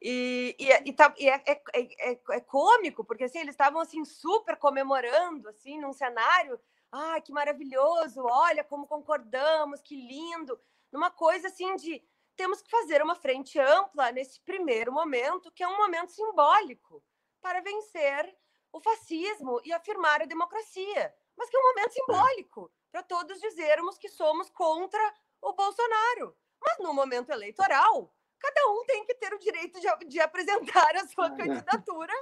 E, 0.00 0.54
e, 0.58 0.90
e, 0.90 0.92
tá, 0.92 1.14
e 1.16 1.28
é, 1.28 1.42
é, 1.46 1.62
é, 1.74 2.20
é, 2.30 2.40
cômico, 2.40 3.04
porque 3.04 3.24
assim, 3.24 3.38
eles 3.38 3.54
estavam 3.54 3.80
assim 3.80 4.04
super 4.04 4.56
comemorando, 4.56 5.48
assim, 5.48 5.80
num 5.80 5.92
cenário, 5.92 6.60
ah, 6.92 7.20
que 7.20 7.32
maravilhoso, 7.32 8.22
olha 8.22 8.62
como 8.62 8.86
concordamos, 8.86 9.80
que 9.80 9.96
lindo, 9.96 10.60
numa 10.92 11.10
coisa 11.10 11.48
assim 11.48 11.74
de 11.76 12.02
temos 12.36 12.60
que 12.60 12.70
fazer 12.70 13.02
uma 13.02 13.14
frente 13.14 13.58
ampla 13.58 14.12
nesse 14.12 14.40
primeiro 14.40 14.92
momento, 14.92 15.50
que 15.52 15.62
é 15.62 15.68
um 15.68 15.76
momento 15.76 16.12
simbólico, 16.12 17.02
para 17.40 17.60
vencer 17.62 18.36
o 18.74 18.80
fascismo 18.80 19.60
e 19.64 19.72
afirmar 19.72 20.20
a 20.20 20.26
democracia, 20.26 21.14
mas 21.36 21.48
que 21.48 21.56
é 21.56 21.60
um 21.60 21.62
momento 21.62 21.92
simbólico 21.92 22.72
para 22.90 23.04
todos 23.04 23.40
dizermos 23.40 23.96
que 23.96 24.08
somos 24.08 24.50
contra 24.50 25.14
o 25.40 25.52
Bolsonaro. 25.52 26.36
Mas 26.60 26.78
no 26.80 26.92
momento 26.92 27.30
eleitoral, 27.30 28.12
cada 28.36 28.66
um 28.72 28.84
tem 28.84 29.04
que 29.04 29.14
ter 29.14 29.32
o 29.32 29.38
direito 29.38 29.78
de, 29.80 30.08
de 30.08 30.20
apresentar 30.20 30.96
a 30.96 31.06
sua 31.06 31.30
candidatura 31.30 32.12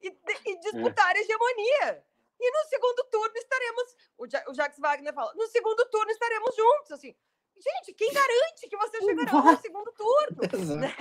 e, 0.00 0.08
e 0.46 0.60
disputar 0.60 1.14
a 1.14 1.18
hegemonia. 1.18 2.06
E 2.40 2.50
no 2.50 2.68
segundo 2.70 3.04
turno 3.10 3.36
estaremos, 3.36 3.96
o, 4.16 4.26
ja, 4.26 4.42
o 4.48 4.54
Jacques 4.54 4.78
Wagner 4.78 5.12
fala, 5.12 5.34
no 5.34 5.46
segundo 5.48 5.84
turno 5.90 6.10
estaremos 6.10 6.56
juntos, 6.56 6.92
assim. 6.92 7.14
Gente, 7.54 7.92
quem 7.92 8.10
garante 8.10 8.66
que 8.66 8.76
você 8.78 8.98
chegará 8.98 9.32
no 9.32 9.60
segundo 9.60 9.92
turno? 9.92 10.40
Né? 10.80 10.94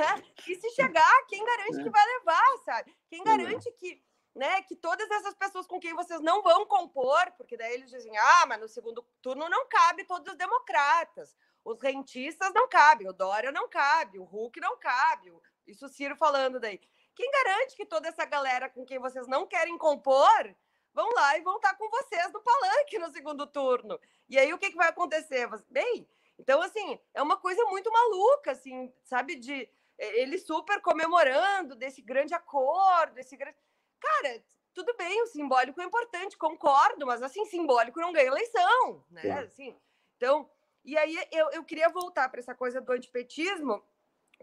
E 0.47 0.55
se 0.55 0.69
chegar, 0.71 1.25
quem 1.27 1.43
garante 1.45 1.81
que 1.81 1.87
é. 1.87 1.91
vai 1.91 2.05
levar, 2.05 2.57
sabe? 2.65 2.95
Quem 3.09 3.23
garante 3.23 3.71
que, 3.71 4.03
né, 4.35 4.61
que 4.63 4.75
todas 4.75 5.09
essas 5.11 5.33
pessoas 5.35 5.67
com 5.67 5.79
quem 5.79 5.93
vocês 5.93 6.21
não 6.21 6.41
vão 6.41 6.65
compor, 6.65 7.31
porque 7.37 7.57
daí 7.57 7.73
eles 7.73 7.89
dizem, 7.89 8.17
ah, 8.17 8.45
mas 8.47 8.59
no 8.59 8.67
segundo 8.67 9.05
turno 9.21 9.49
não 9.49 9.67
cabe 9.67 10.05
todos 10.05 10.31
os 10.31 10.37
democratas. 10.37 11.35
Os 11.63 11.79
rentistas 11.81 12.51
não 12.53 12.67
cabem, 12.67 13.07
o 13.07 13.13
Dória 13.13 13.51
não 13.51 13.69
cabe, 13.69 14.19
o 14.19 14.23
Hulk 14.23 14.59
não 14.59 14.77
cabe. 14.77 15.31
Isso 15.67 15.85
o 15.85 15.89
Ciro 15.89 16.15
falando 16.15 16.59
daí. 16.59 16.79
Quem 17.13 17.29
garante 17.31 17.75
que 17.75 17.85
toda 17.85 18.07
essa 18.07 18.25
galera 18.25 18.69
com 18.69 18.85
quem 18.85 18.99
vocês 18.99 19.27
não 19.27 19.45
querem 19.45 19.77
compor 19.77 20.55
vão 20.93 21.09
lá 21.13 21.37
e 21.37 21.41
vão 21.41 21.57
estar 21.57 21.75
com 21.75 21.89
vocês 21.89 22.31
no 22.31 22.41
palanque 22.41 22.97
no 22.97 23.11
segundo 23.11 23.45
turno? 23.45 23.99
E 24.27 24.39
aí 24.39 24.51
o 24.53 24.57
que, 24.57 24.71
que 24.71 24.77
vai 24.77 24.87
acontecer? 24.87 25.47
Bem, 25.69 26.07
então, 26.39 26.59
assim, 26.61 26.99
é 27.13 27.21
uma 27.21 27.37
coisa 27.37 27.63
muito 27.65 27.91
maluca, 27.91 28.51
assim, 28.51 28.91
sabe? 29.03 29.35
De 29.35 29.69
ele 29.97 30.39
super 30.39 30.81
comemorando 30.81 31.75
desse 31.75 32.01
grande 32.01 32.33
acordo, 32.33 33.19
esse 33.19 33.37
grande. 33.37 33.55
Cara, 34.01 34.43
tudo 34.73 34.95
bem, 34.97 35.21
o 35.21 35.27
simbólico 35.27 35.79
é 35.79 35.85
importante, 35.85 36.37
concordo, 36.37 37.05
mas 37.05 37.21
assim, 37.21 37.45
simbólico 37.45 37.99
não 37.99 38.11
ganha 38.11 38.27
eleição, 38.27 39.05
né? 39.09 39.27
É. 39.27 39.31
Assim, 39.33 39.75
então, 40.17 40.49
e 40.83 40.97
aí 40.97 41.15
eu, 41.31 41.51
eu 41.51 41.63
queria 41.63 41.89
voltar 41.89 42.27
para 42.29 42.39
essa 42.39 42.55
coisa 42.55 42.81
do 42.81 42.91
antipetismo, 42.91 43.83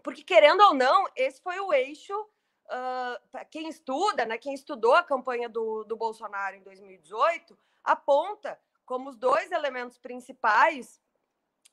porque 0.03 0.23
querendo 0.23 0.61
ou 0.61 0.73
não, 0.73 1.05
esse 1.15 1.41
foi 1.41 1.59
o 1.59 1.73
eixo. 1.73 2.13
Uh, 2.67 3.45
quem 3.49 3.67
estuda, 3.67 4.25
né, 4.25 4.37
quem 4.37 4.53
estudou 4.53 4.93
a 4.93 5.03
campanha 5.03 5.49
do, 5.49 5.83
do 5.85 5.97
Bolsonaro 5.97 6.55
em 6.55 6.61
2018, 6.61 7.57
aponta 7.83 8.59
como 8.85 9.09
os 9.09 9.17
dois 9.17 9.51
elementos 9.51 9.97
principais 9.97 11.01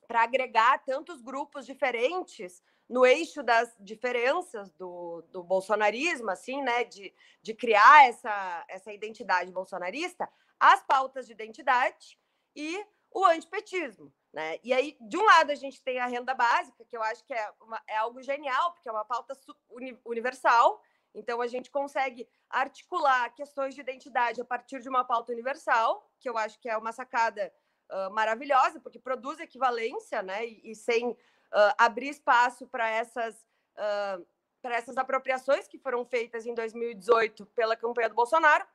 para 0.07 0.23
agregar 0.23 0.83
tantos 0.83 1.21
grupos 1.21 1.65
diferentes 1.65 2.63
no 2.89 3.05
eixo 3.05 3.43
das 3.43 3.75
diferenças 3.79 4.71
do, 4.71 5.21
do 5.31 5.43
bolsonarismo, 5.43 6.29
assim, 6.29 6.61
né, 6.61 6.83
de, 6.85 7.13
de 7.41 7.53
criar 7.53 8.07
essa, 8.07 8.65
essa 8.69 8.93
identidade 8.93 9.51
bolsonarista, 9.51 10.29
as 10.59 10.81
pautas 10.83 11.25
de 11.25 11.33
identidade 11.33 12.17
e 12.55 12.85
o 13.11 13.25
antipetismo. 13.25 14.11
Né? 14.33 14.59
E 14.63 14.73
aí, 14.73 14.97
de 15.01 15.17
um 15.17 15.23
lado, 15.23 15.51
a 15.51 15.55
gente 15.55 15.81
tem 15.81 15.99
a 15.99 16.07
renda 16.07 16.33
básica, 16.33 16.85
que 16.85 16.95
eu 16.95 17.03
acho 17.03 17.23
que 17.25 17.33
é, 17.33 17.51
uma, 17.61 17.81
é 17.87 17.97
algo 17.97 18.21
genial, 18.21 18.71
porque 18.73 18.87
é 18.87 18.91
uma 18.91 19.05
pauta 19.05 19.37
uni 19.69 19.99
universal, 20.05 20.81
então 21.13 21.41
a 21.41 21.47
gente 21.47 21.71
consegue 21.71 22.27
articular 22.49 23.33
questões 23.33 23.73
de 23.73 23.81
identidade 23.81 24.39
a 24.39 24.45
partir 24.45 24.79
de 24.81 24.89
uma 24.89 25.03
pauta 25.03 25.31
universal, 25.31 26.07
que 26.19 26.29
eu 26.29 26.37
acho 26.37 26.59
que 26.59 26.69
é 26.69 26.77
uma 26.77 26.91
sacada 26.91 27.51
uh, 27.91 28.11
maravilhosa, 28.11 28.79
porque 28.79 28.99
produz 28.99 29.39
equivalência, 29.39 30.21
né? 30.21 30.45
E, 30.45 30.71
e 30.71 30.75
sem 30.75 31.17
uh, 31.53 31.73
abrir 31.77 32.09
espaço 32.09 32.67
para 32.67 32.89
essas, 32.89 33.35
uh, 33.75 34.25
para 34.61 34.75
essas 34.75 34.97
apropriações 34.97 35.67
que 35.67 35.77
foram 35.77 36.05
feitas 36.05 36.45
em 36.45 36.53
2018 36.53 37.45
pela 37.47 37.75
campanha 37.75 38.09
do 38.09 38.15
Bolsonaro. 38.15 38.65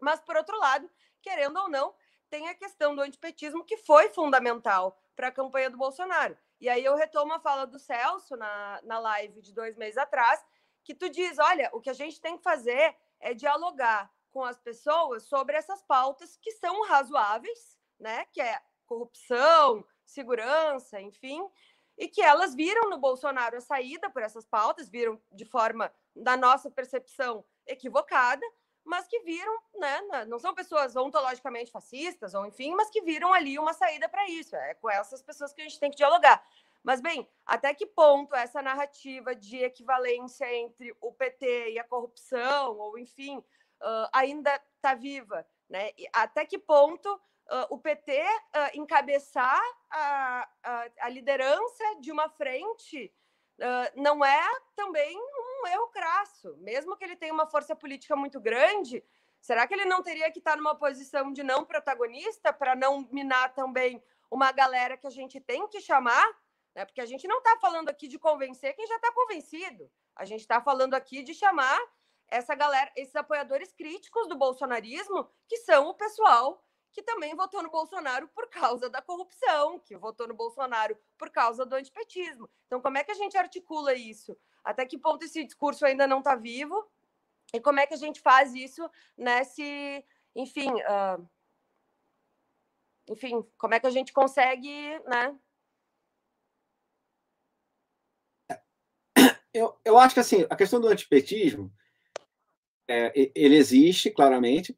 Mas, 0.00 0.20
por 0.20 0.36
outro 0.36 0.58
lado, 0.58 0.90
querendo 1.22 1.58
ou 1.58 1.68
não, 1.68 1.94
tem 2.28 2.48
a 2.48 2.54
questão 2.54 2.94
do 2.94 3.02
antipetismo, 3.02 3.64
que 3.64 3.76
foi 3.76 4.08
fundamental 4.08 4.98
para 5.14 5.28
a 5.28 5.32
campanha 5.32 5.70
do 5.70 5.76
Bolsonaro. 5.76 6.36
E 6.60 6.68
aí 6.68 6.84
eu 6.84 6.96
retomo 6.96 7.32
a 7.34 7.40
fala 7.40 7.66
do 7.66 7.78
Celso 7.78 8.36
na, 8.36 8.80
na 8.84 8.98
live 8.98 9.42
de 9.42 9.52
dois 9.52 9.76
meses 9.76 9.98
atrás, 9.98 10.44
que 10.84 10.94
tu 10.94 11.08
diz: 11.08 11.38
olha, 11.38 11.68
o 11.72 11.80
que 11.80 11.90
a 11.90 11.94
gente 11.94 12.20
tem 12.20 12.36
que 12.36 12.42
fazer 12.42 12.96
é 13.20 13.34
dialogar 13.34 14.10
com 14.30 14.42
as 14.42 14.58
pessoas 14.58 15.24
sobre 15.24 15.56
essas 15.56 15.82
pautas 15.82 16.36
que 16.36 16.52
são 16.52 16.86
razoáveis, 16.86 17.78
né? 17.98 18.24
Que 18.32 18.40
é 18.40 18.60
corrupção, 18.86 19.84
segurança, 20.04 21.00
enfim, 21.00 21.46
e 21.96 22.08
que 22.08 22.22
elas 22.22 22.54
viram 22.54 22.88
no 22.90 22.98
Bolsonaro 22.98 23.56
a 23.56 23.60
saída 23.60 24.10
por 24.10 24.22
essas 24.22 24.46
pautas, 24.46 24.88
viram 24.88 25.20
de 25.30 25.44
forma, 25.44 25.92
da 26.14 26.36
nossa 26.36 26.70
percepção, 26.70 27.44
equivocada, 27.66 28.44
mas 28.84 29.06
que 29.06 29.20
viram, 29.20 29.58
né, 29.74 30.24
não 30.26 30.38
são 30.38 30.54
pessoas 30.54 30.96
ontologicamente 30.96 31.70
fascistas, 31.70 32.34
ou 32.34 32.44
enfim, 32.46 32.74
mas 32.74 32.90
que 32.90 33.00
viram 33.02 33.32
ali 33.32 33.58
uma 33.58 33.72
saída 33.72 34.08
para 34.08 34.28
isso. 34.28 34.56
É 34.56 34.74
com 34.74 34.90
essas 34.90 35.22
pessoas 35.22 35.52
que 35.52 35.60
a 35.60 35.64
gente 35.64 35.78
tem 35.78 35.90
que 35.90 35.96
dialogar. 35.96 36.44
Mas, 36.82 37.00
bem, 37.00 37.28
até 37.46 37.72
que 37.72 37.86
ponto 37.86 38.34
essa 38.34 38.60
narrativa 38.60 39.36
de 39.36 39.58
equivalência 39.58 40.52
entre 40.52 40.94
o 41.00 41.12
PT 41.12 41.70
e 41.70 41.78
a 41.78 41.84
corrupção, 41.84 42.76
ou 42.76 42.98
enfim, 42.98 43.38
uh, 43.38 44.08
ainda 44.12 44.60
está 44.76 44.94
viva? 44.94 45.46
Né? 45.68 45.90
E 45.96 46.08
até 46.12 46.44
que 46.44 46.58
ponto 46.58 47.20
o 47.68 47.78
PT 47.78 48.22
encabeçar 48.74 49.60
a, 49.90 50.48
a, 50.62 50.86
a, 51.00 51.08
liderança 51.08 51.84
de 52.00 52.10
uma 52.10 52.28
frente 52.28 53.12
não 53.94 54.24
é 54.24 54.42
também 54.74 55.16
um 55.18 55.66
erro 55.66 55.88
crasso? 55.88 56.56
Mesmo 56.58 56.96
que 56.96 57.04
ele 57.04 57.16
tenha 57.16 57.34
uma 57.34 57.46
força 57.46 57.76
política 57.76 58.16
muito 58.16 58.40
grande, 58.40 59.04
será 59.40 59.66
que 59.66 59.74
ele 59.74 59.84
não 59.84 60.02
teria 60.02 60.30
que 60.30 60.38
estar 60.38 60.56
numa 60.56 60.74
posição 60.74 61.32
de 61.32 61.42
não 61.42 61.64
protagonista 61.64 62.52
para 62.52 62.74
não 62.74 63.06
minar 63.12 63.52
também 63.54 64.02
uma 64.30 64.50
galera 64.50 64.96
que 64.96 65.06
a 65.06 65.10
gente 65.10 65.38
tem 65.40 65.68
que 65.68 65.80
chamar 65.80 66.26
né? 66.74 66.84
Porque 66.84 67.00
a 67.00 67.06
gente 67.06 67.28
não 67.28 67.38
está 67.38 67.56
falando 67.58 67.88
aqui 67.88 68.08
de 68.08 68.18
convencer 68.18 68.74
quem 68.74 68.86
já 68.86 68.96
está 68.96 69.12
convencido. 69.12 69.90
A 70.16 70.24
gente 70.24 70.40
está 70.40 70.60
falando 70.60 70.94
aqui 70.94 71.22
de 71.22 71.34
chamar 71.34 71.78
essa 72.28 72.54
galera, 72.54 72.90
esses 72.96 73.14
apoiadores 73.14 73.72
críticos 73.72 74.26
do 74.26 74.36
bolsonarismo, 74.36 75.28
que 75.46 75.58
são 75.58 75.88
o 75.88 75.94
pessoal 75.94 76.64
que 76.92 77.02
também 77.02 77.34
votou 77.34 77.62
no 77.62 77.70
Bolsonaro 77.70 78.28
por 78.28 78.48
causa 78.48 78.88
da 78.90 79.00
corrupção, 79.00 79.78
que 79.80 79.96
votou 79.96 80.28
no 80.28 80.34
Bolsonaro 80.34 80.96
por 81.16 81.30
causa 81.30 81.64
do 81.64 81.74
antipetismo. 81.74 82.48
Então, 82.66 82.80
como 82.80 82.98
é 82.98 83.04
que 83.04 83.12
a 83.12 83.14
gente 83.14 83.36
articula 83.36 83.94
isso? 83.94 84.36
Até 84.62 84.84
que 84.84 84.98
ponto 84.98 85.24
esse 85.24 85.42
discurso 85.44 85.84
ainda 85.86 86.06
não 86.06 86.18
está 86.18 86.36
vivo? 86.36 86.86
E 87.52 87.60
como 87.60 87.80
é 87.80 87.86
que 87.86 87.94
a 87.94 87.98
gente 87.98 88.20
faz 88.20 88.54
isso 88.54 88.88
nesse, 89.16 90.04
enfim, 90.36 90.70
uh... 90.70 91.28
enfim, 93.08 93.42
como 93.58 93.74
é 93.74 93.80
que 93.80 93.86
a 93.86 93.90
gente 93.90 94.12
consegue, 94.12 94.98
né, 95.06 95.36
eu, 99.52 99.78
eu 99.84 99.98
acho 99.98 100.14
que 100.14 100.20
assim, 100.20 100.46
a 100.48 100.56
questão 100.56 100.80
do 100.80 100.88
antipetismo, 100.88 101.72
é, 102.88 103.12
ele 103.34 103.56
existe 103.56 104.10
claramente, 104.10 104.76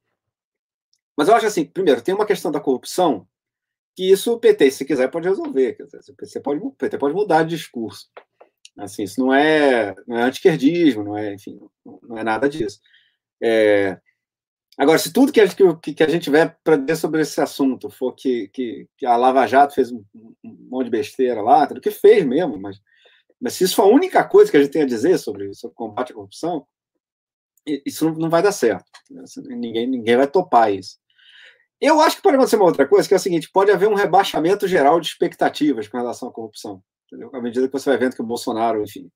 mas 1.17 1.29
eu 1.29 1.35
acho 1.35 1.47
assim, 1.47 1.65
primeiro, 1.65 2.03
tem 2.03 2.15
uma 2.15 2.27
questão 2.27 2.51
da 2.51 2.61
corrupção 2.61 3.27
que 3.97 4.11
isso 4.11 4.33
o 4.33 4.41
PT, 4.41 4.71
se 4.71 4.85
quiser, 4.85 5.09
pode 5.09 5.29
resolver. 5.29 5.77
PT 6.17 6.41
pode, 6.41 6.61
o 6.61 6.71
PT 6.73 6.99
pode 6.99 7.15
mudar 7.15 7.45
de 7.45 7.57
discurso. 7.57 8.09
Assim, 8.77 9.05
isso 9.05 9.21
não 9.21 9.33
é, 9.33 9.95
não 10.07 10.19
é 10.19 10.23
antiquerdismo, 10.23 11.05
não 11.05 11.17
é, 11.17 11.35
enfim, 11.35 11.61
não, 11.85 12.19
é 12.19 12.25
nada 12.25 12.49
disso. 12.49 12.81
É, 13.41 14.01
agora, 14.77 14.99
se 14.99 15.13
tudo 15.13 15.33
que 15.33 15.41
a, 15.41 15.47
que, 15.49 15.95
que 15.95 16.03
a 16.03 16.09
gente 16.09 16.25
tiver 16.25 16.59
para 16.65 16.77
dizer 16.77 16.97
sobre 16.97 17.23
esse 17.23 17.41
assunto 17.41 17.89
for 17.89 18.13
que, 18.13 18.49
que, 18.49 18.89
que 18.99 19.07
a 19.07 19.17
Lava 19.17 19.47
Jato 19.47 19.75
fez 19.75 19.93
um, 19.93 20.05
um 20.13 20.69
monte 20.69 20.87
de 20.87 20.91
besteira 20.91 21.41
lá, 21.41 21.67
tudo 21.67 21.81
que 21.81 21.91
fez 21.93 22.25
mesmo, 22.27 22.59
mas 22.59 22.81
mas 23.45 23.53
se 23.53 23.65
isso 23.65 23.77
for 23.77 23.83
a 23.83 23.95
única 23.95 24.25
coisa 24.25 24.51
que 24.51 24.57
a 24.57 24.63
gente 24.63 24.73
tem 24.73 24.81
a 24.81 24.87
dizer 24.87 25.19
sobre, 25.19 25.53
sobre 25.53 25.77
combate 25.77 26.13
à 26.13 26.15
corrupção, 26.15 26.67
isso 27.85 28.11
não, 28.13 28.31
vai 28.31 28.43
dar 28.43 28.53
certo. 28.53 28.87
Ninguém, 29.47 29.87
ninguém 29.87 30.17
vai 30.17 30.27
topar 30.27 30.73
isso. 30.73 30.99
Eu 31.81 32.01
acho 32.01 32.17
que 32.17 32.23
pode 32.23 32.37
acontecer 32.37 32.57
uma 32.57 32.67
outra 32.67 32.87
coisa, 32.87 33.07
que 33.07 33.15
é 33.15 33.17
o 33.17 33.21
seguinte: 33.21 33.51
pode 33.53 33.71
haver 33.71 33.89
um 33.89 33.95
rebaixamento 33.95 34.67
geral 34.67 35.01
de 35.01 35.09
expectativas 35.09 35.89
com 35.89 35.97
relação 35.97 36.29
à 36.29 36.33
corrupção. 36.33 36.83
Entendeu? 37.07 37.31
À 37.35 37.41
medida 37.41 37.67
que 37.67 37.73
você 37.73 37.91
vai 37.91 37.99
vendo 37.99 38.17
que 38.17 38.23
o 38.23 38.27
Bolsonaro, 38.27 38.83
enfim, 38.83 39.11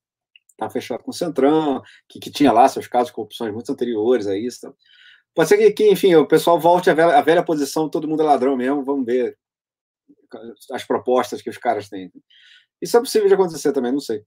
está 0.51 0.68
fechado 0.68 1.02
com 1.02 1.10
o 1.10 1.14
Centrão, 1.14 1.80
que, 2.09 2.18
que 2.18 2.30
tinha 2.30 2.52
lá 2.52 2.68
seus 2.68 2.86
casos 2.86 3.09
de 3.09 3.14
corrupção 3.14 3.51
muito 3.52 3.70
anteriores 3.70 4.26
a 4.26 4.36
isso. 4.36 4.60
Tá? 4.62 4.72
Pode 5.35 5.48
ser 5.48 5.56
que, 5.56 5.70
que, 5.70 5.90
enfim, 5.90 6.14
o 6.16 6.26
pessoal 6.26 6.59
volte 6.59 6.90
à 6.90 6.94
velha, 6.94 7.16
à 7.16 7.22
velha 7.22 7.44
posição, 7.44 7.89
todo 7.89 8.09
mundo 8.09 8.22
é 8.22 8.26
ladrão 8.26 8.56
mesmo, 8.56 8.85
vamos 8.85 9.06
ver 9.06 9.36
as 10.72 10.85
propostas 10.85 11.40
que 11.40 11.48
os 11.48 11.56
caras 11.56 11.89
têm. 11.89 12.10
Isso 12.82 12.97
é 12.97 13.01
possível 13.01 13.28
de 13.28 13.35
acontecer 13.35 13.72
também, 13.72 13.93
não 13.93 14.01
sei. 14.01 14.22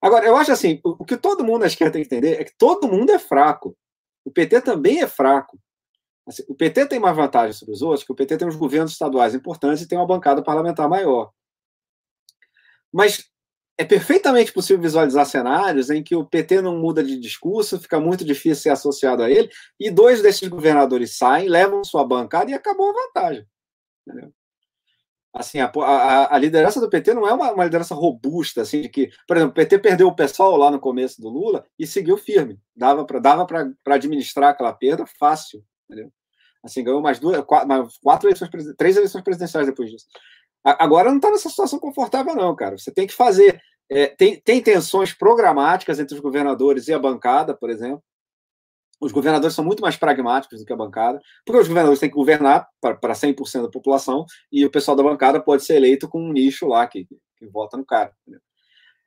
Agora, 0.00 0.26
eu 0.26 0.36
acho 0.36 0.52
assim, 0.52 0.80
o, 0.84 1.04
que 1.04 1.16
todo 1.16 1.44
mundo 1.44 1.64
acho 1.64 1.76
que 1.76 1.90
tem 1.90 2.02
que 2.02 2.14
entender 2.14 2.40
é 2.40 2.44
que 2.44 2.56
todo 2.58 2.88
mundo 2.88 3.10
é 3.10 3.18
fraco. 3.18 3.76
O 4.24 4.30
PT 4.30 4.60
também 4.60 5.00
é 5.00 5.06
fraco. 5.06 5.58
Assim, 6.26 6.42
o 6.48 6.54
PT 6.54 6.86
tem 6.86 6.98
mais 6.98 7.14
vantagem 7.14 7.52
sobre 7.52 7.74
os 7.74 7.82
outros, 7.82 8.04
que 8.04 8.12
o 8.12 8.14
PT 8.14 8.38
tem 8.38 8.48
uns 8.48 8.56
governos 8.56 8.92
estaduais 8.92 9.34
importantes 9.34 9.82
e 9.82 9.88
tem 9.88 9.96
uma 9.96 10.06
bancada 10.06 10.42
parlamentar 10.42 10.88
maior. 10.88 11.30
Mas 12.92 13.30
é 13.78 13.84
perfeitamente 13.84 14.52
possível 14.52 14.82
visualizar 14.82 15.26
cenários 15.26 15.90
em 15.90 16.02
que 16.02 16.16
o 16.16 16.24
PT 16.24 16.62
não 16.62 16.78
muda 16.78 17.04
de 17.04 17.18
discurso, 17.18 17.78
fica 17.78 18.00
muito 18.00 18.24
difícil 18.24 18.62
ser 18.62 18.70
associado 18.70 19.22
a 19.22 19.30
ele, 19.30 19.50
e 19.78 19.90
dois 19.90 20.22
desses 20.22 20.48
governadores 20.48 21.16
saem, 21.16 21.48
levam 21.48 21.84
sua 21.84 22.04
bancada 22.04 22.50
e 22.50 22.54
acabou 22.54 22.90
a 22.90 23.04
vantagem. 23.06 23.46
Entendeu? 24.06 24.32
Assim, 25.34 25.60
a, 25.60 25.70
a, 25.70 26.34
a, 26.34 26.38
liderança 26.38 26.80
do 26.80 26.88
PT 26.88 27.12
não 27.12 27.28
é 27.28 27.32
uma, 27.34 27.52
uma, 27.52 27.64
liderança 27.64 27.94
robusta, 27.94 28.62
assim, 28.62 28.80
de 28.80 28.88
que, 28.88 29.10
por 29.28 29.36
exemplo, 29.36 29.52
o 29.52 29.54
PT 29.54 29.78
perdeu 29.80 30.08
o 30.08 30.16
pessoal 30.16 30.56
lá 30.56 30.70
no 30.70 30.80
começo 30.80 31.20
do 31.20 31.28
Lula 31.28 31.66
e 31.78 31.86
seguiu 31.86 32.16
firme. 32.16 32.58
Dava 32.74 33.04
para 33.04 33.20
dava 33.20 33.46
administrar 33.84 34.50
aquela 34.50 34.72
perda 34.72 35.04
fácil. 35.18 35.62
Entendeu? 35.88 36.12
Assim, 36.62 36.82
ganhou 36.82 37.00
mais 37.00 37.18
duas, 37.18 37.44
quatro, 37.44 37.88
quatro 38.02 38.28
eleições, 38.28 38.50
três 38.76 38.96
eleições 38.96 39.22
presidenciais 39.22 39.66
depois 39.66 39.90
disso. 39.90 40.06
Agora 40.64 41.10
não 41.10 41.16
está 41.16 41.30
nessa 41.30 41.48
situação 41.48 41.78
confortável, 41.78 42.34
não, 42.34 42.54
cara. 42.56 42.76
Você 42.76 42.92
tem 42.92 43.06
que 43.06 43.14
fazer. 43.14 43.60
É, 43.88 44.08
tem, 44.08 44.40
tem 44.40 44.60
tensões 44.60 45.12
programáticas 45.12 46.00
entre 46.00 46.16
os 46.16 46.20
governadores 46.20 46.88
e 46.88 46.92
a 46.92 46.98
bancada, 46.98 47.54
por 47.56 47.70
exemplo. 47.70 48.02
Os 49.00 49.12
governadores 49.12 49.54
são 49.54 49.64
muito 49.64 49.80
mais 49.80 49.96
pragmáticos 49.96 50.58
do 50.58 50.66
que 50.66 50.72
a 50.72 50.76
bancada, 50.76 51.20
porque 51.44 51.60
os 51.60 51.68
governadores 51.68 52.00
têm 52.00 52.08
que 52.08 52.16
governar 52.16 52.66
para 52.80 53.14
100% 53.14 53.62
da 53.62 53.70
população 53.70 54.24
e 54.50 54.64
o 54.64 54.70
pessoal 54.70 54.96
da 54.96 55.02
bancada 55.02 55.40
pode 55.40 55.64
ser 55.64 55.76
eleito 55.76 56.08
com 56.08 56.20
um 56.20 56.32
nicho 56.32 56.66
lá 56.66 56.86
que, 56.86 57.06
que 57.36 57.46
vota 57.46 57.76
no 57.76 57.84
cara. 57.84 58.10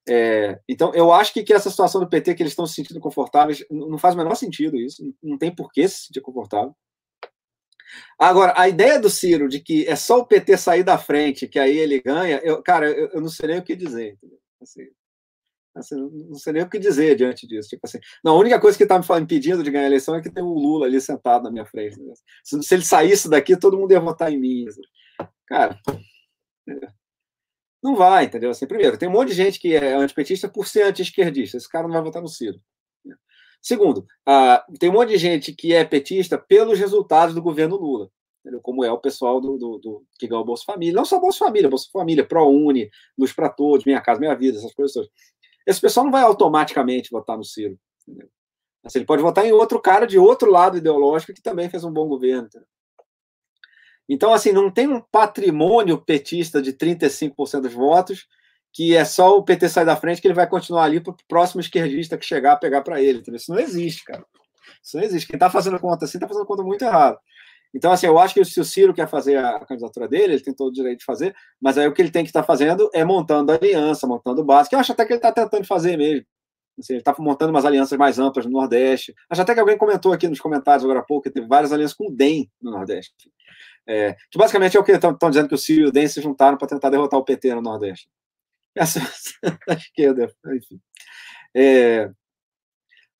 É, 0.10 0.60
então, 0.68 0.92
eu 0.96 1.14
acho 1.14 1.32
que, 1.32 1.44
que 1.44 1.54
essa 1.54 1.70
situação 1.70 2.02
do 2.02 2.10
PT, 2.10 2.34
que 2.34 2.42
eles 2.42 2.54
estão 2.54 2.66
se 2.66 2.74
sentindo 2.74 3.00
confortáveis, 3.00 3.64
não 3.70 3.98
faz 3.98 4.16
o 4.16 4.18
menor 4.18 4.34
sentido 4.36 4.76
isso, 4.76 5.04
não 5.22 5.38
tem 5.38 5.54
por 5.54 5.72
que 5.72 5.88
se 5.88 6.08
sentir 6.08 6.22
confortável. 6.22 6.76
Agora, 8.18 8.54
a 8.56 8.68
ideia 8.68 9.00
do 9.00 9.10
Ciro 9.10 9.48
de 9.48 9.60
que 9.60 9.88
é 9.88 9.96
só 9.96 10.20
o 10.20 10.26
PT 10.26 10.58
sair 10.58 10.84
da 10.84 10.98
frente, 10.98 11.48
que 11.48 11.60
aí 11.60 11.78
ele 11.78 12.02
ganha, 12.02 12.40
eu, 12.44 12.62
cara, 12.64 12.90
eu, 12.90 13.10
eu 13.14 13.22
não 13.22 13.30
sei 13.30 13.50
nem 13.50 13.60
o 13.60 13.64
que 13.64 13.76
dizer. 13.76 14.18
Assim, 14.62 14.88
assim, 15.76 15.96
não 15.96 16.36
sei 16.36 16.54
nem 16.54 16.64
o 16.64 16.70
que 16.70 16.80
dizer 16.80 17.16
diante 17.16 17.48
disso. 17.48 17.70
Tipo 17.70 17.82
assim, 17.86 18.00
não, 18.24 18.36
a 18.36 18.40
única 18.40 18.60
coisa 18.60 18.78
que 18.78 18.84
está 18.84 19.00
me 19.00 19.06
impedindo 19.22 19.64
de 19.64 19.72
ganhar 19.72 19.86
a 19.86 19.88
eleição 19.88 20.16
é 20.16 20.22
que 20.22 20.32
tem 20.32 20.44
o 20.44 20.54
Lula 20.54 20.86
ali 20.86 21.00
sentado 21.00 21.44
na 21.44 21.52
minha 21.52 21.66
frente. 21.66 22.00
Né? 22.00 22.14
Se, 22.44 22.62
se, 22.62 22.74
ele 22.74 22.84
saísse 22.84 23.30
daqui, 23.30 23.58
todo 23.58 23.78
mundo 23.78 23.92
ia 23.92 24.00
votar 24.00 24.32
em 24.32 24.40
mim. 24.40 24.68
Assim. 24.68 24.82
Cara, 25.48 25.80
não 27.82 27.96
vai, 27.96 28.26
entendeu? 28.26 28.50
Assim, 28.50 28.68
primeiro, 28.68 28.98
tem 28.98 29.08
um 29.08 29.12
monte 29.12 29.30
de 29.30 29.36
gente 29.36 29.60
que 29.60 29.76
é 29.76 29.94
antipetista 29.94 30.50
por 30.50 30.68
ser 30.68 30.84
anti-esquerdista. 30.84 31.58
Esse 31.58 31.70
cara 31.70 31.88
não 31.88 31.94
vai 31.94 32.04
votar 32.04 32.22
no 32.22 32.28
Ciro. 32.28 32.60
Segundo, 33.62 34.06
uh, 34.28 34.78
tem 34.78 34.90
um 34.90 34.94
monte 34.94 35.10
de 35.10 35.18
gente 35.18 35.54
que 35.54 35.74
é 35.74 35.84
petista 35.84 36.38
pelos 36.38 36.80
resultados 36.80 37.36
do 37.36 37.42
governo 37.42 37.76
Lula, 37.76 38.10
entendeu? 38.40 38.62
como 38.62 38.86
é 38.86 38.92
o 38.92 38.98
pessoal 38.98 39.42
do, 39.42 39.58
do, 39.58 39.78
do, 39.80 40.06
que 40.18 40.28
ganhou 40.28 40.44
o 40.44 40.46
Bolsa 40.46 40.64
Família. 40.66 40.94
Não 40.94 41.04
só 41.04 41.20
Bolsa 41.20 41.40
Família, 41.40 41.70
Bolsa 41.70 41.90
Família, 41.92 42.26
ProUni, 42.26 42.90
Luz 43.18 43.34
para 43.34 43.50
Todos, 43.50 43.86
Minha 43.86 44.02
Casa 44.02 44.20
Minha 44.20 44.36
Vida, 44.36 44.58
essas 44.58 44.74
coisas. 44.74 45.08
Esse 45.68 45.82
pessoal 45.82 46.06
não 46.06 46.12
vai 46.12 46.24
automaticamente 46.24 47.12
votar 47.12 47.38
no 47.38 47.44
Ciro. 47.44 47.78
Entendeu? 48.08 48.30
Assim, 48.84 49.00
ele 49.00 49.06
pode 49.06 49.22
votar 49.22 49.46
em 49.46 49.52
outro 49.52 49.80
cara 49.82 50.08
de 50.08 50.18
outro 50.18 50.50
lado 50.50 50.78
ideológico 50.78 51.34
que 51.34 51.42
também 51.42 51.70
fez 51.70 51.84
um 51.84 51.92
bom 51.92 52.08
governo. 52.08 52.48
Entendeu? 52.48 52.68
Então, 54.10 54.34
assim, 54.34 54.52
não 54.52 54.72
tem 54.72 54.88
um 54.88 55.00
patrimônio 55.00 55.98
petista 56.00 56.60
de 56.60 56.74
35% 56.74 57.62
dos 57.62 57.74
votos 57.74 58.28
que 58.72 58.96
é 58.96 59.04
só 59.04 59.38
o 59.38 59.44
PT 59.44 59.70
sair 59.70 59.86
da 59.86 59.96
frente 59.96 60.22
que 60.22 60.28
ele 60.28 60.34
vai 60.34 60.48
continuar 60.48 60.84
ali 60.84 61.00
para 61.00 61.12
o 61.12 61.18
próximo 61.28 61.62
esquerdista 61.62 62.18
que 62.18 62.26
chegar 62.26 62.54
a 62.54 62.58
pegar 62.58 62.82
para 62.82 63.02
ele. 63.02 63.20
Entendeu? 63.20 63.38
Isso 63.38 63.52
não 63.52 63.60
existe, 63.60 64.04
cara. 64.04 64.26
Isso 64.84 64.98
não 64.98 65.04
existe. 65.04 65.28
Quem 65.28 65.36
está 65.36 65.50
fazendo 65.50 65.80
conta 65.80 66.06
assim 66.06 66.18
está 66.18 66.28
fazendo 66.28 66.46
conta 66.46 66.64
muito 66.64 66.84
errado. 66.84 67.18
Então, 67.74 67.92
assim, 67.92 68.08
eu 68.08 68.18
acho 68.18 68.34
que 68.34 68.44
se 68.44 68.60
o 68.60 68.66
Ciro 68.66 68.94
quer 68.94 69.08
fazer 69.08 69.38
a 69.38 69.60
candidatura 69.64 70.08
dele, 70.08 70.34
ele 70.34 70.44
tem 70.44 70.54
todo 70.54 70.70
o 70.70 70.74
direito 70.74 71.00
de 71.00 71.06
fazer, 71.06 71.36
mas 71.62 71.78
aí 71.78 71.88
o 71.88 71.94
que 71.94 72.02
ele 72.02 72.10
tem 72.10 72.24
que 72.24 72.30
estar 72.30 72.42
tá 72.42 72.48
fazendo 72.48 72.90
é 72.94 73.06
montando 73.06 73.52
aliança, 73.52 74.08
montando 74.08 74.44
base, 74.44 74.68
que 74.70 74.76
eu 74.76 74.80
acho 74.80 74.92
até 74.92 75.06
que 75.06 75.14
ele 75.14 75.20
está 75.20 75.32
tentando 75.32 75.66
fazer 75.66 75.96
mesmo. 75.96 76.26
Assim, 76.80 76.94
ele 76.94 77.02
está 77.02 77.16
montando 77.20 77.52
umas 77.52 77.66
alianças 77.66 77.98
mais 77.98 78.18
amplas 78.20 78.46
no 78.46 78.52
Nordeste. 78.52 79.14
Acho 79.30 79.42
até 79.42 79.54
que 79.54 79.60
alguém 79.60 79.78
comentou 79.78 80.14
aqui 80.14 80.28
nos 80.28 80.40
comentários 80.40 80.84
agora 80.84 81.00
há 81.00 81.04
pouco 81.04 81.24
que 81.24 81.32
teve 81.32 81.48
várias 81.48 81.72
alianças 81.72 81.96
com 81.96 82.08
o 82.08 82.12
DEM 82.12 82.50
no 82.62 82.72
Nordeste. 82.72 83.32
É, 83.88 84.16
que 84.32 84.38
basicamente 84.38 84.78
é 84.78 84.80
o 84.80 84.84
que 84.84 84.92
estão 84.92 85.30
dizendo 85.30 85.48
que 85.48 85.56
o 85.56 85.58
Ciro 85.58 85.82
e 85.82 85.86
o 85.88 85.92
DEM 85.92 86.08
se 86.08 86.22
juntaram 86.22 86.58
para 86.58 86.68
tentar 86.68 86.90
derrotar 86.90 87.20
o 87.20 87.24
PT 87.24 87.56
no 87.56 87.62
Nordeste 87.62 88.08
essa 88.76 89.00
da 89.68 89.74
esquerda, 89.74 90.32
enfim. 90.56 90.80
É, 91.56 92.10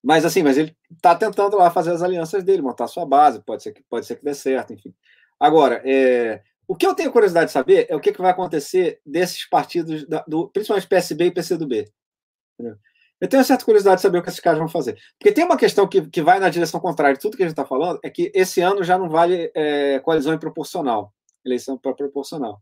mas 0.04 0.24
assim, 0.24 0.44
mas 0.44 0.58
ele 0.58 0.76
está 0.92 1.16
tentando 1.16 1.58
lá 1.58 1.70
fazer 1.70 1.92
as 1.92 2.02
alianças 2.02 2.44
dele, 2.44 2.62
montar 2.62 2.88
sua 2.88 3.06
base, 3.06 3.44
pode 3.44 3.64
ser 3.64 3.74
que 3.74 3.84
pode 3.90 4.06
ser 4.06 4.16
que 4.16 4.24
dê 4.24 4.34
certo, 4.34 4.74
enfim. 4.74 4.94
Agora, 5.40 5.82
é, 5.86 6.42
o 6.68 6.76
que 6.76 6.86
eu 6.86 6.96
tenho 6.96 7.12
curiosidade 7.12 7.48
de 7.48 7.52
saber 7.52 7.88
é 7.90 7.96
o 7.96 8.00
que, 8.00 8.12
que 8.12 8.22
vai 8.22 8.32
acontecer 8.32 9.02
desses 9.06 9.48
partidos, 9.48 10.08
da, 10.08 10.24
do, 10.28 10.50
principalmente 10.50 10.88
PSB 10.88 11.26
e 11.26 11.32
PCdoB. 11.32 11.92
Entendeu? 12.54 12.78
Eu 13.22 13.28
tenho 13.28 13.44
certa 13.44 13.66
curiosidade 13.66 13.98
de 13.98 14.02
saber 14.02 14.20
o 14.20 14.24
que 14.24 14.30
esses 14.30 14.40
caras 14.40 14.60
vão 14.60 14.70
fazer. 14.70 14.98
Porque 15.18 15.32
tem 15.32 15.44
uma 15.44 15.58
questão 15.58 15.88
que, 15.88 16.08
que 16.10 16.22
vai 16.22 16.40
na 16.40 16.50
direção 16.50 16.80
contrária 16.80 17.16
de 17.16 17.22
tudo 17.22 17.36
que 17.36 17.44
a 17.44 17.46
gente 17.46 17.54
está 17.54 17.66
falando, 17.66 18.00
é 18.02 18.10
que 18.10 18.32
esse 18.34 18.62
ano 18.62 18.84
já 18.84 18.98
não 18.98 19.10
vale 19.10 19.52
é, 19.54 20.00
coalizão 20.00 20.38
proporcional, 20.38 21.14
eleição 21.46 21.78
proporcional. 21.78 22.62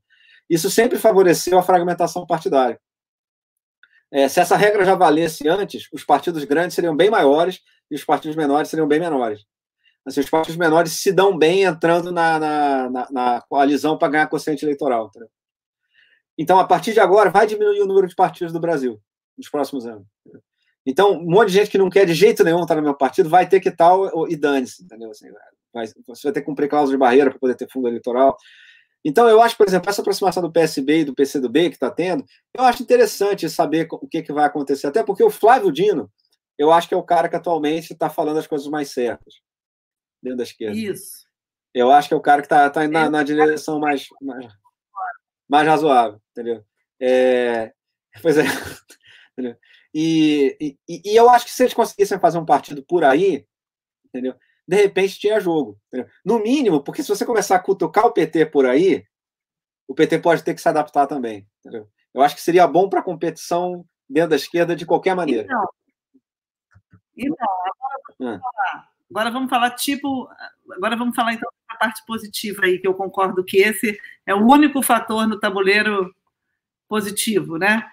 Isso 0.50 0.70
sempre 0.72 0.98
favoreceu 0.98 1.60
a 1.60 1.64
fragmentação 1.64 2.26
partidária. 2.26 2.80
É, 4.10 4.28
se 4.28 4.40
essa 4.40 4.56
regra 4.56 4.86
já 4.86 4.96
valesse 4.96 5.48
antes, 5.48 5.88
os 5.92 6.04
partidos 6.04 6.44
grandes 6.46 6.76
seriam 6.76 6.96
bem 6.96 7.10
maiores 7.10 7.62
e 7.92 7.96
os 7.96 8.04
partidos 8.04 8.36
menores 8.36 8.70
seriam 8.70 8.88
bem 8.88 9.00
menores. 9.00 9.46
Assim, 10.06 10.22
os 10.22 10.30
partidos 10.30 10.58
menores 10.58 10.94
se 10.94 11.12
dão 11.12 11.38
bem 11.38 11.64
entrando 11.64 12.12
na, 12.12 12.40
na, 12.40 12.90
na, 12.90 13.08
na 13.12 13.42
coalizão 13.42 13.98
para 13.98 14.08
ganhar 14.08 14.28
quociente 14.28 14.64
eleitoral. 14.64 15.08
Entendeu? 15.08 15.30
Então, 16.38 16.58
a 16.60 16.66
partir 16.66 16.94
de 16.94 17.02
agora, 17.02 17.30
vai 17.30 17.46
diminuir 17.46 17.82
o 17.82 17.86
número 17.86 18.08
de 18.08 18.16
partidos 18.16 18.54
do 18.54 18.60
Brasil 18.60 19.02
nos 19.38 19.50
próximos 19.50 19.86
anos. 19.86 20.08
Então, 20.90 21.20
um 21.20 21.30
monte 21.30 21.50
de 21.50 21.56
gente 21.56 21.70
que 21.70 21.78
não 21.78 21.90
quer 21.90 22.06
de 22.06 22.14
jeito 22.14 22.46
nenhum 22.46 22.62
estar 22.62 22.76
no 22.76 22.82
meu 22.82 22.96
partido 22.96 23.28
vai 23.28 23.48
ter 23.48 23.60
que 23.60 23.70
tal 23.70 24.26
e 24.30 24.38
dane-se, 24.38 24.86
entendeu? 24.86 25.12
Assim, 25.12 25.28
vai, 25.74 25.86
você 25.86 26.24
vai 26.24 26.32
ter 26.32 26.40
que 26.40 26.46
cumprir 26.46 26.70
cláusula 26.70 26.96
de 26.96 27.00
barreira 27.00 27.30
para 27.30 27.38
poder 27.38 27.56
ter 27.56 27.70
fundo 27.70 27.90
eleitoral. 27.90 28.38
Então, 29.04 29.28
eu 29.28 29.42
acho, 29.42 29.58
por 29.58 29.68
exemplo, 29.68 29.90
essa 29.90 30.00
aproximação 30.00 30.42
do 30.42 30.52
PSB 30.52 31.00
e 31.02 31.04
do 31.04 31.14
PCdoB 31.14 31.70
que 31.70 31.76
está 31.76 31.92
tendo, 31.92 32.24
eu 32.58 32.64
acho 32.64 32.82
interessante 32.82 33.50
saber 33.50 33.86
o 33.92 34.08
que, 34.08 34.22
que 34.22 34.32
vai 34.32 34.46
acontecer. 34.46 34.88
Até 34.88 35.04
porque 35.04 35.22
o 35.22 35.30
Flávio 35.30 35.74
Dino, 35.74 36.10
eu 36.58 36.72
acho 36.72 36.88
que 36.88 36.94
é 36.94 36.98
o 36.98 37.04
cara 37.04 37.28
que 37.28 37.36
atualmente 37.36 37.92
está 37.92 38.10
falando 38.10 38.38
as 38.38 38.48
coisas 38.48 38.68
mais 38.68 38.90
certas 38.90 39.42
dentro 40.24 40.38
da 40.38 40.44
esquerda. 40.44 40.78
Isso. 40.78 41.28
Eu 41.74 41.92
acho 41.92 42.08
que 42.08 42.14
é 42.14 42.18
o 42.18 42.22
cara 42.22 42.42
que 42.42 42.46
está 42.46 42.70
tá 42.70 42.86
indo 42.86 42.94
na, 42.94 43.10
na, 43.10 43.24
direção 43.24 43.78
mais, 43.78 44.08
mais, 44.22 44.48
mais 45.50 45.68
razoável, 45.68 46.22
entendeu? 46.32 46.64
É, 46.98 47.74
pois 48.22 48.38
é. 48.38 48.44
E, 49.94 50.78
e, 50.88 51.02
e 51.06 51.16
eu 51.16 51.30
acho 51.30 51.46
que 51.46 51.52
se 51.52 51.64
eles 51.64 51.74
conseguissem 51.74 52.20
fazer 52.20 52.38
um 52.38 52.46
partido 52.46 52.84
por 52.84 53.04
aí, 53.04 53.46
entendeu? 54.06 54.36
de 54.68 54.76
repente 54.76 55.20
tinha 55.20 55.40
jogo. 55.40 55.80
Entendeu? 55.88 56.10
No 56.26 56.40
mínimo, 56.40 56.84
porque 56.84 57.02
se 57.02 57.10
você 57.10 57.26
começar 57.26 57.56
a 57.56 57.60
cutucar 57.60 58.06
o 58.06 58.12
PT 58.12 58.48
por 58.48 58.66
aí, 58.66 59.06
o 59.88 59.96
PT 59.96 60.20
pode 60.20 60.44
ter 60.44 60.54
que 60.54 60.62
se 60.62 60.68
adaptar 60.68 61.08
também. 61.08 61.48
Entendeu? 61.60 61.90
Eu 62.14 62.22
acho 62.22 62.36
que 62.36 62.42
seria 62.42 62.68
bom 62.68 62.90
para 62.90 63.00
a 63.00 63.04
competição 63.04 63.86
dentro 64.10 64.32
da 64.32 64.36
esquerda 64.36 64.76
de 64.76 64.86
qualquer 64.86 65.16
maneira. 65.16 65.44
Então, 65.44 65.70
então 67.16 67.48
agora, 67.50 68.02
vamos 68.20 68.36
ah. 68.36 68.40
falar, 68.42 68.90
agora 69.10 69.32
vamos 69.32 69.50
falar 69.50 69.72
tipo. 69.72 70.30
Agora 70.72 70.96
vamos 70.98 71.16
falar 71.16 71.34
então 71.34 71.50
da 71.70 71.76
parte 71.78 72.06
positiva 72.06 72.66
aí, 72.66 72.80
que 72.80 72.88
eu 72.88 72.94
concordo 72.94 73.44
que 73.44 73.58
esse 73.58 73.98
é 74.26 74.36
o 74.36 74.46
único 74.46 74.82
fator 74.82 75.26
no 75.28 75.40
tabuleiro 75.40 76.14
positivo, 76.90 77.58
né? 77.58 77.90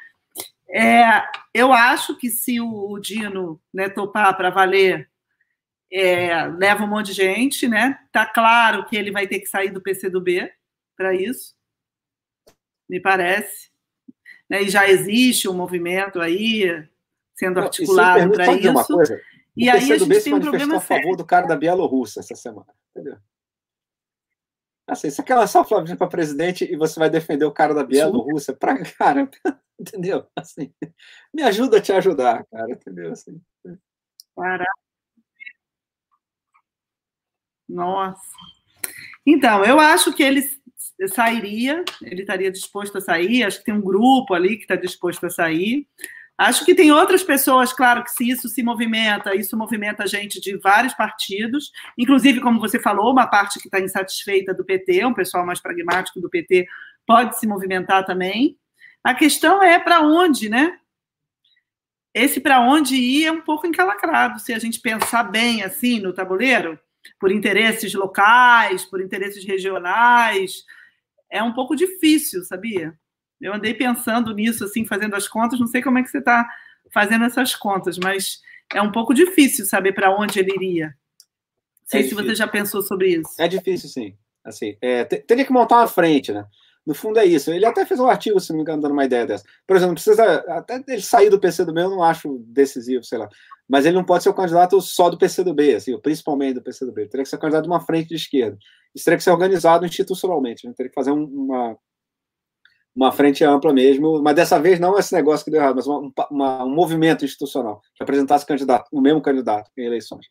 É, 0.74 1.24
eu 1.54 1.72
acho 1.72 2.16
que 2.16 2.28
se 2.28 2.60
o 2.60 2.98
Dino 2.98 3.60
né, 3.72 3.88
topar 3.88 4.36
para 4.36 4.50
valer 4.50 5.08
é, 5.92 6.46
leva 6.48 6.82
um 6.82 6.88
monte 6.88 7.06
de 7.06 7.12
gente, 7.12 7.68
né? 7.68 7.96
Tá 8.10 8.26
claro 8.26 8.84
que 8.84 8.96
ele 8.96 9.12
vai 9.12 9.28
ter 9.28 9.38
que 9.38 9.46
sair 9.46 9.70
do 9.70 9.80
PCdoB 9.80 10.50
para 10.96 11.14
isso, 11.14 11.54
me 12.88 13.00
parece. 13.00 13.70
Né? 14.50 14.62
E 14.62 14.68
já 14.68 14.88
existe 14.88 15.48
um 15.48 15.54
movimento 15.54 16.20
aí 16.20 16.84
sendo 17.36 17.60
articulado 17.60 18.32
para 18.32 18.52
isso. 18.52 18.94
Coisa, 18.94 19.20
e 19.56 19.70
aí 19.70 19.92
a 19.92 19.98
gente 19.98 20.24
tem 20.24 20.34
um 20.34 20.40
problema 20.40 20.78
a 20.78 20.80
favor 20.80 21.16
do 21.16 21.24
cara 21.24 21.46
da 21.46 21.56
Bielorrússia 21.56 22.18
essa 22.18 22.34
semana, 22.34 22.74
entendeu? 22.90 23.16
Assim, 24.86 25.08
você 25.08 25.22
quer 25.22 25.36
lançar 25.36 25.60
o 25.60 25.64
Flávio 25.64 25.96
para 25.96 26.08
presidente 26.08 26.64
e 26.70 26.76
você 26.76 26.98
vai 26.98 27.08
defender 27.08 27.44
o 27.44 27.52
cara 27.52 27.72
da 27.72 27.84
Bielorrússia 27.84 28.52
para 28.52 28.82
cara, 28.84 29.30
entendeu? 29.80 30.26
Assim, 30.36 30.72
me 31.32 31.42
ajuda 31.42 31.78
a 31.78 31.80
te 31.80 31.92
ajudar, 31.92 32.44
cara, 32.46 32.70
entendeu? 32.70 33.12
Assim. 33.12 33.40
Caraca. 34.36 34.84
Nossa. 37.68 38.20
Então, 39.26 39.64
eu 39.64 39.80
acho 39.80 40.12
que 40.12 40.22
ele 40.22 40.42
sairia, 41.08 41.84
ele 42.02 42.20
estaria 42.20 42.50
disposto 42.50 42.98
a 42.98 43.00
sair, 43.00 43.42
acho 43.42 43.58
que 43.58 43.64
tem 43.64 43.74
um 43.74 43.80
grupo 43.80 44.34
ali 44.34 44.56
que 44.56 44.62
está 44.62 44.76
disposto 44.76 45.24
a 45.26 45.30
sair. 45.30 45.86
Acho 46.36 46.64
que 46.64 46.74
tem 46.74 46.90
outras 46.90 47.22
pessoas, 47.22 47.72
claro, 47.72 48.02
que 48.02 48.10
se 48.10 48.28
isso 48.28 48.48
se 48.48 48.60
movimenta, 48.62 49.36
isso 49.36 49.56
movimenta 49.56 50.06
gente 50.06 50.40
de 50.40 50.56
vários 50.58 50.92
partidos, 50.92 51.70
inclusive, 51.96 52.40
como 52.40 52.58
você 52.58 52.78
falou, 52.80 53.12
uma 53.12 53.28
parte 53.28 53.60
que 53.60 53.68
está 53.68 53.78
insatisfeita 53.78 54.52
do 54.52 54.64
PT, 54.64 55.04
um 55.06 55.14
pessoal 55.14 55.46
mais 55.46 55.60
pragmático 55.60 56.20
do 56.20 56.28
PT, 56.28 56.66
pode 57.06 57.38
se 57.38 57.46
movimentar 57.46 58.04
também. 58.04 58.58
A 59.04 59.14
questão 59.14 59.62
é 59.62 59.78
para 59.78 60.00
onde, 60.00 60.48
né? 60.48 60.78
Esse 62.14 62.40
para 62.40 62.60
onde 62.60 62.96
ir 62.96 63.26
é 63.26 63.32
um 63.32 63.42
pouco 63.42 63.66
encalacrado, 63.66 64.40
se 64.40 64.54
a 64.54 64.58
gente 64.58 64.80
pensar 64.80 65.24
bem 65.24 65.62
assim 65.62 66.00
no 66.00 66.12
tabuleiro, 66.12 66.78
por 67.20 67.30
interesses 67.30 67.92
locais, 67.92 68.84
por 68.84 69.02
interesses 69.02 69.44
regionais, 69.44 70.64
é 71.30 71.42
um 71.42 71.52
pouco 71.52 71.76
difícil, 71.76 72.42
sabia? 72.44 72.94
Eu 73.40 73.52
andei 73.52 73.74
pensando 73.74 74.32
nisso, 74.32 74.64
assim, 74.64 74.86
fazendo 74.86 75.14
as 75.14 75.28
contas. 75.28 75.60
Não 75.60 75.66
sei 75.66 75.82
como 75.82 75.98
é 75.98 76.02
que 76.02 76.08
você 76.08 76.18
está 76.18 76.48
fazendo 76.92 77.24
essas 77.24 77.54
contas, 77.54 77.98
mas 77.98 78.40
é 78.72 78.80
um 78.80 78.92
pouco 78.92 79.12
difícil 79.12 79.66
saber 79.66 79.92
para 79.92 80.16
onde 80.16 80.38
ele 80.38 80.54
iria. 80.54 80.86
Não 80.86 81.88
sei 81.88 82.00
é 82.00 82.04
se 82.04 82.14
você 82.14 82.34
já 82.34 82.46
pensou 82.46 82.80
sobre 82.80 83.16
isso. 83.16 83.34
É 83.38 83.48
difícil, 83.48 83.88
sim. 83.88 84.16
Assim, 84.42 84.76
é, 84.80 85.04
teria 85.04 85.44
que 85.44 85.52
montar 85.52 85.78
uma 85.78 85.86
frente, 85.86 86.32
né? 86.32 86.46
No 86.86 86.94
fundo 86.94 87.18
é 87.18 87.24
isso. 87.24 87.50
Ele 87.50 87.64
até 87.64 87.84
fez 87.86 87.98
um 87.98 88.06
artigo, 88.06 88.38
se 88.38 88.50
não 88.50 88.56
me 88.56 88.62
engano, 88.62 88.82
dando 88.82 88.92
uma 88.92 89.04
ideia 89.04 89.26
dessa. 89.26 89.44
Por 89.66 89.76
exemplo, 89.76 89.94
precisa 89.94 90.22
até 90.48 90.82
ele 90.86 91.02
sair 91.02 91.30
do 91.30 91.40
PC 91.40 91.64
do 91.64 91.72
meu, 91.72 91.84
eu 91.84 91.90
não 91.90 92.02
acho 92.02 92.38
decisivo, 92.46 93.02
sei 93.04 93.18
lá. 93.18 93.28
Mas 93.68 93.86
ele 93.86 93.96
não 93.96 94.04
pode 94.04 94.22
ser 94.22 94.28
o 94.28 94.34
candidato 94.34 94.80
só 94.80 95.08
do 95.08 95.16
PCdoB, 95.16 95.74
assim, 95.74 95.98
principalmente 95.98 96.54
do 96.54 96.62
PCdoB. 96.62 97.02
Ele 97.02 97.08
teria 97.08 97.24
que 97.24 97.30
ser 97.30 97.38
candidato 97.38 97.64
de 97.64 97.70
uma 97.70 97.80
frente 97.80 98.08
de 98.08 98.16
esquerda. 98.16 98.58
Isso 98.94 99.04
teria 99.04 99.16
que 99.16 99.24
ser 99.24 99.30
organizado 99.30 99.86
institucionalmente. 99.86 100.66
Né? 100.66 100.74
Teria 100.76 100.90
que 100.90 100.94
fazer 100.94 101.12
um, 101.12 101.24
uma, 101.24 101.78
uma 102.94 103.12
frente 103.12 103.42
ampla 103.42 103.72
mesmo, 103.72 104.22
mas 104.22 104.36
dessa 104.36 104.60
vez 104.60 104.78
não 104.78 104.98
esse 104.98 105.14
negócio 105.14 105.44
que 105.44 105.50
deu 105.50 105.60
errado, 105.60 105.76
mas 105.76 105.86
uma, 105.86 106.12
uma, 106.30 106.64
um 106.64 106.74
movimento 106.74 107.24
institucional 107.24 107.80
que 107.94 108.02
apresentasse 108.02 108.44
candidato, 108.46 108.88
o 108.92 109.00
mesmo 109.00 109.22
candidato 109.22 109.70
em 109.76 109.84
eleições. 109.84 110.26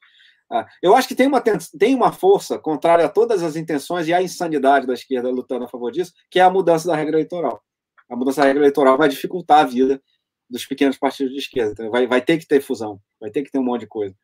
Ah, 0.53 0.67
eu 0.83 0.95
acho 0.95 1.07
que 1.07 1.15
tem 1.15 1.25
uma, 1.25 1.41
tem 1.41 1.95
uma 1.95 2.11
força 2.11 2.59
contrária 2.59 3.05
a 3.05 3.09
todas 3.09 3.41
as 3.41 3.55
intenções 3.55 4.07
e 4.07 4.13
à 4.13 4.21
insanidade 4.21 4.85
da 4.85 4.93
esquerda 4.93 5.31
lutando 5.31 5.65
a 5.65 5.67
favor 5.67 5.91
disso, 5.91 6.13
que 6.29 6.39
é 6.39 6.43
a 6.43 6.49
mudança 6.49 6.87
da 6.87 6.95
regra 6.95 7.15
eleitoral. 7.15 7.63
A 8.07 8.15
mudança 8.15 8.41
da 8.41 8.47
regra 8.47 8.61
eleitoral 8.61 8.95
vai 8.95 9.09
dificultar 9.09 9.61
a 9.61 9.65
vida 9.65 9.99
dos 10.47 10.63
pequenos 10.65 10.95
partidos 10.97 11.33
de 11.33 11.39
esquerda. 11.39 11.89
Vai, 11.89 12.05
vai 12.05 12.21
ter 12.21 12.37
que 12.37 12.45
ter 12.45 12.61
fusão, 12.61 12.99
vai 13.19 13.31
ter 13.31 13.41
que 13.41 13.51
ter 13.51 13.57
um 13.57 13.63
monte 13.63 13.81
de 13.81 13.87
coisa. 13.87 14.15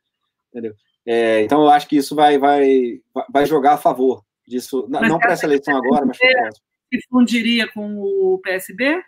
Entendeu? 0.49 0.75
É, 1.03 1.41
então 1.41 1.61
eu 1.63 1.69
acho 1.69 1.87
que 1.87 1.97
isso 1.97 2.15
vai, 2.15 2.37
vai, 2.37 3.01
vai 3.31 3.47
jogar 3.47 3.73
a 3.73 3.77
favor 3.77 4.23
disso, 4.47 4.85
mas 4.87 5.09
não 5.09 5.17
para 5.17 5.33
essa 5.33 5.47
eleição 5.47 5.75
agora, 5.75 6.05
mas 6.05 6.17
para 6.17 6.31
próximo 6.31 6.69
se 6.93 7.07
fundiria 7.07 7.71
com 7.71 8.01
o 8.01 8.39
PSB? 8.39 9.01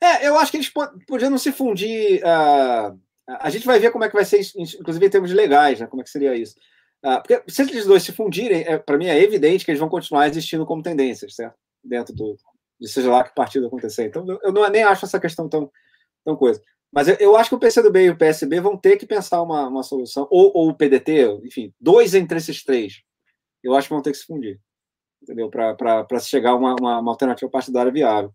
É, 0.00 0.26
eu 0.26 0.36
acho 0.36 0.50
que 0.50 0.56
eles 0.56 0.72
podiam 1.06 1.30
não 1.30 1.38
se 1.38 1.52
fundir. 1.52 2.20
Uh, 2.24 2.98
a 3.28 3.50
gente 3.50 3.66
vai 3.66 3.78
ver 3.78 3.90
como 3.90 4.04
é 4.04 4.08
que 4.08 4.14
vai 4.14 4.24
ser, 4.24 4.40
inclusive 4.56 5.06
em 5.06 5.10
termos 5.10 5.32
legais, 5.32 5.80
né? 5.80 5.86
Como 5.86 6.02
é 6.02 6.04
que 6.04 6.10
seria 6.10 6.34
isso? 6.34 6.54
Uh, 7.04 7.20
porque 7.22 7.42
se 7.48 7.62
eles 7.62 7.84
dois 7.84 8.02
se 8.02 8.12
fundirem, 8.12 8.62
é, 8.62 8.78
para 8.78 8.96
mim 8.96 9.06
é 9.06 9.20
evidente 9.20 9.64
que 9.64 9.70
eles 9.70 9.80
vão 9.80 9.88
continuar 9.88 10.28
existindo 10.28 10.66
como 10.66 10.82
tendências, 10.82 11.34
certo? 11.34 11.56
Dentro 11.82 12.14
do. 12.14 12.36
De 12.80 12.88
seja 12.88 13.10
lá 13.10 13.22
que 13.22 13.34
partido 13.34 13.66
acontecer. 13.66 14.06
Então, 14.06 14.26
eu, 14.42 14.52
não, 14.52 14.68
nem 14.68 14.82
acho 14.82 15.04
essa 15.04 15.20
questão 15.20 15.48
tão, 15.48 15.70
tão 16.24 16.36
coisa. 16.36 16.60
Mas 16.92 17.08
eu, 17.08 17.14
eu, 17.20 17.36
acho 17.36 17.48
que 17.48 17.54
o 17.54 17.58
PCdoB 17.58 18.00
e 18.00 18.10
o 18.10 18.18
PSB 18.18 18.60
vão 18.60 18.76
ter 18.76 18.96
que 18.96 19.06
pensar 19.06 19.40
uma, 19.40 19.68
uma 19.68 19.82
solução, 19.84 20.26
ou, 20.30 20.50
ou 20.54 20.68
o 20.68 20.74
PDT, 20.74 21.40
enfim, 21.44 21.72
dois 21.80 22.12
entre 22.14 22.38
esses 22.38 22.64
três. 22.64 23.02
Eu 23.62 23.74
acho 23.74 23.88
que 23.88 23.94
vão 23.94 24.02
ter 24.02 24.10
que 24.10 24.18
se 24.18 24.26
fundir 24.26 24.60
entendeu? 25.22 25.48
Para 25.48 26.18
chegar 26.20 26.50
a 26.50 26.54
uma, 26.54 26.74
uma, 26.78 26.98
uma, 26.98 27.12
alternativa 27.12 27.50
partidária 27.50 27.92
viável. 27.92 28.32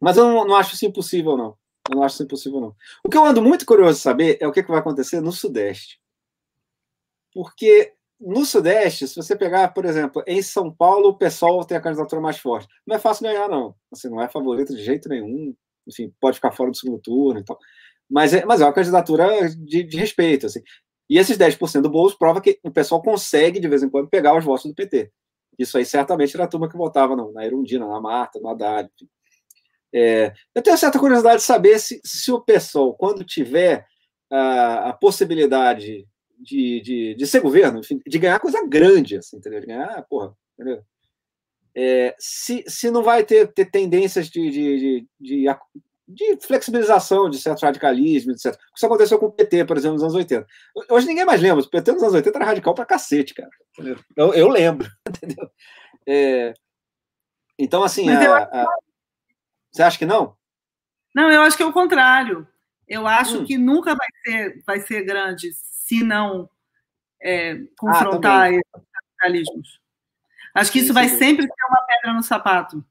Mas 0.00 0.16
eu 0.16 0.26
não, 0.26 0.46
não, 0.46 0.56
acho 0.56 0.74
isso 0.74 0.86
impossível, 0.86 1.36
não. 1.36 1.56
Eu 1.88 1.96
não 1.96 2.02
acho 2.02 2.14
isso 2.16 2.22
impossível, 2.24 2.60
não. 2.60 2.76
O 3.04 3.08
que 3.08 3.16
eu 3.16 3.24
ando 3.24 3.42
muito 3.42 3.64
curioso 3.64 3.96
de 3.96 4.02
saber 4.02 4.38
é 4.40 4.46
o 4.46 4.52
que, 4.52 4.62
que 4.62 4.70
vai 4.70 4.80
acontecer 4.80 5.20
no 5.20 5.32
Sudeste. 5.32 6.00
Porque 7.32 7.94
no 8.20 8.44
Sudeste, 8.44 9.08
se 9.08 9.16
você 9.16 9.34
pegar, 9.34 9.68
por 9.68 9.84
exemplo, 9.84 10.22
em 10.26 10.42
São 10.42 10.70
Paulo, 10.72 11.08
o 11.08 11.16
pessoal 11.16 11.64
tem 11.64 11.76
a 11.76 11.80
candidatura 11.80 12.20
mais 12.20 12.38
forte. 12.38 12.68
Não 12.86 12.96
é 12.96 12.98
fácil 12.98 13.24
ganhar, 13.24 13.48
não. 13.48 13.74
Assim, 13.90 14.08
não 14.08 14.20
é 14.20 14.28
favorito 14.28 14.74
de 14.76 14.84
jeito 14.84 15.08
nenhum. 15.08 15.54
Enfim, 15.88 16.12
pode 16.20 16.36
ficar 16.36 16.52
fora 16.52 16.70
do 16.70 16.76
segundo 16.76 17.00
turno 17.00 17.40
e 17.40 17.44
tal. 17.44 17.58
Mas 18.08 18.34
é, 18.34 18.44
mas 18.44 18.60
é 18.60 18.64
uma 18.64 18.72
candidatura 18.72 19.48
de, 19.48 19.82
de 19.84 19.96
respeito. 19.96 20.46
Assim. 20.46 20.60
E 21.08 21.16
esses 21.18 21.38
10% 21.38 21.80
do 21.80 21.90
Boulos 21.90 22.14
prova 22.14 22.40
que 22.40 22.60
o 22.62 22.70
pessoal 22.70 23.02
consegue, 23.02 23.58
de 23.58 23.68
vez 23.68 23.82
em 23.82 23.88
quando, 23.88 24.08
pegar 24.08 24.36
os 24.36 24.44
votos 24.44 24.66
do 24.66 24.74
PT. 24.74 25.10
Isso 25.58 25.78
aí 25.78 25.84
certamente 25.84 26.34
era 26.34 26.44
a 26.44 26.48
turma 26.48 26.68
que 26.68 26.76
votava 26.76 27.16
no, 27.16 27.32
na 27.32 27.44
Erundina, 27.44 27.86
na 27.86 28.00
Marta, 28.00 28.38
no 28.38 28.48
Haddad. 28.48 28.90
É, 29.92 30.32
eu 30.54 30.62
tenho 30.62 30.78
certa 30.78 30.98
curiosidade 30.98 31.38
de 31.38 31.42
saber 31.42 31.78
se, 31.78 32.00
se 32.04 32.30
o 32.30 32.40
pessoal, 32.40 32.94
quando 32.94 33.24
tiver 33.24 33.84
a, 34.30 34.90
a 34.90 34.92
possibilidade 34.92 36.06
de, 36.38 36.80
de, 36.80 37.14
de, 37.14 37.26
ser 37.26 37.40
governo, 37.40 37.80
enfim, 37.80 38.00
de 38.06 38.18
ganhar 38.18 38.38
coisa 38.38 38.66
grande, 38.66 39.16
assim, 39.16 39.36
entendeu? 39.36 39.60
De 39.60 39.66
ganhar, 39.66 40.02
porra, 40.08 40.34
entendeu? 40.54 40.82
É, 41.74 42.14
se, 42.18 42.64
se 42.66 42.90
não 42.90 43.02
vai 43.02 43.24
ter, 43.24 43.52
ter 43.52 43.66
tendências 43.66 44.28
de, 44.28 44.50
de, 44.50 45.06
de, 45.20 45.46
de 46.08 46.36
flexibilização 46.40 47.30
de 47.30 47.38
certo 47.38 47.62
radicalismo, 47.62 48.32
etc. 48.32 48.56
Isso 48.74 48.86
aconteceu 48.86 49.18
com 49.18 49.26
o 49.26 49.32
PT, 49.32 49.64
por 49.64 49.76
exemplo, 49.76 49.94
nos 49.94 50.02
anos 50.02 50.14
80. 50.14 50.46
Hoje 50.90 51.06
ninguém 51.06 51.24
mais 51.24 51.40
lembra, 51.40 51.62
o 51.62 51.70
PT 51.70 51.92
nos 51.92 52.02
anos 52.02 52.14
80 52.14 52.38
era 52.38 52.46
radical 52.46 52.74
pra 52.74 52.84
cacete, 52.84 53.34
cara. 53.34 53.50
Eu, 54.16 54.34
eu 54.34 54.48
lembro, 54.48 54.88
entendeu? 55.08 55.50
É, 56.06 56.54
então, 57.58 57.82
assim, 57.82 58.08
a, 58.08 58.42
a... 58.42 58.66
você 59.70 59.82
acha 59.82 59.98
que 59.98 60.06
não? 60.06 60.36
Não, 61.14 61.30
eu 61.30 61.42
acho 61.42 61.56
que 61.56 61.62
é 61.62 61.66
o 61.66 61.72
contrário. 61.72 62.46
Eu 62.88 63.06
acho 63.06 63.40
hum. 63.40 63.44
que 63.44 63.56
nunca 63.56 63.94
vai 63.94 64.08
ser, 64.24 64.62
vai 64.66 64.80
ser 64.80 65.04
grande 65.04 65.50
se 65.52 66.02
não 66.02 66.48
é, 67.22 67.60
confrontar 67.76 68.42
ah, 68.42 68.50
esses 68.50 68.64
radicalismos. 68.94 69.80
Acho 70.54 70.72
que 70.72 70.80
isso 70.80 70.92
vai 70.92 71.08
sempre 71.08 71.44
ser 71.46 71.66
uma 71.68 71.86
pedra 71.86 72.12
no 72.14 72.22
sapato. 72.22 72.84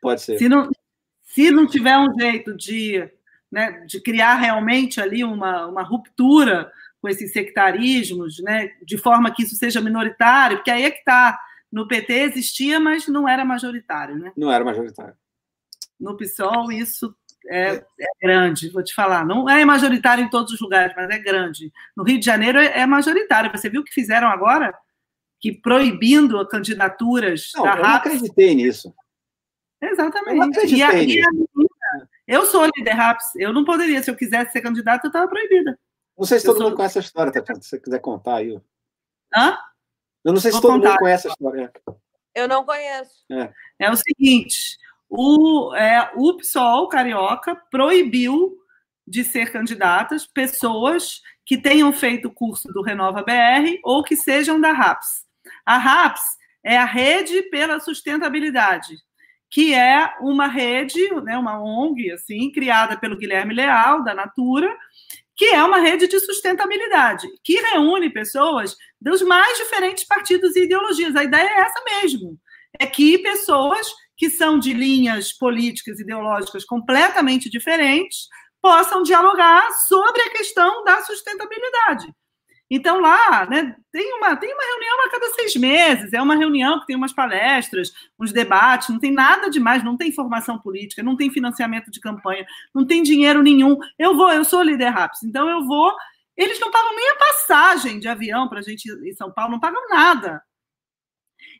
Pode 0.00 0.22
ser. 0.22 0.38
Se 0.38 0.48
não, 0.48 0.70
se 1.22 1.50
não 1.50 1.66
tiver 1.66 1.96
um 1.98 2.12
jeito 2.18 2.56
de, 2.56 3.08
né, 3.50 3.84
de 3.86 4.00
criar 4.00 4.36
realmente 4.36 5.00
ali 5.00 5.22
uma, 5.22 5.66
uma 5.66 5.82
ruptura 5.82 6.70
com 7.00 7.08
esses 7.08 7.32
sectarismos, 7.32 8.40
né, 8.42 8.70
de 8.82 8.96
forma 8.96 9.34
que 9.34 9.42
isso 9.42 9.56
seja 9.56 9.80
minoritário, 9.80 10.58
porque 10.58 10.70
aí 10.70 10.84
é 10.84 10.90
que 10.90 10.98
está. 10.98 11.38
No 11.70 11.88
PT 11.88 12.12
existia, 12.12 12.78
mas 12.78 13.08
não 13.08 13.26
era 13.26 13.46
majoritário. 13.46 14.18
Né? 14.18 14.30
Não 14.36 14.52
era 14.52 14.62
majoritário. 14.62 15.14
No 16.02 16.16
PSOL, 16.16 16.72
isso 16.72 17.14
é, 17.48 17.74
é, 17.76 18.06
grande, 18.20 18.68
vou 18.70 18.82
te 18.82 18.94
falar. 18.94 19.24
Não 19.24 19.48
é 19.48 19.64
majoritário 19.64 20.24
em 20.24 20.30
todos 20.30 20.52
os 20.52 20.60
lugares, 20.60 20.94
mas 20.96 21.08
é 21.10 21.18
grande. 21.18 21.72
No 21.96 22.04
Rio 22.04 22.18
de 22.18 22.26
Janeiro 22.26 22.58
é, 22.58 22.80
é 22.80 22.86
majoritário. 22.86 23.50
Você 23.50 23.70
viu 23.70 23.80
o 23.80 23.84
que 23.84 23.92
fizeram 23.92 24.28
agora? 24.28 24.76
Que 25.40 25.52
proibindo 25.52 26.46
candidaturas 26.46 27.50
não, 27.54 27.64
da 27.64 27.76
Eu 27.76 27.82
não 27.82 27.94
acreditei 27.94 28.54
nisso. 28.54 28.94
Exatamente. 29.80 30.58
Eu, 30.58 30.66
e 30.66 30.82
a, 30.82 31.02
e 31.02 31.20
a 31.20 31.28
eu 32.26 32.46
sou 32.46 32.64
líder 32.76 32.92
RAPS, 32.92 33.34
eu 33.36 33.52
não 33.52 33.64
poderia, 33.64 34.02
se 34.02 34.10
eu 34.10 34.16
quisesse 34.16 34.52
ser 34.52 34.60
candidata, 34.60 35.06
eu 35.06 35.08
estava 35.08 35.28
proibida. 35.28 35.78
Não 36.16 36.24
sei 36.24 36.38
se 36.38 36.46
eu 36.46 36.52
todo 36.52 36.58
sou... 36.58 36.68
mundo 36.68 36.76
conhece 36.76 36.98
essa 36.98 37.06
história, 37.06 37.32
Tatiana, 37.32 37.60
se 37.60 37.68
você 37.68 37.80
quiser 37.80 37.98
contar 37.98 38.36
aí. 38.36 38.60
Hã? 39.34 39.58
Eu 40.24 40.32
não 40.32 40.40
sei 40.40 40.52
se 40.52 40.60
Vou 40.60 40.62
todo 40.62 40.72
contar. 40.74 40.90
mundo 40.90 40.98
conhece 40.98 41.26
essa 41.26 41.34
história. 41.34 41.72
Eu 42.34 42.48
não 42.48 42.64
conheço. 42.64 43.24
É, 43.30 43.52
é 43.80 43.90
o 43.90 43.96
seguinte: 43.96 44.78
o, 45.14 45.74
é, 45.74 46.10
o 46.16 46.34
PSOL 46.38 46.88
carioca 46.88 47.54
proibiu 47.70 48.56
de 49.06 49.22
ser 49.22 49.52
candidatas 49.52 50.26
pessoas 50.26 51.20
que 51.44 51.58
tenham 51.58 51.92
feito 51.92 52.28
o 52.28 52.34
curso 52.34 52.68
do 52.72 52.80
Renova 52.80 53.22
BR 53.22 53.78
ou 53.84 54.02
que 54.02 54.16
sejam 54.16 54.58
da 54.58 54.72
RAPS. 54.72 55.26
A 55.66 55.76
RAPS 55.76 56.22
é 56.64 56.78
a 56.78 56.86
Rede 56.86 57.42
pela 57.50 57.78
Sustentabilidade 57.78 58.96
que 59.52 59.74
é 59.74 60.14
uma 60.18 60.46
rede, 60.46 60.98
né, 61.24 61.36
uma 61.36 61.62
ONG, 61.62 62.10
assim, 62.10 62.50
criada 62.50 62.96
pelo 62.96 63.18
Guilherme 63.18 63.52
Leal, 63.52 64.02
da 64.02 64.14
Natura, 64.14 64.74
que 65.36 65.44
é 65.44 65.62
uma 65.62 65.78
rede 65.78 66.08
de 66.08 66.18
sustentabilidade, 66.20 67.28
que 67.44 67.60
reúne 67.60 68.08
pessoas 68.08 68.74
dos 68.98 69.20
mais 69.20 69.58
diferentes 69.58 70.04
partidos 70.04 70.56
e 70.56 70.64
ideologias. 70.64 71.14
A 71.14 71.24
ideia 71.24 71.46
é 71.46 71.60
essa 71.60 71.84
mesmo, 71.84 72.40
é 72.78 72.86
que 72.86 73.18
pessoas 73.18 73.86
que 74.16 74.30
são 74.30 74.58
de 74.58 74.72
linhas 74.72 75.32
políticas 75.32 76.00
ideológicas 76.00 76.64
completamente 76.64 77.50
diferentes 77.50 78.28
possam 78.60 79.02
dialogar 79.02 79.70
sobre 79.88 80.22
a 80.22 80.30
questão 80.30 80.84
da 80.84 81.02
sustentabilidade. 81.02 82.12
Então, 82.74 83.00
lá, 83.00 83.44
né, 83.44 83.76
tem 83.92 84.14
uma, 84.14 84.34
tem 84.34 84.50
uma 84.50 84.64
reunião 84.64 85.04
a 85.04 85.10
cada 85.10 85.28
seis 85.34 85.54
meses, 85.56 86.10
é 86.14 86.22
uma 86.22 86.34
reunião 86.34 86.80
que 86.80 86.86
tem 86.86 86.96
umas 86.96 87.12
palestras, 87.12 87.92
uns 88.18 88.32
debates, 88.32 88.88
não 88.88 88.98
tem 88.98 89.12
nada 89.12 89.50
demais, 89.50 89.84
não 89.84 89.94
tem 89.94 90.10
formação 90.10 90.58
política, 90.58 91.02
não 91.02 91.14
tem 91.14 91.30
financiamento 91.30 91.90
de 91.90 92.00
campanha, 92.00 92.46
não 92.74 92.86
tem 92.86 93.02
dinheiro 93.02 93.42
nenhum. 93.42 93.76
Eu 93.98 94.16
vou, 94.16 94.32
eu 94.32 94.42
sou 94.42 94.62
líder 94.62 94.88
RAPS, 94.88 95.22
então 95.22 95.50
eu 95.50 95.66
vou. 95.66 95.92
Eles 96.34 96.58
não 96.60 96.70
pagam 96.70 96.96
nem 96.96 97.10
a 97.10 97.16
passagem 97.16 98.00
de 98.00 98.08
avião 98.08 98.48
para 98.48 98.60
a 98.60 98.62
gente 98.62 98.90
em 98.90 99.12
São 99.12 99.30
Paulo, 99.30 99.52
não 99.52 99.60
pagam 99.60 99.86
nada. 99.90 100.42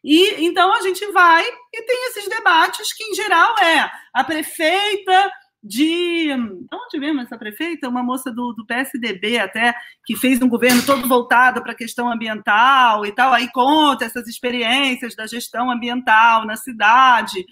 E 0.05 0.45
então 0.45 0.75
a 0.75 0.81
gente 0.83 1.07
vai 1.13 1.45
e 1.73 1.83
tem 1.83 2.09
esses 2.09 2.29
debates 2.29 2.93
que, 2.93 3.05
em 3.05 3.15
geral, 3.15 3.57
é 3.59 3.91
a 4.13 4.25
prefeita 4.25 5.33
de. 5.63 6.29
Onde 6.73 6.99
mesmo 6.99 7.21
essa 7.21 7.39
prefeita? 7.39 7.89
Uma 7.89 8.03
moça 8.03 8.33
do, 8.33 8.53
do 8.53 8.67
PSDB 8.67 9.39
até, 9.39 9.75
que 10.05 10.17
fez 10.17 10.43
um 10.43 10.49
governo 10.49 10.85
todo 10.85 11.07
voltado 11.07 11.63
para 11.63 11.73
a 11.73 11.77
questão 11.77 12.11
ambiental 12.11 13.07
e 13.07 13.13
tal, 13.13 13.33
aí 13.33 13.51
conta 13.53 14.05
essas 14.05 14.27
experiências 14.27 15.15
da 15.15 15.27
gestão 15.27 15.71
ambiental 15.71 16.45
na 16.45 16.57
cidade. 16.57 17.45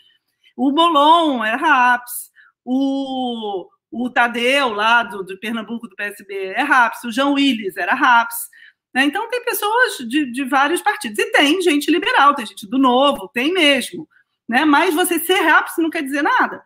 O 0.56 0.72
Molon 0.72 1.44
é 1.44 1.54
RAPS, 1.54 2.30
o, 2.64 3.68
o 3.90 4.10
Tadeu, 4.10 4.74
lá 4.74 5.04
do, 5.04 5.22
do 5.22 5.38
Pernambuco, 5.38 5.88
do 5.88 5.94
PSB, 5.94 6.34
é 6.56 6.62
RAPS, 6.62 7.04
o 7.04 7.12
João 7.12 7.34
Willis 7.34 7.76
era 7.76 7.94
RAPS. 7.94 8.50
Né? 8.94 9.04
Então, 9.04 9.28
tem 9.28 9.44
pessoas 9.44 9.98
de, 10.08 10.30
de 10.30 10.44
vários 10.44 10.82
partidos. 10.82 11.18
E 11.18 11.32
tem 11.32 11.60
gente 11.62 11.90
liberal, 11.90 12.34
tem 12.34 12.46
gente 12.46 12.68
do 12.68 12.78
Novo, 12.78 13.30
tem 13.32 13.52
mesmo. 13.52 14.08
Né? 14.48 14.64
Mas 14.64 14.94
você 14.94 15.18
ser 15.18 15.40
RAPS 15.40 15.74
não 15.78 15.90
quer 15.90 16.02
dizer 16.02 16.22
nada. 16.22 16.62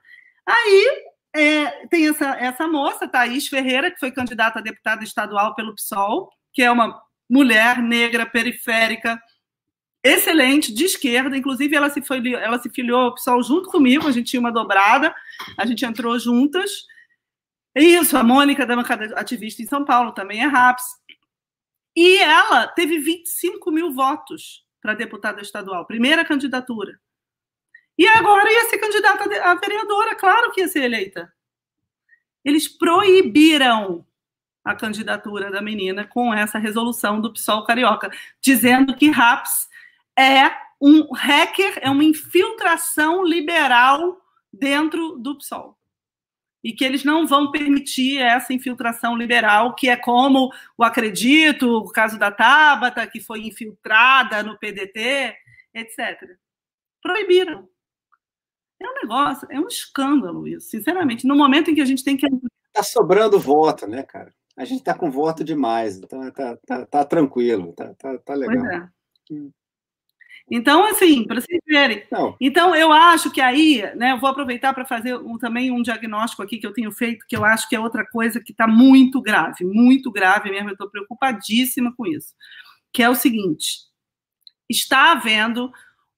Aí 0.47 1.05
é, 1.35 1.87
tem 1.89 2.09
essa, 2.09 2.31
essa 2.37 2.67
moça, 2.69 3.09
Thaís 3.09 3.49
Ferreira, 3.49 3.91
que 3.91 3.99
foi 3.99 4.11
candidata 4.11 4.59
a 4.59 4.63
deputada 4.63 5.03
estadual 5.03 5.55
pelo 5.55 5.75
PSOL, 5.75 6.31
que 6.53 6.63
é 6.63 6.71
uma 6.71 7.03
mulher 7.29 7.83
negra 7.83 8.25
periférica 8.25 9.21
excelente, 10.03 10.73
de 10.73 10.85
esquerda. 10.85 11.37
Inclusive, 11.37 11.75
ela 11.75 11.91
se, 11.91 12.03
foi, 12.03 12.35
ela 12.35 12.59
se 12.59 12.71
filiou 12.71 13.01
ao 13.01 13.15
PSOL 13.15 13.43
junto 13.43 13.71
comigo, 13.71 14.07
a 14.07 14.13
gente 14.13 14.31
tinha 14.31 14.41
uma 14.41 14.53
dobrada, 14.53 15.15
a 15.59 15.67
gente 15.67 15.85
entrou 15.85 16.19
juntas. 16.19 16.85
Isso, 17.75 18.17
a 18.17 18.23
Mônica, 18.23 18.65
da 18.65 18.81
ativista 19.17 19.61
em 19.61 19.67
São 19.67 19.85
Paulo, 19.85 20.13
também 20.13 20.43
é 20.43 20.47
RAPS. 20.47 20.85
E 21.97 22.19
ela 22.19 22.67
teve 22.67 22.99
25 22.99 23.71
mil 23.71 23.93
votos 23.93 24.65
para 24.81 24.95
deputada 24.95 25.41
estadual, 25.41 25.87
primeira 25.87 26.25
candidatura. 26.25 27.01
E 27.97 28.07
agora 28.09 28.53
ia 28.53 28.69
ser 28.69 28.79
candidata 28.79 29.25
a 29.43 29.55
vereadora, 29.55 30.17
claro 30.17 30.51
que 30.51 30.61
ia 30.61 30.69
ser 30.69 30.83
eleita. 30.83 31.33
Eles 32.45 32.67
proibiram 32.67 34.05
a 34.65 34.75
candidatura 34.75 35.51
da 35.51 35.63
menina 35.63 36.05
com 36.05 36.35
essa 36.35 36.59
resolução 36.59 37.21
do 37.21 37.33
PSOL 37.33 37.65
carioca, 37.65 38.11
dizendo 38.41 38.97
que 38.97 39.11
RAPS 39.11 39.69
é 40.19 40.51
um 40.81 41.13
hacker, 41.13 41.79
é 41.81 41.91
uma 41.91 42.05
infiltração 42.05 43.25
liberal 43.25 44.21
dentro 44.53 45.17
do 45.17 45.37
PSOL. 45.37 45.79
E 46.65 46.73
que 46.73 46.83
eles 46.83 47.05
não 47.05 47.27
vão 47.27 47.51
permitir 47.51 48.19
essa 48.19 48.55
infiltração 48.55 49.15
liberal, 49.15 49.75
que 49.75 49.91
é 49.91 49.97
como 49.97 50.51
o 50.79 50.83
Acredito, 50.83 51.69
o 51.69 51.93
caso 51.93 52.19
da 52.19 52.33
Tabata, 52.33 53.07
que 53.07 53.21
foi 53.21 53.47
infiltrada 53.47 54.43
no 54.43 54.59
PDT, 54.59 55.37
etc. 55.75 56.39
Proibiram. 57.03 57.69
É 58.81 58.89
um 58.89 58.95
negócio, 58.95 59.47
é 59.51 59.61
um 59.61 59.69
escândalo 59.69 60.49
isso, 60.49 60.71
sinceramente. 60.71 61.27
No 61.27 61.37
momento 61.37 61.71
em 61.71 61.75
que 61.75 61.83
a 61.83 61.87
gente 61.87 62.03
tem 62.03 62.17
que. 62.17 62.27
Está 62.27 62.83
sobrando 62.83 63.39
voto, 63.39 63.87
né, 63.87 64.03
cara? 64.03 64.33
A 64.57 64.65
gente 64.65 64.79
está 64.79 64.95
com 64.95 65.11
voto 65.11 65.45
demais, 65.45 65.99
então 65.99 66.31
tá, 66.31 66.57
tá, 66.67 66.87
tá 66.87 67.05
tranquilo, 67.05 67.73
tá, 67.73 67.93
tá, 67.95 68.19
tá 68.19 68.35
legal. 68.35 68.57
Pois 68.57 69.43
é. 69.43 69.64
Então, 70.51 70.85
assim, 70.87 71.25
para 71.25 71.41
vocês 71.41 71.61
verem. 71.67 72.05
Não. 72.11 72.37
Então, 72.41 72.75
eu 72.75 72.93
acho 72.93 73.31
que 73.31 73.41
aí, 73.41 73.83
né, 73.97 74.13
eu 74.13 74.19
vou 74.19 74.29
aproveitar 74.29 74.75
para 74.75 74.85
fazer 74.85 75.17
um, 75.17 75.39
também 75.39 75.71
um 75.71 75.83
diagnóstico 75.83 76.43
aqui 76.43 76.59
que 76.59 76.67
eu 76.67 76.73
tenho 76.73 76.93
feito, 76.93 77.25
que 77.27 77.37
eu 77.37 77.45
acho 77.45 77.69
que 77.69 77.75
é 77.75 77.81
outra 77.81 78.05
coisa 78.07 78.41
que 78.41 78.53
está 78.53 78.67
muito 78.67 79.23
grave, 79.23 79.65
muito 79.65 80.11
grave 80.11 80.51
mesmo, 80.51 80.69
eu 80.69 80.75
estou 80.75 80.91
preocupadíssima 80.91 81.95
com 81.97 82.07
isso, 82.07 82.35
que 82.93 83.03
é 83.03 83.09
o 83.09 83.15
seguinte: 83.15 83.79
está 84.69 85.13
havendo 85.13 85.73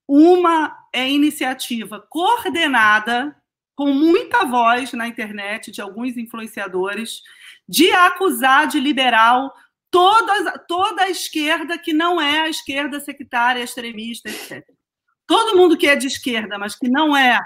uma 0.08 0.76
é, 0.92 1.08
iniciativa 1.08 2.04
coordenada, 2.08 3.36
com 3.76 3.92
muita 3.92 4.44
voz 4.44 4.92
na 4.92 5.06
internet 5.06 5.70
de 5.70 5.82
alguns 5.82 6.16
influenciadores, 6.16 7.22
de 7.68 7.90
acusar 7.92 8.66
de 8.66 8.80
liberal 8.80 9.52
toda, 9.90 10.58
toda 10.60 11.02
a 11.02 11.10
esquerda 11.10 11.78
que 11.78 11.92
não 11.92 12.20
é 12.20 12.40
a 12.40 12.48
esquerda 12.48 13.00
sectária, 13.00 13.62
extremista, 13.62 14.28
etc. 14.28 14.64
Todo 15.26 15.56
mundo 15.56 15.76
que 15.76 15.86
é 15.86 15.96
de 15.96 16.06
esquerda, 16.06 16.58
mas 16.58 16.76
que 16.76 16.88
não 16.88 17.16
é 17.16 17.40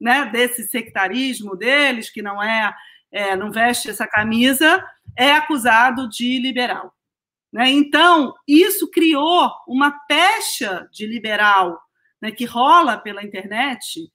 né, 0.00 0.26
desse 0.26 0.66
sectarismo 0.68 1.56
deles, 1.56 2.10
que 2.10 2.22
não 2.22 2.42
é, 2.42 2.74
é 3.12 3.36
não 3.36 3.50
veste 3.50 3.90
essa 3.90 4.06
camisa, 4.06 4.84
é 5.16 5.32
acusado 5.32 6.08
de 6.08 6.38
liberal. 6.38 6.94
Né? 7.52 7.70
Então, 7.70 8.34
isso 8.46 8.90
criou 8.90 9.50
uma 9.66 9.90
pecha 10.06 10.88
de 10.92 11.06
liberal 11.06 11.80
né, 12.20 12.30
que 12.30 12.44
rola 12.44 12.98
pela 12.98 13.22
internet, 13.22 14.10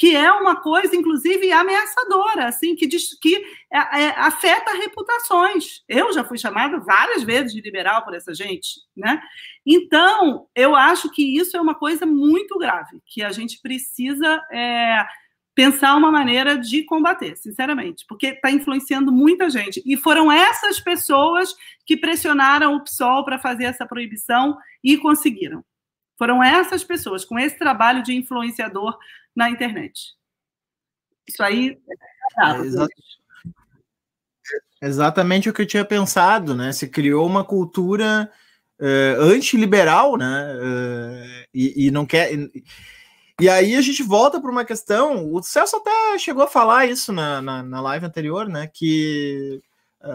que 0.00 0.16
é 0.16 0.32
uma 0.32 0.56
coisa, 0.56 0.96
inclusive, 0.96 1.52
ameaçadora, 1.52 2.46
assim, 2.46 2.74
que, 2.74 2.86
diz, 2.86 3.12
que 3.20 3.36
é, 3.70 4.04
é, 4.04 4.08
afeta 4.16 4.72
reputações. 4.72 5.82
Eu 5.86 6.10
já 6.10 6.24
fui 6.24 6.38
chamada 6.38 6.80
várias 6.80 7.22
vezes 7.22 7.52
de 7.52 7.60
liberal 7.60 8.02
por 8.02 8.14
essa 8.14 8.32
gente, 8.32 8.80
né? 8.96 9.20
Então, 9.66 10.46
eu 10.56 10.74
acho 10.74 11.10
que 11.10 11.36
isso 11.38 11.54
é 11.54 11.60
uma 11.60 11.74
coisa 11.74 12.06
muito 12.06 12.58
grave, 12.58 13.02
que 13.04 13.22
a 13.22 13.30
gente 13.30 13.60
precisa 13.60 14.42
é, 14.50 15.04
pensar 15.54 15.94
uma 15.94 16.10
maneira 16.10 16.56
de 16.56 16.82
combater, 16.84 17.36
sinceramente, 17.36 18.06
porque 18.08 18.28
está 18.28 18.50
influenciando 18.50 19.12
muita 19.12 19.50
gente. 19.50 19.82
E 19.84 19.98
foram 19.98 20.32
essas 20.32 20.80
pessoas 20.80 21.54
que 21.84 21.94
pressionaram 21.94 22.74
o 22.74 22.82
PSOL 22.82 23.22
para 23.22 23.38
fazer 23.38 23.64
essa 23.64 23.84
proibição 23.84 24.56
e 24.82 24.96
conseguiram. 24.96 25.62
Foram 26.16 26.42
essas 26.42 26.84
pessoas 26.84 27.22
com 27.22 27.38
esse 27.38 27.58
trabalho 27.58 28.02
de 28.02 28.14
influenciador 28.14 28.98
na 29.34 29.50
internet. 29.50 30.14
Isso 31.28 31.42
aí. 31.42 31.78
É, 32.38 32.50
é 34.82 34.88
exatamente 34.88 35.48
o 35.48 35.52
que 35.52 35.62
eu 35.62 35.66
tinha 35.66 35.84
pensado, 35.84 36.54
né? 36.54 36.72
Se 36.72 36.88
criou 36.88 37.26
uma 37.26 37.44
cultura 37.44 38.30
uh, 38.80 39.22
antiliberal, 39.22 40.16
né? 40.16 40.54
Uh, 40.56 41.46
e, 41.54 41.86
e, 41.86 41.90
não 41.90 42.06
quer. 42.06 42.32
E, 42.34 42.64
e, 43.40 43.48
aí 43.48 43.76
a 43.76 43.80
gente 43.80 44.02
volta 44.02 44.40
para 44.40 44.50
uma 44.50 44.64
questão. 44.64 45.32
O 45.32 45.42
Celso 45.42 45.76
até 45.76 46.18
chegou 46.18 46.42
a 46.42 46.48
falar 46.48 46.86
isso 46.86 47.12
na, 47.12 47.40
na, 47.40 47.62
na 47.62 47.80
live 47.80 48.06
anterior, 48.06 48.48
né? 48.48 48.68
Que 48.72 49.60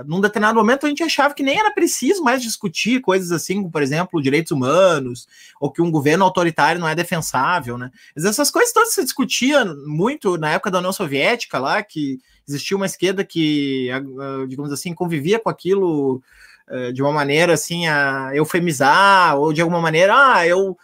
num 0.06 0.20
determinado 0.20 0.58
momento 0.58 0.86
a 0.86 0.90
gente 0.90 1.04
achava 1.04 1.34
que 1.34 1.44
nem 1.44 1.60
era 1.60 1.72
preciso 1.72 2.24
mais 2.24 2.42
discutir 2.42 3.02
coisas 3.02 3.32
assim, 3.32 3.70
por 3.70 3.84
exemplo, 3.84 4.22
direitos 4.22 4.52
humanos, 4.52 5.28
ou 5.60 5.72
que 5.72 5.82
um 5.82 5.92
governo 5.92 6.26
autoritário 6.26 6.82
não 6.82 6.88
é 6.88 6.96
defensável, 6.96 7.78
né? 7.78 7.92
Mas 8.16 8.26
essas 8.26 8.50
coisas 8.50 8.74
todas 8.74 8.94
se 8.94 9.04
discutia 9.04 9.64
muito 9.86 10.38
na 10.38 10.52
época 10.52 10.72
da 10.72 10.80
União 10.80 10.92
Soviética 10.92 11.60
lá, 11.60 11.84
que 11.84 12.20
existia 12.48 12.76
uma 12.76 12.88
esquerda 12.88 13.24
que, 13.24 13.90
uh, 13.94 14.48
digamos 14.48 14.72
assim, 14.72 14.94
convivia 14.94 15.40
com 15.40 15.50
aquilo 15.50 16.22
uh, 16.68 16.92
de 16.92 17.04
uma 17.04 17.12
maneira 17.12 17.54
assim 17.54 17.88
a 17.88 18.32
eufemizar, 18.34 19.38
ou 19.38 19.54
de 19.54 19.62
alguma 19.62 19.82
maneira, 19.82 20.14
ah, 20.16 20.48
eu 20.48 20.76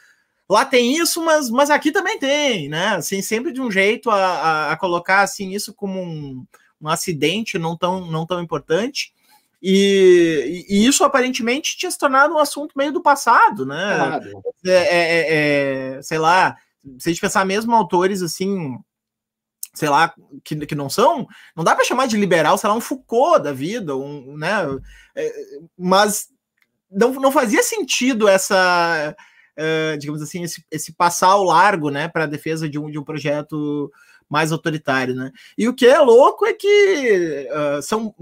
lá 0.47 0.63
tem 0.63 0.95
isso, 0.97 1.23
mas, 1.23 1.49
mas 1.49 1.71
aqui 1.71 1.91
também 1.91 2.19
tem, 2.19 2.69
né? 2.69 2.89
Assim, 2.89 3.21
sempre 3.21 3.51
de 3.51 3.61
um 3.61 3.71
jeito 3.71 4.11
a, 4.11 4.15
a, 4.15 4.71
a 4.73 4.77
colocar 4.77 5.21
assim 5.21 5.51
isso 5.55 5.73
como 5.73 5.99
um 5.99 6.45
um 6.81 6.89
acidente 6.89 7.59
não 7.59 7.77
tão, 7.77 8.05
não 8.09 8.25
tão 8.25 8.41
importante. 8.41 9.13
E, 9.61 10.65
e, 10.67 10.87
isso 10.87 11.03
aparentemente 11.03 11.77
tinha 11.77 11.91
se 11.91 11.97
tornado 11.97 12.33
um 12.33 12.39
assunto 12.39 12.73
meio 12.75 12.91
do 12.91 13.01
passado, 13.01 13.65
né? 13.65 13.95
Claro. 13.95 14.43
É, 14.65 14.71
é, 14.71 14.97
é, 14.97 15.97
é 15.97 16.01
sei 16.01 16.17
lá, 16.17 16.57
se 16.97 17.09
a 17.09 17.11
gente 17.11 17.21
pensar 17.21 17.45
mesmo 17.45 17.75
autores 17.75 18.23
assim, 18.23 18.75
sei 19.73 19.87
lá, 19.87 20.13
que, 20.43 20.65
que 20.65 20.75
não 20.75 20.89
são, 20.89 21.27
não 21.55 21.63
dá 21.63 21.75
para 21.75 21.85
chamar 21.85 22.07
de 22.07 22.17
liberal, 22.17 22.57
sei 22.57 22.69
lá, 22.69 22.75
um 22.75 22.81
Foucault 22.81 23.43
da 23.43 23.53
vida, 23.53 23.95
um, 23.95 24.35
né? 24.35 24.51
É, 25.15 25.31
mas 25.77 26.29
não, 26.89 27.13
não 27.13 27.31
fazia 27.31 27.63
sentido 27.63 28.27
essa, 28.27 29.15
uh, 29.57 29.97
digamos 29.97 30.21
assim, 30.21 30.43
esse, 30.43 30.65
esse 30.69 30.93
passar 30.93 31.27
ao 31.27 31.43
largo, 31.43 31.89
né, 31.89 32.07
para 32.07 32.25
a 32.25 32.27
defesa 32.27 32.67
de 32.67 32.77
um, 32.77 32.91
de 32.91 32.99
um 32.99 33.03
projeto 33.03 33.91
mais 34.31 34.53
autoritário, 34.53 35.13
né? 35.13 35.29
E 35.57 35.67
o 35.67 35.73
que 35.73 35.85
é 35.85 35.99
louco 35.99 36.45
é 36.45 36.53
que 36.53 37.49
uh, 37.51 37.81
são. 37.81 38.15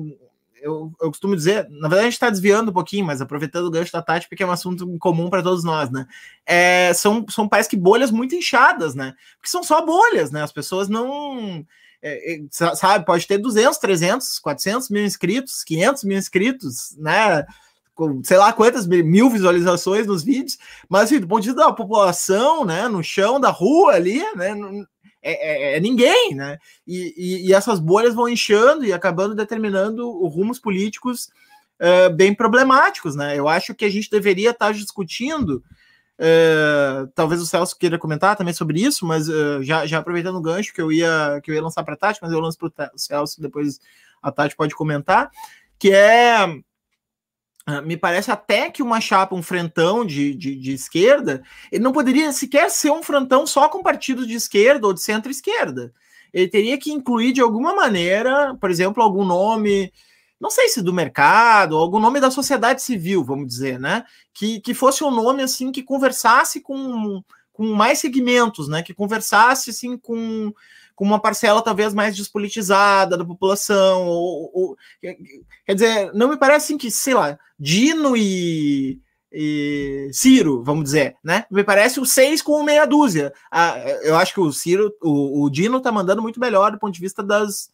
Eu, 0.59 0.91
eu, 0.99 1.07
costumo 1.09 1.35
dizer, 1.35 1.69
na 1.69 1.87
verdade 1.87 1.99
a 1.99 2.03
gente 2.03 2.13
está 2.13 2.29
desviando 2.29 2.71
um 2.71 2.73
pouquinho, 2.73 3.05
mas 3.05 3.21
aproveitando 3.21 3.67
o 3.67 3.71
gancho 3.71 3.93
da 3.93 4.01
Tati, 4.01 4.27
porque 4.27 4.43
é 4.43 4.45
um 4.45 4.51
assunto 4.51 4.97
comum 4.97 5.29
para 5.29 5.43
todos 5.43 5.63
nós, 5.63 5.89
né? 5.89 6.05
É, 6.45 6.91
são, 6.95 7.23
são 7.29 7.47
pais 7.47 7.67
que 7.67 7.77
bolhas 7.77 8.11
muito 8.11 8.35
inchadas, 8.35 8.95
né? 8.95 9.13
Porque 9.37 9.49
são 9.49 9.63
só 9.63 9.85
bolhas, 9.85 10.31
né? 10.31 10.41
As 10.41 10.51
pessoas 10.51 10.89
não. 10.89 11.63
É, 12.01 12.33
é 12.33 12.39
sabe, 12.49 13.05
pode 13.05 13.27
ter 13.27 13.37
200, 13.37 13.77
300, 13.77 14.39
400 14.39 14.89
mil 14.89 15.05
inscritos, 15.05 15.63
500 15.63 16.03
mil 16.03 16.17
inscritos, 16.17 16.97
né? 16.97 17.45
Sei 18.23 18.37
lá 18.37 18.51
quantas 18.51 18.87
mil 18.87 19.29
visualizações 19.29 20.07
nos 20.07 20.23
vídeos, 20.23 20.57
mas 20.89 21.03
assim, 21.03 21.19
do 21.19 21.27
ponto 21.27 21.41
de 21.41 21.49
vista 21.49 21.65
da 21.65 21.71
população, 21.71 22.65
né? 22.65 22.87
No 22.87 23.03
chão 23.03 23.39
da 23.39 23.51
rua 23.51 23.93
ali, 23.93 24.23
né? 24.35 24.55
É, 25.21 25.73
é, 25.73 25.77
é 25.77 25.79
ninguém, 25.79 26.33
né? 26.35 26.57
E, 26.87 27.13
e, 27.17 27.47
e, 27.47 27.53
essas 27.53 27.79
bolhas 27.79 28.13
vão 28.13 28.29
inchando 28.29 28.85
e 28.85 28.93
acabando 28.93 29.35
determinando 29.35 30.09
rumos 30.27 30.59
políticos 30.59 31.29
uh, 31.79 32.13
bem 32.13 32.33
problemáticos, 32.33 33.15
né? 33.15 33.37
Eu 33.37 33.47
acho 33.47 33.75
que 33.75 33.85
a 33.85 33.89
gente 33.89 34.09
deveria 34.09 34.51
estar 34.51 34.73
discutindo 34.73 35.63
Uh, 36.19 37.07
talvez 37.15 37.41
o 37.41 37.45
Celso 37.45 37.77
queira 37.77 37.97
comentar 37.97 38.35
também 38.35 38.53
sobre 38.53 38.81
isso, 38.81 39.05
mas 39.05 39.29
uh, 39.29 39.63
já, 39.63 39.85
já 39.85 39.99
aproveitando 39.99 40.35
o 40.35 40.41
gancho 40.41 40.73
que 40.73 40.81
eu 40.81 40.91
ia 40.91 41.39
que 41.41 41.49
eu 41.49 41.55
ia 41.55 41.61
lançar 41.61 41.81
para 41.81 41.93
a 41.93 41.97
Tati, 41.97 42.19
mas 42.21 42.33
eu 42.33 42.41
lanço 42.41 42.57
para 42.57 42.91
o 42.93 42.99
Celso, 42.99 43.41
depois 43.41 43.79
a 44.21 44.29
Tati 44.29 44.53
pode 44.53 44.75
comentar, 44.75 45.31
que 45.79 45.93
é 45.93 46.45
me 47.81 47.97
parece 47.97 48.31
até 48.31 48.69
que 48.69 48.83
uma 48.83 49.01
chapa, 49.01 49.35
um 49.35 49.43
frentão 49.43 50.05
de, 50.05 50.33
de, 50.35 50.55
de, 50.55 50.73
esquerda, 50.73 51.43
ele 51.71 51.83
não 51.83 51.91
poderia 51.91 52.31
sequer 52.31 52.69
ser 52.69 52.91
um 52.91 53.03
frentão 53.03 53.45
só 53.45 53.69
com 53.69 53.83
partidos 53.83 54.27
de 54.27 54.33
esquerda 54.33 54.87
ou 54.87 54.93
de 54.93 55.01
centro-esquerda. 55.01 55.93
Ele 56.33 56.47
teria 56.47 56.77
que 56.77 56.91
incluir 56.91 57.33
de 57.33 57.41
alguma 57.41 57.75
maneira, 57.75 58.55
por 58.59 58.69
exemplo, 58.69 59.01
algum 59.01 59.25
nome 59.25 59.91
não 60.39 60.49
sei 60.49 60.69
se 60.69 60.81
do 60.81 60.93
mercado, 60.93 61.75
algum 61.75 61.99
nome 61.99 62.19
da 62.21 62.31
sociedade 62.31 62.81
civil, 62.81 63.23
vamos 63.23 63.47
dizer, 63.47 63.77
né? 63.77 64.05
Que, 64.33 64.61
que 64.61 64.73
fosse 64.73 65.03
um 65.03 65.11
nome 65.11 65.43
assim 65.43 65.71
que 65.71 65.83
conversasse 65.83 66.61
com, 66.61 67.21
com 67.51 67.73
mais 67.75 67.99
segmentos, 67.99 68.69
né? 68.69 68.81
Que 68.81 68.93
conversasse 68.93 69.69
assim 69.71 69.97
com, 69.97 70.53
com 70.99 71.05
uma 71.05 71.17
parcela 71.17 71.61
talvez 71.61 71.93
mais 71.93 72.13
despolitizada 72.13 73.17
da 73.17 73.23
população. 73.23 74.05
Ou, 74.05 74.51
ou, 74.53 74.77
quer 75.65 75.73
dizer, 75.73 76.11
não 76.13 76.27
me 76.27 76.35
parece 76.35 76.65
assim 76.65 76.77
que, 76.77 76.91
sei 76.91 77.13
lá, 77.13 77.39
Dino 77.57 78.17
e, 78.17 78.99
e 79.31 80.09
Ciro, 80.11 80.61
vamos 80.61 80.83
dizer, 80.83 81.15
né? 81.23 81.45
Me 81.49 81.63
parece 81.63 82.01
o 82.01 82.05
seis 82.05 82.41
com 82.41 82.61
meia 82.63 82.85
dúzia. 82.85 83.31
Ah, 83.49 83.79
eu 84.03 84.17
acho 84.17 84.33
que 84.33 84.41
o 84.41 84.51
Ciro, 84.51 84.93
o, 85.01 85.45
o 85.45 85.49
Dino 85.49 85.79
tá 85.79 85.89
mandando 85.89 86.21
muito 86.21 86.37
melhor 86.37 86.69
do 86.69 86.77
ponto 86.77 86.93
de 86.93 86.99
vista 86.99 87.23
das 87.23 87.69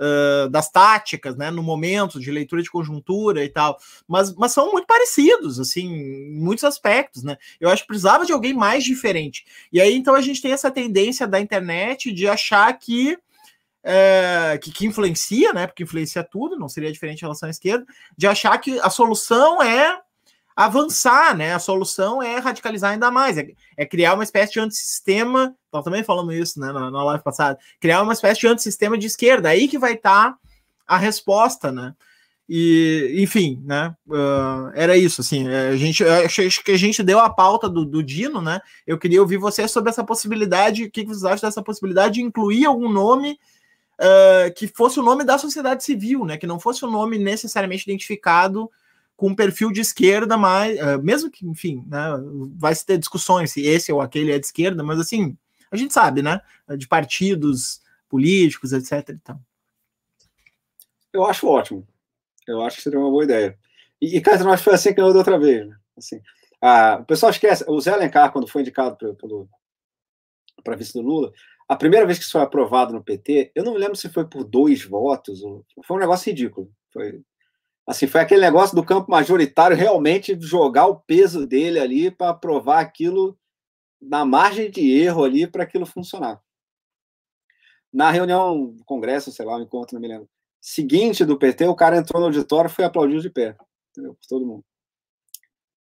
uh, 0.00 0.48
das 0.48 0.70
táticas, 0.70 1.36
né, 1.36 1.50
no 1.50 1.62
momento 1.62 2.18
de 2.18 2.30
leitura 2.30 2.62
de 2.62 2.70
conjuntura 2.70 3.44
e 3.44 3.48
tal, 3.48 3.78
mas, 4.08 4.34
mas 4.34 4.52
são 4.52 4.72
muito 4.72 4.86
parecidos, 4.86 5.60
assim, 5.60 5.86
em 5.86 6.40
muitos 6.40 6.64
aspectos, 6.64 7.22
né? 7.22 7.36
Eu 7.60 7.68
acho 7.68 7.82
que 7.82 7.88
precisava 7.88 8.24
de 8.24 8.32
alguém 8.32 8.54
mais 8.54 8.82
diferente. 8.82 9.44
E 9.72 9.80
aí, 9.80 9.94
então, 9.94 10.14
a 10.14 10.20
gente 10.20 10.40
tem 10.40 10.52
essa 10.52 10.70
tendência 10.70 11.26
da 11.26 11.40
internet 11.40 12.12
de 12.12 12.26
achar 12.26 12.72
que 12.78 13.18
é, 13.82 14.58
que, 14.62 14.70
que, 14.70 14.86
influencia, 14.86 15.52
né? 15.52 15.66
Porque 15.66 15.82
influencia 15.82 16.22
tudo, 16.22 16.58
não 16.58 16.68
seria 16.68 16.92
diferente 16.92 17.20
em 17.20 17.22
relação 17.22 17.46
à 17.46 17.50
esquerda, 17.50 17.86
de 18.16 18.26
achar 18.26 18.56
que 18.58 18.78
a 18.80 18.90
solução 18.90 19.62
é 19.62 19.98
avançar, 20.54 21.36
né? 21.36 21.54
A 21.54 21.58
solução 21.58 22.22
é 22.22 22.38
radicalizar 22.38 22.92
ainda 22.92 23.10
mais, 23.10 23.38
é, 23.38 23.48
é 23.76 23.86
criar 23.86 24.14
uma 24.14 24.24
espécie 24.24 24.52
de 24.52 24.60
antissistema. 24.60 25.54
Nós 25.72 25.84
também 25.84 26.04
falamos 26.04 26.34
isso 26.34 26.60
né, 26.60 26.72
na, 26.72 26.90
na 26.90 27.04
live 27.04 27.22
passada, 27.22 27.58
criar 27.80 28.02
uma 28.02 28.12
espécie 28.12 28.40
de 28.40 28.46
antissistema 28.46 28.98
de 28.98 29.06
esquerda, 29.06 29.48
aí 29.48 29.68
que 29.68 29.78
vai 29.78 29.94
estar 29.94 30.32
tá 30.32 30.38
a 30.86 30.96
resposta, 30.96 31.70
né? 31.70 31.94
E, 32.52 33.14
enfim, 33.18 33.62
né? 33.64 33.94
Uh, 34.08 34.72
era 34.74 34.96
isso, 34.96 35.20
assim. 35.20 35.48
É, 35.48 35.68
a 35.68 35.76
gente, 35.76 36.02
acho 36.02 36.64
que 36.64 36.72
a 36.72 36.76
gente 36.76 37.00
deu 37.00 37.20
a 37.20 37.30
pauta 37.30 37.68
do, 37.68 37.84
do, 37.84 38.02
Dino, 38.02 38.42
né? 38.42 38.60
Eu 38.84 38.98
queria 38.98 39.20
ouvir 39.20 39.36
você 39.36 39.68
sobre 39.68 39.90
essa 39.90 40.02
possibilidade. 40.02 40.82
O 40.82 40.90
que 40.90 41.04
vocês 41.04 41.24
acham 41.24 41.48
dessa 41.48 41.62
possibilidade 41.62 42.14
de 42.14 42.22
incluir 42.22 42.64
algum 42.64 42.90
nome 42.90 43.38
uh, 44.00 44.52
que 44.56 44.66
fosse 44.66 44.98
o 44.98 45.02
nome 45.04 45.22
da 45.22 45.38
sociedade 45.38 45.84
civil, 45.84 46.24
né? 46.24 46.36
Que 46.36 46.46
não 46.46 46.58
fosse 46.58 46.84
o 46.84 46.90
nome 46.90 47.18
necessariamente 47.18 47.84
identificado 47.84 48.68
com 49.20 49.26
um 49.28 49.34
perfil 49.34 49.70
de 49.70 49.82
esquerda, 49.82 50.38
mas 50.38 50.80
uh, 50.80 51.02
mesmo 51.02 51.30
que, 51.30 51.46
enfim, 51.46 51.84
né, 51.86 51.98
vai 52.56 52.74
se 52.74 52.86
ter 52.86 52.96
discussões 52.96 53.52
se 53.52 53.60
esse 53.60 53.92
ou 53.92 54.00
aquele 54.00 54.32
é 54.32 54.38
de 54.38 54.46
esquerda, 54.46 54.82
mas 54.82 54.98
assim, 54.98 55.36
a 55.70 55.76
gente 55.76 55.92
sabe, 55.92 56.22
né, 56.22 56.40
de 56.78 56.88
partidos 56.88 57.82
políticos, 58.08 58.72
etc. 58.72 59.10
Então. 59.10 59.38
Eu 61.12 61.26
acho 61.26 61.46
ótimo. 61.46 61.86
Eu 62.48 62.62
acho 62.62 62.78
que 62.78 62.82
seria 62.82 62.98
uma 62.98 63.10
boa 63.10 63.24
ideia. 63.24 63.58
E, 64.00 64.16
e 64.16 64.22
acho 64.26 64.56
que 64.56 64.64
foi 64.64 64.72
assim 64.72 64.94
que 64.94 65.00
eu 65.02 65.12
da 65.12 65.18
outra 65.18 65.38
vez. 65.38 65.68
Né? 65.68 65.76
Assim, 65.98 66.22
o 66.98 67.04
pessoal 67.04 67.28
esquece, 67.28 67.62
o 67.68 67.78
Zé 67.78 67.90
Alencar, 67.90 68.32
quando 68.32 68.48
foi 68.48 68.62
indicado 68.62 68.96
para 70.64 70.76
vice 70.76 70.94
do 70.94 71.02
Lula, 71.02 71.30
a 71.68 71.76
primeira 71.76 72.06
vez 72.06 72.16
que 72.16 72.24
isso 72.24 72.32
foi 72.32 72.40
aprovado 72.40 72.94
no 72.94 73.04
PT, 73.04 73.52
eu 73.54 73.64
não 73.64 73.74
me 73.74 73.78
lembro 73.80 73.96
se 73.96 74.08
foi 74.08 74.26
por 74.26 74.44
dois 74.44 74.82
votos, 74.82 75.42
ou, 75.42 75.62
foi 75.84 75.98
um 75.98 76.00
negócio 76.00 76.30
ridículo. 76.30 76.72
Foi 76.90 77.20
Assim, 77.90 78.06
foi 78.06 78.20
aquele 78.20 78.40
negócio 78.40 78.76
do 78.76 78.84
campo 78.84 79.10
majoritário 79.10 79.76
realmente 79.76 80.38
jogar 80.40 80.86
o 80.86 81.00
peso 81.00 81.44
dele 81.44 81.80
ali 81.80 82.08
para 82.08 82.32
provar 82.32 82.78
aquilo 82.78 83.36
na 84.00 84.24
margem 84.24 84.70
de 84.70 84.96
erro 84.96 85.24
ali 85.24 85.44
para 85.44 85.64
aquilo 85.64 85.84
funcionar. 85.84 86.40
Na 87.92 88.12
reunião 88.12 88.76
Congresso, 88.86 89.32
sei 89.32 89.44
lá, 89.44 89.56
um 89.56 89.62
encontro, 89.62 89.94
não 89.94 90.00
me 90.00 90.06
lembro, 90.06 90.28
seguinte 90.60 91.24
do 91.24 91.36
PT, 91.36 91.66
o 91.66 91.74
cara 91.74 91.96
entrou 91.96 92.20
no 92.20 92.26
auditório 92.26 92.70
e 92.70 92.72
foi 92.72 92.84
aplaudido 92.84 93.22
de 93.22 93.28
pé, 93.28 93.56
entendeu? 93.90 94.14
Por 94.14 94.28
todo 94.28 94.46
mundo. 94.46 94.64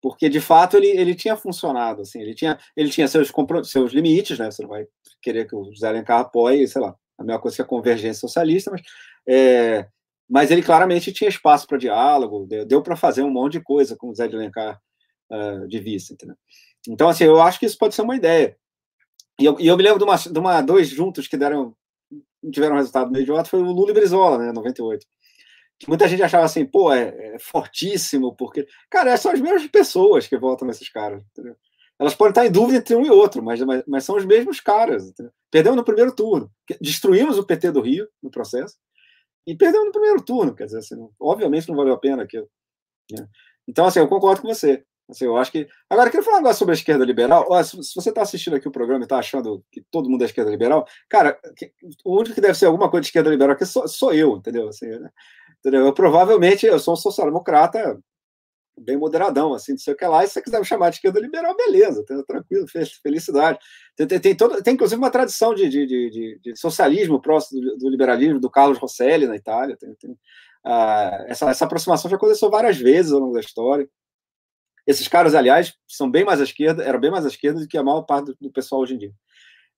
Porque, 0.03 0.29
de 0.29 0.43
fato, 0.43 0.77
ele, 0.77 0.89
ele 0.89 1.15
tinha 1.15 1.39
funcionado, 1.39 2.03
assim, 2.03 2.21
ele 2.21 2.35
tinha, 2.35 2.59
ele 2.77 2.91
tinha 2.91 3.09
seus, 3.09 3.33
seus 3.65 3.93
limites, 3.95 4.39
né? 4.39 4.51
Você 4.51 4.61
não 4.61 4.69
vai 4.69 4.87
querer 5.23 5.49
que 5.49 5.57
o 5.57 5.73
José 5.73 5.89
Alencar 5.89 6.21
apoie, 6.21 6.69
sei 6.69 6.83
lá, 6.83 6.95
a 7.17 7.25
mesma 7.25 7.41
coisa 7.41 7.57
que 7.57 7.63
a 7.63 7.65
convergência 7.65 8.21
socialista, 8.21 8.71
mas 8.71 8.83
é, 9.27 9.89
mas 10.29 10.51
ele 10.51 10.63
claramente 10.63 11.13
tinha 11.13 11.29
espaço 11.29 11.67
para 11.67 11.79
diálogo, 11.79 12.47
deu, 12.47 12.65
deu 12.65 12.83
para 12.83 12.97
fazer 12.97 13.23
um 13.23 13.31
monte 13.31 13.53
de 13.55 13.63
coisa 13.63 13.97
com 13.97 14.09
o 14.09 14.15
Zé 14.15 14.27
de 14.27 14.37
Alencar 14.37 14.81
uh, 15.31 15.69
de. 15.69 15.79
Entendeu? 15.79 16.37
Então, 16.89 17.09
assim, 17.09 17.25
eu 17.25 17.41
acho 17.41 17.59
que 17.59 17.67
isso 17.67 17.79
pode 17.79 17.95
ser 17.95 18.03
uma 18.03 18.17
ideia. 18.17 18.57
E 19.39 19.45
eu, 19.45 19.59
e 19.59 19.67
eu 19.67 19.77
me 19.77 19.83
lembro 19.83 19.99
de, 19.99 20.05
uma, 20.05 20.17
de 20.17 20.39
uma, 20.39 20.61
dois 20.63 20.89
juntos 20.89 21.27
que 21.27 21.37
deram 21.37 21.75
tiveram 22.53 22.77
resultado 22.77 23.11
meio 23.11 23.23
idiota, 23.23 23.49
foi 23.49 23.61
o 23.61 23.73
Lula 23.73 23.91
e 23.91 23.95
Brizola, 23.95 24.39
né, 24.39 24.53
98. 24.53 25.07
Que 25.79 25.89
muita 25.89 26.07
gente 26.07 26.23
achava 26.23 26.45
assim, 26.45 26.65
pô, 26.65 26.93
é, 26.93 27.35
é 27.35 27.39
fortíssimo, 27.39 28.35
porque. 28.37 28.67
Cara, 28.91 29.17
são 29.17 29.33
as 29.33 29.41
mesmas 29.41 29.67
pessoas 29.67 30.27
que 30.27 30.37
votam 30.37 30.69
nesses 30.69 30.89
caras, 30.89 31.23
entendeu? 31.33 31.57
Elas 31.99 32.15
podem 32.15 32.31
estar 32.31 32.47
em 32.47 32.51
dúvida 32.51 32.79
entre 32.79 32.95
um 32.97 33.05
e 33.07 33.11
outro, 33.11 33.43
mas, 33.43 33.61
mas, 33.61 33.83
mas 33.87 34.05
são 34.05 34.17
os 34.17 34.25
mesmos 34.25 34.61
caras. 34.61 35.09
Entendeu? 35.09 35.33
Perdemos 35.51 35.77
no 35.77 35.85
primeiro 35.85 36.15
turno. 36.15 36.51
Destruímos 36.81 37.39
o 37.39 37.47
PT 37.47 37.71
do 37.71 37.81
Rio 37.81 38.09
no 38.23 38.31
processo 38.31 38.77
e 39.47 39.57
perdeu 39.57 39.85
no 39.85 39.93
primeiro 39.93 40.23
turno, 40.23 40.55
quer 40.55 40.67
dizer, 40.67 40.79
assim, 40.79 40.97
obviamente 41.21 41.69
não 41.69 41.77
valeu 41.77 41.95
a 41.95 41.99
pena 41.99 42.23
aquilo. 42.23 42.49
Né? 43.11 43.27
Então, 43.69 43.87
assim, 43.87 43.99
eu 43.99 44.09
concordo 44.09 44.43
com 44.43 44.49
você. 44.49 44.85
Assim, 45.09 45.27
eu 45.27 45.37
acho 45.37 45.53
que. 45.53 45.69
Agora, 45.89 46.09
eu 46.09 46.11
queria 46.11 46.25
falar 46.25 46.39
agora 46.39 46.55
sobre 46.55 46.73
a 46.73 46.77
esquerda 46.77 47.05
liberal. 47.05 47.47
Olha, 47.49 47.63
se 47.63 47.77
você 47.95 48.09
está 48.09 48.23
assistindo 48.23 48.57
aqui 48.57 48.67
o 48.67 48.73
programa 48.73 49.03
e 49.03 49.05
está 49.05 49.19
achando 49.19 49.63
que 49.71 49.83
todo 49.91 50.09
mundo 50.09 50.23
é 50.23 50.25
esquerda 50.25 50.51
liberal, 50.51 50.87
cara, 51.11 51.39
o 52.05 52.17
único 52.19 52.35
que 52.35 52.41
deve 52.41 52.55
ser 52.59 52.67
alguma 52.67 52.91
coisa 52.91 53.03
de 53.03 53.09
esquerda 53.09 53.29
liberal 53.29 53.55
aqui 53.55 53.67
sou, 53.67 53.87
sou 53.87 54.15
eu, 54.15 54.37
entendeu? 54.37 54.69
Assim, 54.69 54.87
né? 54.87 55.11
entendeu? 55.59 55.87
Eu 55.87 55.93
provavelmente 55.93 56.67
eu 56.67 56.79
sou 56.79 56.95
um 56.95 56.97
social-democrata 56.97 57.99
bem 58.79 58.97
moderadão, 58.97 59.55
assim, 59.55 59.73
não 59.73 59.79
sei 59.79 59.95
o 59.95 59.97
que 59.97 60.05
lá, 60.05 60.25
e 60.25 60.27
se 60.27 60.35
você 60.35 60.43
quiser 60.43 60.59
me 60.59 60.65
chamar 60.65 60.91
de 60.91 60.97
esquerda 60.97 61.21
liberal, 61.21 61.57
beleza, 61.57 62.05
tá 62.05 62.23
tranquilo, 62.27 62.67
felicidade. 63.03 63.59
Tem, 63.97 64.07
tem, 64.07 64.21
tem, 64.21 64.37
todo, 64.37 64.63
tem 64.63 64.75
inclusive 64.75 64.99
uma 64.99 65.11
tradição 65.11 65.55
de, 65.55 65.69
de, 65.69 65.87
de, 65.87 66.41
de 66.43 66.57
socialismo 66.57 67.21
próximo 67.21 67.61
do, 67.61 67.77
do, 67.79 67.89
liberalismo, 67.89 68.41
do 68.41 68.51
Carlos 68.51 68.79
Rosselli 68.79 69.27
na 69.27 69.37
Itália. 69.37 69.77
Tem, 69.77 69.95
tem, 69.95 70.11
uh, 70.11 71.25
essa, 71.29 71.49
essa 71.49 71.65
aproximação 71.65 72.11
já 72.11 72.17
aconteceu 72.17 72.51
várias 72.51 72.77
vezes 72.77 73.13
ao 73.13 73.21
longo 73.21 73.35
da 73.35 73.41
história. 73.41 73.89
Esses 74.87 75.09
caras, 75.09 75.35
aliás, 75.35 75.75
são 75.89 76.11
bem 76.11 76.25
mais 76.25 76.41
à 76.41 76.45
esquerda, 76.45 76.83
eram 76.83 77.01
bem 77.01 77.11
mais 77.11 77.25
à 77.25 77.29
esquerda 77.29 77.61
do 77.61 77.69
que 77.69 77.79
a 77.79 77.83
maior 77.83 78.03
parte 78.03 78.27
do, 78.27 78.37
do 78.41 78.53
pessoal 78.53 78.83
hoje 78.83 78.95
em 78.95 78.99
dia. 78.99 79.13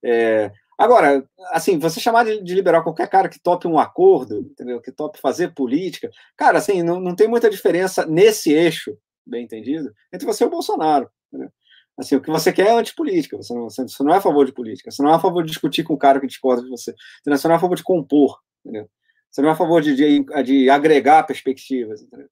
É, 0.04 0.50
Agora, 0.78 1.26
assim, 1.52 1.78
você 1.78 1.98
chamar 1.98 2.24
de, 2.24 2.42
de, 2.42 2.54
liberal 2.54 2.82
qualquer 2.82 3.08
cara 3.08 3.28
que 3.28 3.40
tope 3.40 3.66
um 3.66 3.78
acordo, 3.78 4.40
entendeu? 4.40 4.80
Que 4.80 4.92
tope 4.92 5.18
fazer 5.18 5.54
política, 5.54 6.10
cara, 6.36 6.58
assim, 6.58 6.82
não, 6.82 7.00
não 7.00 7.14
tem 7.14 7.26
muita 7.26 7.48
diferença 7.48 8.04
nesse 8.04 8.52
eixo, 8.52 8.96
bem 9.26 9.44
entendido, 9.44 9.90
entre 10.12 10.26
você 10.26 10.44
e 10.44 10.46
o 10.46 10.50
Bolsonaro. 10.50 11.10
Entendeu? 11.32 11.50
Assim, 11.98 12.16
o 12.16 12.20
que 12.20 12.30
você 12.30 12.52
quer 12.52 12.66
é 12.66 12.72
antipolítica, 12.72 13.38
você 13.38 13.54
não, 13.54 13.70
você 13.70 14.02
não 14.02 14.12
é 14.12 14.18
a 14.18 14.20
favor 14.20 14.44
de 14.44 14.52
política, 14.52 14.90
você 14.90 15.02
não 15.02 15.10
é 15.10 15.14
a 15.14 15.18
favor 15.18 15.42
de 15.42 15.48
discutir 15.48 15.82
com 15.82 15.94
o 15.94 15.98
cara 15.98 16.20
que 16.20 16.26
discorda 16.26 16.62
de 16.62 16.68
você, 16.68 16.94
você 17.24 17.48
não 17.48 17.54
é 17.54 17.56
a 17.56 17.60
favor 17.60 17.74
de 17.74 17.82
compor, 17.82 18.38
entendeu? 18.62 18.86
Você 19.30 19.40
não 19.40 19.48
é 19.48 19.52
a 19.52 19.56
favor 19.56 19.80
de, 19.80 19.94
de, 19.94 20.24
de 20.44 20.68
agregar 20.68 21.22
perspectivas, 21.22 22.02
entendeu? 22.02 22.28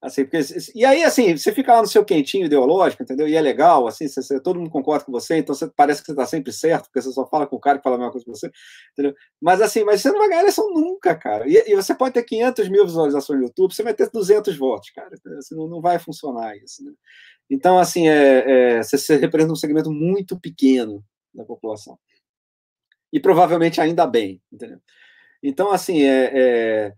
Assim, 0.00 0.24
porque, 0.24 0.38
e 0.76 0.84
aí, 0.84 1.02
assim, 1.02 1.36
você 1.36 1.52
fica 1.52 1.74
lá 1.74 1.82
no 1.82 1.88
seu 1.88 2.04
quentinho 2.04 2.46
ideológico, 2.46 3.02
entendeu? 3.02 3.26
E 3.26 3.34
é 3.34 3.40
legal, 3.40 3.84
assim, 3.88 4.06
você, 4.06 4.22
você, 4.22 4.40
todo 4.40 4.56
mundo 4.56 4.70
concorda 4.70 5.04
com 5.04 5.10
você, 5.10 5.38
então 5.38 5.52
você, 5.52 5.68
parece 5.68 6.00
que 6.00 6.06
você 6.06 6.12
está 6.12 6.24
sempre 6.24 6.52
certo, 6.52 6.84
porque 6.84 7.02
você 7.02 7.10
só 7.10 7.26
fala 7.26 7.48
com 7.48 7.56
o 7.56 7.60
cara 7.60 7.78
que 7.78 7.82
fala 7.82 7.96
a 7.96 7.98
mesma 7.98 8.12
coisa 8.12 8.24
que 8.24 8.30
você, 8.30 8.48
entendeu? 8.92 9.12
Mas, 9.40 9.60
assim, 9.60 9.82
mas 9.82 10.00
você 10.00 10.12
não 10.12 10.20
vai 10.20 10.28
ganhar 10.28 10.42
eleição 10.42 10.70
nunca, 10.72 11.16
cara. 11.16 11.48
E, 11.48 11.56
e, 11.66 11.74
você 11.74 11.96
pode 11.96 12.14
ter 12.14 12.22
500 12.22 12.68
mil 12.68 12.84
visualizações 12.86 13.40
no 13.40 13.46
YouTube, 13.46 13.74
você 13.74 13.82
vai 13.82 13.92
ter 13.92 14.08
200 14.08 14.56
votos, 14.56 14.90
cara. 14.90 15.10
Assim, 15.36 15.56
não, 15.56 15.66
não 15.66 15.80
vai 15.80 15.98
funcionar 15.98 16.56
isso, 16.56 16.84
né? 16.84 16.92
Então, 17.50 17.76
assim, 17.76 18.08
é, 18.08 18.76
é, 18.78 18.82
você, 18.82 18.96
você 18.96 19.16
representa 19.16 19.52
um 19.52 19.56
segmento 19.56 19.90
muito 19.90 20.38
pequeno 20.38 21.04
da 21.34 21.44
população. 21.44 21.98
E 23.12 23.18
provavelmente 23.18 23.80
ainda 23.80 24.06
bem, 24.06 24.40
entendeu? 24.52 24.78
Então, 25.42 25.72
assim, 25.72 26.02
é, 26.02 26.30
é 26.34 26.94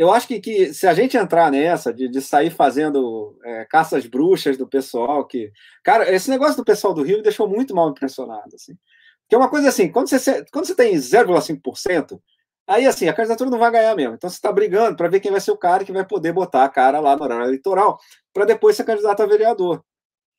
eu 0.00 0.10
acho 0.10 0.26
que, 0.26 0.40
que 0.40 0.72
se 0.72 0.86
a 0.86 0.94
gente 0.94 1.14
entrar 1.14 1.50
nessa 1.50 1.92
de, 1.92 2.08
de 2.08 2.22
sair 2.22 2.48
fazendo 2.48 3.38
é, 3.44 3.66
caças 3.66 4.06
bruxas 4.06 4.56
do 4.56 4.66
pessoal 4.66 5.26
que. 5.26 5.52
Cara, 5.84 6.10
esse 6.10 6.30
negócio 6.30 6.56
do 6.56 6.64
pessoal 6.64 6.94
do 6.94 7.02
Rio 7.02 7.18
me 7.18 7.22
deixou 7.22 7.46
muito 7.46 7.74
mal 7.74 7.90
impressionado. 7.90 8.48
Assim. 8.54 8.78
Porque 9.20 9.34
é 9.34 9.36
uma 9.36 9.50
coisa 9.50 9.68
assim, 9.68 9.92
quando 9.92 10.08
você, 10.08 10.42
quando 10.50 10.64
você 10.64 10.74
tem 10.74 10.94
0,5%, 10.94 12.18
aí 12.66 12.86
assim, 12.86 13.08
a 13.08 13.12
candidatura 13.12 13.50
não 13.50 13.58
vai 13.58 13.70
ganhar 13.70 13.94
mesmo. 13.94 14.14
Então 14.14 14.30
você 14.30 14.36
está 14.36 14.50
brigando 14.50 14.96
para 14.96 15.06
ver 15.06 15.20
quem 15.20 15.30
vai 15.30 15.40
ser 15.40 15.50
o 15.50 15.58
cara 15.58 15.84
que 15.84 15.92
vai 15.92 16.06
poder 16.06 16.32
botar 16.32 16.64
a 16.64 16.68
cara 16.70 16.98
lá 16.98 17.14
no 17.14 17.22
horário 17.22 17.44
eleitoral 17.44 17.98
para 18.32 18.46
depois 18.46 18.76
ser 18.76 18.84
candidato 18.84 19.22
a 19.22 19.26
vereador. 19.26 19.84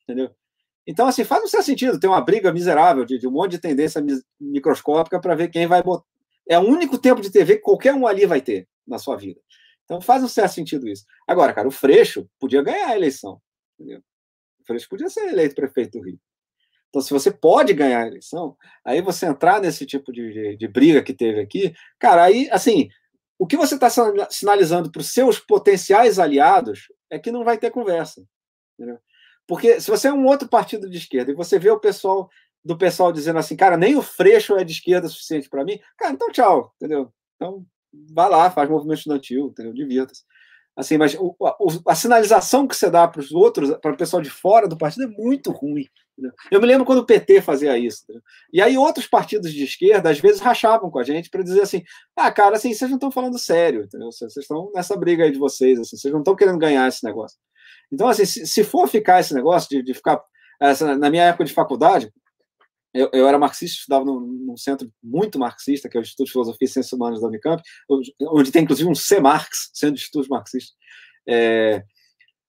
Entendeu? 0.02 0.32
Então, 0.84 1.06
assim, 1.06 1.22
faz 1.22 1.44
um 1.44 1.46
certo 1.46 1.66
sentido 1.66 2.00
ter 2.00 2.08
uma 2.08 2.20
briga 2.20 2.52
miserável 2.52 3.04
de, 3.04 3.16
de 3.16 3.28
um 3.28 3.30
monte 3.30 3.52
de 3.52 3.58
tendência 3.60 4.04
microscópica 4.40 5.20
para 5.20 5.36
ver 5.36 5.50
quem 5.50 5.68
vai 5.68 5.84
botar. 5.84 6.04
É 6.48 6.58
o 6.58 6.62
único 6.62 6.98
tempo 6.98 7.20
de 7.20 7.30
TV 7.30 7.58
que 7.58 7.62
qualquer 7.62 7.94
um 7.94 8.08
ali 8.08 8.26
vai 8.26 8.40
ter 8.40 8.66
na 8.86 8.98
sua 8.98 9.16
vida. 9.16 9.40
Então 9.84 10.00
faz 10.00 10.22
um 10.22 10.28
certo 10.28 10.52
sentido 10.52 10.88
isso. 10.88 11.04
Agora, 11.26 11.52
cara, 11.52 11.68
o 11.68 11.72
Freixo 11.72 12.28
podia 12.38 12.62
ganhar 12.62 12.88
a 12.88 12.96
eleição. 12.96 13.40
Entendeu? 13.78 14.00
O 14.60 14.64
Freixo 14.66 14.88
podia 14.88 15.08
ser 15.08 15.28
eleito 15.28 15.54
prefeito 15.54 15.98
do 15.98 16.04
Rio. 16.04 16.20
Então, 16.88 17.00
se 17.00 17.10
você 17.10 17.30
pode 17.30 17.72
ganhar 17.72 18.02
a 18.02 18.06
eleição, 18.06 18.54
aí 18.84 19.00
você 19.00 19.24
entrar 19.24 19.60
nesse 19.62 19.86
tipo 19.86 20.12
de, 20.12 20.30
de, 20.30 20.56
de 20.58 20.68
briga 20.68 21.02
que 21.02 21.14
teve 21.14 21.40
aqui, 21.40 21.74
cara, 21.98 22.22
aí, 22.22 22.50
assim, 22.50 22.90
o 23.38 23.46
que 23.46 23.56
você 23.56 23.76
está 23.76 23.88
sinalizando 24.28 24.92
para 24.92 25.00
os 25.00 25.10
seus 25.10 25.38
potenciais 25.38 26.18
aliados 26.18 26.88
é 27.08 27.18
que 27.18 27.32
não 27.32 27.44
vai 27.44 27.56
ter 27.56 27.70
conversa. 27.70 28.22
Entendeu? 28.78 28.98
Porque 29.46 29.80
se 29.80 29.90
você 29.90 30.08
é 30.08 30.12
um 30.12 30.26
outro 30.26 30.48
partido 30.48 30.88
de 30.88 30.98
esquerda 30.98 31.32
e 31.32 31.34
você 31.34 31.58
vê 31.58 31.70
o 31.70 31.80
pessoal 31.80 32.30
do 32.64 32.76
pessoal 32.76 33.10
dizendo 33.10 33.38
assim, 33.38 33.56
cara, 33.56 33.76
nem 33.76 33.96
o 33.96 34.02
Freixo 34.02 34.54
é 34.56 34.62
de 34.62 34.72
esquerda 34.72 35.08
suficiente 35.08 35.48
para 35.48 35.64
mim, 35.64 35.80
cara, 35.96 36.12
então 36.12 36.30
tchau, 36.30 36.72
entendeu? 36.76 37.12
Então 37.34 37.66
vá 38.14 38.28
lá, 38.28 38.50
faz 38.50 38.68
movimento 38.68 38.98
estudantil, 38.98 39.46
entendeu? 39.46 39.72
Divirta-se. 39.72 40.22
Assim, 40.74 40.96
mas 40.96 41.14
o, 41.18 41.36
a, 41.44 41.92
a, 41.92 41.94
sinalização 41.94 42.66
que 42.66 42.74
você 42.74 42.90
dá 42.90 43.06
para 43.06 43.20
os 43.20 43.30
outros, 43.30 43.76
para 43.82 43.92
o 43.92 43.96
pessoal 43.96 44.22
de 44.22 44.30
fora 44.30 44.66
do 44.66 44.76
partido, 44.76 45.04
é 45.04 45.06
muito 45.06 45.50
ruim. 45.50 45.86
Entendeu? 46.16 46.32
Eu 46.50 46.60
me 46.60 46.66
lembro 46.66 46.86
quando 46.86 47.00
o 47.00 47.06
PT 47.06 47.42
fazia 47.42 47.76
isso. 47.76 48.04
Entendeu? 48.04 48.22
E 48.50 48.62
aí 48.62 48.78
outros 48.78 49.06
partidos 49.06 49.52
de 49.52 49.64
esquerda, 49.64 50.08
às 50.08 50.18
vezes, 50.18 50.40
rachavam 50.40 50.90
com 50.90 50.98
a 50.98 51.04
gente 51.04 51.28
para 51.28 51.42
dizer 51.42 51.60
assim: 51.60 51.82
ah, 52.16 52.32
cara, 52.32 52.56
assim, 52.56 52.72
vocês 52.72 52.90
não 52.90 52.96
estão 52.96 53.10
falando 53.10 53.38
sério, 53.38 53.84
entendeu? 53.84 54.10
Vocês 54.10 54.34
estão 54.34 54.70
nessa 54.74 54.96
briga 54.96 55.24
aí 55.24 55.30
de 55.30 55.38
vocês, 55.38 55.78
assim, 55.78 55.96
vocês 55.96 56.12
não 56.12 56.20
estão 56.20 56.34
querendo 56.34 56.58
ganhar 56.58 56.88
esse 56.88 57.04
negócio. 57.04 57.38
Então, 57.92 58.08
assim, 58.08 58.24
se, 58.24 58.46
se 58.46 58.64
for 58.64 58.88
ficar 58.88 59.20
esse 59.20 59.34
negócio 59.34 59.68
de, 59.68 59.82
de 59.82 59.94
ficar. 59.94 60.22
Essa, 60.60 60.96
na 60.96 61.10
minha 61.10 61.24
época 61.24 61.44
de 61.44 61.52
faculdade, 61.52 62.10
eu, 62.94 63.10
eu, 63.12 63.28
era 63.28 63.38
marxista, 63.38 63.78
estudava 63.78 64.04
num, 64.04 64.20
num, 64.20 64.56
centro 64.56 64.90
muito 65.02 65.38
marxista, 65.38 65.88
que 65.88 65.96
é 65.96 66.00
o 66.00 66.02
Instituto 66.02 66.26
de 66.26 66.32
Filosofia 66.32 66.66
e 66.66 66.68
Ciências 66.68 66.92
Humanas 66.92 67.20
da 67.20 67.28
Unicamp, 67.28 67.62
onde 68.20 68.52
tem 68.52 68.62
inclusive 68.62 68.88
um 68.88 68.94
C-Marx, 68.94 69.70
Centro 69.72 69.96
de 69.96 70.02
Estudos 70.02 70.28
Marxistas. 70.28 70.74
É, 71.26 71.82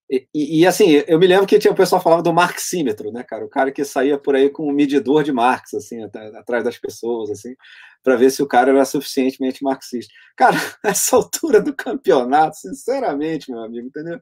e, 0.09 0.27
e, 0.61 0.67
assim, 0.67 1.01
eu 1.07 1.17
me 1.17 1.25
lembro 1.25 1.47
que 1.47 1.57
tinha 1.57 1.71
o 1.71 1.75
pessoal 1.75 2.01
falava 2.01 2.21
do 2.21 2.33
marxímetro, 2.33 3.11
né, 3.11 3.23
cara? 3.23 3.43
O 3.43 3.49
cara 3.49 3.71
que 3.71 3.83
saía 3.83 4.17
por 4.17 4.35
aí 4.35 4.49
com 4.49 4.69
um 4.69 4.73
medidor 4.73 5.23
de 5.23 5.31
Marx, 5.31 5.73
assim, 5.73 6.03
atrás 6.03 6.63
das 6.63 6.77
pessoas, 6.77 7.31
assim, 7.31 7.55
para 8.03 8.15
ver 8.15 8.29
se 8.29 8.43
o 8.43 8.47
cara 8.47 8.69
era 8.71 8.85
suficientemente 8.85 9.63
marxista. 9.63 10.13
Cara, 10.37 10.55
nessa 10.83 11.15
altura 11.15 11.61
do 11.61 11.75
campeonato, 11.75 12.57
sinceramente, 12.57 13.49
meu 13.49 13.61
amigo, 13.63 13.87
entendeu? 13.87 14.19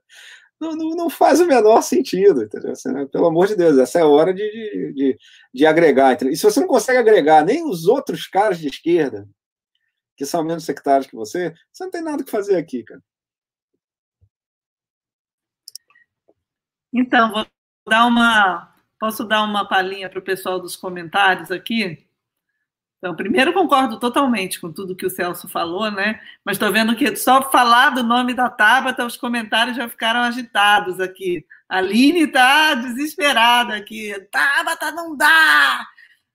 Não, 0.62 0.76
não, 0.76 0.90
não, 0.92 1.10
faz 1.10 1.42
o 1.42 1.48
menor 1.48 1.82
sentido, 1.82 2.44
entendeu? 2.44 2.72
Assim, 2.74 2.92
né? 2.92 3.08
Pelo 3.08 3.26
amor 3.26 3.48
de 3.48 3.56
Deus, 3.56 3.80
essa 3.80 3.98
é 3.98 4.04
a 4.04 4.08
hora 4.08 4.32
de, 4.32 4.48
de, 4.48 4.94
de, 4.94 5.20
de 5.52 5.66
agregar. 5.66 6.14
Entendeu? 6.14 6.34
E 6.34 6.38
se 6.38 6.44
você 6.44 6.60
não 6.60 6.68
consegue 6.68 7.00
agregar 7.00 7.44
nem 7.44 7.68
os 7.68 7.88
outros 7.88 8.28
caras 8.28 8.60
de 8.60 8.68
esquerda, 8.68 9.28
que 10.16 10.24
são 10.24 10.44
menos 10.44 10.64
sectários 10.64 11.08
que 11.08 11.16
você, 11.16 11.52
você 11.72 11.84
não 11.84 11.90
tem 11.90 12.04
nada 12.04 12.24
que 12.24 12.30
fazer 12.30 12.58
aqui, 12.58 12.84
cara. 12.84 13.02
Então, 16.94 17.32
vou 17.32 17.48
dar 17.90 18.06
uma. 18.06 18.76
Posso 19.00 19.24
dar 19.24 19.42
uma 19.42 19.68
palhinha 19.68 20.10
para 20.12 20.20
o 20.20 20.24
pessoal 20.24 20.60
dos 20.60 20.76
comentários 20.76 21.50
aqui? 21.50 22.06
Então, 23.02 23.16
primeiro, 23.16 23.52
concordo 23.52 24.00
totalmente 24.00 24.62
com 24.62 24.72
tudo 24.72 24.96
que 24.96 25.08
o 25.08 25.10
Celso 25.10 25.48
falou, 25.50 25.90
né? 25.90 26.22
Mas 26.46 26.58
estou 26.58 26.72
vendo 26.72 26.96
que 26.96 27.16
só 27.16 27.42
falar 27.50 27.90
do 27.90 28.04
nome 28.04 28.36
da 28.36 28.48
Tabata, 28.48 29.04
os 29.04 29.18
comentários 29.18 29.76
já 29.76 29.90
ficaram 29.90 30.20
agitados 30.20 31.00
aqui. 31.00 31.44
A 31.68 31.80
Aline 31.80 32.26
está 32.26 32.76
desesperada 32.76 33.76
aqui. 33.76 34.14
Tabata, 34.32 34.92
não 34.92 35.18
dá! 35.18 35.84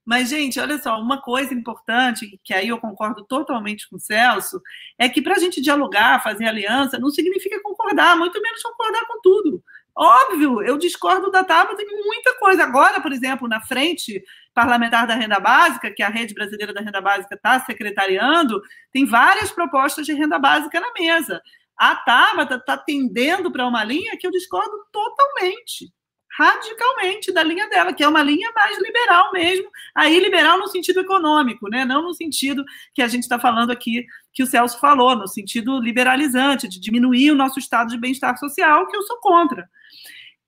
Mas, 0.04 0.28
gente, 0.28 0.58
olha 0.58 0.76
só, 0.78 1.00
uma 1.00 1.22
coisa 1.22 1.54
importante, 1.54 2.40
que 2.42 2.52
aí 2.52 2.66
eu 2.66 2.78
concordo 2.78 3.24
totalmente 3.24 3.88
com 3.88 3.94
o 3.94 4.00
Celso, 4.00 4.60
é 4.98 5.08
que 5.08 5.22
para 5.22 5.36
a 5.36 5.38
gente 5.38 5.60
dialogar, 5.60 6.20
fazer 6.20 6.46
aliança, 6.46 6.98
não 6.98 7.10
significa 7.10 7.62
concordar, 7.62 8.16
muito 8.16 8.42
menos 8.42 8.60
concordar 8.60 9.06
com 9.06 9.20
tudo. 9.20 9.62
Óbvio, 9.96 10.62
eu 10.62 10.76
discordo 10.76 11.30
da 11.30 11.44
Tabata 11.44 11.80
em 11.80 12.04
muita 12.04 12.36
coisa. 12.38 12.64
Agora, 12.64 13.00
por 13.00 13.12
exemplo, 13.12 13.46
na 13.46 13.60
frente 13.60 14.20
parlamentar 14.56 15.06
da 15.06 15.14
renda 15.14 15.38
básica, 15.38 15.90
que 15.90 16.02
a 16.02 16.08
Rede 16.08 16.32
Brasileira 16.32 16.72
da 16.72 16.80
Renda 16.80 17.02
Básica 17.02 17.34
está 17.34 17.60
secretariando, 17.60 18.58
tem 18.90 19.04
várias 19.04 19.52
propostas 19.52 20.06
de 20.06 20.14
renda 20.14 20.38
básica 20.38 20.80
na 20.80 20.90
mesa. 20.98 21.42
A 21.78 21.94
Tabata 21.94 22.54
está 22.54 22.74
tendendo 22.78 23.52
para 23.52 23.66
uma 23.66 23.84
linha 23.84 24.16
que 24.18 24.26
eu 24.26 24.30
discordo 24.30 24.72
totalmente, 24.90 25.92
radicalmente 26.38 27.30
da 27.32 27.42
linha 27.42 27.68
dela, 27.68 27.92
que 27.92 28.02
é 28.02 28.08
uma 28.08 28.22
linha 28.22 28.50
mais 28.54 28.80
liberal 28.80 29.30
mesmo, 29.30 29.68
aí 29.94 30.18
liberal 30.18 30.58
no 30.58 30.68
sentido 30.68 31.00
econômico, 31.00 31.68
né? 31.68 31.84
não 31.84 32.00
no 32.00 32.14
sentido 32.14 32.64
que 32.94 33.02
a 33.02 33.08
gente 33.08 33.24
está 33.24 33.38
falando 33.38 33.70
aqui, 33.70 34.06
que 34.32 34.42
o 34.42 34.46
Celso 34.46 34.80
falou, 34.80 35.14
no 35.16 35.28
sentido 35.28 35.78
liberalizante, 35.82 36.66
de 36.66 36.80
diminuir 36.80 37.30
o 37.30 37.36
nosso 37.36 37.58
estado 37.58 37.90
de 37.90 37.98
bem-estar 38.00 38.38
social, 38.38 38.86
que 38.86 38.96
eu 38.96 39.02
sou 39.02 39.18
contra. 39.20 39.68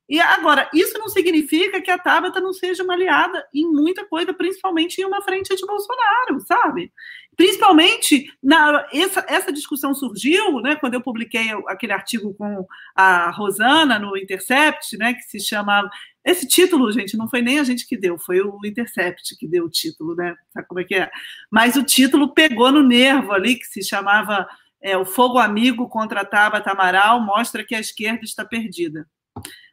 E 0.08 0.18
agora, 0.20 0.70
isso 0.72 0.98
não 0.98 1.08
significa 1.08 1.82
que 1.82 1.90
a 1.90 1.98
Tabata 1.98 2.40
não 2.40 2.54
seja 2.54 2.82
uma 2.82 2.94
aliada 2.94 3.46
em 3.52 3.66
muita 3.70 4.06
coisa, 4.06 4.32
principalmente 4.32 4.98
em 5.00 5.04
uma 5.04 5.20
frente 5.20 5.54
de 5.54 5.66
Bolsonaro, 5.66 6.40
sabe? 6.46 6.90
Principalmente, 7.36 8.32
na, 8.42 8.88
essa, 8.90 9.24
essa 9.28 9.52
discussão 9.52 9.94
surgiu 9.94 10.60
né, 10.60 10.76
quando 10.76 10.94
eu 10.94 11.02
publiquei 11.02 11.50
aquele 11.68 11.92
artigo 11.92 12.32
com 12.34 12.66
a 12.96 13.30
Rosana 13.30 13.98
no 13.98 14.16
Intercept, 14.16 14.96
né, 14.96 15.12
que 15.12 15.22
se 15.22 15.40
chama. 15.40 15.88
Esse 16.24 16.48
título, 16.48 16.90
gente, 16.90 17.16
não 17.16 17.28
foi 17.28 17.42
nem 17.42 17.60
a 17.60 17.64
gente 17.64 17.86
que 17.86 17.96
deu, 17.96 18.18
foi 18.18 18.40
o 18.40 18.58
Intercept 18.64 19.36
que 19.38 19.46
deu 19.46 19.66
o 19.66 19.70
título, 19.70 20.14
né? 20.14 20.34
Sabe 20.52 20.66
como 20.66 20.80
é 20.80 20.84
que 20.84 20.94
é? 20.94 21.10
Mas 21.50 21.76
o 21.76 21.82
título 21.84 22.34
pegou 22.34 22.72
no 22.72 22.82
nervo 22.82 23.32
ali, 23.32 23.56
que 23.56 23.66
se 23.66 23.82
chamava 23.82 24.48
é, 24.82 24.96
O 24.96 25.04
Fogo 25.04 25.38
Amigo 25.38 25.88
contra 25.88 26.22
a 26.22 26.24
Tabata 26.24 26.70
Amaral 26.70 27.20
mostra 27.20 27.64
que 27.64 27.74
a 27.74 27.80
esquerda 27.80 28.24
está 28.24 28.44
perdida. 28.44 29.06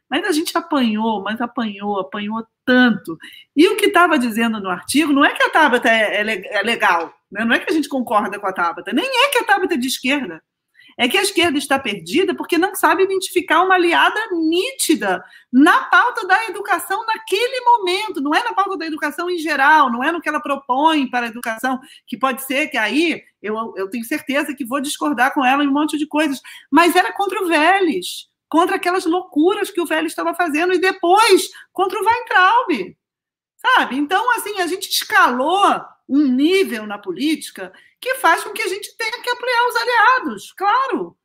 Mas 0.08 0.24
a 0.24 0.32
gente 0.32 0.56
apanhou, 0.56 1.22
mas 1.22 1.40
apanhou, 1.40 1.98
apanhou 1.98 2.44
tanto. 2.64 3.18
E 3.54 3.68
o 3.68 3.76
que 3.76 3.86
estava 3.86 4.18
dizendo 4.18 4.60
no 4.60 4.70
artigo 4.70 5.12
não 5.12 5.24
é 5.24 5.32
que 5.32 5.42
a 5.42 5.50
Tabata 5.50 5.88
é, 5.88 6.22
é, 6.22 6.58
é 6.58 6.62
legal, 6.62 7.12
né? 7.30 7.44
não 7.44 7.54
é 7.54 7.58
que 7.58 7.70
a 7.70 7.74
gente 7.74 7.88
concorda 7.88 8.38
com 8.38 8.46
a 8.46 8.52
Tabata, 8.52 8.92
nem 8.92 9.04
é 9.04 9.28
que 9.30 9.38
a 9.38 9.44
Tabata 9.44 9.74
é 9.74 9.78
de 9.78 9.88
esquerda. 9.88 10.42
É 10.98 11.06
que 11.06 11.18
a 11.18 11.22
esquerda 11.22 11.58
está 11.58 11.78
perdida 11.78 12.34
porque 12.34 12.56
não 12.56 12.74
sabe 12.74 13.02
identificar 13.02 13.62
uma 13.62 13.74
aliada 13.74 14.18
nítida 14.32 15.22
na 15.52 15.84
pauta 15.84 16.26
da 16.26 16.46
educação 16.46 17.04
naquele 17.04 17.60
momento, 17.60 18.22
não 18.22 18.34
é 18.34 18.42
na 18.42 18.54
pauta 18.54 18.78
da 18.78 18.86
educação 18.86 19.28
em 19.28 19.36
geral, 19.36 19.92
não 19.92 20.02
é 20.02 20.10
no 20.10 20.22
que 20.22 20.28
ela 20.28 20.40
propõe 20.40 21.06
para 21.10 21.26
a 21.26 21.28
educação, 21.28 21.78
que 22.06 22.16
pode 22.16 22.42
ser 22.44 22.68
que 22.68 22.78
aí 22.78 23.22
eu, 23.42 23.74
eu 23.76 23.90
tenho 23.90 24.04
certeza 24.04 24.54
que 24.54 24.64
vou 24.64 24.80
discordar 24.80 25.34
com 25.34 25.44
ela 25.44 25.62
em 25.62 25.68
um 25.68 25.72
monte 25.72 25.98
de 25.98 26.06
coisas, 26.06 26.40
mas 26.70 26.96
era 26.96 27.12
contra 27.12 27.42
o 27.42 27.46
Vélez 27.46 28.26
contra 28.48 28.76
aquelas 28.76 29.04
loucuras 29.04 29.70
que 29.70 29.80
o 29.80 29.86
velho 29.86 30.06
estava 30.06 30.34
fazendo 30.34 30.72
e 30.72 30.78
depois 30.78 31.50
contra 31.72 31.98
o 31.98 32.04
Weintraub. 32.04 32.96
Sabe? 33.56 33.96
Então, 33.96 34.30
assim, 34.32 34.60
a 34.60 34.66
gente 34.66 34.88
escalou 34.88 35.84
um 36.08 36.22
nível 36.26 36.86
na 36.86 36.98
política 36.98 37.72
que 38.00 38.16
faz 38.16 38.44
com 38.44 38.52
que 38.52 38.62
a 38.62 38.68
gente 38.68 38.96
tenha 38.96 39.22
que 39.22 39.30
apoiar 39.30 39.68
os 39.68 39.76
aliados, 39.76 40.52
claro. 40.52 41.16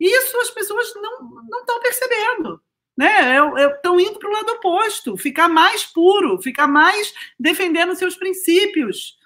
Isso 0.00 0.36
as 0.40 0.50
pessoas 0.50 0.92
não 0.94 1.60
estão 1.60 1.80
percebendo. 1.80 2.60
Né? 2.96 3.36
Estão 3.74 3.98
indo 3.98 4.18
para 4.18 4.28
o 4.28 4.32
lado 4.32 4.52
oposto, 4.52 5.16
ficar 5.16 5.48
mais 5.48 5.84
puro, 5.84 6.40
ficar 6.40 6.66
mais 6.66 7.12
defendendo 7.38 7.96
seus 7.96 8.16
princípios. 8.16 9.16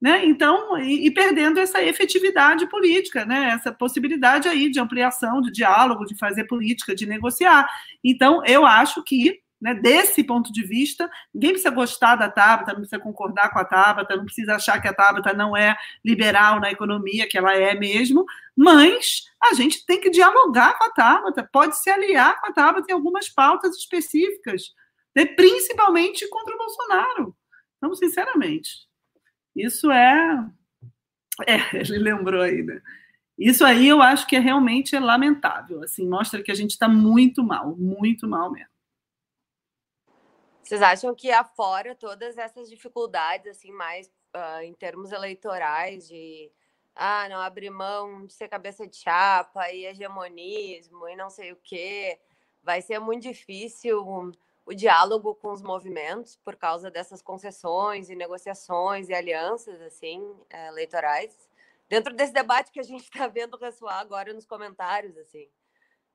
Né? 0.00 0.24
Então, 0.26 0.78
e, 0.78 1.06
e, 1.06 1.10
perdendo 1.10 1.58
essa 1.58 1.82
efetividade 1.82 2.68
política, 2.68 3.24
né? 3.24 3.50
essa 3.50 3.72
possibilidade 3.72 4.48
aí 4.48 4.70
de 4.70 4.78
ampliação, 4.78 5.40
de 5.40 5.50
diálogo, 5.50 6.06
de 6.06 6.16
fazer 6.16 6.44
política, 6.44 6.94
de 6.94 7.04
negociar. 7.04 7.68
Então, 8.02 8.44
eu 8.46 8.64
acho 8.64 9.02
que, 9.02 9.40
né, 9.60 9.74
desse 9.74 10.22
ponto 10.22 10.52
de 10.52 10.62
vista, 10.62 11.10
ninguém 11.34 11.50
precisa 11.50 11.74
gostar 11.74 12.14
da 12.14 12.30
Tabata, 12.30 12.72
não 12.72 12.80
precisa 12.80 13.00
concordar 13.00 13.52
com 13.52 13.58
a 13.58 13.64
Tabata, 13.64 14.16
não 14.16 14.24
precisa 14.24 14.54
achar 14.54 14.80
que 14.80 14.86
a 14.86 14.94
Tabata 14.94 15.32
não 15.32 15.56
é 15.56 15.76
liberal 16.04 16.60
na 16.60 16.70
economia, 16.70 17.28
que 17.28 17.36
ela 17.36 17.52
é 17.56 17.74
mesmo, 17.74 18.24
mas 18.56 19.24
a 19.42 19.52
gente 19.54 19.84
tem 19.84 20.00
que 20.00 20.10
dialogar 20.10 20.78
com 20.78 20.84
a 20.84 20.90
Tabata, 20.90 21.48
pode 21.52 21.76
se 21.76 21.90
aliar 21.90 22.40
com 22.40 22.46
a 22.46 22.52
Tabata 22.52 22.86
em 22.88 22.94
algumas 22.94 23.28
pautas 23.28 23.76
específicas, 23.76 24.72
né? 25.16 25.26
principalmente 25.26 26.28
contra 26.28 26.54
o 26.54 26.58
Bolsonaro. 26.58 27.36
Então, 27.78 27.92
sinceramente. 27.96 28.87
Isso 29.58 29.90
é. 29.90 30.48
É, 31.46 31.56
ele 31.76 31.98
lembrou 31.98 32.42
aí, 32.42 32.62
né? 32.62 32.80
Isso 33.36 33.64
aí 33.64 33.86
eu 33.86 34.02
acho 34.02 34.26
que 34.26 34.36
é 34.36 34.40
realmente 34.40 34.96
é 34.96 35.00
lamentável. 35.00 35.82
Assim, 35.82 36.08
mostra 36.08 36.42
que 36.42 36.50
a 36.50 36.54
gente 36.54 36.72
está 36.72 36.88
muito 36.88 37.42
mal, 37.42 37.76
muito 37.76 38.26
mal 38.26 38.50
mesmo. 38.50 38.68
Vocês 40.62 40.82
acham 40.82 41.14
que 41.14 41.30
afora 41.30 41.94
todas 41.94 42.36
essas 42.36 42.68
dificuldades, 42.68 43.46
assim, 43.46 43.70
mais 43.70 44.08
uh, 44.36 44.62
em 44.62 44.74
termos 44.74 45.12
eleitorais, 45.12 46.06
de 46.08 46.50
ah, 46.94 47.28
não 47.28 47.40
abrir 47.40 47.70
mão 47.70 48.26
de 48.26 48.34
ser 48.34 48.48
cabeça 48.48 48.86
de 48.86 48.96
chapa 48.96 49.70
e 49.70 49.86
hegemonismo 49.86 51.08
e 51.08 51.16
não 51.16 51.30
sei 51.30 51.52
o 51.52 51.56
quê, 51.62 52.18
vai 52.62 52.82
ser 52.82 52.98
muito 52.98 53.22
difícil 53.22 54.04
o 54.68 54.74
diálogo 54.74 55.34
com 55.34 55.50
os 55.50 55.62
movimentos 55.62 56.36
por 56.44 56.54
causa 56.54 56.90
dessas 56.90 57.22
concessões 57.22 58.10
e 58.10 58.14
negociações 58.14 59.08
e 59.08 59.14
alianças 59.14 59.80
assim 59.80 60.22
eh, 60.50 60.68
eleitorais 60.68 61.48
dentro 61.88 62.14
desse 62.14 62.34
debate 62.34 62.70
que 62.70 62.78
a 62.78 62.82
gente 62.82 63.04
está 63.04 63.26
vendo 63.26 63.56
ressoar 63.56 63.98
agora 63.98 64.34
nos 64.34 64.44
comentários 64.44 65.16
assim 65.16 65.48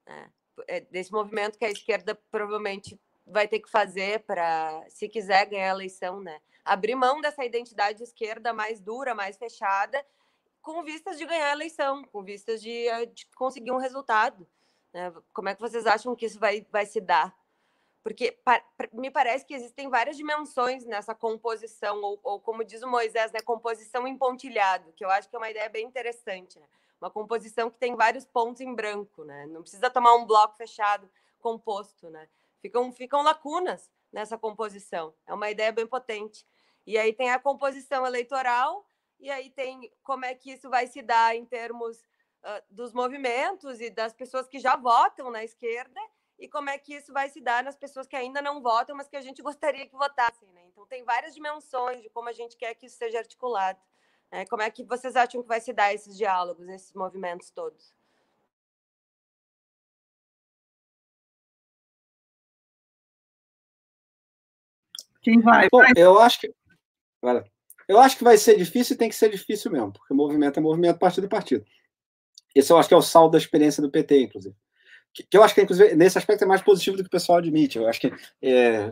né? 0.06 0.30
É, 0.68 0.82
desse 0.82 1.12
movimento 1.12 1.58
que 1.58 1.66
a 1.66 1.72
esquerda 1.72 2.14
provavelmente 2.30 3.00
vai 3.26 3.48
ter 3.48 3.60
que 3.60 3.72
fazer 3.72 4.20
para 4.20 4.86
se 4.88 5.10
quiser 5.10 5.48
ganhar 5.48 5.72
a 5.72 5.76
eleição 5.76 6.22
né 6.22 6.40
abrir 6.64 6.94
mão 6.94 7.22
dessa 7.22 7.44
identidade 7.44 7.98
de 7.98 8.04
esquerda 8.04 8.54
mais 8.54 8.80
dura 8.80 9.16
mais 9.16 9.36
fechada 9.36 10.06
com 10.62 10.84
vistas 10.84 11.18
de 11.18 11.26
ganhar 11.26 11.50
a 11.50 11.54
eleição 11.54 12.04
com 12.04 12.22
vistas 12.22 12.62
de, 12.62 12.88
eh, 12.88 13.08
de 13.08 13.26
conseguir 13.36 13.72
um 13.72 13.78
resultado 13.78 14.48
né? 14.94 15.12
como 15.34 15.50
é 15.50 15.56
que 15.56 15.62
vocês 15.62 15.88
acham 15.88 16.16
que 16.16 16.28
isso 16.28 16.40
vai 16.40 16.64
vai 16.72 16.86
se 16.86 17.02
dar 17.02 17.36
porque 18.04 18.38
me 18.92 19.10
parece 19.10 19.46
que 19.46 19.54
existem 19.54 19.90
várias 19.90 20.18
dimensões 20.18 20.86
nessa 20.86 21.16
composição, 21.16 22.02
ou, 22.02 22.20
ou, 22.22 22.40
como 22.40 22.64
diz 22.64 22.84
o 22.84 22.88
Moisés, 22.88 23.32
né, 23.32 23.40
composição 23.40 24.06
em 24.06 24.18
pontilhado, 24.18 24.92
que 24.92 25.06
eu 25.06 25.10
acho 25.10 25.30
que 25.30 25.36
é 25.36 25.40
uma 25.40 25.50
ideia 25.50 25.70
bem 25.70 25.88
interessante. 25.88 26.60
Né? 26.60 26.68
Uma 27.00 27.10
composição 27.10 27.72
que 27.72 27.78
tem 27.78 27.96
vários 27.96 28.26
pontos 28.26 28.60
em 28.60 28.76
branco, 28.76 29.24
né? 29.24 29.46
não 29.46 29.62
precisa 29.62 29.90
tomar 29.90 30.16
um 30.16 30.26
bloco 30.26 30.58
fechado 30.58 31.10
composto. 31.40 32.10
Né? 32.10 32.28
Ficam, 32.62 32.92
ficam 32.92 33.24
lacunas 33.24 33.90
nessa 34.12 34.38
composição, 34.38 35.14
é 35.26 35.34
uma 35.34 35.50
ideia 35.50 35.72
bem 35.72 35.88
potente. 35.88 36.46
E 36.86 36.98
aí 36.98 37.14
tem 37.14 37.32
a 37.32 37.40
composição 37.40 38.06
eleitoral, 38.06 38.86
e 39.18 39.32
aí 39.32 39.50
tem 39.50 39.90
como 40.04 40.26
é 40.26 40.36
que 40.36 40.52
isso 40.52 40.70
vai 40.70 40.88
se 40.88 41.02
dar 41.02 41.34
em 41.34 41.46
termos 41.46 41.98
uh, 42.00 42.62
dos 42.70 42.92
movimentos 42.92 43.80
e 43.80 43.90
das 43.90 44.14
pessoas 44.14 44.46
que 44.46 44.60
já 44.60 44.76
votam 44.76 45.32
na 45.32 45.46
esquerda, 45.46 46.02
e 46.38 46.48
como 46.48 46.70
é 46.70 46.78
que 46.78 46.96
isso 46.96 47.14
vai 47.14 47.30
se 47.30 47.40
dar 47.40 47.64
nas 47.64 47.76
pessoas 47.76 48.08
que 48.08 48.16
ainda 48.16 48.42
não 48.42 48.62
votam, 48.62 48.96
mas 48.96 49.08
que 49.08 49.16
a 49.16 49.22
gente 49.22 49.42
gostaria 49.42 49.88
que 49.88 49.96
votassem. 49.96 50.48
Né? 50.50 50.62
Então, 50.72 50.86
tem 50.86 51.04
várias 51.04 51.34
dimensões 51.34 52.02
de 52.02 52.10
como 52.10 52.30
a 52.30 52.34
gente 52.34 52.58
quer 52.58 52.74
que 52.76 52.86
isso 52.86 52.98
seja 52.98 53.20
articulado. 53.20 53.80
Né? 54.32 54.46
Como 54.48 54.62
é 54.62 54.70
que 54.70 54.84
vocês 54.84 55.16
acham 55.16 55.42
que 55.42 55.48
vai 55.48 55.62
se 55.62 55.72
dar 55.72 55.94
esses 55.94 56.18
diálogos, 56.18 56.68
esses 56.70 56.94
movimentos 56.94 57.50
todos? 57.52 57.94
Quem 65.22 65.40
vai? 65.40 65.70
Bom, 65.72 65.82
eu 65.96 66.20
acho 66.20 66.42
que. 66.42 66.54
Eu 67.88 68.00
acho 68.00 68.18
que 68.18 68.24
vai 68.26 68.38
ser 68.38 68.58
difícil 68.58 68.96
e 68.96 68.98
tem 68.98 69.08
que 69.08 69.16
ser 69.16 69.30
difícil 69.30 69.72
mesmo, 69.72 69.94
porque 69.94 70.14
o 70.14 70.18
movimento 70.18 70.58
é 70.58 70.62
movimento, 70.62 71.00
partido 71.00 71.28
é 71.28 71.30
partido. 71.30 71.66
Esse 72.54 72.72
eu 72.72 72.78
acho 72.78 72.90
que 72.90 72.94
é 72.94 72.98
o 72.98 73.02
saldo 73.02 73.32
da 73.32 73.38
experiência 73.38 73.82
do 73.82 73.90
PT, 73.90 74.24
inclusive 74.24 74.56
que, 75.14 75.24
que 75.24 75.38
eu 75.38 75.44
acho 75.44 75.54
que, 75.54 75.62
inclusive, 75.62 75.96
nesse 75.96 76.18
aspecto 76.18 76.44
é 76.44 76.48
mais 76.48 76.62
positivo 76.62 76.98
do 76.98 77.04
que 77.04 77.08
o 77.08 77.12
pessoal 77.12 77.38
admite. 77.38 77.78
Eu 77.78 77.88
acho 77.88 78.02
que 78.02 78.12
é, 78.42 78.92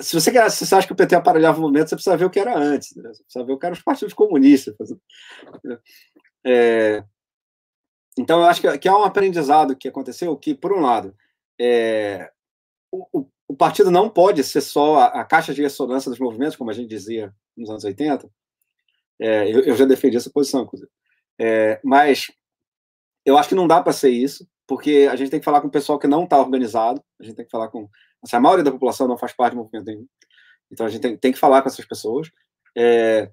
se 0.00 0.18
você, 0.18 0.32
quer, 0.32 0.50
se 0.50 0.66
você 0.66 0.74
acha 0.74 0.86
que 0.86 0.92
o 0.92 0.96
PT 0.96 1.14
aparelhava 1.14 1.58
o 1.58 1.62
movimento, 1.62 1.88
você 1.88 1.96
precisa 1.96 2.16
ver 2.16 2.24
o 2.24 2.30
que 2.30 2.40
era 2.40 2.56
antes, 2.56 2.96
né? 2.96 3.08
você 3.12 3.22
precisa 3.22 3.44
ver 3.44 3.52
o 3.52 3.58
que 3.58 3.66
eram 3.66 3.76
os 3.76 3.82
partidos 3.82 4.14
comunistas. 4.14 4.74
É, 6.44 7.04
então, 8.18 8.40
eu 8.40 8.46
acho 8.46 8.60
que, 8.60 8.78
que 8.78 8.88
há 8.88 8.96
um 8.96 9.04
aprendizado 9.04 9.76
que 9.76 9.88
aconteceu 9.88 10.36
que, 10.36 10.54
por 10.54 10.72
um 10.72 10.80
lado, 10.80 11.14
é, 11.60 12.30
o, 12.90 13.20
o, 13.20 13.30
o, 13.48 13.56
partido 13.56 13.90
não 13.90 14.08
pode 14.08 14.42
ser 14.42 14.60
só 14.60 14.96
a, 14.96 15.06
a, 15.20 15.24
caixa 15.24 15.52
de 15.52 15.62
ressonância 15.62 16.10
dos 16.10 16.18
movimentos, 16.18 16.56
como 16.56 16.70
a 16.70 16.72
gente 16.72 16.88
dizia 16.88 17.34
nos 17.56 17.70
anos 17.70 17.84
80. 17.84 18.28
É, 19.20 19.52
eu, 19.52 19.60
eu, 19.60 19.76
já 19.76 19.84
defendi 19.84 20.16
essa 20.16 20.30
posição, 20.30 20.62
inclusive. 20.62 20.90
É, 21.40 21.80
mas 21.84 22.30
eu 23.24 23.36
acho 23.36 23.48
que 23.48 23.54
não 23.54 23.68
dá 23.68 23.82
para 23.82 23.92
ser 23.92 24.10
isso 24.10 24.48
porque 24.68 25.08
a 25.10 25.16
gente 25.16 25.30
tem 25.30 25.40
que 25.40 25.44
falar 25.44 25.62
com 25.62 25.66
o 25.66 25.70
pessoal 25.70 25.98
que 25.98 26.06
não 26.06 26.24
está 26.24 26.38
organizado, 26.38 27.02
a 27.18 27.24
gente 27.24 27.34
tem 27.34 27.44
que 27.46 27.50
falar 27.50 27.68
com. 27.68 27.88
Assim, 28.22 28.36
a 28.36 28.40
maioria 28.40 28.62
da 28.62 28.70
população 28.70 29.08
não 29.08 29.16
faz 29.16 29.32
parte 29.32 29.54
do 29.54 29.56
movimento 29.56 29.86
nenhum. 29.86 30.06
Então 30.70 30.84
a 30.84 30.90
gente 30.90 31.00
tem, 31.00 31.16
tem 31.16 31.32
que 31.32 31.38
falar 31.38 31.62
com 31.62 31.68
essas 31.68 31.86
pessoas. 31.86 32.30
É, 32.76 33.30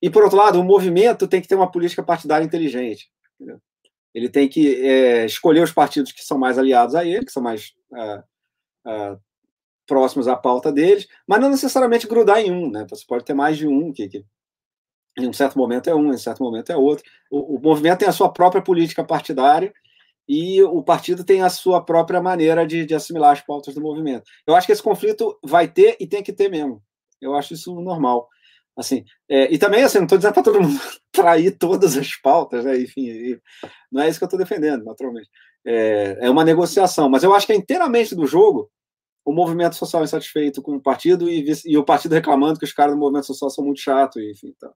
e, 0.00 0.08
por 0.08 0.22
outro 0.22 0.38
lado, 0.38 0.60
o 0.60 0.64
movimento 0.64 1.26
tem 1.26 1.40
que 1.42 1.48
ter 1.48 1.56
uma 1.56 1.70
política 1.70 2.02
partidária 2.02 2.44
inteligente. 2.44 3.10
Entendeu? 3.34 3.60
Ele 4.14 4.28
tem 4.28 4.48
que 4.48 4.80
é, 4.86 5.26
escolher 5.26 5.62
os 5.62 5.72
partidos 5.72 6.12
que 6.12 6.24
são 6.24 6.38
mais 6.38 6.56
aliados 6.56 6.94
a 6.94 7.04
ele, 7.04 7.26
que 7.26 7.32
são 7.32 7.42
mais 7.42 7.74
é, 7.96 8.22
é, 8.86 9.16
próximos 9.84 10.28
à 10.28 10.36
pauta 10.36 10.70
deles, 10.70 11.08
mas 11.26 11.40
não 11.40 11.50
necessariamente 11.50 12.06
grudar 12.06 12.38
em 12.38 12.52
um. 12.52 12.70
Né? 12.70 12.86
Você 12.88 13.04
pode 13.04 13.24
ter 13.24 13.34
mais 13.34 13.56
de 13.56 13.66
um, 13.66 13.92
que, 13.92 14.08
que 14.08 14.24
em 15.18 15.28
um 15.28 15.32
certo 15.32 15.58
momento 15.58 15.90
é 15.90 15.94
um, 15.94 16.12
em 16.12 16.14
um 16.14 16.18
certo 16.18 16.40
momento 16.40 16.70
é 16.70 16.76
outro. 16.76 17.04
O, 17.28 17.56
o 17.56 17.60
movimento 17.60 17.98
tem 17.98 18.08
a 18.08 18.12
sua 18.12 18.32
própria 18.32 18.62
política 18.62 19.02
partidária 19.02 19.74
e 20.28 20.62
o 20.62 20.82
partido 20.82 21.24
tem 21.24 21.42
a 21.42 21.48
sua 21.48 21.82
própria 21.82 22.20
maneira 22.20 22.66
de, 22.66 22.84
de, 22.84 22.94
assimilar 22.94 23.32
as 23.32 23.40
pautas 23.40 23.74
do 23.74 23.80
movimento. 23.80 24.24
Eu 24.46 24.54
acho 24.54 24.66
que 24.66 24.72
esse 24.72 24.82
conflito 24.82 25.38
vai 25.42 25.66
ter 25.66 25.96
e 25.98 26.06
tem 26.06 26.22
que 26.22 26.32
ter 26.32 26.50
mesmo. 26.50 26.82
Eu 27.20 27.34
acho 27.34 27.54
isso 27.54 27.74
normal. 27.80 28.28
Assim, 28.76 29.04
é, 29.28 29.52
e 29.52 29.58
também, 29.58 29.82
assim, 29.82 29.98
não 29.98 30.04
estou 30.04 30.18
dizendo 30.18 30.34
para 30.34 30.42
todo 30.42 30.60
mundo 30.60 30.78
trair 31.10 31.56
todas 31.58 31.96
as 31.96 32.14
pautas, 32.14 32.64
né? 32.64 32.78
enfim, 32.78 33.40
não 33.90 34.02
é 34.02 34.08
isso 34.08 34.18
que 34.18 34.24
eu 34.24 34.26
estou 34.26 34.38
defendendo, 34.38 34.84
naturalmente. 34.84 35.28
É, 35.66 36.18
é, 36.20 36.30
uma 36.30 36.44
negociação, 36.44 37.08
mas 37.08 37.24
eu 37.24 37.34
acho 37.34 37.46
que 37.46 37.52
é 37.52 37.56
inteiramente 37.56 38.14
do 38.14 38.26
jogo 38.26 38.70
o 39.24 39.32
movimento 39.32 39.74
social 39.74 40.04
insatisfeito 40.04 40.62
com 40.62 40.76
o 40.76 40.80
partido 40.80 41.28
e, 41.28 41.44
e 41.66 41.76
o 41.76 41.84
partido 41.84 42.14
reclamando 42.14 42.58
que 42.58 42.64
os 42.64 42.72
caras 42.72 42.94
do 42.94 42.98
movimento 42.98 43.26
social 43.26 43.50
são 43.50 43.64
muito 43.64 43.80
chatos, 43.80 44.22
enfim. 44.22 44.54
Então, 44.56 44.72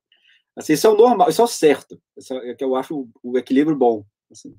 assim, 0.56 0.72
isso 0.72 0.86
é 0.86 0.90
o 0.90 0.96
normal, 0.96 1.28
isso 1.28 1.40
é 1.40 1.44
o 1.44 1.48
certo, 1.48 2.00
isso 2.16 2.34
é 2.34 2.54
que 2.54 2.64
eu 2.64 2.74
acho 2.74 2.94
o, 2.94 3.08
o 3.22 3.38
equilíbrio 3.38 3.76
bom. 3.76 4.04
Assim. 4.30 4.54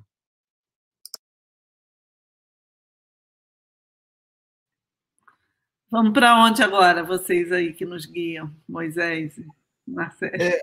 Vamos 5.93 6.11
para 6.11 6.43
onde 6.43 6.63
agora, 6.63 7.03
vocês 7.03 7.51
aí 7.51 7.71
que 7.71 7.85
nos 7.85 8.07
guiam, 8.07 8.49
Moisés 8.67 9.39
Marcelo? 9.87 10.41
É, 10.41 10.59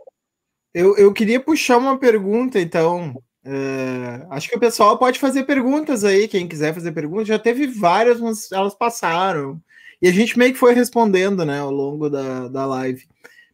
eu, 0.74 0.97
eu 0.97 1.12
queria 1.12 1.39
puxar 1.39 1.77
uma 1.77 1.97
pergunta, 1.97 2.59
então. 2.59 3.23
É, 3.44 4.27
acho 4.28 4.48
que 4.48 4.57
o 4.57 4.61
pessoal 4.61 4.98
pode 4.98 5.20
fazer 5.20 5.44
perguntas 5.44 6.02
aí, 6.02 6.27
quem 6.27 6.48
quiser 6.48 6.74
fazer 6.74 6.90
perguntas. 6.90 7.28
Já 7.28 7.39
teve 7.39 7.69
várias, 7.69 8.20
mas 8.20 8.51
elas 8.51 8.74
passaram. 8.74 9.62
E 10.02 10.09
a 10.09 10.12
gente 10.12 10.36
meio 10.36 10.52
que 10.52 10.59
foi 10.59 10.74
respondendo, 10.74 11.44
né, 11.44 11.61
ao 11.61 11.70
longo 11.70 12.11
da, 12.11 12.48
da 12.48 12.66
live. 12.66 13.07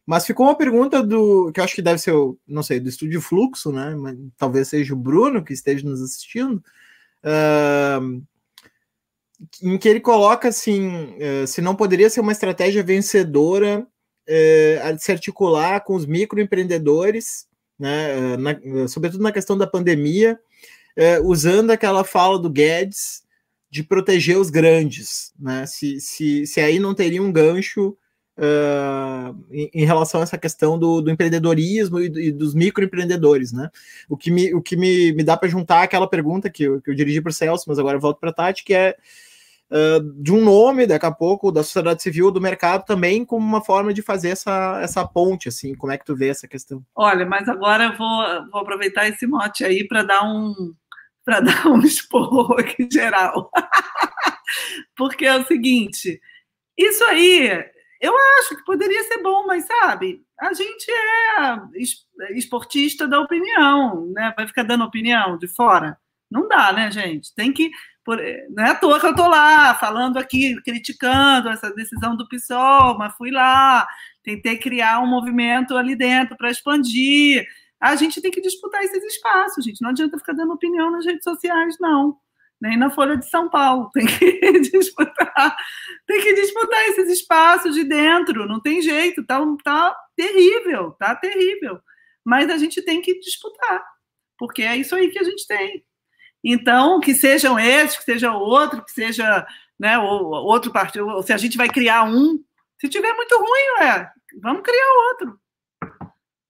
Mas 0.03 0.25
ficou 0.25 0.47
uma 0.47 0.57
pergunta 0.57 1.03
do 1.03 1.51
que 1.51 1.59
eu 1.59 1.63
acho 1.63 1.75
que 1.75 1.81
deve 1.83 1.99
ser, 1.99 2.11
o, 2.11 2.39
não 2.47 2.63
sei, 2.63 2.79
do 2.79 2.89
Estúdio 2.89 3.21
Fluxo, 3.21 3.71
né? 3.71 3.95
Mas 3.95 4.17
talvez 4.35 4.67
seja 4.67 4.95
o 4.95 4.97
Bruno 4.97 5.43
que 5.43 5.53
esteja 5.53 5.87
nos 5.87 6.01
assistindo. 6.01 6.57
Uh, 7.23 8.23
em 9.61 9.77
que 9.77 9.87
ele 9.87 9.99
coloca 9.99 10.47
assim, 10.47 11.15
eh, 11.19 11.45
se 11.45 11.61
não 11.61 11.75
poderia 11.75 12.09
ser 12.09 12.21
uma 12.21 12.31
estratégia 12.31 12.83
vencedora 12.83 13.85
eh, 14.27 14.95
se 14.99 15.11
articular 15.11 15.81
com 15.81 15.95
os 15.95 16.05
microempreendedores, 16.05 17.47
né, 17.79 18.33
eh, 18.33 18.37
na, 18.37 18.87
sobretudo 18.87 19.23
na 19.23 19.31
questão 19.31 19.57
da 19.57 19.67
pandemia, 19.67 20.39
usando 21.23 21.69
aquela 21.69 22.03
fala 22.03 22.39
do 22.39 22.49
Guedes 22.49 23.21
de 23.69 23.83
proteger 23.83 24.37
os 24.37 24.49
grandes, 24.49 25.31
né? 25.39 25.63
Se, 25.67 25.99
se, 25.99 26.47
se 26.47 26.59
aí 26.59 26.79
não 26.79 26.95
teria 26.95 27.21
um 27.21 27.31
gancho 27.31 27.95
uh, 28.37 29.45
em, 29.51 29.69
em, 29.73 29.85
relação 29.85 30.21
a 30.21 30.23
essa 30.23 30.37
questão 30.37 30.77
do, 30.77 31.01
do 31.01 31.11
empreendedorismo 31.11 31.99
e, 31.99 32.27
e, 32.27 32.31
dos 32.31 32.53
microempreendedores, 32.53 33.51
né? 33.51 33.69
O 34.07 34.15
que 34.15 34.31
me, 34.31 34.53
o 34.53 34.61
que 34.61 34.75
me, 34.75 35.11
me 35.13 35.23
dá 35.23 35.35
para 35.35 35.49
juntar 35.49 35.83
aquela 35.83 36.09
pergunta 36.09 36.49
que 36.49 36.63
eu, 36.63 36.81
que 36.81 36.89
eu 36.89 36.95
dirigi 36.95 37.21
para 37.21 37.29
o 37.29 37.33
Celso, 37.33 37.65
mas 37.67 37.79
agora 37.79 37.99
volto 37.99 38.19
para 38.19 38.29
a 38.29 38.33
Tati, 38.33 38.63
que 38.63 38.73
é 38.73 38.95
uh, 39.71 40.21
de 40.21 40.33
um 40.33 40.43
nome, 40.43 40.85
daqui 40.85 41.05
a 41.05 41.11
pouco, 41.11 41.51
da 41.51 41.63
sociedade 41.63 42.01
civil, 42.01 42.31
do 42.31 42.41
mercado 42.41 42.85
também, 42.85 43.25
como 43.25 43.45
uma 43.45 43.63
forma 43.63 43.93
de 43.93 44.01
fazer 44.01 44.29
essa, 44.29 44.79
essa 44.81 45.07
ponte, 45.07 45.47
assim, 45.47 45.75
como 45.75 45.91
é 45.91 45.97
que 45.97 46.05
tu 46.05 46.15
vê 46.15 46.29
essa 46.29 46.47
questão? 46.47 46.83
Olha, 46.95 47.25
mas 47.25 47.47
agora 47.47 47.85
eu 47.85 47.97
vou, 47.97 48.51
vou 48.51 48.61
aproveitar 48.61 49.07
esse 49.07 49.25
mote 49.25 49.63
aí 49.63 49.87
para 49.87 50.03
dar 50.03 50.23
um 50.23 50.53
para 51.25 51.41
dar 51.41 51.67
um 51.67 51.81
esporro 51.81 52.53
aqui 52.57 52.87
geral. 52.91 53.51
Porque 54.95 55.25
é 55.25 55.35
o 55.35 55.45
seguinte, 55.45 56.21
isso 56.77 57.03
aí 57.03 57.49
eu 58.01 58.13
acho 58.39 58.55
que 58.55 58.63
poderia 58.63 59.03
ser 59.03 59.21
bom, 59.21 59.45
mas 59.45 59.65
sabe, 59.65 60.21
a 60.39 60.53
gente 60.53 60.89
é 60.89 62.37
esportista 62.37 63.07
da 63.07 63.19
opinião, 63.19 64.07
né? 64.13 64.33
Vai 64.37 64.47
ficar 64.47 64.63
dando 64.63 64.83
opinião 64.83 65.37
de 65.37 65.47
fora? 65.47 65.97
Não 66.29 66.47
dá, 66.47 66.71
né, 66.71 66.91
gente? 66.91 67.33
Tem 67.33 67.51
que 67.51 67.69
por, 68.07 68.21
não 68.49 68.63
é 68.63 68.69
à 68.69 68.75
toa 68.75 69.01
que 69.01 69.05
eu 69.05 69.11
estou 69.11 69.27
lá, 69.27 69.75
falando 69.75 70.15
aqui, 70.15 70.55
criticando 70.61 71.49
essa 71.49 71.69
decisão 71.71 72.15
do 72.15 72.25
PSOL, 72.25 72.97
mas 72.97 73.13
fui 73.17 73.31
lá, 73.31 73.85
tentei 74.23 74.57
criar 74.57 75.01
um 75.01 75.05
movimento 75.05 75.75
ali 75.75 75.93
dentro 75.93 76.37
para 76.37 76.49
expandir. 76.49 77.45
A 77.81 77.97
gente 77.97 78.21
tem 78.21 78.31
que 78.31 78.39
disputar 78.39 78.81
esses 78.81 79.03
espaços, 79.03 79.65
gente. 79.65 79.81
Não 79.81 79.89
adianta 79.89 80.17
ficar 80.17 80.31
dando 80.31 80.53
opinião 80.53 80.89
nas 80.89 81.05
redes 81.05 81.21
sociais, 81.21 81.75
não. 81.81 82.15
Nem 82.61 82.77
na 82.77 82.89
Folha 82.89 83.17
de 83.17 83.29
São 83.29 83.49
Paulo. 83.49 83.89
Tem 83.93 84.05
que 84.05 84.61
disputar, 84.61 85.55
tem 86.07 86.21
que 86.21 86.33
disputar 86.33 86.81
esses 86.85 87.11
espaços 87.11 87.75
de 87.75 87.83
dentro. 87.83 88.47
Não 88.47 88.61
tem 88.61 88.81
jeito, 88.81 89.23
tá, 89.25 89.39
tá 89.63 89.95
terrível, 90.15 90.93
tá 90.93 91.13
terrível. 91.13 91.79
Mas 92.25 92.49
a 92.49 92.57
gente 92.57 92.81
tem 92.81 93.01
que 93.01 93.19
disputar, 93.19 93.83
porque 94.39 94.63
é 94.63 94.75
isso 94.77 94.95
aí 94.95 95.09
que 95.09 95.19
a 95.19 95.23
gente 95.23 95.45
tem. 95.45 95.85
Então, 96.49 96.99
que 96.99 97.13
sejam 97.13 97.59
esses, 97.59 97.97
que 97.97 98.03
seja 98.03 98.31
outro, 98.33 98.83
que 98.83 98.91
seja 98.91 99.45
né? 99.79 99.97
Ou 99.99 100.31
outro 100.31 100.71
partido, 100.71 101.21
se 101.21 101.31
a 101.31 101.37
gente 101.37 101.57
vai 101.57 101.69
criar 101.69 102.03
um. 102.03 102.43
Se 102.79 102.89
tiver 102.89 103.13
muito 103.13 103.35
ruim, 103.37 103.87
é, 103.87 104.09
vamos 104.41 104.61
criar 104.63 104.85
outro. 105.09 105.39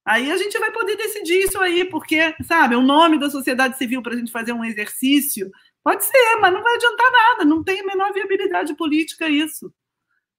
Aí 0.06 0.32
a 0.32 0.38
gente 0.38 0.58
vai 0.58 0.72
poder 0.72 0.96
decidir 0.96 1.44
isso 1.44 1.60
aí, 1.60 1.84
porque, 1.86 2.34
sabe, 2.44 2.76
o 2.76 2.82
nome 2.82 3.20
da 3.20 3.30
sociedade 3.30 3.78
civil 3.78 4.02
para 4.02 4.14
a 4.14 4.18
gente 4.18 4.32
fazer 4.32 4.54
um 4.54 4.64
exercício 4.64 5.52
pode 5.84 6.06
ser, 6.06 6.38
mas 6.40 6.54
não 6.54 6.64
vai 6.64 6.76
adiantar 6.76 7.12
nada, 7.12 7.46
não 7.46 7.64
tem 7.64 7.82
a 7.82 7.86
menor 7.86 8.14
viabilidade 8.14 8.74
política 8.76 9.28
isso. 9.30 9.74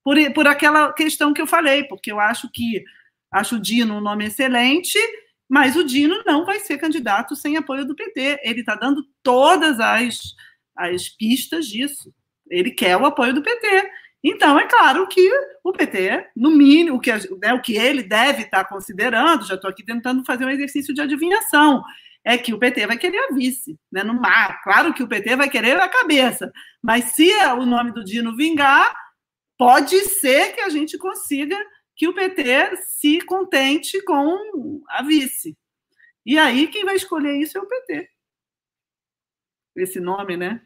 Por, 0.03 0.17
por 0.33 0.47
aquela 0.47 0.93
questão 0.93 1.35
que 1.35 1.41
eu 1.41 1.47
falei, 1.47 1.85
porque 1.85 2.11
eu 2.11 2.19
acho 2.19 2.51
que 2.51 2.83
acho 3.31 3.57
o 3.57 3.61
Dino 3.61 3.97
um 3.97 4.01
nome 4.01 4.27
excelente, 4.27 4.99
mas 5.49 5.77
o 5.77 5.85
Dino 5.85 6.23
não 6.27 6.45
vai 6.45 6.61
ser 6.61 6.77
candidato 6.79 7.35
sem 7.35 7.57
apoio 7.57 7.85
do 7.85 7.95
PT. 7.95 8.41
Ele 8.43 8.61
está 8.61 8.75
dando 8.75 9.03
todas 9.23 9.81
as, 9.81 10.35
as 10.77 11.09
pistas 11.09 11.67
disso. 11.67 12.13
Ele 12.51 12.71
quer 12.71 12.97
o 12.97 13.07
apoio 13.07 13.33
do 13.33 13.43
PT. 13.43 13.91
Então, 14.23 14.59
é 14.59 14.67
claro 14.67 15.07
que 15.07 15.31
o 15.63 15.73
PT, 15.73 16.29
no 16.37 16.51
mínimo, 16.51 16.97
o 16.97 17.01
que, 17.01 17.11
né, 17.41 17.55
o 17.55 17.63
que 17.63 17.77
ele 17.77 18.03
deve 18.03 18.43
estar 18.43 18.65
considerando, 18.65 19.47
já 19.47 19.55
estou 19.55 19.71
aqui 19.71 19.85
tentando 19.85 20.25
fazer 20.25 20.45
um 20.45 20.51
exercício 20.51 20.93
de 20.93 21.01
adivinhação, 21.01 21.83
é 22.25 22.37
que 22.37 22.53
o 22.53 22.59
PT 22.59 22.87
vai 22.87 22.99
querer 22.99 23.19
a 23.19 23.33
vice, 23.33 23.79
né, 23.91 24.03
no 24.03 24.15
mar. 24.15 24.61
Claro 24.63 24.93
que 24.93 25.03
o 25.03 25.09
PT 25.09 25.37
vai 25.37 25.49
querer 25.49 25.81
a 25.81 25.89
cabeça, 25.89 26.53
mas 26.83 27.13
se 27.13 27.33
o 27.59 27.65
nome 27.65 27.93
do 27.93 28.05
Dino 28.05 28.37
vingar, 28.37 28.93
pode 29.57 29.97
ser 30.01 30.53
que 30.53 30.61
a 30.61 30.69
gente 30.69 30.99
consiga 30.99 31.57
que 31.99 32.07
o 32.07 32.15
PT 32.15 32.77
se 32.77 33.21
contente 33.23 34.01
com 34.03 34.81
a 34.89 35.03
vice. 35.03 35.59
E 36.25 36.39
aí, 36.39 36.69
quem 36.69 36.85
vai 36.85 36.95
escolher 36.95 37.37
isso 37.37 37.59
é 37.59 37.61
o 37.61 37.67
PT. 37.67 38.09
Esse 39.75 39.99
nome, 39.99 40.37
né? 40.37 40.65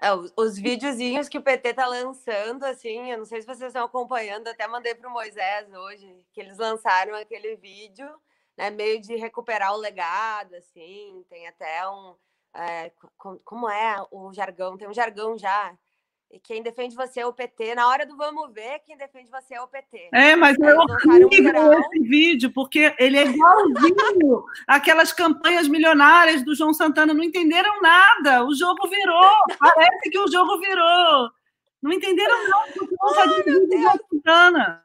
É, 0.00 0.12
os, 0.12 0.32
os 0.36 0.58
videozinhos 0.58 1.28
que 1.28 1.38
o 1.38 1.42
PT 1.42 1.74
tá 1.74 1.86
lançando, 1.86 2.64
assim, 2.64 3.12
eu 3.12 3.18
não 3.18 3.24
sei 3.24 3.40
se 3.40 3.46
vocês 3.46 3.68
estão 3.68 3.84
acompanhando, 3.84 4.48
até 4.48 4.66
mandei 4.66 4.96
para 4.96 5.08
o 5.08 5.12
Moisés 5.12 5.72
hoje, 5.72 6.26
que 6.32 6.40
eles 6.40 6.58
lançaram 6.58 7.14
aquele 7.14 7.54
vídeo, 7.54 8.10
né, 8.56 8.70
meio 8.70 9.00
de 9.00 9.14
recuperar 9.14 9.72
o 9.72 9.78
legado, 9.78 10.56
assim, 10.56 11.24
tem 11.30 11.46
até 11.46 11.88
um. 11.88 12.16
É, 12.54 12.90
como 13.44 13.70
é 13.70 14.04
o 14.10 14.32
jargão? 14.32 14.76
Tem 14.76 14.88
um 14.88 14.92
jargão 14.92 15.38
já 15.38 15.78
e 16.32 16.40
quem 16.40 16.62
defende 16.62 16.96
você 16.96 17.20
é 17.20 17.26
o 17.26 17.32
PT. 17.32 17.74
Na 17.74 17.86
hora 17.86 18.06
do 18.06 18.16
vamos 18.16 18.50
ver, 18.54 18.78
quem 18.86 18.96
defende 18.96 19.30
você 19.30 19.54
é 19.54 19.60
o 19.60 19.68
PT. 19.68 20.08
É, 20.12 20.34
mas 20.34 20.58
é 20.58 20.74
horrível 20.74 21.72
esse 21.74 22.00
vídeo, 22.00 22.50
porque 22.50 22.94
ele 22.98 23.18
é 23.18 23.26
igualzinho 23.26 24.44
aquelas 24.66 25.12
campanhas 25.12 25.68
milionárias 25.68 26.42
do 26.42 26.54
João 26.54 26.72
Santana. 26.72 27.12
Não 27.12 27.22
entenderam 27.22 27.82
nada. 27.82 28.46
O 28.46 28.54
jogo 28.54 28.88
virou. 28.88 29.36
Parece 29.58 30.08
que 30.10 30.18
o 30.18 30.30
jogo 30.30 30.58
virou. 30.58 31.30
Não 31.82 31.92
entenderam 31.92 32.48
nada. 32.48 32.72
Não 32.76 33.14
fazer 33.14 33.44
vídeo 33.44 33.68
do 33.68 33.78
João 33.78 34.00
Santana. 34.10 34.82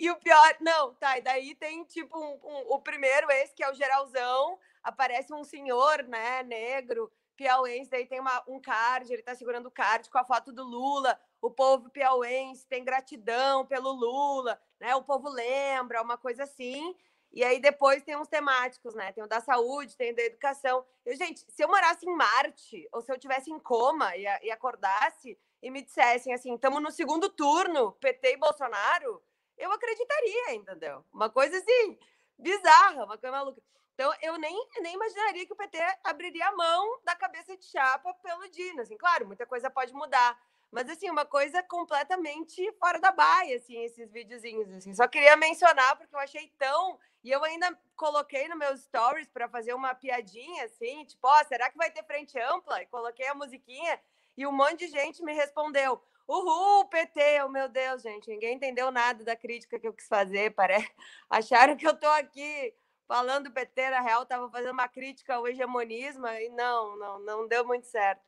E 0.00 0.10
o 0.10 0.16
pior, 0.16 0.56
não, 0.60 0.94
tá, 0.94 1.18
e 1.18 1.22
daí 1.22 1.56
tem 1.56 1.82
tipo 1.84 2.16
um, 2.16 2.38
um, 2.44 2.74
o 2.74 2.80
primeiro, 2.80 3.28
esse 3.32 3.52
que 3.52 3.64
é 3.64 3.70
o 3.70 3.74
geralzão, 3.74 4.56
aparece 4.80 5.34
um 5.34 5.42
senhor, 5.42 6.04
né, 6.04 6.44
negro, 6.44 7.10
piauense, 7.38 7.88
daí 7.88 8.04
tem 8.04 8.18
uma, 8.18 8.42
um 8.48 8.60
card, 8.60 9.12
ele 9.12 9.22
está 9.22 9.32
segurando 9.32 9.66
o 9.66 9.70
card 9.70 10.10
com 10.10 10.18
a 10.18 10.24
foto 10.24 10.52
do 10.52 10.64
Lula. 10.64 11.18
O 11.40 11.48
povo 11.48 11.88
piauense 11.88 12.66
tem 12.66 12.84
gratidão 12.84 13.64
pelo 13.64 13.92
Lula, 13.92 14.60
né? 14.80 14.96
O 14.96 15.04
povo 15.04 15.28
lembra, 15.28 16.02
uma 16.02 16.18
coisa 16.18 16.42
assim. 16.42 16.96
E 17.32 17.44
aí 17.44 17.60
depois 17.60 18.02
tem 18.02 18.16
uns 18.16 18.26
temáticos, 18.26 18.92
né? 18.94 19.12
Tem 19.12 19.22
o 19.22 19.28
da 19.28 19.40
saúde, 19.40 19.96
tem 19.96 20.10
o 20.10 20.16
da 20.16 20.22
educação. 20.22 20.84
Eu, 21.06 21.14
gente, 21.14 21.44
se 21.48 21.62
eu 21.62 21.68
morasse 21.68 22.04
em 22.04 22.16
Marte, 22.16 22.88
ou 22.92 23.00
se 23.00 23.12
eu 23.12 23.18
tivesse 23.18 23.52
em 23.52 23.58
coma 23.60 24.16
e, 24.16 24.24
e 24.42 24.50
acordasse 24.50 25.38
e 25.62 25.70
me 25.70 25.82
dissessem 25.82 26.34
assim, 26.34 26.54
estamos 26.54 26.82
no 26.82 26.90
segundo 26.90 27.28
turno, 27.28 27.92
PT 27.92 28.32
e 28.32 28.36
Bolsonaro, 28.36 29.22
eu 29.56 29.70
acreditaria, 29.72 30.54
entendeu? 30.54 31.04
Uma 31.12 31.30
coisa 31.30 31.56
assim, 31.56 31.98
bizarra, 32.36 33.04
uma 33.04 33.16
coisa 33.16 33.30
maluca. 33.30 33.62
Então, 33.98 34.14
eu 34.22 34.38
nem, 34.38 34.68
nem 34.80 34.94
imaginaria 34.94 35.44
que 35.44 35.52
o 35.52 35.56
PT 35.56 35.76
abriria 36.04 36.46
a 36.46 36.54
mão 36.54 37.00
da 37.04 37.16
cabeça 37.16 37.56
de 37.56 37.64
chapa 37.64 38.14
pelo 38.22 38.48
Dino. 38.48 38.80
Assim, 38.80 38.96
claro, 38.96 39.26
muita 39.26 39.44
coisa 39.44 39.68
pode 39.68 39.92
mudar. 39.92 40.40
Mas, 40.70 40.88
assim, 40.88 41.10
uma 41.10 41.24
coisa 41.24 41.64
completamente 41.64 42.72
fora 42.78 43.00
da 43.00 43.10
baia, 43.10 43.56
assim, 43.56 43.76
esses 43.82 44.08
videozinhos. 44.12 44.70
Assim. 44.70 44.94
Só 44.94 45.08
queria 45.08 45.36
mencionar, 45.36 45.96
porque 45.96 46.14
eu 46.14 46.20
achei 46.20 46.46
tão... 46.56 46.96
E 47.24 47.32
eu 47.32 47.42
ainda 47.42 47.76
coloquei 47.96 48.46
no 48.46 48.56
meus 48.56 48.82
stories 48.82 49.26
para 49.26 49.48
fazer 49.48 49.74
uma 49.74 49.92
piadinha, 49.96 50.66
assim, 50.66 51.04
tipo, 51.04 51.26
ó, 51.26 51.40
oh, 51.40 51.44
será 51.48 51.68
que 51.68 51.76
vai 51.76 51.90
ter 51.90 52.04
frente 52.04 52.38
ampla? 52.38 52.80
E 52.80 52.86
coloquei 52.86 53.26
a 53.26 53.34
musiquinha 53.34 54.00
e 54.36 54.46
um 54.46 54.52
monte 54.52 54.86
de 54.86 54.92
gente 54.92 55.24
me 55.24 55.32
respondeu, 55.32 56.00
Uhul, 56.28 56.84
PT! 56.84 57.42
Oh, 57.42 57.48
meu 57.48 57.68
Deus, 57.68 58.02
gente, 58.02 58.30
ninguém 58.30 58.54
entendeu 58.54 58.92
nada 58.92 59.24
da 59.24 59.34
crítica 59.34 59.76
que 59.76 59.88
eu 59.88 59.92
quis 59.92 60.06
fazer. 60.06 60.54
Parece... 60.54 60.88
Acharam 61.28 61.76
que 61.76 61.88
eu 61.88 61.98
tô 61.98 62.06
aqui 62.06 62.72
falando 63.08 63.50
na 63.90 64.00
real, 64.00 64.22
estava 64.22 64.50
fazendo 64.50 64.72
uma 64.72 64.86
crítica 64.86 65.34
ao 65.34 65.48
hegemonismo 65.48 66.26
e 66.28 66.50
não, 66.50 66.94
não, 66.96 67.18
não 67.20 67.48
deu 67.48 67.66
muito 67.66 67.86
certo. 67.86 68.22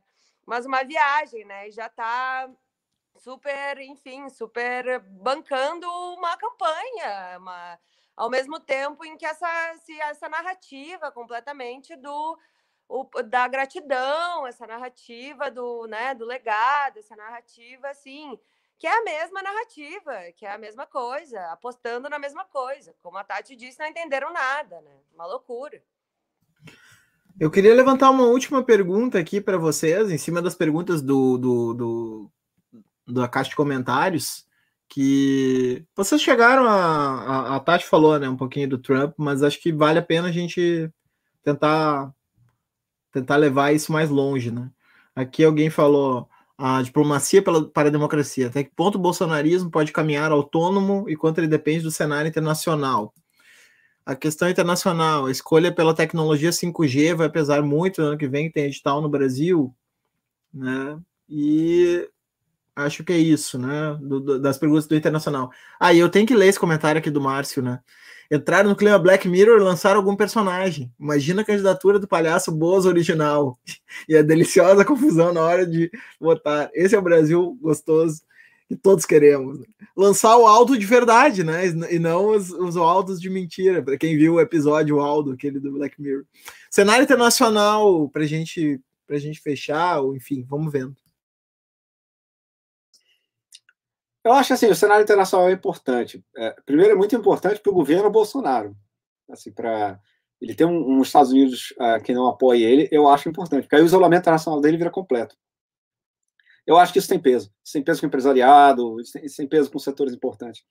Mas 0.47 0.65
uma 0.65 0.83
viagem, 0.83 1.45
né? 1.45 1.69
E 1.69 1.71
já 1.71 1.87
está 1.87 2.51
super, 3.17 3.79
enfim, 3.79 4.31
super 4.31 4.99
bancando 5.01 5.87
uma 6.15 6.35
campanha, 6.39 7.39
uma, 7.39 7.79
ao 8.17 8.31
mesmo 8.31 8.59
tempo 8.59 9.05
em 9.05 9.19
que 9.19 9.27
essa, 9.27 9.47
essa 10.09 10.29
narrativa 10.31 11.13
completamente 11.13 11.95
do 11.97 12.39
o, 12.89 13.05
da 13.23 13.47
gratidão, 13.47 14.47
essa 14.47 14.67
narrativa 14.67 15.51
do, 15.51 15.87
né, 15.87 16.15
do 16.15 16.25
legado, 16.25 16.99
essa 16.99 17.15
narrativa 17.15 17.89
assim 17.89 18.37
que 18.81 18.87
é 18.87 18.99
a 18.99 19.05
mesma 19.05 19.43
narrativa, 19.43 20.33
que 20.35 20.47
é 20.47 20.55
a 20.55 20.57
mesma 20.57 20.87
coisa, 20.87 21.39
apostando 21.53 22.09
na 22.09 22.19
mesma 22.19 22.47
coisa. 22.47 22.95
Como 23.03 23.19
a 23.19 23.23
Tati 23.23 23.55
disse, 23.55 23.79
não 23.79 23.87
entenderam 23.87 24.33
nada, 24.33 24.81
né? 24.81 24.91
Uma 25.15 25.27
loucura. 25.27 25.83
Eu 27.39 27.51
queria 27.51 27.75
levantar 27.75 28.09
uma 28.09 28.25
última 28.25 28.65
pergunta 28.65 29.19
aqui 29.19 29.39
para 29.39 29.59
vocês, 29.59 30.11
em 30.11 30.17
cima 30.17 30.41
das 30.41 30.55
perguntas 30.55 31.03
do, 31.03 31.37
do, 31.37 31.75
do, 31.75 32.31
da 33.07 33.29
caixa 33.29 33.51
de 33.51 33.57
comentários, 33.57 34.47
que 34.89 35.85
vocês 35.95 36.23
chegaram 36.23 36.65
a, 36.65 36.73
a, 36.73 37.57
a 37.57 37.61
Tati 37.61 37.85
falou, 37.85 38.19
né, 38.19 38.31
um 38.31 38.37
pouquinho 38.37 38.67
do 38.67 38.79
Trump, 38.79 39.13
mas 39.19 39.43
acho 39.43 39.61
que 39.61 39.71
vale 39.71 39.99
a 39.99 40.03
pena 40.03 40.29
a 40.29 40.33
gente 40.33 40.91
tentar 41.45 42.15
tentar 43.13 43.37
levar 43.37 43.75
isso 43.75 43.93
mais 43.93 44.09
longe, 44.09 44.51
né? 44.51 44.71
Aqui 45.15 45.45
alguém 45.45 45.69
falou, 45.69 46.31
a 46.61 46.83
diplomacia 46.83 47.43
pela, 47.43 47.67
para 47.67 47.89
a 47.89 47.91
democracia. 47.91 48.49
Até 48.49 48.63
que 48.63 48.71
ponto 48.77 48.97
o 48.97 49.01
bolsonarismo 49.01 49.71
pode 49.71 49.93
caminhar 49.93 50.31
autônomo 50.31 51.09
e 51.09 51.17
quanto 51.17 51.39
ele 51.39 51.49
depende 51.49 51.83
do 51.83 51.91
cenário 51.91 52.29
internacional? 52.29 53.15
A 54.05 54.15
questão 54.15 54.49
internacional, 54.49 55.25
a 55.25 55.31
escolha 55.31 55.75
pela 55.75 55.95
tecnologia 55.95 56.51
5G 56.51 57.15
vai 57.15 57.31
pesar 57.31 57.63
muito 57.63 58.03
no 58.03 58.09
ano 58.09 58.19
que 58.19 58.29
vem, 58.29 58.51
tem 58.51 58.65
edital 58.65 59.01
no 59.01 59.09
Brasil, 59.09 59.75
né? 60.53 60.99
E 61.29 62.07
acho 62.77 63.05
que 63.05 63.13
é 63.13 63.19
isso, 63.19 63.59
né? 63.59 63.97
Do, 63.99 64.21
do, 64.21 64.39
das 64.39 64.59
perguntas 64.59 64.87
do 64.87 64.95
internacional. 64.95 65.51
Ah, 65.79 65.95
e 65.95 65.99
eu 65.99 66.11
tenho 66.11 66.27
que 66.27 66.35
ler 66.35 66.49
esse 66.49 66.61
comentário 66.61 66.99
aqui 66.99 67.11
do 67.11 67.23
Márcio, 67.23 67.63
né? 67.63 67.81
Entraram 68.31 68.71
no 68.71 68.77
clima 68.77 68.99
Black 68.99 69.29
Mirror 69.29 69.59
e 69.59 69.65
lançaram 69.65 69.97
algum 69.97 70.15
personagem. 70.15 70.93
Imagina 70.99 71.43
a 71.43 71.45
candidatura 71.45 71.99
do 71.99 72.07
palhaço 72.07 72.53
Boas 72.53 72.87
original 72.87 73.59
e 74.09 74.17
a 74.17 74.23
deliciosa 74.23 74.85
confusão 74.85 75.33
na 75.33 75.43
hora 75.43 75.67
de 75.67 75.91
votar. 76.21 76.71
Esse 76.73 76.95
é 76.95 76.99
o 76.99 77.03
Brasil 77.03 77.59
gostoso 77.61 78.23
que 78.69 78.77
todos 78.77 79.05
queremos. 79.05 79.59
Lançar 79.97 80.37
o 80.37 80.47
Aldo 80.47 80.79
de 80.79 80.87
verdade, 80.87 81.43
né? 81.43 81.65
E 81.91 81.99
não 81.99 82.29
os, 82.29 82.51
os 82.51 82.77
Aldos 82.77 83.21
de 83.21 83.29
mentira. 83.29 83.83
Para 83.83 83.99
quem 83.99 84.17
viu 84.17 84.35
o 84.35 84.41
episódio 84.41 85.01
Aldo, 85.01 85.33
aquele 85.33 85.59
do 85.59 85.73
Black 85.73 86.01
Mirror. 86.01 86.25
Cenário 86.71 87.03
internacional, 87.03 88.09
para 88.09 88.25
gente, 88.27 88.81
a 89.09 89.19
gente 89.19 89.41
fechar, 89.41 90.01
ou 90.01 90.15
enfim, 90.15 90.47
vamos 90.49 90.73
vendo. 90.73 90.95
Eu 94.25 94.33
acho 94.33 94.53
assim, 94.53 94.67
o 94.67 94.75
cenário 94.75 95.03
internacional 95.03 95.49
é 95.49 95.53
importante. 95.53 96.25
É, 96.37 96.55
primeiro, 96.67 96.93
é 96.93 96.97
muito 96.97 97.17
importante 97.17 97.61
para 97.61 97.71
o 97.71 97.75
governo 97.75 98.11
Bolsonaro. 98.11 98.77
Assim, 99.31 99.53
para 99.53 99.99
ele 100.41 100.55
ter 100.55 100.65
um, 100.65 100.99
um 100.99 101.03
Estados 101.03 101.31
Unidos 101.31 101.73
uh, 101.73 102.03
que 102.03 102.13
não 102.13 102.27
apoie 102.27 102.63
ele, 102.63 102.89
eu 102.91 103.09
acho 103.09 103.29
importante, 103.29 103.63
porque 103.63 103.77
aí 103.77 103.83
o 103.83 103.87
isolamento 103.87 104.23
internacional 104.23 104.61
dele 104.61 104.77
vira 104.77 104.91
completo. 104.91 105.37
Eu 106.67 106.77
acho 106.77 106.93
que 106.93 106.99
isso 106.99 107.09
tem 107.09 107.19
peso. 107.19 107.53
Isso 107.65 107.73
tem 107.73 107.83
peso 107.83 108.01
com 108.01 108.07
o 108.07 108.09
empresariado, 108.09 109.01
isso 109.01 109.13
tem, 109.13 109.25
isso 109.25 109.37
tem 109.37 109.49
peso 109.49 109.71
com 109.71 109.79
setores 109.79 110.15
importantes. 110.15 110.63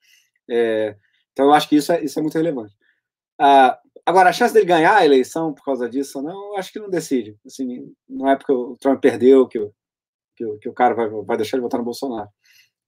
É, 0.48 0.96
então, 1.32 1.46
eu 1.46 1.52
acho 1.52 1.68
que 1.68 1.76
isso 1.76 1.92
é, 1.92 2.02
isso 2.04 2.18
é 2.18 2.22
muito 2.22 2.36
relevante. 2.36 2.74
Uh, 3.40 3.74
agora, 4.04 4.30
a 4.30 4.32
chance 4.32 4.52
dele 4.52 4.66
ganhar 4.66 4.96
a 4.96 5.04
eleição 5.04 5.54
por 5.54 5.64
causa 5.64 5.88
disso, 5.88 6.20
não, 6.22 6.52
eu 6.52 6.56
acho 6.56 6.72
que 6.72 6.78
não 6.78 6.90
decide. 6.90 7.36
Assim, 7.46 7.94
não 8.08 8.28
é 8.28 8.36
porque 8.36 8.52
o 8.52 8.76
Trump 8.76 9.00
perdeu 9.00 9.46
que 9.46 9.58
o, 9.58 9.72
que 10.36 10.44
o, 10.44 10.58
que 10.58 10.68
o 10.68 10.74
cara 10.74 10.94
vai, 10.94 11.08
vai 11.08 11.36
deixar 11.36 11.56
de 11.56 11.62
votar 11.62 11.78
no 11.78 11.84
Bolsonaro. 11.84 12.28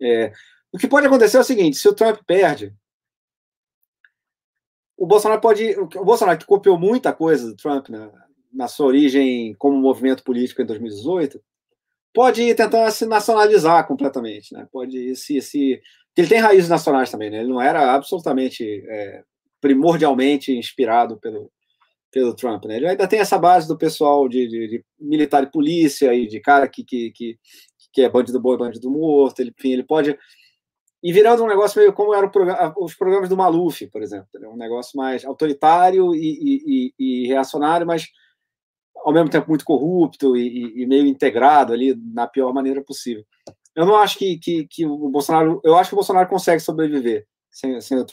É, 0.03 0.33
o 0.73 0.79
que 0.79 0.89
pode 0.89 1.07
acontecer 1.07 1.37
é 1.37 1.41
o 1.41 1.45
seguinte: 1.45 1.77
se 1.77 1.89
o 1.89 1.95
Trump 1.95 2.21
perde, 2.27 2.75
o 4.97 5.07
Bolsonaro 5.07 5.41
pode. 5.41 5.77
O 5.79 6.05
Bolsonaro 6.05 6.39
que 6.39 6.47
copiou 6.47 6.79
muita 6.79 7.13
coisa 7.13 7.47
do 7.47 7.57
Trump 7.57 7.89
né, 7.89 8.11
na 8.53 8.69
sua 8.69 8.87
origem 8.87 9.55
como 9.55 9.79
movimento 9.79 10.25
político 10.25 10.61
em 10.63 10.67
2018, 10.67 11.41
pode 12.13 12.55
tentar 12.55 12.91
se 12.91 13.07
nacionalizar 13.07 13.87
completamente, 13.87 14.53
né? 14.55 14.67
Pode 14.73 15.15
se, 15.17 15.41
se... 15.41 15.81
ele 16.17 16.29
tem 16.29 16.39
raízes 16.39 16.69
nacionais 16.69 17.11
também, 17.11 17.31
né? 17.31 17.41
Ele 17.41 17.49
não 17.49 17.61
era 17.61 17.95
absolutamente 17.95 18.85
é, 18.89 19.23
primordialmente 19.61 20.53
inspirado 20.57 21.19
pelo 21.19 21.51
pelo 22.13 22.35
Trump, 22.35 22.67
né? 22.67 22.77
Ele 22.77 22.87
ainda 22.87 23.09
tem 23.09 23.19
essa 23.19 23.39
base 23.39 23.67
do 23.67 23.77
pessoal 23.77 24.29
de, 24.29 24.47
de, 24.47 24.69
de 24.69 24.85
militar 25.01 25.43
e 25.43 25.51
polícia 25.51 26.15
e 26.15 26.29
de 26.29 26.39
cara 26.41 26.69
que, 26.69 26.85
que, 26.85 27.11
que, 27.11 27.39
que 27.93 28.03
é 28.03 28.09
bandido 28.09 28.41
bom 28.41 28.55
e 28.55 28.59
bandido 28.59 28.91
morto. 28.91 29.41
Ele, 29.41 29.53
enfim, 29.57 29.73
ele 29.73 29.85
pode 29.85 30.19
ir 31.03 31.13
virando 31.13 31.43
um 31.43 31.49
negócio 31.49 31.81
meio 31.81 31.93
como 31.93 32.15
eram 32.15 32.31
os 32.79 32.95
programas 32.95 33.29
do 33.29 33.37
Maluf, 33.37 33.87
por 33.89 34.03
exemplo, 34.03 34.29
um 34.45 34.57
negócio 34.57 34.97
mais 34.97 35.25
autoritário 35.25 36.15
e, 36.15 36.93
e, 36.99 37.25
e, 37.25 37.27
reacionário, 37.27 37.87
mas 37.87 38.07
ao 39.05 39.13
mesmo 39.13 39.29
tempo 39.29 39.49
muito 39.49 39.65
corrupto 39.65 40.37
e, 40.37 40.83
e, 40.83 40.87
meio 40.87 41.07
integrado 41.07 41.73
ali 41.73 41.95
na 42.15 42.27
pior 42.29 42.53
maneira 42.55 42.83
possível. 42.83 43.25
Eu 43.75 43.85
não 43.85 43.97
acho 43.97 44.19
que, 44.19 44.39
que, 44.39 44.67
que, 44.69 44.87
o 44.87 45.09
Bolsonaro, 45.09 45.61
eu 45.65 45.77
acho 45.77 45.91
que 45.91 45.95
o 45.95 45.97
Bolsonaro 45.97 46.29
consegue 46.29 46.61
sobreviver 46.61 47.27
sem, 47.51 47.81
sem. 47.81 48.05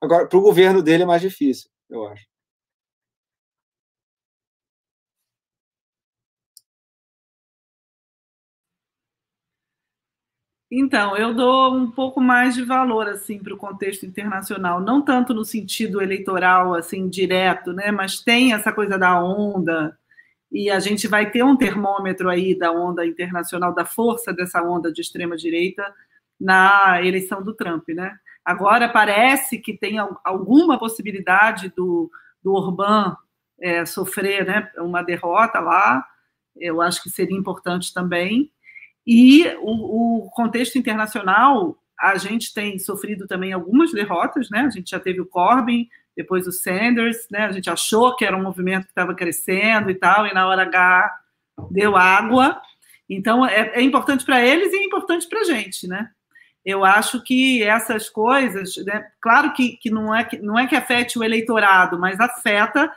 Agora, 0.00 0.26
para 0.26 0.38
o 0.38 0.42
governo 0.42 0.82
dele 0.82 1.04
é 1.04 1.06
mais 1.06 1.22
difícil, 1.22 1.70
eu 1.88 2.06
acho. 2.06 2.26
Então, 10.70 11.16
eu 11.16 11.32
dou 11.32 11.74
um 11.74 11.90
pouco 11.90 12.20
mais 12.20 12.54
de 12.54 12.62
valor 12.62 13.08
assim 13.08 13.38
para 13.38 13.54
o 13.54 13.56
contexto 13.56 14.04
internacional, 14.04 14.80
não 14.80 15.00
tanto 15.02 15.32
no 15.32 15.44
sentido 15.44 16.02
eleitoral 16.02 16.74
assim 16.74 17.08
direto, 17.08 17.72
né? 17.72 17.90
Mas 17.90 18.20
tem 18.20 18.52
essa 18.52 18.70
coisa 18.70 18.98
da 18.98 19.18
onda 19.22 19.98
e 20.52 20.70
a 20.70 20.78
gente 20.78 21.08
vai 21.08 21.30
ter 21.30 21.42
um 21.42 21.56
termômetro 21.56 22.28
aí 22.28 22.54
da 22.58 22.70
onda 22.70 23.06
internacional, 23.06 23.74
da 23.74 23.86
força 23.86 24.32
dessa 24.32 24.62
onda 24.62 24.92
de 24.92 25.00
extrema 25.00 25.36
direita 25.36 25.94
na 26.40 27.00
eleição 27.02 27.42
do 27.42 27.54
Trump, 27.54 27.88
né? 27.88 28.18
Agora 28.44 28.88
parece 28.90 29.58
que 29.58 29.76
tem 29.76 29.98
alguma 30.24 30.78
possibilidade 30.78 31.72
do, 31.74 32.10
do 32.42 32.52
Orbán 32.52 33.16
é, 33.60 33.86
sofrer, 33.86 34.46
né? 34.46 34.70
Uma 34.78 35.02
derrota 35.02 35.60
lá. 35.60 36.04
Eu 36.56 36.82
acho 36.82 37.02
que 37.02 37.10
seria 37.10 37.36
importante 37.36 37.92
também 37.92 38.52
e 39.10 39.48
o, 39.62 40.26
o, 40.26 40.30
contexto 40.32 40.76
internacional, 40.76 41.78
a 41.98 42.18
gente 42.18 42.52
tem 42.52 42.78
sofrido 42.78 43.26
também 43.26 43.54
algumas 43.54 43.90
derrotas, 43.90 44.50
né? 44.50 44.60
A 44.60 44.68
gente 44.68 44.90
já 44.90 45.00
teve 45.00 45.18
o 45.18 45.24
Corbyn, 45.24 45.88
depois 46.14 46.46
o 46.46 46.52
Sanders, 46.52 47.26
né? 47.30 47.46
A 47.46 47.52
gente 47.52 47.70
achou 47.70 48.14
que 48.14 48.26
era 48.26 48.36
um 48.36 48.42
movimento 48.42 48.84
que 48.84 48.90
estava 48.90 49.14
crescendo 49.14 49.90
e 49.90 49.94
tal, 49.94 50.26
e 50.26 50.34
na 50.34 50.46
hora 50.46 50.64
H 50.64 51.10
deu 51.70 51.96
água. 51.96 52.60
Então, 53.08 53.46
é, 53.46 53.72
é 53.76 53.80
importante 53.80 54.26
para 54.26 54.44
eles 54.44 54.74
e 54.74 54.76
é 54.76 54.84
importante 54.84 55.26
para 55.26 55.40
a 55.40 55.44
gente, 55.44 55.88
né? 55.88 56.10
Eu 56.62 56.84
acho 56.84 57.22
que 57.22 57.62
essas 57.62 58.10
coisas, 58.10 58.76
né? 58.84 59.06
claro 59.22 59.54
que, 59.54 59.78
que, 59.78 59.88
não 59.88 60.14
é 60.14 60.22
que 60.22 60.36
não 60.36 60.58
é 60.58 60.66
que 60.66 60.76
afete 60.76 61.18
o 61.18 61.24
eleitorado, 61.24 61.98
mas 61.98 62.20
afeta 62.20 62.92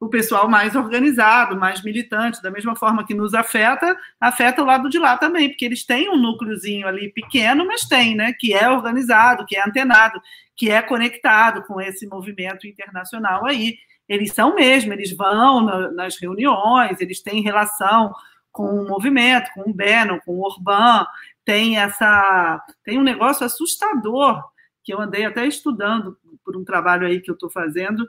o 0.00 0.08
pessoal 0.08 0.48
mais 0.48 0.74
organizado, 0.74 1.54
mais 1.54 1.82
militante, 1.82 2.42
da 2.42 2.50
mesma 2.50 2.74
forma 2.74 3.06
que 3.06 3.14
nos 3.14 3.34
afeta, 3.34 3.94
afeta 4.18 4.62
o 4.62 4.64
lado 4.64 4.88
de 4.88 4.98
lá 4.98 5.18
também, 5.18 5.50
porque 5.50 5.66
eles 5.66 5.84
têm 5.84 6.08
um 6.08 6.16
núcleozinho 6.16 6.88
ali 6.88 7.12
pequeno, 7.12 7.66
mas 7.66 7.82
tem, 7.82 8.16
né, 8.16 8.32
que 8.32 8.54
é 8.54 8.68
organizado, 8.70 9.44
que 9.44 9.56
é 9.56 9.62
antenado, 9.62 10.18
que 10.56 10.70
é 10.70 10.80
conectado 10.80 11.62
com 11.64 11.78
esse 11.78 12.06
movimento 12.06 12.66
internacional 12.66 13.44
aí. 13.44 13.76
Eles 14.08 14.32
são 14.32 14.54
mesmo, 14.54 14.92
eles 14.94 15.14
vão 15.14 15.60
na, 15.60 15.90
nas 15.92 16.18
reuniões, 16.18 16.98
eles 16.98 17.22
têm 17.22 17.42
relação 17.42 18.10
com 18.50 18.64
o 18.64 18.88
movimento, 18.88 19.50
com 19.54 19.68
o 19.68 19.74
Bannon, 19.74 20.18
com 20.24 20.32
o 20.32 20.40
Orbán, 20.40 21.04
tem 21.44 21.78
essa 21.78 22.64
tem 22.84 22.98
um 22.98 23.02
negócio 23.02 23.44
assustador 23.44 24.42
que 24.82 24.92
eu 24.92 25.00
andei 25.00 25.24
até 25.24 25.46
estudando 25.46 26.16
por 26.44 26.56
um 26.56 26.64
trabalho 26.64 27.06
aí 27.06 27.20
que 27.20 27.30
eu 27.30 27.34
estou 27.34 27.50
fazendo 27.50 28.08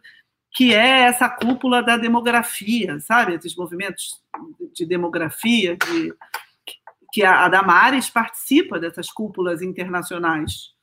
que 0.54 0.74
é 0.74 1.02
essa 1.04 1.30
cúpula 1.30 1.82
da 1.82 1.98
demografia, 1.98 3.00
sabe? 3.00 3.34
Esses 3.34 3.56
movimentos 3.56 4.22
de 4.74 4.86
demografia, 4.86 5.78
de, 5.78 6.14
que 7.12 7.24
a, 7.24 7.46
a 7.46 7.50
Damares 7.50 8.10
participa 8.10 8.80
dessas 8.80 9.12
cúpulas 9.12 9.62
internacionais, 9.62 10.74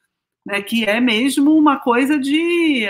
né? 0.45 0.62
que 0.62 0.85
é 0.85 1.01
mesmo 1.01 1.57
uma 1.57 1.78
coisa 1.78 2.19
de. 2.19 2.86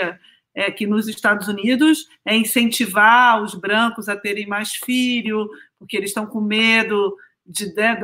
É, 0.55 0.71
que 0.71 0.87
nos 0.87 1.07
Estados 1.07 1.47
Unidos 1.47 2.07
é 2.25 2.35
incentivar 2.35 3.41
os 3.41 3.53
brancos 3.53 4.09
a 4.09 4.17
terem 4.17 4.47
mais 4.47 4.73
filho, 4.73 5.47
porque 5.77 5.95
eles 5.95 6.09
estão 6.09 6.25
com 6.25 6.41
medo 6.41 7.15
de, 7.45 7.71
né, 7.75 7.95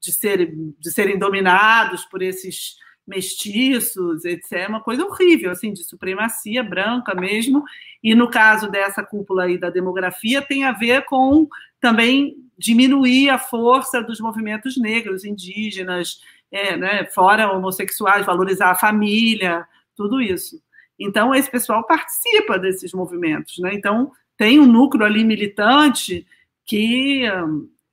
de, 0.00 0.12
serem, 0.12 0.74
de 0.78 0.92
serem 0.92 1.18
dominados 1.18 2.04
por 2.04 2.22
esses 2.22 2.76
mestiços, 3.06 4.24
etc. 4.24 4.52
É 4.52 4.68
uma 4.68 4.80
coisa 4.80 5.04
horrível, 5.04 5.50
assim, 5.50 5.72
de 5.72 5.84
supremacia 5.84 6.62
branca 6.62 7.14
mesmo. 7.14 7.64
E 8.02 8.14
no 8.14 8.30
caso 8.30 8.70
dessa 8.70 9.02
cúpula 9.02 9.44
aí 9.44 9.58
da 9.58 9.70
demografia, 9.70 10.42
tem 10.42 10.64
a 10.64 10.72
ver 10.72 11.04
com 11.04 11.48
também 11.80 12.36
diminuir 12.56 13.30
a 13.30 13.38
força 13.38 14.02
dos 14.02 14.20
movimentos 14.20 14.76
negros, 14.76 15.24
indígenas, 15.24 16.20
é, 16.50 16.76
né, 16.76 17.04
fora 17.06 17.50
homossexuais, 17.50 18.26
valorizar 18.26 18.70
a 18.70 18.76
família, 18.76 19.66
tudo 19.96 20.20
isso. 20.20 20.62
Então, 20.98 21.34
esse 21.34 21.50
pessoal 21.50 21.84
participa 21.84 22.58
desses 22.58 22.92
movimentos. 22.92 23.58
Né? 23.58 23.74
Então, 23.74 24.12
tem 24.36 24.60
um 24.60 24.66
núcleo 24.66 25.04
ali 25.04 25.24
militante 25.24 26.26
que 26.64 27.24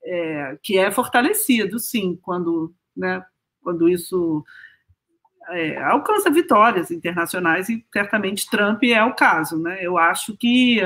é, 0.03 0.57
que 0.61 0.77
é 0.77 0.89
fortalecido, 0.91 1.79
sim, 1.79 2.17
quando, 2.21 2.73
né, 2.95 3.23
quando 3.61 3.89
isso 3.89 4.43
é, 5.51 5.77
alcança 5.77 6.29
vitórias 6.29 6.91
internacionais 6.91 7.69
e 7.69 7.85
certamente 7.91 8.49
Trump 8.49 8.83
é 8.83 9.03
o 9.03 9.15
caso, 9.15 9.61
né? 9.61 9.79
Eu 9.81 9.97
acho 9.97 10.35
que 10.37 10.79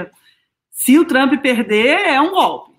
se 0.72 0.98
o 0.98 1.06
Trump 1.06 1.34
perder 1.42 2.00
é 2.00 2.20
um 2.22 2.32
golpe. 2.32 2.74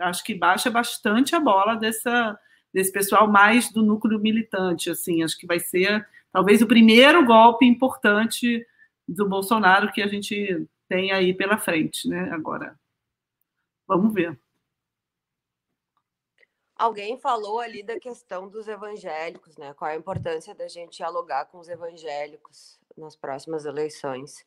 Acho 0.00 0.22
que 0.22 0.34
baixa 0.34 0.70
bastante 0.70 1.34
a 1.34 1.40
bola 1.40 1.74
dessa 1.74 2.38
desse 2.72 2.92
pessoal 2.92 3.26
mais 3.26 3.72
do 3.72 3.82
núcleo 3.82 4.20
militante, 4.20 4.90
assim. 4.90 5.22
Acho 5.22 5.38
que 5.38 5.46
vai 5.46 5.58
ser 5.58 6.06
talvez 6.32 6.62
o 6.62 6.66
primeiro 6.66 7.24
golpe 7.24 7.66
importante 7.66 8.66
do 9.08 9.28
Bolsonaro 9.28 9.90
que 9.90 10.02
a 10.02 10.06
gente 10.06 10.66
tem 10.88 11.12
aí 11.12 11.32
pela 11.34 11.58
frente, 11.58 12.08
né? 12.08 12.30
Agora, 12.32 12.78
vamos 13.86 14.12
ver. 14.12 14.38
Alguém 16.78 17.18
falou 17.18 17.58
ali 17.58 17.82
da 17.82 17.98
questão 17.98 18.48
dos 18.48 18.68
evangélicos, 18.68 19.56
né? 19.56 19.74
Qual 19.74 19.90
a 19.90 19.96
importância 19.96 20.54
da 20.54 20.68
gente 20.68 20.98
dialogar 20.98 21.46
com 21.46 21.58
os 21.58 21.68
evangélicos 21.68 22.78
nas 22.96 23.16
próximas 23.16 23.64
eleições. 23.64 24.44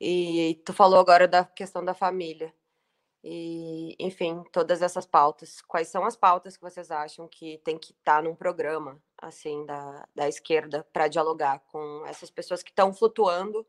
E 0.00 0.60
tu 0.64 0.72
falou 0.72 0.98
agora 0.98 1.28
da 1.28 1.44
questão 1.44 1.84
da 1.84 1.94
família. 1.94 2.52
E, 3.24 3.94
enfim, 3.98 4.42
todas 4.52 4.82
essas 4.82 5.06
pautas. 5.06 5.62
Quais 5.62 5.88
são 5.88 6.04
as 6.04 6.16
pautas 6.16 6.56
que 6.56 6.62
vocês 6.62 6.90
acham 6.90 7.28
que 7.28 7.58
tem 7.58 7.78
que 7.78 7.92
estar 7.92 8.16
tá 8.16 8.22
num 8.22 8.34
programa 8.34 9.00
assim 9.16 9.64
da, 9.64 10.06
da 10.14 10.28
esquerda 10.28 10.86
para 10.92 11.08
dialogar 11.08 11.60
com 11.70 12.04
essas 12.06 12.30
pessoas 12.30 12.62
que 12.62 12.70
estão 12.70 12.92
flutuando 12.92 13.64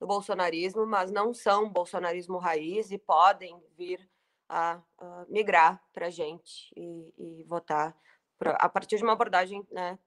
no 0.00 0.06
bolsonarismo, 0.06 0.86
mas 0.86 1.10
não 1.10 1.34
são 1.34 1.68
bolsonarismo 1.68 2.38
raiz 2.38 2.90
e 2.90 2.98
podem 2.98 3.62
vir 3.76 4.08
a, 4.48 4.80
a 4.98 5.26
migrar 5.28 5.82
para 5.92 6.06
a 6.06 6.10
gente 6.10 6.72
e, 6.76 7.12
e 7.18 7.44
votar 7.44 7.96
pra, 8.38 8.52
a 8.52 8.68
partir 8.68 8.96
de 8.96 9.02
uma 9.02 9.12
abordagem 9.12 9.66
né, 9.70 9.98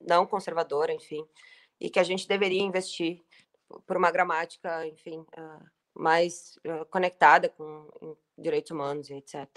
não 0.00 0.26
conservadora, 0.26 0.92
enfim, 0.92 1.26
e 1.80 1.90
que 1.90 1.98
a 1.98 2.04
gente 2.04 2.28
deveria 2.28 2.62
investir 2.62 3.24
por 3.86 3.96
uma 3.96 4.10
gramática, 4.10 4.86
enfim, 4.86 5.20
uh, 5.20 5.64
mais 5.94 6.58
uh, 6.66 6.84
conectada 6.86 7.48
com 7.48 8.16
direitos 8.38 8.70
humanos 8.70 9.10
e 9.10 9.14
etc. 9.14 9.48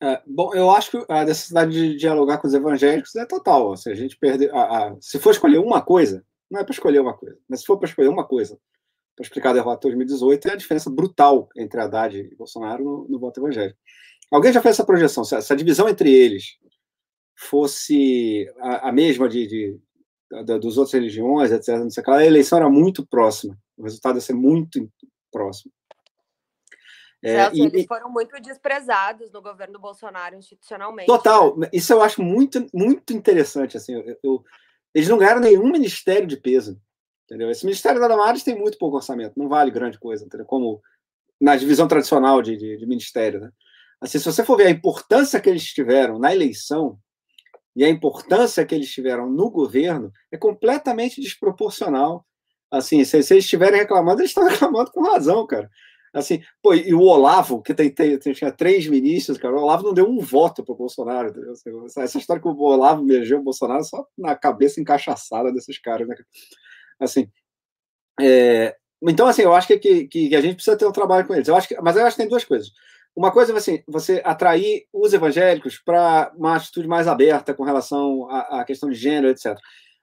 É, 0.00 0.22
bom, 0.26 0.54
eu 0.54 0.70
acho 0.70 0.90
que 0.90 1.06
a 1.10 1.24
necessidade 1.24 1.72
de 1.72 1.96
dialogar 1.96 2.38
com 2.38 2.46
os 2.46 2.52
evangélicos 2.52 3.16
é 3.16 3.24
total. 3.24 3.74
Se 3.76 3.90
a 3.90 3.94
gente 3.94 4.16
perder, 4.18 4.54
a, 4.54 4.88
a, 4.88 5.00
se 5.00 5.18
for 5.18 5.30
escolher 5.30 5.58
uma 5.58 5.82
coisa, 5.82 6.24
não 6.50 6.60
é 6.60 6.64
para 6.64 6.72
escolher 6.72 7.00
uma 7.00 7.16
coisa, 7.16 7.38
mas 7.48 7.60
se 7.60 7.66
for 7.66 7.78
para 7.78 7.88
escolher 7.88 8.08
uma 8.08 8.26
coisa 8.26 8.60
para 9.16 9.24
explicar 9.24 9.50
a 9.50 9.54
derrota 9.54 9.88
de 9.88 9.96
2018 9.96 10.48
é 10.48 10.52
a 10.52 10.56
diferença 10.56 10.90
brutal 10.90 11.48
entre 11.56 11.80
Haddad 11.80 12.16
e 12.16 12.36
Bolsonaro 12.36 12.84
no, 12.84 13.08
no 13.08 13.18
voto 13.18 13.40
evangélico. 13.40 13.78
Alguém 14.30 14.52
já 14.52 14.60
fez 14.60 14.74
essa 14.74 14.84
projeção? 14.84 15.24
Se 15.24 15.34
essa 15.34 15.56
divisão 15.56 15.88
entre 15.88 16.12
eles 16.12 16.58
fosse 17.34 18.46
a, 18.58 18.90
a 18.90 18.92
mesma 18.92 19.28
de, 19.28 19.46
de, 19.46 20.58
dos 20.58 20.76
outras 20.76 20.92
religiões, 20.92 21.50
etc., 21.50 21.78
não 21.78 21.90
sei 21.90 22.04
lá, 22.06 22.18
a 22.18 22.26
eleição 22.26 22.58
era 22.58 22.68
muito 22.68 23.06
próxima. 23.06 23.56
O 23.76 23.84
resultado 23.84 24.16
ia 24.16 24.20
ser 24.20 24.34
muito 24.34 24.90
próximo. 25.32 25.72
É, 27.22 27.44
Celso, 27.44 27.56
e, 27.56 27.60
eles 27.62 27.86
foram 27.86 28.10
muito 28.10 28.38
desprezados 28.40 29.32
no 29.32 29.40
governo 29.40 29.78
Bolsonaro 29.78 30.36
institucionalmente. 30.36 31.06
Total. 31.06 31.56
Né? 31.56 31.68
Isso 31.72 31.92
eu 31.92 32.02
acho 32.02 32.22
muito, 32.22 32.66
muito 32.74 33.12
interessante. 33.14 33.76
Assim, 33.76 33.94
eu, 33.94 34.18
eu, 34.22 34.44
eles 34.94 35.08
não 35.08 35.18
ganharam 35.18 35.40
nenhum 35.40 35.70
ministério 35.70 36.26
de 36.26 36.36
peso. 36.36 36.78
Entendeu? 37.26 37.50
Esse 37.50 37.66
Ministério 37.66 38.00
da 38.00 38.08
Damares 38.08 38.44
tem 38.44 38.56
muito 38.56 38.78
pouco 38.78 38.96
orçamento, 38.96 39.36
não 39.36 39.48
vale 39.48 39.70
grande 39.70 39.98
coisa, 39.98 40.24
entendeu? 40.24 40.46
Como 40.46 40.80
na 41.40 41.56
divisão 41.56 41.88
tradicional 41.88 42.40
de, 42.40 42.56
de, 42.56 42.78
de 42.78 42.86
ministério. 42.86 43.40
Né? 43.40 43.50
Assim, 44.00 44.18
se 44.18 44.24
você 44.24 44.44
for 44.44 44.56
ver 44.56 44.68
a 44.68 44.70
importância 44.70 45.40
que 45.40 45.50
eles 45.50 45.64
tiveram 45.64 46.18
na 46.18 46.32
eleição 46.32 46.98
e 47.74 47.84
a 47.84 47.88
importância 47.88 48.64
que 48.64 48.74
eles 48.74 48.90
tiveram 48.90 49.28
no 49.28 49.50
governo, 49.50 50.12
é 50.30 50.38
completamente 50.38 51.20
desproporcional. 51.20 52.24
Assim, 52.70 53.04
se, 53.04 53.22
se 53.22 53.34
eles 53.34 53.44
estiverem 53.44 53.80
reclamando, 53.80 54.20
eles 54.20 54.30
estão 54.30 54.44
reclamando 54.48 54.90
com 54.90 55.02
razão, 55.02 55.46
cara. 55.46 55.68
Assim, 56.14 56.42
pô, 56.62 56.72
e 56.72 56.94
o 56.94 57.02
Olavo, 57.02 57.60
que 57.60 57.74
tem, 57.74 57.90
tem, 57.90 58.18
tinha 58.18 58.50
três 58.50 58.86
ministros, 58.86 59.36
cara, 59.36 59.54
o 59.54 59.60
Olavo 59.60 59.82
não 59.82 59.92
deu 59.92 60.08
um 60.08 60.18
voto 60.18 60.64
para 60.64 60.72
o 60.72 60.78
Bolsonaro. 60.78 61.34
Assim, 61.50 61.70
essa 62.00 62.18
história 62.18 62.40
que 62.40 62.48
o 62.48 62.58
Olavo 62.58 63.02
elegeu 63.02 63.38
o 63.38 63.42
Bolsonaro 63.42 63.84
só 63.84 64.06
na 64.16 64.34
cabeça 64.34 64.80
encaixaçada 64.80 65.52
desses 65.52 65.78
caras, 65.78 66.08
né? 66.08 66.16
Assim, 67.00 67.30
é, 68.20 68.76
então, 69.02 69.26
assim, 69.26 69.42
eu 69.42 69.54
acho 69.54 69.66
que, 69.68 69.78
que, 69.78 70.06
que, 70.08 70.36
a 70.36 70.40
gente 70.40 70.56
precisa 70.56 70.76
ter 70.76 70.86
um 70.86 70.92
trabalho 70.92 71.26
com 71.26 71.34
eles. 71.34 71.48
Eu 71.48 71.56
acho 71.56 71.68
que, 71.68 71.80
mas 71.80 71.96
eu 71.96 72.04
acho 72.04 72.16
que 72.16 72.22
tem 72.22 72.30
duas 72.30 72.44
coisas. 72.44 72.72
Uma 73.14 73.32
coisa 73.32 73.52
é 73.52 73.56
assim, 73.56 73.82
você 73.86 74.20
atrair 74.24 74.86
os 74.92 75.12
evangélicos 75.12 75.78
para 75.78 76.32
uma 76.36 76.56
atitude 76.56 76.86
mais 76.86 77.08
aberta 77.08 77.54
com 77.54 77.64
relação 77.64 78.28
à, 78.30 78.64
questão 78.64 78.90
de 78.90 78.94
gênero, 78.94 79.28
etc. 79.28 79.56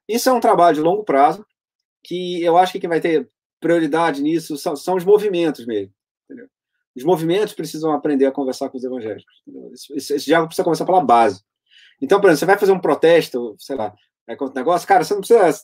Isso 0.07 0.29
é 0.29 0.33
um 0.33 0.39
trabalho 0.39 0.75
de 0.75 0.81
longo 0.81 1.03
prazo, 1.03 1.45
que 2.03 2.41
eu 2.43 2.57
acho 2.57 2.71
que 2.71 2.79
quem 2.79 2.89
vai 2.89 2.99
ter 2.99 3.29
prioridade 3.59 4.21
nisso 4.21 4.57
são, 4.57 4.75
são 4.75 4.95
os 4.95 5.05
movimentos 5.05 5.65
mesmo. 5.65 5.93
Entendeu? 6.25 6.47
Os 6.95 7.03
movimentos 7.03 7.53
precisam 7.53 7.91
aprender 7.91 8.25
a 8.25 8.31
conversar 8.31 8.69
com 8.69 8.77
os 8.77 8.83
evangélicos. 8.83 9.33
Esse, 9.95 10.13
esse 10.15 10.25
diálogo 10.25 10.49
precisa 10.49 10.63
começar 10.63 10.85
pela 10.85 11.03
base. 11.03 11.43
Então, 12.01 12.19
por 12.19 12.27
exemplo, 12.27 12.39
você 12.39 12.45
vai 12.45 12.57
fazer 12.57 12.71
um 12.71 12.79
protesto, 12.79 13.55
sei 13.59 13.75
lá, 13.75 13.93
é 14.27 14.35
contra 14.35 14.61
negócio, 14.61 14.87
cara, 14.87 15.03
você 15.03 15.13
não 15.13 15.21
precisa. 15.21 15.63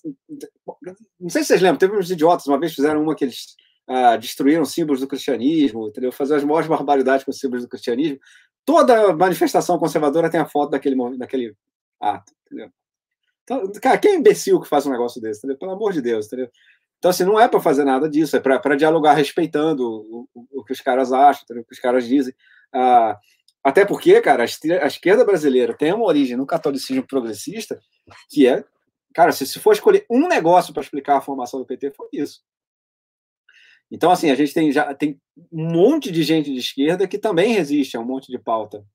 Não 1.20 1.30
sei 1.30 1.42
se 1.44 1.48
vocês 1.48 1.62
lembram, 1.62 1.78
teve 1.78 1.98
uns 1.98 2.12
idiotas 2.12 2.46
uma 2.48 2.60
vez 2.60 2.74
fizeram 2.74 3.02
uma 3.02 3.16
que 3.16 3.26
eles 3.26 3.56
ah, 3.88 4.18
destruíram 4.18 4.66
símbolos 4.66 5.02
do 5.02 5.08
cristianismo, 5.08 5.88
entendeu? 5.88 6.12
Fazer 6.12 6.36
as 6.36 6.44
maiores 6.44 6.68
barbaridades 6.68 7.24
com 7.24 7.32
os 7.32 7.40
símbolos 7.40 7.64
do 7.64 7.70
cristianismo. 7.70 8.20
Toda 8.66 9.14
manifestação 9.14 9.80
conservadora 9.80 10.30
tem 10.30 10.40
a 10.40 10.46
foto 10.46 10.72
daquele, 10.72 10.96
daquele 11.18 11.56
ato, 12.00 12.34
entendeu? 12.46 12.70
Então, 13.44 13.72
cara, 13.82 13.98
quem 13.98 14.12
é 14.12 14.16
imbecil 14.16 14.60
que 14.62 14.68
faz 14.68 14.86
um 14.86 14.92
negócio 14.92 15.20
desse, 15.20 15.40
entendeu? 15.40 15.58
Pelo 15.58 15.72
amor 15.72 15.92
de 15.92 16.02
Deus, 16.02 16.28
entendeu? 16.28 16.50
Então, 17.00 17.10
assim, 17.10 17.24
não 17.24 17.40
é 17.40 17.48
para 17.48 17.62
fazer 17.62 17.86
nada 17.86 18.10
disso, 18.10 18.36
é 18.36 18.40
para 18.40 18.76
dialogar 18.76 19.14
respeitando 19.14 19.90
o, 19.90 20.28
o, 20.36 20.60
o, 20.60 20.64
que 20.64 20.74
os 20.74 20.82
caras 20.82 21.14
acham, 21.14 21.44
entendeu? 21.44 21.64
o 21.64 21.66
que 21.66 21.74
os 21.74 21.80
caras 21.80 22.06
dizem. 22.06 22.34
Ah, 22.74 23.18
até 23.64 23.86
porque, 23.86 24.20
cara, 24.22 24.44
a 24.44 24.88
esquerda 24.88 25.26
brasileira 25.26 25.76
tem 25.76 25.94
uma 25.94 26.06
origem 26.06 26.38
no 26.38 26.46
catolicismo 26.46 27.06
progressista, 27.06 27.80
que 28.30 28.48
é, 28.48 28.64
cara, 29.14 29.32
se, 29.32 29.46
se 29.46 29.60
for 29.60 29.74
escolher 29.74 30.06
um 30.10 30.28
negócio 30.28 30.74
para 30.74 30.82
explicar 30.82 31.18
a 31.18 31.22
formação 31.22 31.60
do 31.60 31.66
PT, 31.66 31.92
foi 31.92 32.08
isso. 32.14 32.42
Então, 33.92 34.12
assim, 34.12 34.30
a 34.30 34.36
gente 34.36 34.54
tem 34.54 34.72
já 34.72 34.94
tem 34.94 35.20
um 35.52 35.72
monte 35.72 36.12
de 36.12 36.24
gente 36.24 36.52
de 36.54 36.60
esquerda 36.60 37.08
que 37.08 37.18
também 37.18 37.54
resiste 37.54 37.98
a 37.98 38.00
um 38.00 38.06
monte 38.06 38.32
de 38.32 38.38
pauta 38.38 38.86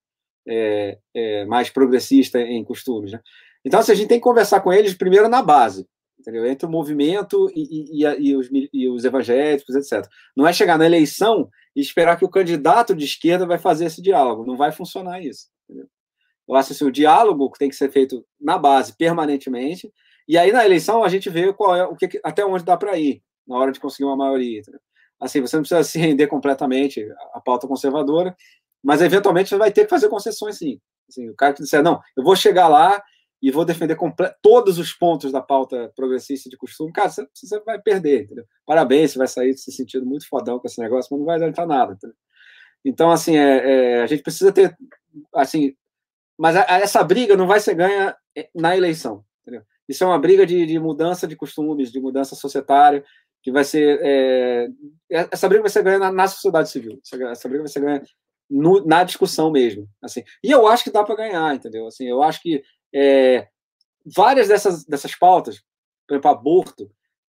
é, 0.47 0.99
é, 1.15 1.45
mais 1.47 1.69
progressista 1.69 2.41
em 2.41 2.65
costumes. 2.65 3.13
Né? 3.13 3.21
Então, 3.65 3.81
assim, 3.81 3.93
a 3.93 3.95
gente 3.95 4.09
tem 4.09 4.19
que 4.19 4.25
conversar 4.25 4.61
com 4.61 4.73
eles 4.73 4.95
primeiro 4.95 5.29
na 5.29 5.43
base, 5.43 5.87
entendeu? 6.19 6.47
entre 6.47 6.67
o 6.67 6.71
movimento 6.71 7.51
e, 7.55 8.03
e, 8.03 8.31
e, 8.31 8.37
os, 8.37 8.49
e 8.73 8.89
os 8.89 9.05
evangélicos, 9.05 9.75
etc. 9.75 10.09
Não 10.37 10.47
é 10.47 10.53
chegar 10.53 10.79
na 10.79 10.87
eleição 10.87 11.49
e 11.75 11.81
esperar 11.81 12.17
que 12.19 12.25
o 12.25 12.31
candidato 12.31 12.95
de 12.95 13.05
esquerda 13.05 13.47
vai 13.47 13.59
fazer 13.59 13.87
esse 13.87 14.01
diálogo. 14.01 14.47
Não 14.47 14.57
vai 14.57 14.73
funcionar 14.73 15.21
isso. 15.21 15.49
Entendeu? 15.69 15.89
Eu 16.49 16.55
acho 16.55 16.73
assim, 16.73 16.85
o 16.85 16.93
diálogo 16.93 17.51
tem 17.59 17.69
que 17.69 17.77
ser 17.77 17.91
feito 17.91 18.25
na 18.41 18.59
base 18.59 18.95
permanentemente, 18.97 19.91
e 20.29 20.37
aí 20.37 20.53
na 20.53 20.65
eleição 20.65 21.03
a 21.03 21.09
gente 21.09 21.31
vê 21.31 21.53
qual 21.53 21.75
é 21.75 21.85
o 21.85 21.97
que 21.97 22.21
até 22.23 22.45
onde 22.45 22.65
dá 22.65 22.77
para 22.77 22.99
ir 22.99 23.23
na 23.47 23.57
hora 23.57 23.73
de 23.73 23.81
conseguir 23.81 24.05
uma 24.05 24.17
maioria. 24.17 24.61
Entendeu? 24.61 24.81
Assim, 25.21 25.41
você 25.41 25.57
não 25.57 25.63
precisa 25.63 25.83
se 25.83 25.99
render 25.99 26.27
completamente 26.27 27.07
à 27.33 27.41
pauta 27.41 27.67
conservadora, 27.67 28.37
mas 28.83 29.01
eventualmente 29.01 29.49
você 29.49 29.57
vai 29.57 29.73
ter 29.73 29.85
que 29.85 29.91
fazer 29.91 30.09
concessões 30.09 30.59
sim. 30.59 30.79
Assim, 31.09 31.29
o 31.29 31.35
cara 31.35 31.55
que 31.55 31.63
disser, 31.63 31.83
não, 31.83 32.01
eu 32.17 32.23
vou 32.23 32.37
chegar 32.37 32.69
lá 32.69 33.03
e 33.45 33.51
vou 33.51 33.63
defender 33.63 33.95
todos 34.41 34.79
os 34.79 34.95
pontos 34.95 35.31
da 35.31 35.43
pauta 35.43 35.93
progressista 35.95 36.49
de 36.49 36.57
costume, 36.57 36.91
cara, 36.91 37.11
você, 37.11 37.61
vai 37.61 37.79
perder, 37.79 38.23
entendeu? 38.23 38.47
Parabéns, 38.65 39.13
você 39.13 39.19
vai 39.19 39.29
sair 39.29 39.53
se 39.53 39.71
sentindo 39.71 40.07
muito 40.07 40.27
fodão 40.27 40.59
com 40.59 40.67
esse 40.67 40.81
negócio, 40.81 41.11
mas 41.11 41.19
não 41.19 41.27
vai 41.27 41.37
adiantar 41.37 41.67
nada, 41.67 41.93
entendeu? 41.93 42.17
Então, 42.83 43.11
assim, 43.11 43.37
é, 43.37 43.99
é, 43.99 44.03
a 44.03 44.07
gente 44.07 44.23
precisa 44.23 44.51
ter, 44.51 44.75
assim, 45.35 45.75
mas 46.39 46.57
a, 46.57 46.63
a, 46.63 46.79
essa 46.79 47.05
briga 47.05 47.37
não 47.37 47.47
vai 47.47 47.61
ser 47.61 47.75
ganha 47.75 48.17
é, 48.35 48.49
na 48.55 48.75
eleição, 48.75 49.23
entendeu? 49.43 49.63
Isso 49.87 50.03
é 50.03 50.07
uma 50.07 50.19
briga 50.19 50.47
de, 50.47 50.65
de 50.65 50.79
mudança 50.79 51.27
de 51.27 51.37
costumes, 51.37 51.93
de 51.93 52.01
mudança 52.01 52.35
societária, 52.35 53.05
que 53.43 53.53
vai 53.53 53.65
ser, 53.65 54.01
é, 54.03 54.69
essa 55.31 55.47
briga 55.51 55.65
vai 55.65 55.71
ser 55.71 55.83
ganha 55.83 55.99
na, 55.99 56.11
na 56.11 56.27
sociedade 56.29 56.71
civil, 56.71 56.99
essa, 57.05 57.23
essa 57.25 57.47
briga 57.47 57.65
vai 57.65 57.71
ser 57.71 57.81
ganha 57.81 58.03
no, 58.49 58.83
na 58.87 59.05
discussão 59.05 59.51
mesmo, 59.51 59.87
assim. 60.03 60.25
E 60.43 60.51
eu 60.51 60.67
acho 60.67 60.85
que 60.85 60.91
dá 60.91 61.05
para 61.05 61.17
ganhar, 61.17 61.55
entendeu? 61.55 61.87
Assim, 61.87 62.09
eu 62.09 62.23
acho 62.23 62.41
que 62.41 62.63
é, 62.95 63.49
várias 64.07 64.49
dessas, 64.49 64.85
dessas 64.85 65.17
pautas, 65.17 65.61
por 66.07 66.15
exemplo, 66.15 66.31
aborto, 66.31 66.91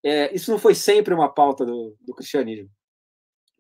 é, 0.04 0.34
isso 0.34 0.50
não 0.50 0.58
foi 0.58 0.74
sempre 0.74 1.14
uma 1.14 1.32
pauta 1.32 1.64
do, 1.64 1.96
do 2.00 2.14
cristianismo 2.14 2.70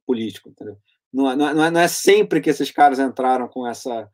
político, 0.06 0.48
entendeu? 0.48 0.76
Não, 1.12 1.30
é, 1.30 1.36
não, 1.36 1.64
é, 1.64 1.70
não 1.70 1.80
é 1.80 1.88
sempre 1.88 2.40
que 2.40 2.50
esses 2.50 2.70
caras 2.70 2.98
entraram 2.98 3.48
com 3.48 3.66
essa 3.66 4.08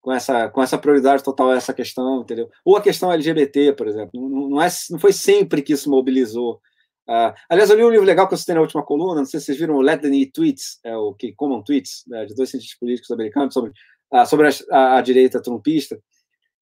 com 0.00 0.10
essa 0.12 0.48
com 0.48 0.62
essa 0.62 0.78
prioridade 0.78 1.22
total 1.22 1.50
a 1.50 1.56
essa 1.56 1.74
questão, 1.74 2.22
entendeu? 2.22 2.50
Ou 2.64 2.76
a 2.76 2.82
questão 2.82 3.12
LGBT, 3.12 3.74
por 3.74 3.86
exemplo, 3.86 4.10
não, 4.28 4.48
não, 4.48 4.62
é, 4.62 4.68
não 4.90 4.98
foi 4.98 5.12
sempre 5.12 5.62
que 5.62 5.72
isso 5.74 5.90
mobilizou. 5.90 6.60
Uh, 7.08 7.34
aliás, 7.48 7.70
eu 7.70 7.76
li 7.76 7.84
um 7.84 7.90
livro 7.90 8.06
legal 8.06 8.28
que 8.28 8.34
eu 8.34 8.38
citei 8.38 8.54
na 8.54 8.60
última 8.60 8.84
coluna, 8.84 9.20
não 9.20 9.26
sei 9.26 9.40
se 9.40 9.46
vocês 9.46 9.58
viram 9.58 9.74
o 9.74 9.80
Let 9.80 10.00
the 10.00 10.08
Need 10.08 10.32
Tweets, 10.32 10.78
é 10.84 10.96
o 10.96 11.12
que 11.12 11.32
Common 11.34 11.62
Tweets, 11.62 12.04
né, 12.06 12.24
de 12.24 12.34
dois 12.34 12.50
cientistas 12.50 12.78
políticos 12.78 13.10
americanos 13.10 13.52
sobre, 13.52 13.72
uh, 14.12 14.26
sobre 14.26 14.48
a, 14.48 14.50
a, 14.70 14.98
a 14.98 15.00
direita 15.02 15.42
trumpista. 15.42 16.00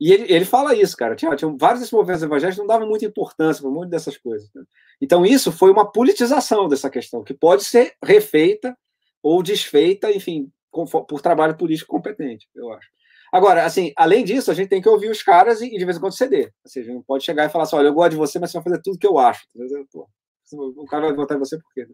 E 0.00 0.12
ele, 0.12 0.32
ele 0.32 0.44
fala 0.44 0.74
isso, 0.74 0.96
cara. 0.96 1.16
Tinha, 1.16 1.34
tinha 1.34 1.52
vários 1.58 1.80
desses 1.80 1.92
movimentos 1.92 2.22
evangélicos 2.22 2.56
que 2.56 2.60
não 2.60 2.68
davam 2.68 2.88
muita 2.88 3.04
importância 3.04 3.60
para 3.60 3.70
um 3.70 3.74
monte 3.74 3.90
dessas 3.90 4.16
coisas. 4.16 4.48
Né? 4.54 4.62
Então, 5.00 5.26
isso 5.26 5.50
foi 5.50 5.70
uma 5.70 5.90
politização 5.90 6.68
dessa 6.68 6.88
questão, 6.88 7.24
que 7.24 7.34
pode 7.34 7.64
ser 7.64 7.94
refeita 8.02 8.76
ou 9.22 9.42
desfeita, 9.42 10.10
enfim, 10.12 10.50
por 10.70 11.20
trabalho 11.20 11.56
político 11.56 11.90
competente, 11.90 12.48
eu 12.54 12.72
acho. 12.72 12.88
Agora, 13.32 13.64
assim, 13.64 13.92
além 13.96 14.24
disso, 14.24 14.50
a 14.50 14.54
gente 14.54 14.68
tem 14.68 14.80
que 14.80 14.88
ouvir 14.88 15.10
os 15.10 15.22
caras 15.22 15.60
e, 15.60 15.66
e 15.66 15.78
de 15.78 15.84
vez 15.84 15.96
em 15.96 16.00
quando 16.00 16.16
ceder. 16.16 16.52
Ou 16.64 16.70
seja, 16.70 16.94
não 16.94 17.02
pode 17.02 17.24
chegar 17.24 17.44
e 17.44 17.50
falar 17.50 17.64
assim: 17.64 17.76
olha, 17.76 17.88
eu 17.88 17.92
gosto 17.92 18.12
de 18.12 18.16
você, 18.16 18.38
mas 18.38 18.50
você 18.50 18.58
vai 18.58 18.64
fazer 18.64 18.82
tudo 18.82 18.98
que 18.98 19.06
eu 19.06 19.18
acho. 19.18 19.46
Pô, 19.92 20.08
o 20.52 20.86
cara 20.86 21.08
vai 21.08 21.14
votar 21.14 21.36
em 21.36 21.40
você 21.40 21.58
por 21.58 21.70
quê? 21.74 21.86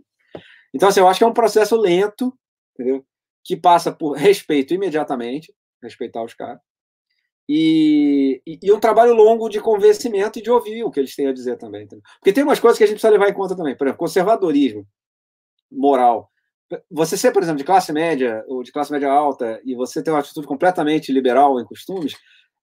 Então, 0.72 0.89
assim, 0.89 1.01
eu 1.01 1.09
acho 1.09 1.18
que 1.18 1.24
é 1.24 1.26
um 1.26 1.32
processo 1.32 1.76
lento, 1.76 2.32
entendeu? 2.74 3.05
Que 3.43 3.56
passa 3.56 3.90
por 3.90 4.12
respeito 4.12 4.74
imediatamente, 4.74 5.52
respeitar 5.82 6.22
os 6.22 6.35
caras 6.35 6.60
e, 7.49 8.41
e, 8.47 8.73
um 8.73 8.81
trabalho 8.81 9.15
longo 9.15 9.49
de 9.49 9.61
convencimento 9.61 10.39
e 10.39 10.43
de 10.43 10.51
ouvir 10.51 10.83
o 10.83 10.91
que 10.91 10.99
eles 10.99 11.15
têm 11.15 11.27
a 11.27 11.33
dizer 11.33 11.59
também. 11.59 11.87
Porque 11.87 12.33
tem 12.33 12.43
umas 12.43 12.59
coisas 12.59 12.79
que 12.79 12.85
a 12.85 12.87
gente 12.87 12.97
precisa 12.97 13.12
levar 13.12 13.29
em 13.29 13.35
conta 13.35 13.55
também. 13.55 13.77
Por 13.77 13.87
exemplo, 13.87 13.99
conservadorismo 13.99 14.87
moral. 15.71 16.31
Você 16.91 17.16
ser, 17.16 17.33
por 17.33 17.43
exemplo, 17.43 17.59
de 17.59 17.65
classe 17.65 17.93
média 17.93 18.43
ou 18.49 18.62
de 18.62 18.73
classe 18.73 18.91
média 18.91 19.11
alta 19.11 19.61
e 19.65 19.75
você 19.75 20.03
ter 20.03 20.11
uma 20.11 20.21
atitude 20.21 20.47
completamente 20.47 21.12
liberal 21.12 21.61
em 21.61 21.65
costumes, 21.65 22.16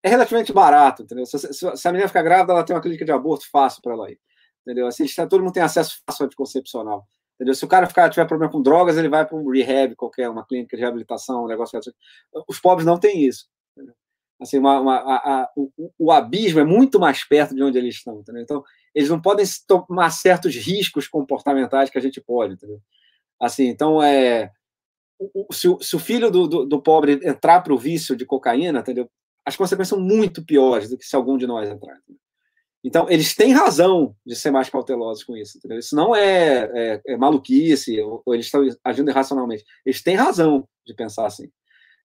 é 0.04 0.10
relativamente 0.10 0.52
barato, 0.52 1.04
entendeu? 1.04 1.26
Se, 1.26 1.38
se, 1.38 1.78
se 1.78 1.88
a 1.88 1.92
menina 1.92 2.08
ficar 2.08 2.24
grávida, 2.24 2.54
ela 2.54 2.64
tem 2.64 2.76
uma 2.76 2.82
clínica 2.82 3.06
de 3.06 3.12
aborto 3.12 3.48
fácil 3.52 3.82
para 3.84 3.94
ela 3.94 4.10
ir, 4.10 4.20
entendeu? 4.62 4.88
Assim, 4.88 5.06
todo 5.30 5.44
mundo 5.44 5.54
tem 5.54 5.62
acesso 5.62 6.02
fácil 6.08 6.24
ao 6.24 6.26
anticoncepcional. 6.26 7.08
Entendeu? 7.36 7.56
Se 7.56 7.66
o 7.66 7.68
cara 7.68 7.88
ficar, 7.88 8.10
tiver 8.10 8.28
problema 8.28 8.52
com 8.52 8.62
drogas, 8.62 8.98
ele 8.98 9.10
vai 9.10 9.26
para 9.26 9.36
um 9.38 9.50
rehab 9.50 9.96
qualquer, 9.96 10.30
uma 10.30 10.46
clínica 10.46 10.76
de 10.76 10.82
reabilitação, 10.82 11.44
um 11.44 11.48
negócio 11.48 11.78
assim. 11.78 11.92
Os 12.48 12.60
pobres 12.60 12.86
não 12.86 13.00
têm 13.00 13.26
isso. 13.26 13.48
Entendeu? 13.76 13.96
Assim, 14.42 14.58
uma, 14.58 14.80
uma, 14.80 14.96
a, 14.96 15.16
a, 15.16 15.50
o, 15.56 15.92
o, 16.00 16.12
abismo 16.12 16.60
é 16.60 16.64
muito 16.64 17.00
mais 17.00 17.24
perto 17.24 17.54
de 17.54 17.62
onde 17.62 17.78
eles 17.78 17.96
estão. 17.96 18.20
Entendeu? 18.20 18.42
Então, 18.42 18.64
eles 18.94 19.10
não 19.10 19.22
podem 19.22 19.46
tomar 19.68 20.10
certos 20.10 20.56
riscos 20.56 21.08
comportamentais 21.08 21.90
que 21.90 21.98
a 21.98 22.02
gente 22.02 22.20
pode. 22.20 22.56
Entendeu? 22.56 22.80
Assim, 23.40 23.68
então, 23.68 24.02
é, 24.02 24.52
se, 25.52 25.68
o, 25.68 25.80
se 25.80 25.96
o 25.96 26.00
filho 26.00 26.32
do, 26.32 26.48
do, 26.48 26.66
do 26.66 26.82
pobre 26.82 27.20
entrar 27.24 27.62
para 27.62 27.74
o 27.74 27.78
vício 27.78 28.16
de 28.16 28.26
cocaína, 28.26 28.80
entendeu? 28.80 29.10
as 29.46 29.56
consequências 29.56 29.90
são 29.90 30.00
muito 30.00 30.46
piores 30.46 30.90
do 30.90 30.98
que 30.98 31.06
se 31.06 31.16
algum 31.16 31.38
de 31.38 31.48
nós 31.48 31.70
entrar. 31.70 31.96
Entendeu? 31.98 32.22
Então, 32.84 33.08
eles 33.10 33.36
têm 33.36 33.54
razão 33.54 34.16
de 34.26 34.36
ser 34.36 34.50
mais 34.50 34.70
cautelosos 34.70 35.24
com 35.24 35.38
isso. 35.38 35.58
Entendeu? 35.58 35.78
Isso 35.78 35.96
não 35.96 36.16
é, 36.16 36.70
é, 36.74 37.02
é 37.08 37.18
maluquice, 37.18 38.00
ou, 38.02 38.24
ou, 38.26 38.34
eles 38.34 38.48
estão 38.48 38.68
agindo 38.84 39.10
irracionalmente. 39.10 39.64
Eles 39.86 40.02
têm 40.02 40.16
razão 40.16 40.68
de 40.86 40.94
pensar 40.94 41.28
assim. 41.28 41.50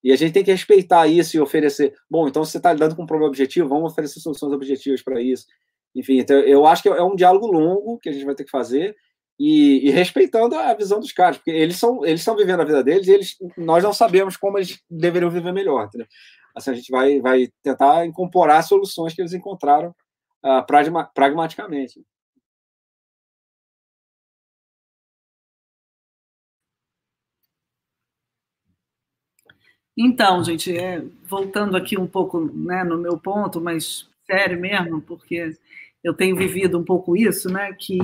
E 0.03 0.11
a 0.11 0.15
gente 0.15 0.33
tem 0.33 0.43
que 0.43 0.51
respeitar 0.51 1.07
isso 1.07 1.35
e 1.35 1.39
oferecer. 1.39 1.93
Bom, 2.09 2.27
então 2.27 2.43
você 2.43 2.57
está 2.57 2.71
lidando 2.71 2.95
com 2.95 3.03
um 3.03 3.07
problema 3.07 3.29
objetivo, 3.29 3.67
vamos 3.67 3.91
oferecer 3.91 4.19
soluções 4.19 4.53
objetivas 4.53 5.01
para 5.01 5.21
isso. 5.21 5.45
Enfim, 5.95 6.19
então, 6.19 6.37
eu 6.39 6.65
acho 6.65 6.83
que 6.83 6.89
é 6.89 7.03
um 7.03 7.15
diálogo 7.15 7.47
longo 7.47 7.97
que 7.97 8.09
a 8.09 8.11
gente 8.11 8.25
vai 8.25 8.35
ter 8.35 8.43
que 8.43 8.51
fazer 8.51 8.95
e, 9.39 9.87
e, 9.87 9.89
respeitando 9.91 10.55
a 10.55 10.73
visão 10.73 10.99
dos 10.99 11.11
caras, 11.11 11.37
porque 11.37 11.51
eles 11.51 11.77
são 11.77 12.03
eles 12.05 12.21
estão 12.21 12.35
vivendo 12.35 12.61
a 12.61 12.65
vida 12.65 12.83
deles 12.83 13.07
e 13.07 13.11
eles, 13.11 13.35
nós 13.55 13.83
não 13.83 13.93
sabemos 13.93 14.35
como 14.35 14.57
eles 14.57 14.79
deveriam 14.89 15.29
viver 15.29 15.53
melhor. 15.53 15.89
Assim, 16.55 16.71
a 16.71 16.73
gente 16.73 16.91
vai, 16.91 17.19
vai 17.19 17.47
tentar 17.61 18.05
incorporar 18.05 18.63
soluções 18.63 19.13
que 19.13 19.21
eles 19.21 19.33
encontraram 19.33 19.89
uh, 20.43 20.65
pragmaticamente. 21.13 22.03
Então, 29.97 30.43
gente, 30.43 30.77
é, 30.77 31.03
voltando 31.23 31.75
aqui 31.75 31.97
um 31.97 32.05
pouco 32.05 32.39
né, 32.39 32.83
no 32.83 32.97
meu 32.97 33.17
ponto, 33.17 33.59
mas 33.59 34.07
sério 34.27 34.59
mesmo, 34.59 35.01
porque 35.01 35.57
eu 36.03 36.13
tenho 36.13 36.35
vivido 36.35 36.77
um 36.77 36.83
pouco 36.83 37.17
isso, 37.17 37.51
né? 37.51 37.73
Que, 37.73 37.97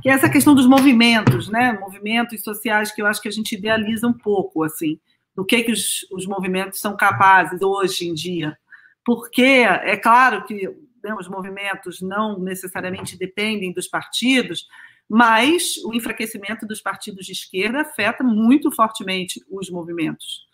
que 0.00 0.08
é 0.08 0.12
essa 0.12 0.30
questão 0.30 0.54
dos 0.54 0.66
movimentos, 0.66 1.48
né? 1.48 1.72
Movimentos 1.72 2.42
sociais 2.42 2.92
que 2.92 3.02
eu 3.02 3.06
acho 3.06 3.20
que 3.20 3.28
a 3.28 3.32
gente 3.32 3.54
idealiza 3.54 4.06
um 4.06 4.12
pouco, 4.12 4.62
assim, 4.62 4.98
do 5.34 5.44
que, 5.44 5.64
que 5.64 5.72
os, 5.72 6.06
os 6.12 6.26
movimentos 6.26 6.80
são 6.80 6.96
capazes 6.96 7.60
hoje 7.60 8.08
em 8.08 8.14
dia. 8.14 8.56
Porque 9.04 9.42
é 9.42 9.96
claro 9.96 10.44
que 10.44 10.68
né, 11.02 11.14
os 11.18 11.28
movimentos 11.28 12.00
não 12.00 12.38
necessariamente 12.38 13.18
dependem 13.18 13.72
dos 13.72 13.86
partidos, 13.86 14.66
mas 15.08 15.76
o 15.84 15.92
enfraquecimento 15.92 16.66
dos 16.66 16.80
partidos 16.80 17.26
de 17.26 17.32
esquerda 17.32 17.82
afeta 17.82 18.24
muito 18.24 18.72
fortemente 18.72 19.42
os 19.50 19.68
movimentos, 19.68 20.46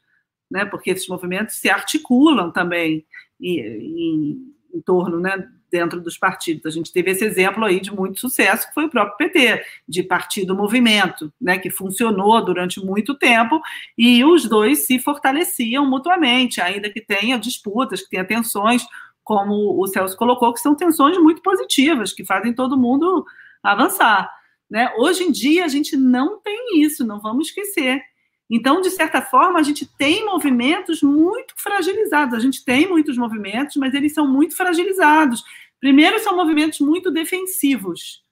né? 0.51 0.65
Porque 0.65 0.91
esses 0.91 1.09
movimentos 1.09 1.57
se 1.57 1.71
articulam 1.71 2.51
também 2.51 3.05
em, 3.41 3.61
em, 3.61 4.55
em 4.75 4.81
torno, 4.81 5.21
né, 5.21 5.49
dentro 5.71 6.01
dos 6.01 6.19
partidos. 6.19 6.67
A 6.67 6.71
gente 6.71 6.93
teve 6.93 7.11
esse 7.13 7.25
exemplo 7.25 7.65
aí 7.65 7.81
de 7.81 7.95
muito 7.95 8.19
sucesso, 8.19 8.67
que 8.69 8.75
foi 8.75 8.87
o 8.87 8.91
próprio 8.91 9.17
PT, 9.17 9.63
de 9.89 10.03
partido-movimento, 10.03 11.33
né, 11.41 11.59
que 11.59 11.71
funcionou 11.71 12.45
durante 12.45 12.85
muito 12.85 13.15
tempo 13.15 13.61
e 13.97 14.25
os 14.25 14.49
dois 14.49 14.87
se 14.87 14.99
fortaleciam 14.99 15.89
mutuamente, 15.89 16.61
ainda 16.61 16.91
que 16.91 17.01
tenha 17.01 17.39
disputas, 17.39 18.03
que 18.03 18.11
tenha 18.11 18.25
tensões, 18.25 18.85
como 19.23 19.81
o 19.81 19.87
Celso 19.87 20.17
colocou, 20.17 20.53
que 20.53 20.61
são 20.61 20.75
tensões 20.75 21.17
muito 21.19 21.41
positivas, 21.41 22.13
que 22.13 22.25
fazem 22.25 22.53
todo 22.53 22.77
mundo 22.77 23.25
avançar. 23.63 24.29
Né? 24.69 24.93
Hoje 24.99 25.25
em 25.25 25.31
dia, 25.31 25.65
a 25.65 25.69
gente 25.69 25.97
não 25.97 26.41
tem 26.41 26.81
isso, 26.83 27.07
não 27.07 27.21
vamos 27.21 27.49
esquecer. 27.49 28.03
Então, 28.51 28.81
de 28.81 28.91
certa 28.91 29.23
forma, 29.23 29.61
a 29.61 29.63
gente 29.63 29.87
tem 29.97 30.27
movimentos 30.27 31.01
muito 31.03 31.55
fragilizados. 31.57 32.35
A 32.35 32.41
gente 32.41 32.65
tem 32.65 32.89
muitos 32.89 33.17
movimentos, 33.17 33.77
mas 33.77 33.95
eles 33.95 34.13
são 34.13 34.27
muito 34.27 34.57
fragilizados. 34.57 35.45
Primeiro, 35.79 36.19
são 36.19 36.35
movimentos 36.35 36.81
muito 36.81 37.13
defensivos, 37.13 38.25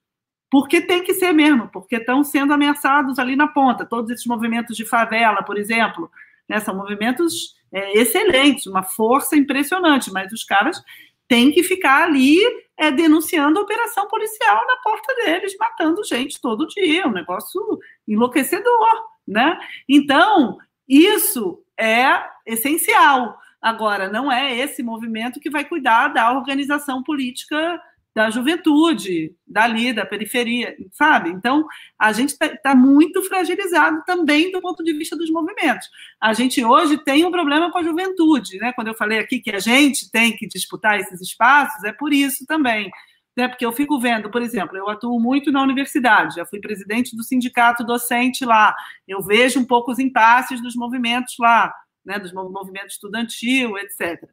porque 0.50 0.80
tem 0.80 1.04
que 1.04 1.14
ser 1.14 1.32
mesmo, 1.32 1.68
porque 1.68 1.96
estão 1.96 2.24
sendo 2.24 2.52
ameaçados 2.52 3.18
ali 3.18 3.36
na 3.36 3.46
ponta. 3.46 3.86
Todos 3.86 4.10
esses 4.10 4.26
movimentos 4.26 4.76
de 4.76 4.84
favela, 4.84 5.42
por 5.44 5.56
exemplo, 5.56 6.10
né, 6.48 6.58
são 6.58 6.74
movimentos 6.74 7.54
é, 7.72 7.96
excelentes, 7.96 8.66
uma 8.66 8.82
força 8.82 9.36
impressionante, 9.36 10.10
mas 10.10 10.32
os 10.32 10.42
caras 10.42 10.82
têm 11.28 11.52
que 11.52 11.62
ficar 11.62 12.04
ali 12.04 12.38
é, 12.76 12.90
denunciando 12.90 13.58
a 13.58 13.62
operação 13.62 14.08
policial 14.08 14.66
na 14.66 14.76
porta 14.78 15.14
deles, 15.14 15.54
matando 15.58 16.04
gente 16.04 16.40
todo 16.40 16.66
dia, 16.66 17.06
um 17.06 17.12
negócio 17.12 17.60
enlouquecedor 18.06 19.17
né? 19.28 19.58
Então, 19.88 20.58
isso 20.88 21.62
é 21.78 22.24
essencial. 22.46 23.38
Agora, 23.60 24.08
não 24.08 24.30
é 24.30 24.56
esse 24.56 24.82
movimento 24.82 25.40
que 25.40 25.50
vai 25.50 25.64
cuidar 25.64 26.08
da 26.08 26.32
organização 26.32 27.02
política 27.02 27.80
da 28.14 28.30
juventude, 28.30 29.32
dali, 29.46 29.92
da 29.92 30.04
periferia, 30.04 30.76
sabe? 30.92 31.30
Então, 31.30 31.64
a 31.96 32.12
gente 32.12 32.30
está 32.30 32.48
tá 32.48 32.74
muito 32.74 33.22
fragilizado 33.22 34.02
também 34.04 34.50
do 34.50 34.60
ponto 34.60 34.82
de 34.82 34.92
vista 34.92 35.16
dos 35.16 35.30
movimentos. 35.30 35.88
A 36.20 36.32
gente 36.32 36.64
hoje 36.64 36.98
tem 36.98 37.24
um 37.24 37.30
problema 37.30 37.70
com 37.70 37.78
a 37.78 37.82
juventude, 37.82 38.58
né? 38.58 38.72
Quando 38.72 38.88
eu 38.88 38.94
falei 38.94 39.20
aqui 39.20 39.38
que 39.38 39.52
a 39.52 39.60
gente 39.60 40.10
tem 40.10 40.36
que 40.36 40.48
disputar 40.48 40.98
esses 40.98 41.20
espaços, 41.20 41.84
é 41.84 41.92
por 41.92 42.12
isso 42.12 42.44
também 42.44 42.90
né? 43.38 43.46
Porque 43.46 43.64
eu 43.64 43.70
fico 43.70 44.00
vendo, 44.00 44.28
por 44.32 44.42
exemplo, 44.42 44.76
eu 44.76 44.88
atuo 44.88 45.20
muito 45.20 45.52
na 45.52 45.62
universidade, 45.62 46.34
já 46.34 46.44
fui 46.44 46.60
presidente 46.60 47.14
do 47.14 47.22
sindicato 47.22 47.84
docente 47.84 48.44
lá, 48.44 48.74
eu 49.06 49.22
vejo 49.22 49.60
um 49.60 49.64
pouco 49.64 49.92
os 49.92 50.00
impasses 50.00 50.60
dos 50.60 50.74
movimentos 50.74 51.36
lá, 51.38 51.72
né? 52.04 52.18
Dos 52.18 52.32
movimentos 52.32 52.94
estudantil, 52.94 53.78
etc. 53.78 54.28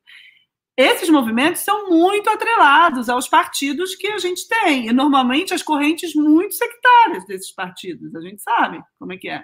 Esses 0.76 1.08
movimentos 1.08 1.62
são 1.62 1.88
muito 1.88 2.32
atrelados 2.32 3.08
aos 3.08 3.30
partidos 3.30 3.94
que 3.94 4.08
a 4.08 4.18
gente 4.18 4.48
tem, 4.48 4.88
e 4.88 4.92
normalmente 4.92 5.54
as 5.54 5.62
correntes 5.62 6.16
muito 6.16 6.56
sectárias 6.56 7.24
desses 7.28 7.54
partidos, 7.54 8.16
a 8.16 8.22
gente 8.22 8.42
sabe 8.42 8.82
como 8.98 9.14
é 9.14 9.18
que 9.18 9.30
é. 9.30 9.44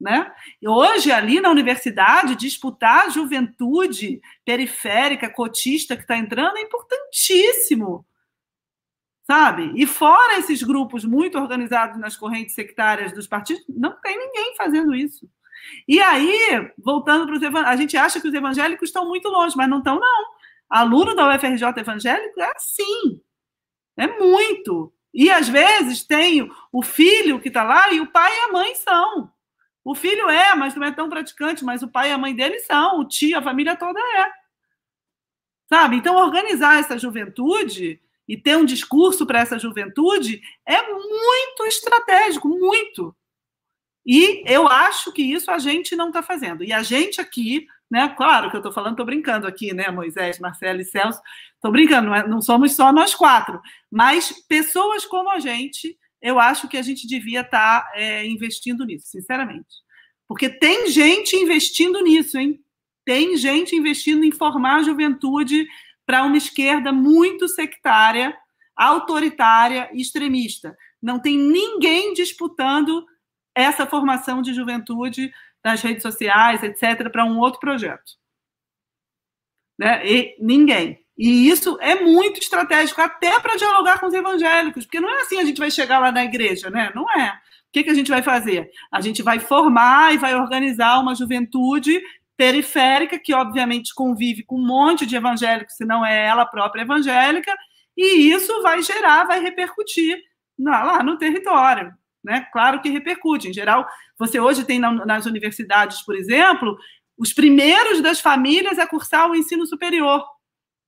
Né? 0.00 0.32
Hoje, 0.66 1.12
ali 1.12 1.40
na 1.40 1.50
universidade, 1.50 2.34
disputar 2.34 3.06
a 3.06 3.08
juventude 3.10 4.20
periférica, 4.44 5.30
cotista 5.30 5.94
que 5.94 6.02
está 6.02 6.16
entrando 6.16 6.56
é 6.56 6.62
importantíssimo 6.62 8.04
sabe? 9.30 9.72
E 9.76 9.86
fora 9.86 10.40
esses 10.40 10.60
grupos 10.60 11.04
muito 11.04 11.38
organizados 11.38 12.00
nas 12.00 12.16
correntes 12.16 12.52
sectárias 12.52 13.12
dos 13.12 13.28
partidos, 13.28 13.62
não 13.68 13.92
tem 14.00 14.18
ninguém 14.18 14.56
fazendo 14.56 14.92
isso. 14.92 15.30
E 15.86 16.00
aí, 16.00 16.68
voltando 16.76 17.26
para 17.26 17.36
os 17.36 17.42
evangélicos, 17.42 17.72
a 17.72 17.76
gente 17.76 17.96
acha 17.96 18.20
que 18.20 18.26
os 18.26 18.34
evangélicos 18.34 18.88
estão 18.88 19.06
muito 19.06 19.28
longe, 19.28 19.56
mas 19.56 19.68
não 19.68 19.78
estão, 19.78 20.00
não. 20.00 20.24
Aluno 20.68 21.14
da 21.14 21.32
UFRJ 21.32 21.64
evangélico 21.76 22.40
é 22.40 22.52
assim. 22.56 23.20
É 23.96 24.08
muito. 24.18 24.92
E 25.14 25.30
às 25.30 25.48
vezes 25.48 26.04
tem 26.04 26.50
o 26.72 26.82
filho 26.82 27.38
que 27.38 27.48
está 27.48 27.62
lá 27.62 27.92
e 27.92 28.00
o 28.00 28.08
pai 28.08 28.36
e 28.36 28.40
a 28.48 28.52
mãe 28.52 28.74
são. 28.74 29.30
O 29.84 29.94
filho 29.94 30.28
é, 30.28 30.56
mas 30.56 30.74
não 30.74 30.84
é 30.84 30.90
tão 30.90 31.08
praticante, 31.08 31.64
mas 31.64 31.84
o 31.84 31.88
pai 31.88 32.10
e 32.10 32.12
a 32.12 32.18
mãe 32.18 32.34
dele 32.34 32.58
são, 32.60 32.98
o 32.98 33.04
tio, 33.04 33.38
a 33.38 33.42
família 33.42 33.76
toda 33.76 34.00
é. 34.00 34.32
Sabe? 35.68 35.94
Então, 35.94 36.16
organizar 36.16 36.80
essa 36.80 36.98
juventude 36.98 38.00
e 38.30 38.36
ter 38.36 38.56
um 38.56 38.64
discurso 38.64 39.26
para 39.26 39.40
essa 39.40 39.58
juventude 39.58 40.40
é 40.64 40.80
muito 40.88 41.64
estratégico, 41.66 42.48
muito. 42.48 43.12
E 44.06 44.44
eu 44.46 44.68
acho 44.68 45.12
que 45.12 45.20
isso 45.20 45.50
a 45.50 45.58
gente 45.58 45.96
não 45.96 46.08
está 46.08 46.22
fazendo. 46.22 46.62
E 46.62 46.72
a 46.72 46.80
gente 46.80 47.20
aqui, 47.20 47.66
né? 47.90 48.08
Claro 48.16 48.48
que 48.48 48.54
eu 48.54 48.60
estou 48.60 48.70
falando, 48.70 48.92
estou 48.92 49.04
brincando 49.04 49.48
aqui, 49.48 49.74
né, 49.74 49.90
Moisés, 49.90 50.38
Marcelo 50.38 50.80
e 50.80 50.84
Celso, 50.84 51.20
estou 51.56 51.72
brincando, 51.72 52.06
não, 52.06 52.14
é, 52.14 52.28
não 52.28 52.40
somos 52.40 52.76
só 52.76 52.92
nós 52.92 53.16
quatro, 53.16 53.60
mas 53.90 54.32
pessoas 54.46 55.04
como 55.04 55.28
a 55.28 55.40
gente, 55.40 55.98
eu 56.22 56.38
acho 56.38 56.68
que 56.68 56.76
a 56.76 56.82
gente 56.82 57.08
devia 57.08 57.40
estar 57.40 57.80
tá, 57.80 57.92
é, 57.96 58.24
investindo 58.24 58.84
nisso, 58.84 59.08
sinceramente. 59.08 59.74
Porque 60.28 60.48
tem 60.48 60.88
gente 60.88 61.34
investindo 61.34 62.00
nisso, 62.00 62.38
hein? 62.38 62.60
Tem 63.04 63.36
gente 63.36 63.74
investindo 63.74 64.22
em 64.22 64.30
formar 64.30 64.76
a 64.76 64.82
juventude 64.84 65.66
para 66.10 66.24
uma 66.24 66.36
esquerda 66.36 66.92
muito 66.92 67.46
sectária, 67.46 68.36
autoritária 68.74 69.88
e 69.92 70.00
extremista. 70.00 70.76
Não 71.00 71.20
tem 71.20 71.38
ninguém 71.38 72.12
disputando 72.14 73.06
essa 73.54 73.86
formação 73.86 74.42
de 74.42 74.52
juventude 74.52 75.32
nas 75.64 75.80
redes 75.80 76.02
sociais, 76.02 76.64
etc., 76.64 77.08
para 77.12 77.24
um 77.24 77.38
outro 77.38 77.60
projeto. 77.60 78.18
Né? 79.78 80.04
E 80.04 80.36
ninguém. 80.40 80.98
E 81.16 81.48
isso 81.48 81.78
é 81.80 81.94
muito 81.94 82.40
estratégico, 82.40 83.00
até 83.00 83.38
para 83.38 83.54
dialogar 83.54 84.00
com 84.00 84.06
os 84.06 84.14
evangélicos, 84.14 84.84
porque 84.86 84.98
não 84.98 85.10
é 85.10 85.20
assim 85.20 85.38
a 85.38 85.44
gente 85.44 85.60
vai 85.60 85.70
chegar 85.70 86.00
lá 86.00 86.10
na 86.10 86.24
igreja, 86.24 86.70
né? 86.70 86.90
Não 86.92 87.08
é. 87.08 87.28
O 87.68 87.72
que, 87.72 87.84
que 87.84 87.90
a 87.90 87.94
gente 87.94 88.10
vai 88.10 88.20
fazer? 88.20 88.68
A 88.90 89.00
gente 89.00 89.22
vai 89.22 89.38
formar 89.38 90.12
e 90.12 90.18
vai 90.18 90.34
organizar 90.34 90.98
uma 90.98 91.14
juventude 91.14 92.02
periférica, 92.40 93.18
que 93.18 93.34
obviamente 93.34 93.94
convive 93.94 94.42
com 94.42 94.56
um 94.56 94.66
monte 94.66 95.04
de 95.04 95.14
evangélicos, 95.14 95.76
se 95.76 95.84
não 95.84 96.06
é 96.06 96.24
ela 96.24 96.46
própria 96.46 96.80
evangélica, 96.80 97.54
e 97.94 98.32
isso 98.32 98.62
vai 98.62 98.80
gerar, 98.80 99.26
vai 99.26 99.40
repercutir 99.40 100.18
lá 100.58 101.02
no 101.02 101.18
território. 101.18 101.92
Né? 102.24 102.46
Claro 102.50 102.80
que 102.80 102.88
repercute. 102.88 103.50
Em 103.50 103.52
geral, 103.52 103.86
você 104.18 104.40
hoje 104.40 104.64
tem 104.64 104.78
nas 104.78 105.26
universidades, 105.26 106.00
por 106.02 106.16
exemplo, 106.16 106.78
os 107.18 107.34
primeiros 107.34 108.00
das 108.00 108.20
famílias 108.20 108.78
a 108.78 108.86
cursar 108.86 109.30
o 109.30 109.36
ensino 109.36 109.66
superior. 109.66 110.24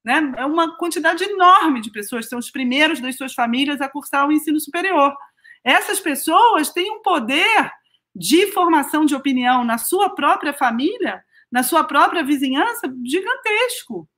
Né? 0.03 0.33
É 0.39 0.47
uma 0.47 0.79
quantidade 0.79 1.23
enorme 1.23 1.83
de 1.83 1.91
pessoas, 1.91 2.31
são 2.31 2.39
os 2.39 2.51
primeiros 2.51 2.99
das 2.99 3.15
suas 3.15 3.35
famílias 3.35 3.83
a 3.83 3.91
cursar 3.91 4.27
o 4.27 4.33
ensino 4.33 4.59
superior. 4.59 5.15
Essas 5.63 6.01
pessoas 6.01 6.71
têm 6.71 6.91
um 6.91 7.03
poder 7.03 7.71
de 8.17 8.47
formação 8.53 9.05
de 9.05 9.15
opinião 9.15 9.65
na 9.65 9.77
sua 9.77 10.15
própria 10.15 10.55
família 10.55 11.23
na 11.53 11.63
sua 11.63 11.85
própria 11.85 12.25
vizinhança 12.25 12.93
gigantesco. 13.05 14.09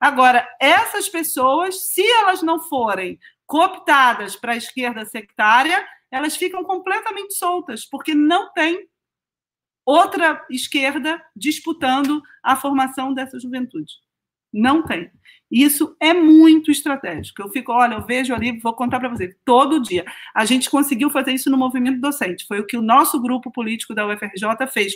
Agora, 0.00 0.48
essas 0.60 1.08
pessoas, 1.08 1.80
se 1.88 2.02
elas 2.02 2.40
não 2.42 2.60
forem 2.60 3.18
cooptadas 3.44 4.36
para 4.36 4.52
a 4.52 4.56
esquerda 4.56 5.04
sectária, 5.04 5.84
elas 6.10 6.36
ficam 6.36 6.62
completamente 6.62 7.34
soltas, 7.34 7.84
porque 7.84 8.14
não 8.14 8.52
tem 8.52 8.88
outra 9.84 10.46
esquerda 10.48 11.20
disputando 11.34 12.22
a 12.42 12.54
formação 12.54 13.12
dessa 13.12 13.38
juventude. 13.40 13.92
Não 14.52 14.82
tem. 14.82 15.10
Isso 15.50 15.96
é 16.00 16.14
muito 16.14 16.70
estratégico. 16.70 17.42
Eu 17.42 17.50
fico, 17.50 17.72
olha, 17.72 17.94
eu 17.94 18.06
vejo 18.06 18.32
ali, 18.32 18.58
vou 18.60 18.72
contar 18.72 19.00
para 19.00 19.08
você, 19.08 19.36
todo 19.44 19.82
dia. 19.82 20.04
A 20.34 20.44
gente 20.44 20.70
conseguiu 20.70 21.10
fazer 21.10 21.32
isso 21.32 21.50
no 21.50 21.58
movimento 21.58 22.00
docente. 22.00 22.46
Foi 22.46 22.60
o 22.60 22.66
que 22.66 22.76
o 22.76 22.82
nosso 22.82 23.20
grupo 23.20 23.50
político 23.50 23.94
da 23.94 24.06
UFRJ 24.06 24.66
fez. 24.72 24.92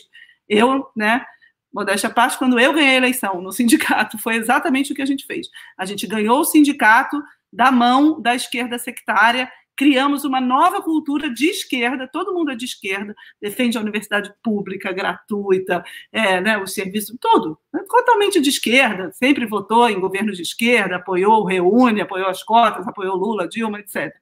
Eu, 0.49 0.89
né, 0.97 1.25
modéstia 1.75 2.09
à 2.09 2.13
parte, 2.13 2.39
quando 2.39 2.59
eu 2.59 2.73
ganhei 2.73 2.95
a 2.95 2.99
eleição 2.99 3.43
no 3.43 3.51
sindicato, 3.51 4.17
foi 4.17 4.37
exatamente 4.37 4.93
o 4.93 4.95
que 4.95 5.03
a 5.03 5.07
gente 5.07 5.27
fez. 5.27 5.49
A 5.77 5.85
gente 5.85 6.07
ganhou 6.07 6.39
o 6.39 6.45
sindicato 6.45 7.21
da 7.53 7.73
mão 7.73 8.21
da 8.21 8.35
esquerda 8.35 8.79
sectária, 8.79 9.51
criamos 9.77 10.25
uma 10.25 10.41
nova 10.41 10.81
cultura 10.81 11.29
de 11.29 11.47
esquerda, 11.47 12.09
todo 12.13 12.33
mundo 12.33 12.53
é 12.53 12.55
de 12.55 12.65
esquerda, 12.65 13.13
defende 13.43 13.77
a 13.77 13.81
universidade 13.81 14.33
pública, 14.41 14.93
gratuita, 14.93 15.85
é, 16.13 16.41
né, 16.41 16.57
o 16.59 16.67
serviço, 16.67 17.17
tudo, 17.21 17.59
é 17.75 17.83
totalmente 17.83 18.41
de 18.41 18.51
esquerda, 18.51 19.11
sempre 19.13 19.45
votou 19.45 19.89
em 19.89 19.99
governos 19.99 20.37
de 20.37 20.45
esquerda, 20.45 20.97
apoiou 20.97 21.43
o 21.43 21.45
Reúne, 21.45 22.01
apoiou 22.01 22.29
as 22.29 22.45
cotas, 22.45 22.87
apoiou 22.87 23.17
Lula, 23.17 23.49
Dilma, 23.49 23.81
etc. 23.81 24.15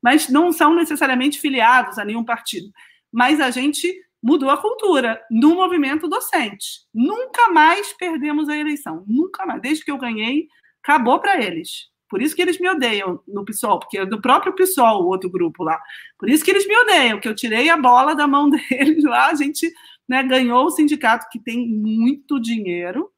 Mas 0.00 0.28
não 0.28 0.52
são 0.52 0.74
necessariamente 0.74 1.40
filiados 1.40 1.98
a 1.98 2.04
nenhum 2.04 2.24
partido. 2.24 2.70
Mas 3.12 3.40
a 3.40 3.50
gente 3.50 3.92
mudou 4.22 4.50
a 4.50 4.56
cultura 4.56 5.20
no 5.30 5.54
movimento 5.54 6.08
docente. 6.08 6.80
Nunca 6.92 7.48
mais 7.48 7.92
perdemos 7.92 8.48
a 8.48 8.56
eleição, 8.56 9.04
nunca 9.06 9.46
mais. 9.46 9.62
Desde 9.62 9.84
que 9.84 9.90
eu 9.90 9.98
ganhei, 9.98 10.48
acabou 10.82 11.18
para 11.18 11.42
eles. 11.42 11.90
Por 12.08 12.20
isso 12.20 12.34
que 12.34 12.42
eles 12.42 12.58
me 12.58 12.68
odeiam 12.68 13.22
no 13.26 13.44
PSOL, 13.44 13.78
porque 13.78 13.98
é 13.98 14.04
do 14.04 14.20
próprio 14.20 14.52
PSOL, 14.52 15.02
o 15.02 15.06
outro 15.06 15.30
grupo 15.30 15.62
lá. 15.62 15.80
Por 16.18 16.28
isso 16.28 16.44
que 16.44 16.50
eles 16.50 16.66
me 16.66 16.76
odeiam, 16.76 17.20
que 17.20 17.28
eu 17.28 17.34
tirei 17.34 17.70
a 17.70 17.76
bola 17.76 18.14
da 18.14 18.26
mão 18.26 18.50
deles 18.50 19.04
lá, 19.04 19.28
a 19.28 19.34
gente 19.34 19.72
né, 20.08 20.22
ganhou 20.24 20.66
o 20.66 20.70
sindicato 20.70 21.28
que 21.30 21.38
tem 21.38 21.68
muito 21.68 22.40
dinheiro. 22.40 23.12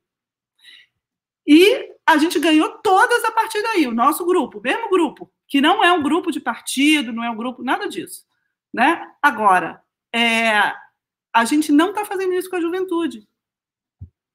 E 1.47 1.91
a 2.07 2.19
gente 2.19 2.39
ganhou 2.39 2.69
todas 2.79 3.25
a 3.25 3.33
partir 3.33 3.63
daí, 3.63 3.87
o 3.87 3.95
nosso 3.95 4.27
grupo, 4.27 4.59
o 4.59 4.63
mesmo 4.63 4.91
grupo, 4.91 5.33
que 5.49 5.61
não 5.61 5.83
é 5.83 5.91
um 5.91 6.03
grupo 6.03 6.31
de 6.31 6.39
partido, 6.39 7.13
não 7.13 7.25
é 7.25 7.31
um 7.31 7.37
grupo, 7.37 7.65
nada 7.65 7.89
disso. 7.89 8.25
Né? 8.73 9.11
Agora, 9.23 9.83
é, 10.15 10.75
a 11.33 11.45
gente 11.45 11.73
não 11.73 11.91
está 11.91 12.05
fazendo 12.05 12.35
isso 12.35 12.51
com 12.51 12.57
a 12.57 12.61
juventude. 12.61 13.29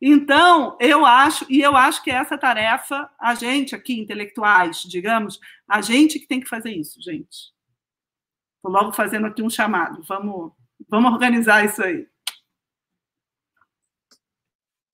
Então, 0.03 0.79
eu 0.81 1.05
acho, 1.05 1.45
e 1.51 1.61
eu 1.61 1.77
acho 1.77 2.03
que 2.03 2.11
essa 2.11 2.39
tarefa, 2.39 3.13
a 3.19 3.35
gente 3.35 3.75
aqui, 3.75 4.01
intelectuais, 4.01 4.81
digamos, 4.81 5.39
a 5.69 5.83
gente 5.83 6.19
que 6.19 6.27
tem 6.27 6.41
que 6.41 6.49
fazer 6.49 6.71
isso, 6.71 7.03
gente. 7.03 7.53
Estou 8.57 8.73
logo 8.73 8.93
fazendo 8.93 9.27
aqui 9.27 9.43
um 9.43 9.51
chamado. 9.51 10.03
Vamos, 10.05 10.53
vamos 10.89 11.13
organizar 11.13 11.67
isso 11.67 11.83
aí. 11.83 12.09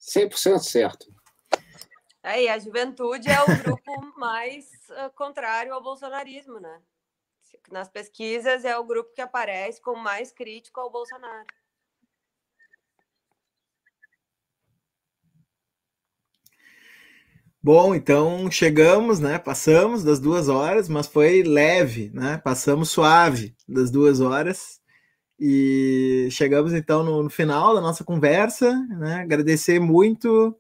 100% 0.01 0.59
certo. 0.59 1.07
Aí, 2.25 2.49
a 2.49 2.59
juventude 2.59 3.29
é 3.29 3.41
o 3.41 3.63
grupo 3.63 3.93
mais 4.19 4.69
uh, 4.91 5.11
contrário 5.15 5.73
ao 5.73 5.83
bolsonarismo, 5.83 6.59
né? 6.59 6.83
Nas 7.71 7.89
pesquisas, 7.89 8.65
é 8.65 8.77
o 8.79 8.85
grupo 8.85 9.13
que 9.13 9.21
aparece 9.21 9.81
como 9.81 10.03
mais 10.03 10.31
crítico 10.31 10.81
ao 10.81 10.91
Bolsonaro. 10.91 11.47
Bom, 17.63 17.97
então 17.97 18.49
chegamos, 18.49 19.19
né? 19.19 19.39
Passamos 19.41 20.05
das 20.05 20.21
duas 20.21 20.49
horas, 20.49 20.89
mas 20.89 21.09
foi 21.09 21.43
leve, 21.43 22.13
né? 22.15 22.39
Passamos 22.39 22.91
suave 22.91 23.57
das 23.69 23.91
duas 23.91 24.21
horas 24.21 24.81
e 25.39 26.29
chegamos 26.31 26.73
então 26.73 27.03
no, 27.03 27.25
no 27.25 27.31
final 27.31 27.75
da 27.75 27.81
nossa 27.81 28.05
conversa, 28.05 28.73
né? 28.89 29.17
Agradecer 29.17 29.81
muito 29.81 30.57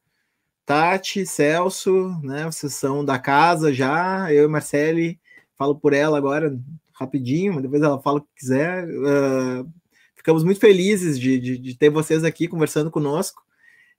Tati, 0.65 1.25
Celso, 1.25 2.21
né? 2.25 2.45
Vocês 2.45 2.75
são 2.75 3.05
da 3.05 3.21
casa 3.21 3.73
já. 3.73 4.33
Eu 4.33 4.47
e 4.47 4.49
Marcele 4.49 5.21
falo 5.57 5.79
por 5.79 5.93
ela 5.93 6.19
agora 6.19 6.59
rapidinho, 6.99 7.61
depois 7.61 7.83
ela 7.83 8.01
fala 8.01 8.19
o 8.19 8.23
que 8.23 8.29
quiser. 8.37 8.87
Uh, 8.89 9.71
ficamos 10.15 10.43
muito 10.43 10.61
felizes 10.61 11.19
de, 11.19 11.39
de, 11.39 11.59
de 11.59 11.75
ter 11.77 11.91
vocês 11.91 12.25
aqui 12.25 12.49
conversando 12.49 12.91
conosco 12.91 13.43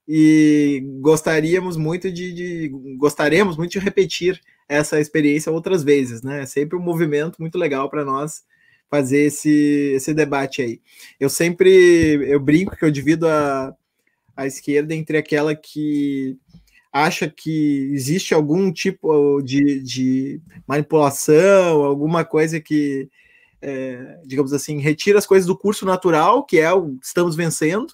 e 0.06 0.82
gostaríamos 1.00 1.76
muito 1.76 2.10
de, 2.10 2.32
de, 2.32 2.68
gostaríamos 2.96 3.56
muito 3.56 3.72
de 3.72 3.78
repetir 3.78 4.40
essa 4.68 4.98
experiência 4.98 5.52
outras 5.52 5.82
vezes, 5.82 6.22
né? 6.22 6.42
É 6.42 6.46
sempre 6.46 6.76
um 6.76 6.82
movimento 6.82 7.36
muito 7.40 7.58
legal 7.58 7.88
para 7.90 8.04
nós 8.04 8.42
fazer 8.90 9.24
esse, 9.24 9.92
esse 9.94 10.14
debate 10.14 10.62
aí. 10.62 10.80
Eu 11.20 11.28
sempre 11.28 11.70
eu 12.26 12.40
brinco 12.40 12.74
que 12.74 12.84
eu 12.84 12.90
divido 12.90 13.28
a, 13.28 13.74
a 14.34 14.46
esquerda 14.46 14.94
entre 14.94 15.18
aquela 15.18 15.54
que 15.54 16.38
acha 17.04 17.28
que 17.28 17.90
existe 17.92 18.34
algum 18.34 18.72
tipo 18.72 19.40
de, 19.42 19.80
de 19.80 20.40
manipulação, 20.66 21.84
alguma 21.84 22.24
coisa 22.24 22.60
que, 22.60 23.08
é, 23.60 24.20
digamos 24.24 24.52
assim, 24.52 24.78
retira 24.78 25.18
as 25.18 25.26
coisas 25.26 25.46
do 25.46 25.56
curso 25.56 25.84
natural, 25.86 26.44
que 26.44 26.58
é 26.58 26.72
o 26.72 26.98
estamos 27.02 27.36
vencendo, 27.36 27.92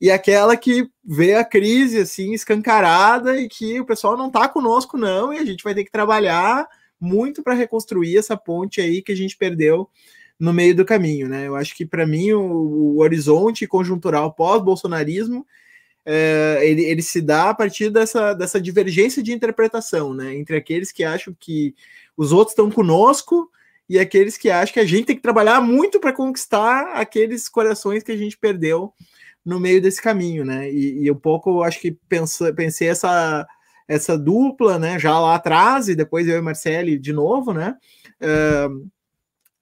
e 0.00 0.10
aquela 0.10 0.56
que 0.56 0.88
vê 1.04 1.34
a 1.34 1.44
crise 1.44 1.98
assim 1.98 2.32
escancarada 2.32 3.40
e 3.40 3.48
que 3.48 3.80
o 3.80 3.86
pessoal 3.86 4.16
não 4.16 4.26
está 4.26 4.48
conosco 4.48 4.98
não 4.98 5.32
e 5.32 5.38
a 5.38 5.44
gente 5.44 5.64
vai 5.64 5.74
ter 5.74 5.84
que 5.84 5.90
trabalhar 5.90 6.66
muito 7.00 7.42
para 7.42 7.54
reconstruir 7.54 8.16
essa 8.16 8.36
ponte 8.36 8.80
aí 8.80 9.02
que 9.02 9.12
a 9.12 9.16
gente 9.16 9.36
perdeu 9.36 9.88
no 10.38 10.52
meio 10.52 10.74
do 10.74 10.84
caminho, 10.84 11.28
né? 11.28 11.46
Eu 11.46 11.54
acho 11.54 11.76
que 11.76 11.86
para 11.86 12.06
mim 12.06 12.32
o, 12.32 12.40
o, 12.40 12.98
horizonte 13.00 13.66
conjuntural 13.66 14.32
pós-bolsonarismo 14.32 15.46
é, 16.06 16.60
ele, 16.62 16.84
ele, 16.84 17.02
se 17.02 17.20
dá 17.20 17.50
a 17.50 17.54
partir 17.54 17.90
dessa, 17.90 18.34
dessa 18.34 18.60
divergência 18.60 19.22
de 19.22 19.32
interpretação, 19.32 20.12
né? 20.12 20.34
Entre 20.34 20.56
aqueles 20.56 20.92
que 20.92 21.02
acham 21.02 21.34
que 21.38 21.74
os 22.16 22.32
outros 22.32 22.52
estão 22.52 22.70
conosco 22.70 23.50
e 23.88 23.98
aqueles 23.98 24.36
que 24.36 24.50
acham 24.50 24.74
que 24.74 24.80
a 24.80 24.86
gente 24.86 25.06
tem 25.06 25.16
que 25.16 25.22
trabalhar 25.22 25.60
muito 25.60 25.98
para 25.98 26.12
conquistar 26.12 26.94
aqueles 26.94 27.48
corações 27.48 28.02
que 28.02 28.12
a 28.12 28.16
gente 28.16 28.36
perdeu 28.36 28.92
no 29.44 29.60
meio 29.60 29.80
desse 29.80 30.00
caminho, 30.00 30.44
né? 30.44 30.70
E, 30.70 31.04
e 31.04 31.10
um 31.10 31.16
pouco 31.16 31.62
acho 31.62 31.80
que 31.80 31.96
pensei 32.56 32.88
essa, 32.88 33.46
essa 33.86 34.16
dupla, 34.18 34.78
né? 34.78 34.98
Já 34.98 35.18
lá 35.18 35.34
atrás, 35.34 35.88
e 35.88 35.94
depois 35.94 36.26
eu 36.28 36.38
e 36.38 36.42
Marcele 36.42 36.98
de 36.98 37.12
novo, 37.12 37.52
né? 37.52 37.76
Uh, 38.20 38.88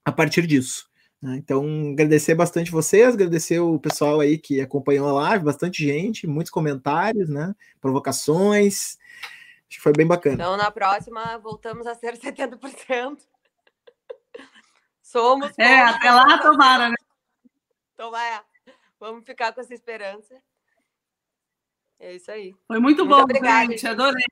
a 0.05 0.13
partir 0.13 0.47
disso. 0.47 0.91
Né? 1.23 1.37
Então, 1.37 1.93
agradecer 1.93 2.35
bastante 2.35 2.73
vocês, 2.73 3.15
agradecer 3.15 3.61
o 3.61 3.79
pessoal 3.79 4.19
aí 4.19 4.37
que 4.37 4.61
acompanhou 4.61 5.09
a 5.09 5.13
live, 5.13 5.45
bastante 5.45 5.87
gente, 5.87 6.27
muitos 6.27 6.51
comentários, 6.51 7.29
né? 7.29 7.55
Provocações. 7.81 8.99
Acho 9.69 9.79
que 9.79 9.81
foi 9.81 9.93
bem 9.93 10.07
bacana. 10.07 10.35
Então, 10.35 10.57
na 10.57 10.71
próxima, 10.71 11.39
voltamos 11.39 11.87
a 11.87 11.95
ser 11.95 12.15
70%. 12.19 13.19
Somos. 15.01 15.53
É, 15.57 15.81
até 15.81 16.11
lá 16.11 16.39
tomara, 16.39 16.89
né? 16.89 16.97
Tomara. 17.97 18.45
Vamos 18.99 19.25
ficar 19.25 19.53
com 19.53 19.61
essa 19.61 19.73
esperança. 19.73 20.35
É 22.01 22.17
isso 22.17 22.31
aí. 22.33 22.53
Foi 22.67 22.81
muito, 22.81 23.05
muito 23.05 23.17
bom, 23.17 23.23
obrigada, 23.23 23.71
gente. 23.71 23.87
Adorei. 23.87 24.25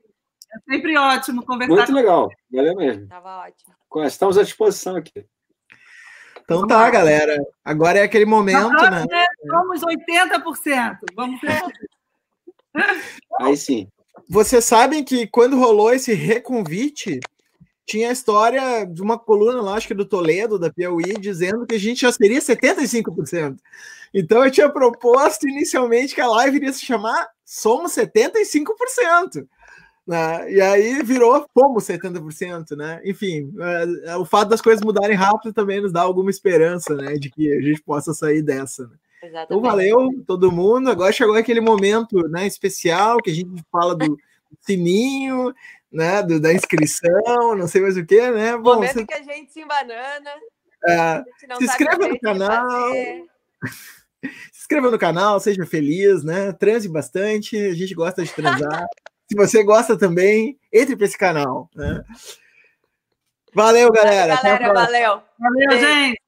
É 0.52 0.72
sempre 0.72 0.98
ótimo 0.98 1.44
conversar. 1.44 1.76
Muito 1.76 1.92
legal. 1.92 2.28
Valeu 2.50 2.74
mesmo. 2.74 3.06
Tava 3.06 3.46
ótimo. 3.46 3.74
Estamos 4.04 4.36
à 4.36 4.42
disposição 4.42 4.96
aqui. 4.96 5.24
Então 6.50 6.66
tá, 6.66 6.90
galera. 6.90 7.40
Agora 7.64 8.00
é 8.00 8.02
aquele 8.02 8.24
momento, 8.24 8.72
né? 8.90 9.06
Somos 9.46 9.82
80%. 9.82 10.98
Vamos 11.14 11.40
ver. 11.40 11.62
Aí 13.40 13.56
sim. 13.56 13.86
Vocês 14.28 14.64
sabem 14.64 15.04
que 15.04 15.28
quando 15.28 15.56
rolou 15.56 15.94
esse 15.94 16.12
reconvite, 16.12 17.20
tinha 17.86 18.08
a 18.08 18.12
história 18.12 18.84
de 18.84 19.00
uma 19.00 19.16
coluna 19.16 19.62
lá, 19.62 19.74
acho 19.74 19.86
que 19.86 19.94
do 19.94 20.04
Toledo, 20.04 20.58
da 20.58 20.72
Piauí, 20.72 21.14
dizendo 21.20 21.64
que 21.64 21.76
a 21.76 21.78
gente 21.78 22.00
já 22.00 22.10
seria 22.10 22.40
75%. 22.40 23.56
Então 24.12 24.44
eu 24.44 24.50
tinha 24.50 24.68
proposto 24.68 25.48
inicialmente 25.48 26.16
que 26.16 26.20
a 26.20 26.26
live 26.26 26.56
iria 26.56 26.72
se 26.72 26.84
chamar 26.84 27.28
Somos 27.44 27.92
75%. 27.92 29.46
Né? 30.10 30.54
E 30.54 30.60
aí 30.60 31.04
virou 31.04 31.46
Fomos 31.54 31.84
70%, 31.84 32.76
né? 32.76 33.00
Enfim, 33.04 33.54
é, 33.60 34.10
é, 34.10 34.16
o 34.16 34.24
fato 34.24 34.48
das 34.48 34.60
coisas 34.60 34.84
mudarem 34.84 35.14
rápido 35.14 35.52
também 35.52 35.80
nos 35.80 35.92
dá 35.92 36.00
alguma 36.00 36.30
esperança, 36.30 36.96
né? 36.96 37.14
De 37.14 37.30
que 37.30 37.52
a 37.52 37.60
gente 37.60 37.80
possa 37.80 38.12
sair 38.12 38.42
dessa. 38.42 38.88
Né? 38.88 39.44
Então 39.44 39.60
valeu 39.60 40.08
todo 40.26 40.50
mundo. 40.50 40.90
Agora 40.90 41.12
chegou 41.12 41.36
aquele 41.36 41.60
momento 41.60 42.28
né, 42.28 42.44
especial 42.44 43.18
que 43.18 43.30
a 43.30 43.32
gente 43.32 43.62
fala 43.70 43.94
do 43.94 44.18
sininho, 44.62 45.54
né? 45.92 46.24
Do, 46.24 46.40
da 46.40 46.52
inscrição, 46.52 47.54
não 47.54 47.68
sei 47.68 47.80
mais 47.80 47.96
o 47.96 48.04
que, 48.04 48.30
né? 48.32 48.56
Bom, 48.56 48.74
momento 48.74 48.94
você... 48.94 49.06
que 49.06 49.14
a 49.14 49.22
gente 49.22 49.52
se 49.52 49.60
embanana. 49.60 50.30
É, 50.88 51.22
se 51.56 51.64
inscreva 51.64 52.08
no 52.08 52.18
canal. 52.18 52.92
Se 54.52 54.60
inscreva 54.60 54.90
no 54.90 54.98
canal, 54.98 55.40
seja 55.40 55.64
feliz, 55.64 56.22
né? 56.22 56.52
Transe 56.52 56.86
bastante, 56.86 57.56
a 57.56 57.72
gente 57.72 57.94
gosta 57.94 58.22
de 58.22 58.30
transar. 58.30 58.84
Se 59.30 59.36
você 59.36 59.62
gosta 59.62 59.96
também, 59.96 60.58
entre 60.72 60.96
para 60.96 61.06
esse 61.06 61.16
canal. 61.16 61.70
Né? 61.72 62.02
Valeu, 63.54 63.88
galera. 63.92 64.34
Valeu, 64.34 64.58
galera 64.58 64.74
valeu. 64.74 65.22
Valeu, 65.38 65.78
gente. 65.78 66.20